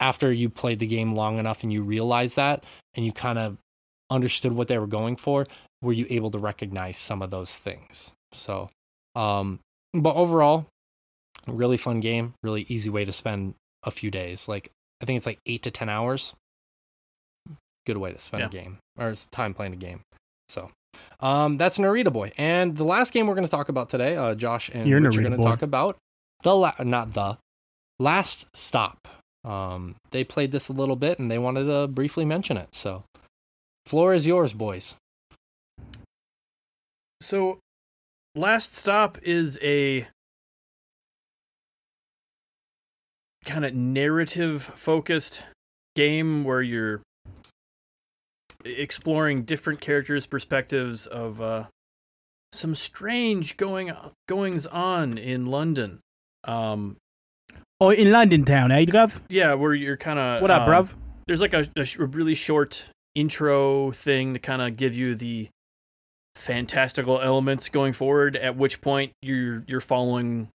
[0.00, 2.64] after you played the game long enough and you realized that
[2.94, 3.56] and you kind of
[4.12, 5.46] understood what they were going for
[5.82, 8.12] were you able to recognize some of those things?
[8.32, 8.70] So
[9.14, 9.58] um
[9.92, 10.66] but overall
[11.48, 14.48] really fun game really easy way to spend a few days.
[14.48, 14.70] Like
[15.02, 16.34] i think it's like 8 to 10 hours.
[17.86, 20.02] Good way to spend a game or s- time playing a game.
[20.48, 20.68] So
[21.20, 22.30] um that's narita boy.
[22.38, 25.18] And the last game we're going to talk about today uh josh and You're Rich
[25.18, 25.96] are going to talk about
[26.44, 27.38] the la- not the
[27.98, 29.08] last stop.
[29.44, 33.02] Um they played this a little bit and they wanted to briefly mention it so
[33.86, 34.96] floor is yours boys
[37.20, 37.58] So,
[38.34, 40.06] Last Stop is a
[43.44, 45.42] kind of narrative focused
[45.96, 47.00] game where you're
[48.64, 51.64] exploring different characters' perspectives of uh,
[52.52, 53.92] some strange going
[54.28, 56.00] goings on in London.
[56.44, 56.96] Um,
[57.80, 59.20] Oh, in London town, eh, bruv?
[59.28, 60.94] yeah, where you're kind of What up, bruv?
[61.26, 65.14] there's like a, a, sh- a really short intro thing to kind of give you
[65.14, 65.48] the
[66.34, 70.48] fantastical elements going forward at which point you're you're following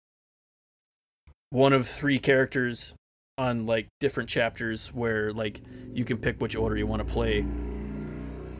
[1.50, 2.94] one of three characters
[3.38, 5.60] on like different chapters where like
[5.92, 7.46] you can pick which order you want to play.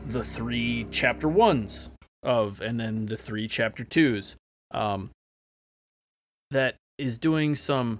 [0.07, 1.89] The three chapter ones
[2.23, 4.35] of and then the three chapter twos.
[4.71, 5.09] Um
[6.51, 7.99] that is doing some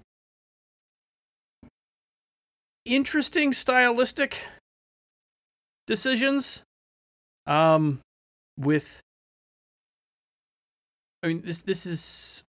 [2.85, 4.45] interesting stylistic
[5.87, 6.63] decisions
[7.47, 7.99] um
[8.57, 8.99] with
[11.23, 12.43] I mean this this is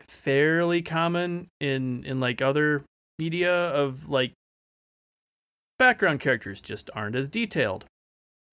[0.00, 2.82] fairly common in in like other
[3.18, 4.32] media of like
[5.78, 7.84] background characters just aren't as detailed.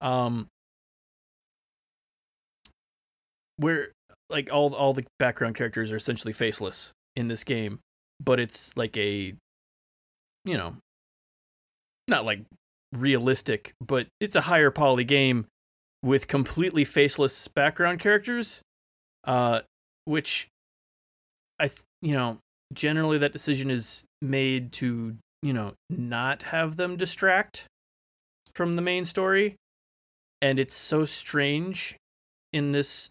[0.01, 0.47] Um
[3.57, 3.91] where
[4.29, 7.79] like all all the background characters are essentially faceless in this game
[8.19, 9.33] but it's like a
[10.43, 10.75] you know
[12.07, 12.41] not like
[12.95, 15.45] realistic, but it's a higher poly game
[16.03, 18.61] with completely faceless background characters,
[19.25, 19.61] uh,
[20.05, 20.47] which
[21.59, 22.37] I, th- you know,
[22.73, 27.65] generally that decision is made to, you know, not have them distract
[28.53, 29.55] from the main story,
[30.41, 31.95] and it's so strange
[32.53, 33.09] in this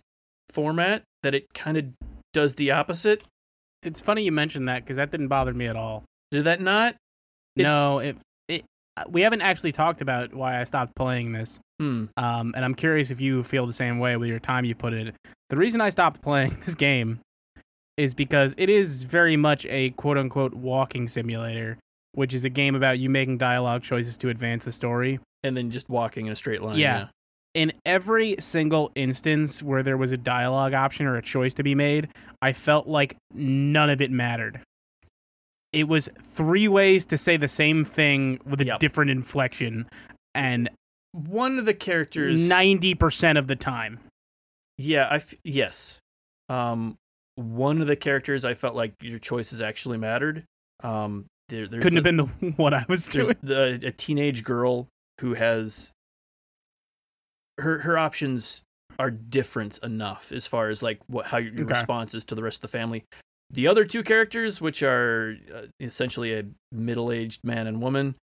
[0.50, 1.86] format that it kind of
[2.32, 3.22] does the opposite.
[3.82, 6.04] It's funny you mentioned that because that didn't bother me at all.
[6.30, 6.96] Did that not?
[7.56, 8.16] It's- no, it,
[9.08, 11.60] we haven't actually talked about why I stopped playing this.
[11.80, 12.06] Hmm.
[12.16, 14.92] Um, and I'm curious if you feel the same way with your time you put
[14.92, 15.14] it.
[15.50, 17.20] The reason I stopped playing this game
[17.96, 21.78] is because it is very much a quote unquote walking simulator,
[22.12, 25.20] which is a game about you making dialogue choices to advance the story.
[25.42, 26.78] And then just walking in a straight line.
[26.78, 27.08] Yeah.
[27.52, 31.74] In every single instance where there was a dialogue option or a choice to be
[31.74, 32.08] made,
[32.42, 34.60] I felt like none of it mattered.
[35.74, 38.78] It was three ways to say the same thing with a Yep.
[38.80, 39.88] different inflection,
[40.34, 40.70] and
[41.12, 42.40] One of the characters.
[42.48, 44.00] 90% of the time.
[44.78, 46.00] Yeah, I f- yes.
[46.48, 46.96] Um,
[47.36, 50.44] one of the characters I felt like your choices actually mattered.
[50.82, 53.36] Um, there, there's Couldn't a, have been the one I was doing.
[53.42, 54.88] the, a teenage girl
[55.20, 55.92] who has
[57.58, 58.62] her her options
[58.98, 61.74] are different enough as far as like what how your your Okay.
[61.74, 63.04] response is to the rest of the family.
[63.50, 68.14] The other two characters, which are uh, essentially a middle aged man and woman,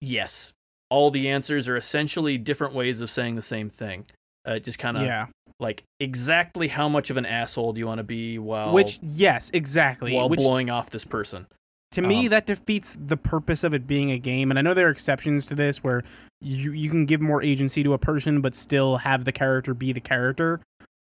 [0.00, 0.52] yes,
[0.90, 4.06] all the answers are essentially different ways of saying the same thing.
[4.46, 5.26] Uh, just kind of Yeah.
[5.58, 9.50] like exactly how much of an asshole do you want to be while Which, yes,
[9.54, 10.12] exactly.
[10.12, 11.46] while Which blowing off this person?
[11.92, 14.74] to me Um, that defeats the purpose of it being a game and i know
[14.74, 16.02] there are exceptions to this where
[16.40, 19.92] you, you can give more agency to a person but still have the character be
[19.92, 20.60] the character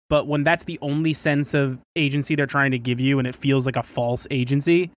[0.09, 3.35] but when that's the only sense of agency they're trying to give you and it
[3.35, 4.91] feels like a false agency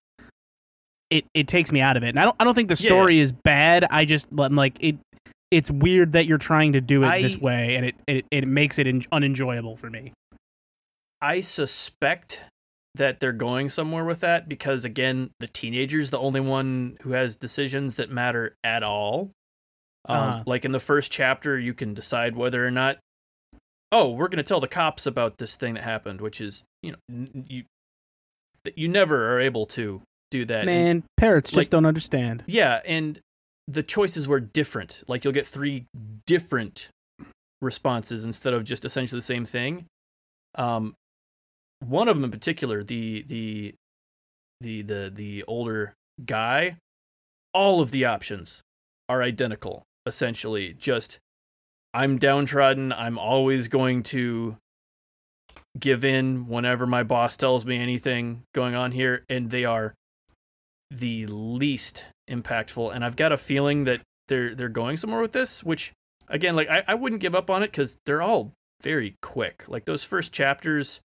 [1.11, 2.89] it, it takes me out of it and i don't, I don't think the Yeah.
[2.89, 4.97] story is bad i just like it
[5.53, 8.49] it's weird that you're trying to do it I- this way and it, it, it
[8.49, 10.13] makes it en- unenjoyable for me
[11.23, 12.45] I suspect
[12.95, 17.37] that they're going somewhere with that because again, the teenager's the only one who has
[17.37, 19.31] decisions that matter at all.
[20.07, 20.43] Um, Uh-huh.
[20.47, 22.99] Like in the first chapter, you can decide whether or not,
[23.93, 26.93] oh, we're going to tell the cops about this thing that happened, which is you
[26.93, 27.65] know n- you
[28.75, 30.61] you never are able to do that.
[30.61, 33.21] And- man parrots just don't understand yeah, and
[33.69, 35.03] the choices were different.
[35.09, 35.87] Like you'll get three
[36.27, 36.89] different
[37.61, 39.87] responses instead of just essentially the same thing.
[40.55, 40.95] Um,
[41.81, 43.75] one of them in particular, the the
[44.61, 46.77] the the the older guy,
[47.53, 48.61] all of the options
[49.09, 49.83] are identical.
[50.07, 51.19] Essentially, just
[51.97, 52.93] I'm downtrodden.
[52.93, 54.57] I'm always going to
[55.79, 59.95] give in whenever my boss tells me anything going on here, and they are
[60.91, 62.95] the least impactful.
[62.95, 65.93] And I've got a feeling that they're they're going somewhere with this, which
[66.29, 68.53] again, like I, I wouldn't give up on it because they're all
[68.83, 69.65] very quick.
[69.67, 71.01] Like those first chapters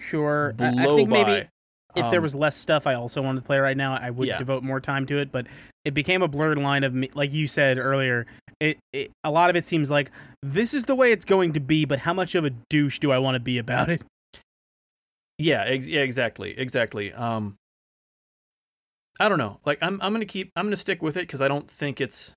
[0.00, 0.54] Sure.
[0.58, 1.24] I, blow I think by.
[1.24, 1.48] maybe
[1.96, 4.28] if there Um, was less stuff I also wanted to play right now, I would
[4.28, 4.38] Yeah.
[4.38, 5.32] devote more time to it.
[5.32, 5.46] But
[5.84, 8.26] it became a blurred line of me, like you said earlier.
[8.60, 10.10] It, it a lot of it seems like
[10.42, 13.10] this is the way it's going to be, but how much of a douche do
[13.12, 14.02] I want to be about it?
[15.38, 17.12] Yeah, ex- yeah, exactly, exactly.
[17.12, 17.56] Um,
[19.20, 19.60] I don't know.
[19.64, 20.50] Like, I'm I'm gonna keep.
[20.56, 22.32] I'm gonna stick with it because I don't think it's.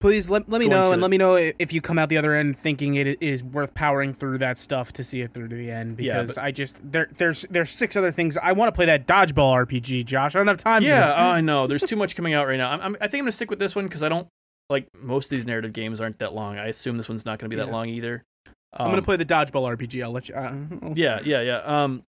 [0.00, 2.34] Please let, let me know and let me know if you come out the other
[2.34, 5.70] end thinking it is worth powering through that stuff to see it through to the
[5.70, 5.98] end.
[6.00, 8.86] Yeah, Because but- I just there there's there's six other things I want to play
[8.86, 10.06] that dodgeball RPG.
[10.06, 10.82] Josh, I don't have time.
[10.82, 11.66] Yeah, I know.
[11.66, 12.70] There's too much coming out right now.
[12.72, 14.26] I'm, I'm, I think I'm gonna stick with this one because I don't
[14.70, 16.58] like most of these narrative games aren't that long.
[16.58, 18.22] I assume this one's not gonna be that long either.
[18.72, 20.02] I'm gonna Um, play the dodgeball RPG.
[20.02, 20.34] I'll let you.
[20.34, 21.56] Uh, Yeah, yeah, yeah.
[21.58, 22.04] Um,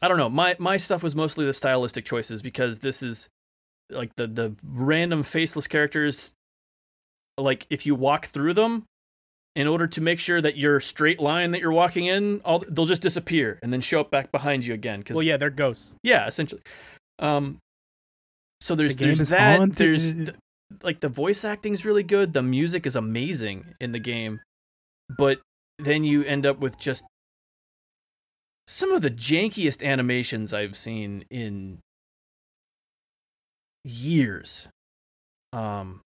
[0.00, 0.28] I don't know.
[0.30, 3.28] My my stuff was mostly the stylistic choices because this is
[3.88, 6.34] like the the random faceless characters.
[7.38, 8.84] Like if you walk through them,
[9.54, 12.86] in order to make sure that your straight line that you're walking in, all they'll
[12.86, 15.02] just disappear and then show up back behind you again.
[15.02, 15.94] Cause Well, yeah, they're ghosts.
[16.02, 16.62] yeah, essentially.
[17.18, 17.58] Um,
[18.60, 19.72] so there's The game there's is that.
[19.72, 20.30] There's th-
[20.82, 22.32] like the voice acting's really good.
[22.32, 24.40] The music is amazing in the game,
[25.18, 25.40] but
[25.78, 27.04] then you end up with just
[28.66, 31.80] some of the jankiest animations I've seen in
[33.84, 34.68] years.
[35.52, 36.00] Um,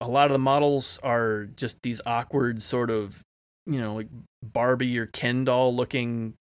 [0.00, 3.22] a lot of the models are just these awkward sort of,
[3.66, 4.08] you know, like
[4.42, 6.34] Barbie or Ken doll looking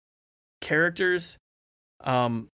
[0.61, 1.39] characters.
[2.03, 2.49] Um,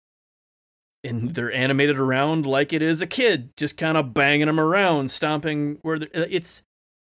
[1.05, 5.11] and they're animated around like it is a kid, just kind of banging them around,
[5.11, 6.63] stomping where it's,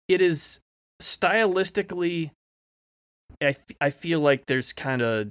[0.09, 0.61] it is
[1.01, 2.31] stylistically.
[3.41, 5.31] I I feel like there's kind of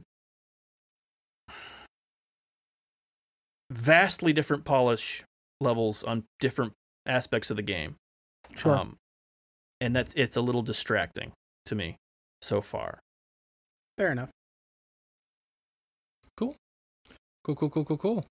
[3.72, 5.24] vastly different polish
[5.62, 6.74] levels on different
[7.06, 7.96] aspects of the game.
[8.56, 8.76] Sure.
[8.76, 8.98] Um,
[9.80, 11.32] and that's it's a little distracting
[11.66, 11.98] to me
[12.42, 13.00] so far.
[13.98, 14.30] Fair enough.
[16.38, 16.56] Cool,
[17.44, 17.98] cool, cool, cool, cool.
[17.98, 18.26] cool.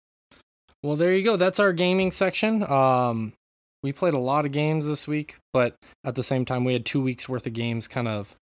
[0.83, 1.37] Well, there you go.
[1.37, 2.63] That's our gaming section.
[2.63, 3.35] Um,
[3.83, 5.75] we played a lot of games this week, but
[6.05, 8.35] at the same time, we had two weeks worth of games kind of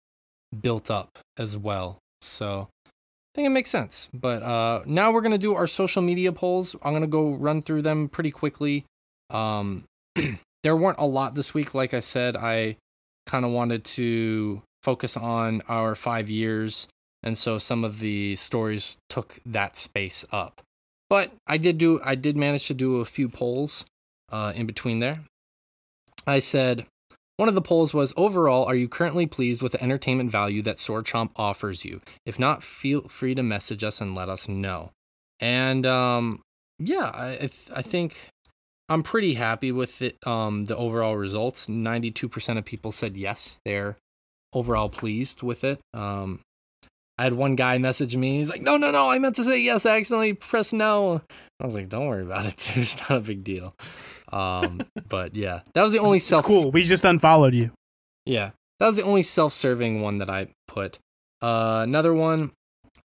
[0.60, 1.98] built up as well.
[2.20, 2.90] So I
[3.34, 4.08] think it makes sense.
[4.12, 6.76] But uh, now we're gonna do our social media polls.
[6.82, 8.84] I'm gonna go run through them pretty quickly.
[9.30, 9.84] Um,
[10.62, 11.74] there weren't a lot this week.
[11.74, 12.76] Like I said, I
[13.26, 16.88] kind of wanted to focus on our five years
[17.22, 20.62] and so some of the stories took that space up.
[21.10, 23.84] But i did do i did manage to do a few polls
[24.30, 25.20] uh, in between there.
[26.26, 26.86] I said
[27.36, 30.78] one of the polls was overall are you currently pleased with the entertainment value that
[30.78, 32.00] sword chomp offers you?
[32.26, 34.90] If not feel free to message us and let us know.
[35.40, 36.42] And um
[36.78, 38.30] yeah i i, th- I think
[38.88, 43.96] i'm pretty happy with it um the overall results 92% of people said yes they're
[44.52, 46.40] overall pleased with it um
[47.18, 48.38] I had one guy message me.
[48.38, 49.10] He's like, "No, no, no!
[49.10, 49.84] I meant to say yes.
[49.84, 51.20] I accidentally pressed no."
[51.58, 52.56] I was like, "Don't worry about it.
[52.74, 52.84] dude.
[52.84, 53.74] It's not a big deal."
[54.32, 56.44] Um, but yeah, that was the only self.
[56.44, 56.70] Cool.
[56.70, 57.72] We just unfollowed you.
[58.24, 61.00] Yeah, that was the only self-serving one that I put.
[61.42, 62.52] Uh, another one.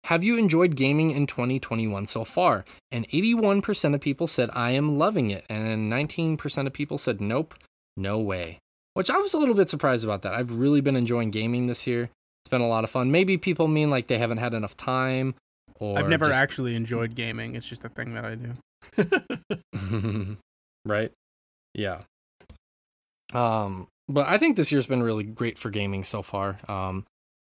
[0.05, 2.65] Have you enjoyed gaming in 2021 so far?
[2.91, 7.55] And 81% of people said I am loving it, and 19% of people said nope,
[7.95, 8.59] no way.
[8.93, 10.33] Which I was a little bit surprised about that.
[10.33, 12.09] I've really been enjoying gaming this year.
[12.43, 13.11] It's been a lot of fun.
[13.11, 15.35] Maybe people mean like they haven't had enough time,
[15.75, 17.55] or I've never just- actually enjoyed gaming.
[17.55, 19.51] It's just a thing that I do.
[20.85, 21.11] right?
[21.73, 22.01] Yeah.
[23.33, 26.57] Um, but I think this year's been really great for gaming so far.
[26.67, 27.05] Um,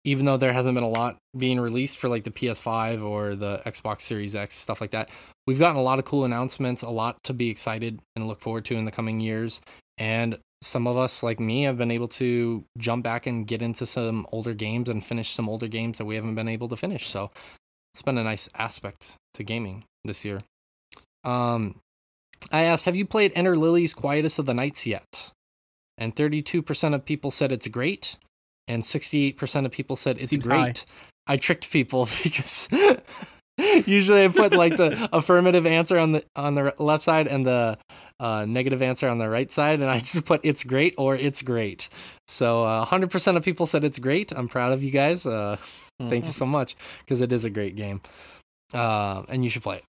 [0.04, 3.62] even though there hasn't been a lot being released for like the PS5 or the
[3.66, 5.10] Xbox Series X stuff like that,
[5.46, 8.66] we've gotten a lot of cool announcements, a lot to be excited and look forward
[8.66, 9.62] to in the coming years.
[9.98, 13.86] And some of us, like me, have been able to jump back and get into
[13.86, 17.08] some older games and finish some older games that we haven't been able to finish.
[17.08, 17.32] So
[17.94, 20.42] it's been a nice aspect to gaming this year.
[21.24, 21.80] Um,
[22.52, 25.32] I asked, have you played Ender Lilies Quietus of the Knights yet?
[25.98, 28.18] And 32% of people said it's great,
[28.68, 30.86] and 68% of people said it's Seems great.
[31.28, 32.68] I tricked people because
[33.86, 37.78] usually I put like the affirmative answer on the on the left side and the
[38.20, 41.42] uh, negative answer on the right side, and I just put it's great or it's
[41.42, 41.90] great.
[42.28, 44.32] So uh, 100% of people said it's great.
[44.32, 45.26] I'm proud of you guys.
[45.26, 45.58] Uh,
[46.10, 46.76] Thank you so much
[47.06, 48.02] because it is a great game,
[48.74, 49.84] uh, and you should play it.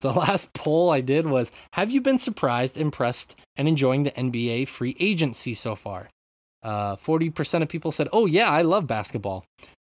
[0.00, 4.68] The last poll I did was Have you been surprised, impressed, and enjoying the NBA
[4.68, 6.08] free agency so far?
[6.62, 9.44] Uh, 40% of people said, "Oh yeah, I love basketball,"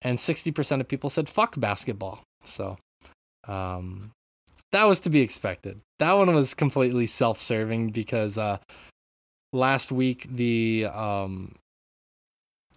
[0.02, 2.76] and 60% of people said, "Fuck basketball." So,
[3.48, 4.12] um,
[4.72, 5.80] that was to be expected.
[5.98, 8.58] That one was completely self-serving because uh,
[9.52, 11.56] last week the um,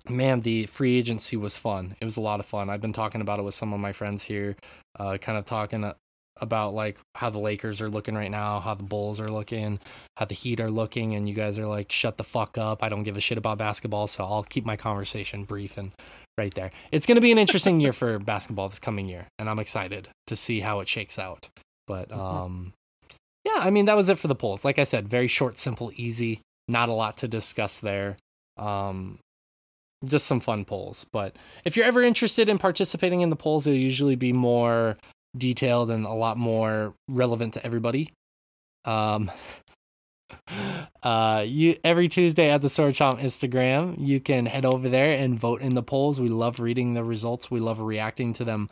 [0.10, 1.96] man the free agency was fun.
[2.00, 2.70] It was a lot of fun.
[2.70, 4.56] I've been talking about it with some of my friends here,
[5.00, 5.94] uh, kind of talking uh,
[6.38, 9.80] about like how the Lakers are looking right now, how the Bulls are looking,
[10.18, 12.84] how the Heat are looking, and you guys are like, shut the fuck up.
[12.84, 15.92] I don't give a shit about basketball, so I'll keep my conversation brief and
[16.38, 16.72] right there.
[16.92, 20.10] It's going to be an interesting year for basketball this coming year, and I'm excited
[20.28, 21.50] to see how it shakes out.
[21.88, 22.74] But um,
[23.44, 24.66] yeah, I mean that was it for the polls.
[24.66, 26.42] Like I said, very short, simple, easy.
[26.68, 28.18] Not a lot to discuss there.
[28.58, 29.20] Um,
[30.06, 31.06] just some fun polls.
[31.12, 34.98] But if you're ever interested in participating in the polls, it'll usually be more
[35.38, 38.12] detailed and a lot more relevant to everybody.
[38.86, 39.32] Um,
[41.04, 45.40] uh, you every Tuesday at the Sword Chomp Instagram, you can head over there and
[45.40, 46.20] vote in the polls.
[46.20, 47.50] We love reading the results.
[47.50, 48.70] We love reacting to them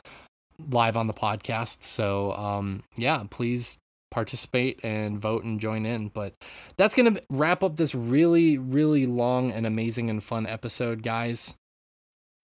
[0.69, 1.83] live on the podcast.
[1.83, 3.77] So, um, yeah, please
[4.11, 6.09] participate and vote and join in.
[6.09, 6.35] But
[6.77, 11.55] that's to wrap up this really, really long and amazing and fun episode, guys.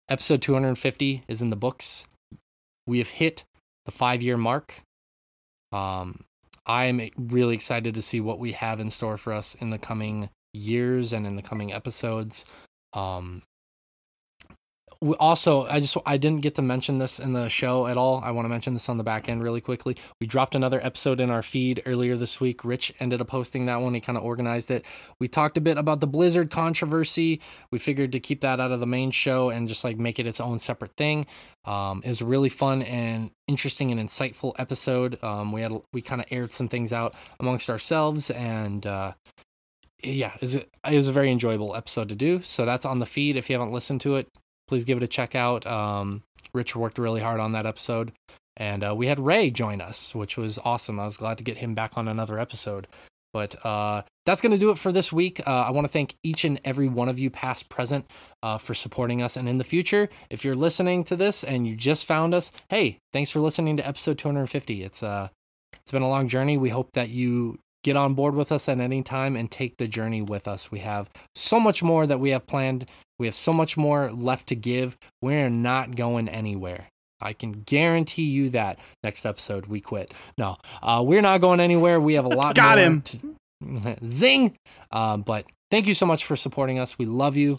[0.08, 2.06] Episode 250 is in the books.
[2.86, 3.44] We have hit
[3.86, 4.82] the five year mark.
[5.72, 6.24] Um,
[6.66, 10.28] I'm really excited to see what we have in store for us in the coming
[10.52, 12.44] years and in the coming episodes.
[12.92, 13.42] Um,
[15.00, 18.20] we also i just i didn't get to mention this in the show at all.
[18.22, 19.96] I want to mention this on the back end really quickly.
[20.20, 22.64] We dropped another episode in our feed earlier this week.
[22.64, 23.94] Rich ended up posting that one.
[23.94, 24.84] He kind of organized it.
[25.18, 27.40] We talked a bit about the blizzard controversy.
[27.70, 30.26] We figured to keep that out of the main show and just like make it
[30.26, 31.26] its own separate thing.
[31.64, 35.22] Um, it was a really fun and interesting and insightful episode.
[35.22, 39.12] Um, we had we kind of aired some things out amongst ourselves and uh,
[40.02, 40.60] yeah, it was, a,
[40.90, 42.42] it was a very enjoyable episode to do.
[42.42, 43.36] So that's on the feed.
[43.36, 44.28] If you haven't listened to it,
[44.68, 45.66] please give it a check out.
[45.66, 46.22] Um,
[46.52, 48.12] Rich worked really hard on that episode.
[48.56, 50.98] And uh, we had Ray join us, which was awesome.
[50.98, 52.86] I was glad to get him back on another episode.
[53.32, 55.46] But uh, that's going to do it for this week.
[55.46, 58.06] Uh, I want to thank each and every one of you, past, present,
[58.42, 59.36] uh, for supporting us.
[59.36, 62.98] And in the future, if you're listening to this and you just found us, hey,
[63.12, 64.82] thanks for listening to episode 250.
[64.82, 65.28] It's uh,
[65.74, 66.56] it's been a long journey.
[66.56, 69.86] We hope that you get on board with us at any time and take the
[69.86, 70.72] journey with us.
[70.72, 72.90] We have so much more that we have planned.
[73.18, 74.96] We have so much more left to give.
[75.22, 76.88] We're not going anywhere.
[77.20, 80.12] I can guarantee you that next episode we quit.
[80.36, 81.98] No, uh, we're not going anywhere.
[81.98, 82.54] We have a lot.
[82.56, 83.02] Got more him.
[83.02, 83.36] to-
[84.06, 84.56] Zing.
[84.90, 86.98] Um, but thank you so much for supporting us.
[86.98, 87.58] We love you.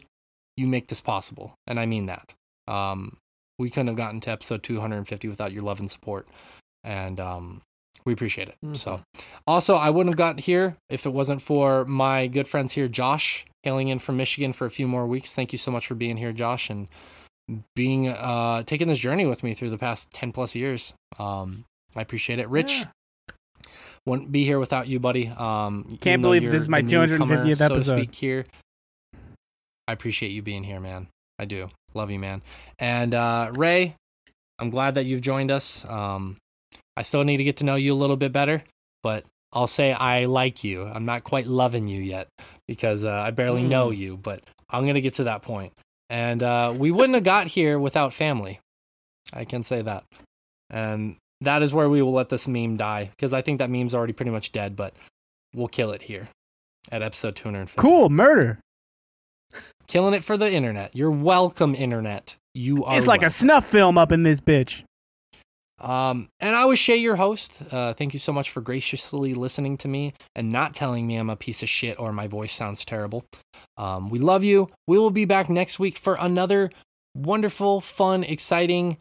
[0.58, 2.34] You make this possible, and I mean that.
[2.68, 3.18] Um,
[3.60, 6.27] we couldn't have gotten to episode 250 without your love and support,
[6.84, 7.61] and um,
[8.08, 8.56] we appreciate it.
[8.72, 9.02] So,
[9.45, 13.45] also, I wouldn't have gotten here if it wasn't for my good friends here, Josh,
[13.64, 15.36] hailing in from Michigan for a few more weeks.
[15.36, 16.88] Thank you so much for being here, Josh, and
[17.76, 20.94] being uh taking this journey with me through the past 10 plus years.
[21.19, 21.66] Um,
[21.98, 22.48] I appreciate it.
[22.48, 22.86] Rich,
[24.06, 25.27] wouldn't be here without you, buddy.
[25.27, 27.98] Um, Can't believe this is my the newcomer, 250th so to episode.
[27.98, 28.45] speak here.
[29.86, 31.08] I appreciate you being here, man.
[31.40, 31.69] I do.
[31.94, 32.42] Love you, man.
[32.80, 33.95] And uh, Ray,
[34.60, 35.84] I'm glad that you've joined us.
[35.86, 36.38] Um,
[36.98, 38.64] I still need to get to know you a little bit better,
[39.03, 40.84] but I'll say I like you.
[40.84, 42.27] I'm not quite loving you yet
[42.67, 45.74] because uh, I barely know you, but I'm going to get to that point.
[46.09, 48.59] And uh, we wouldn't have got here without family.
[49.32, 50.06] I can say that.
[50.72, 53.93] And that is where we will let this meme die because I think that meme's
[53.93, 54.95] already pretty much dead, but
[55.53, 56.30] we'll kill it here
[56.92, 57.80] at episode 250.
[57.80, 58.59] Cool murder.
[59.88, 60.95] Killing it for the internet.
[60.95, 62.38] You're welcome, internet.
[62.56, 62.98] You are.
[62.98, 64.82] It's like a snuff film up in this bitch.
[65.80, 67.62] Um, and I was Shay, your host.
[67.72, 71.30] Uh, thank you so much for graciously listening to me and not telling me I'm
[71.30, 73.26] a piece of shit or my voice sounds terrible.
[73.78, 74.70] Um, we love you.
[74.88, 76.72] We will be back next week for another
[77.16, 78.98] wonderful, fun, exciting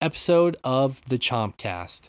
[0.00, 2.08] episode of the Chompcast.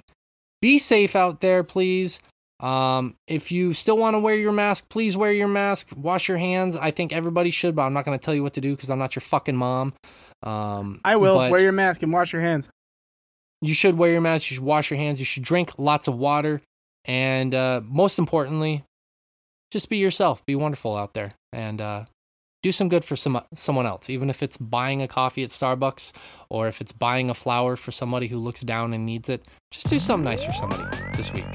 [0.61, 2.19] Be safe out there, please.
[2.61, 5.89] Um, if you still want to wear your mask, please wear your mask.
[5.95, 6.77] Wash your hands.
[6.77, 8.89] I think everybody should, but I'm not going to tell you what to do because
[8.89, 9.93] I'm not your fucking mom.
[10.41, 11.35] Um, I will.
[11.35, 12.69] but- Wear your mask and wash your hands.
[13.61, 14.49] You should wear your mask.
[14.49, 15.19] You should wash your hands.
[15.19, 16.61] You should drink lots of water.
[17.05, 18.83] And uh, most importantly,
[19.71, 20.45] just be yourself.
[20.45, 22.05] Be wonderful out there and uh,
[22.63, 24.09] do some good for some someone else.
[24.09, 26.13] Even if it's buying a coffee at Starbucks
[26.49, 29.87] or if it's buying a flower for somebody who looks down and needs it, just
[29.87, 30.83] do something nice for somebody
[31.15, 31.45] this week.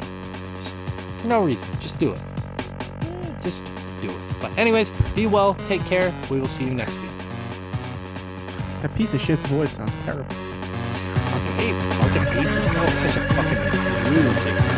[0.58, 0.76] Just,
[1.18, 1.68] for no reason.
[1.80, 2.22] Just do it.
[3.42, 3.64] Just
[4.00, 4.18] do it.
[4.40, 5.54] But anyways, be well.
[5.54, 6.12] Take care.
[6.30, 7.10] We will see you next week.
[8.82, 10.49] That piece of shit's voice sounds terrible.
[11.60, 11.74] Hate.
[11.74, 12.86] Fucking hate this guy.
[12.86, 14.69] Such a fucking rude.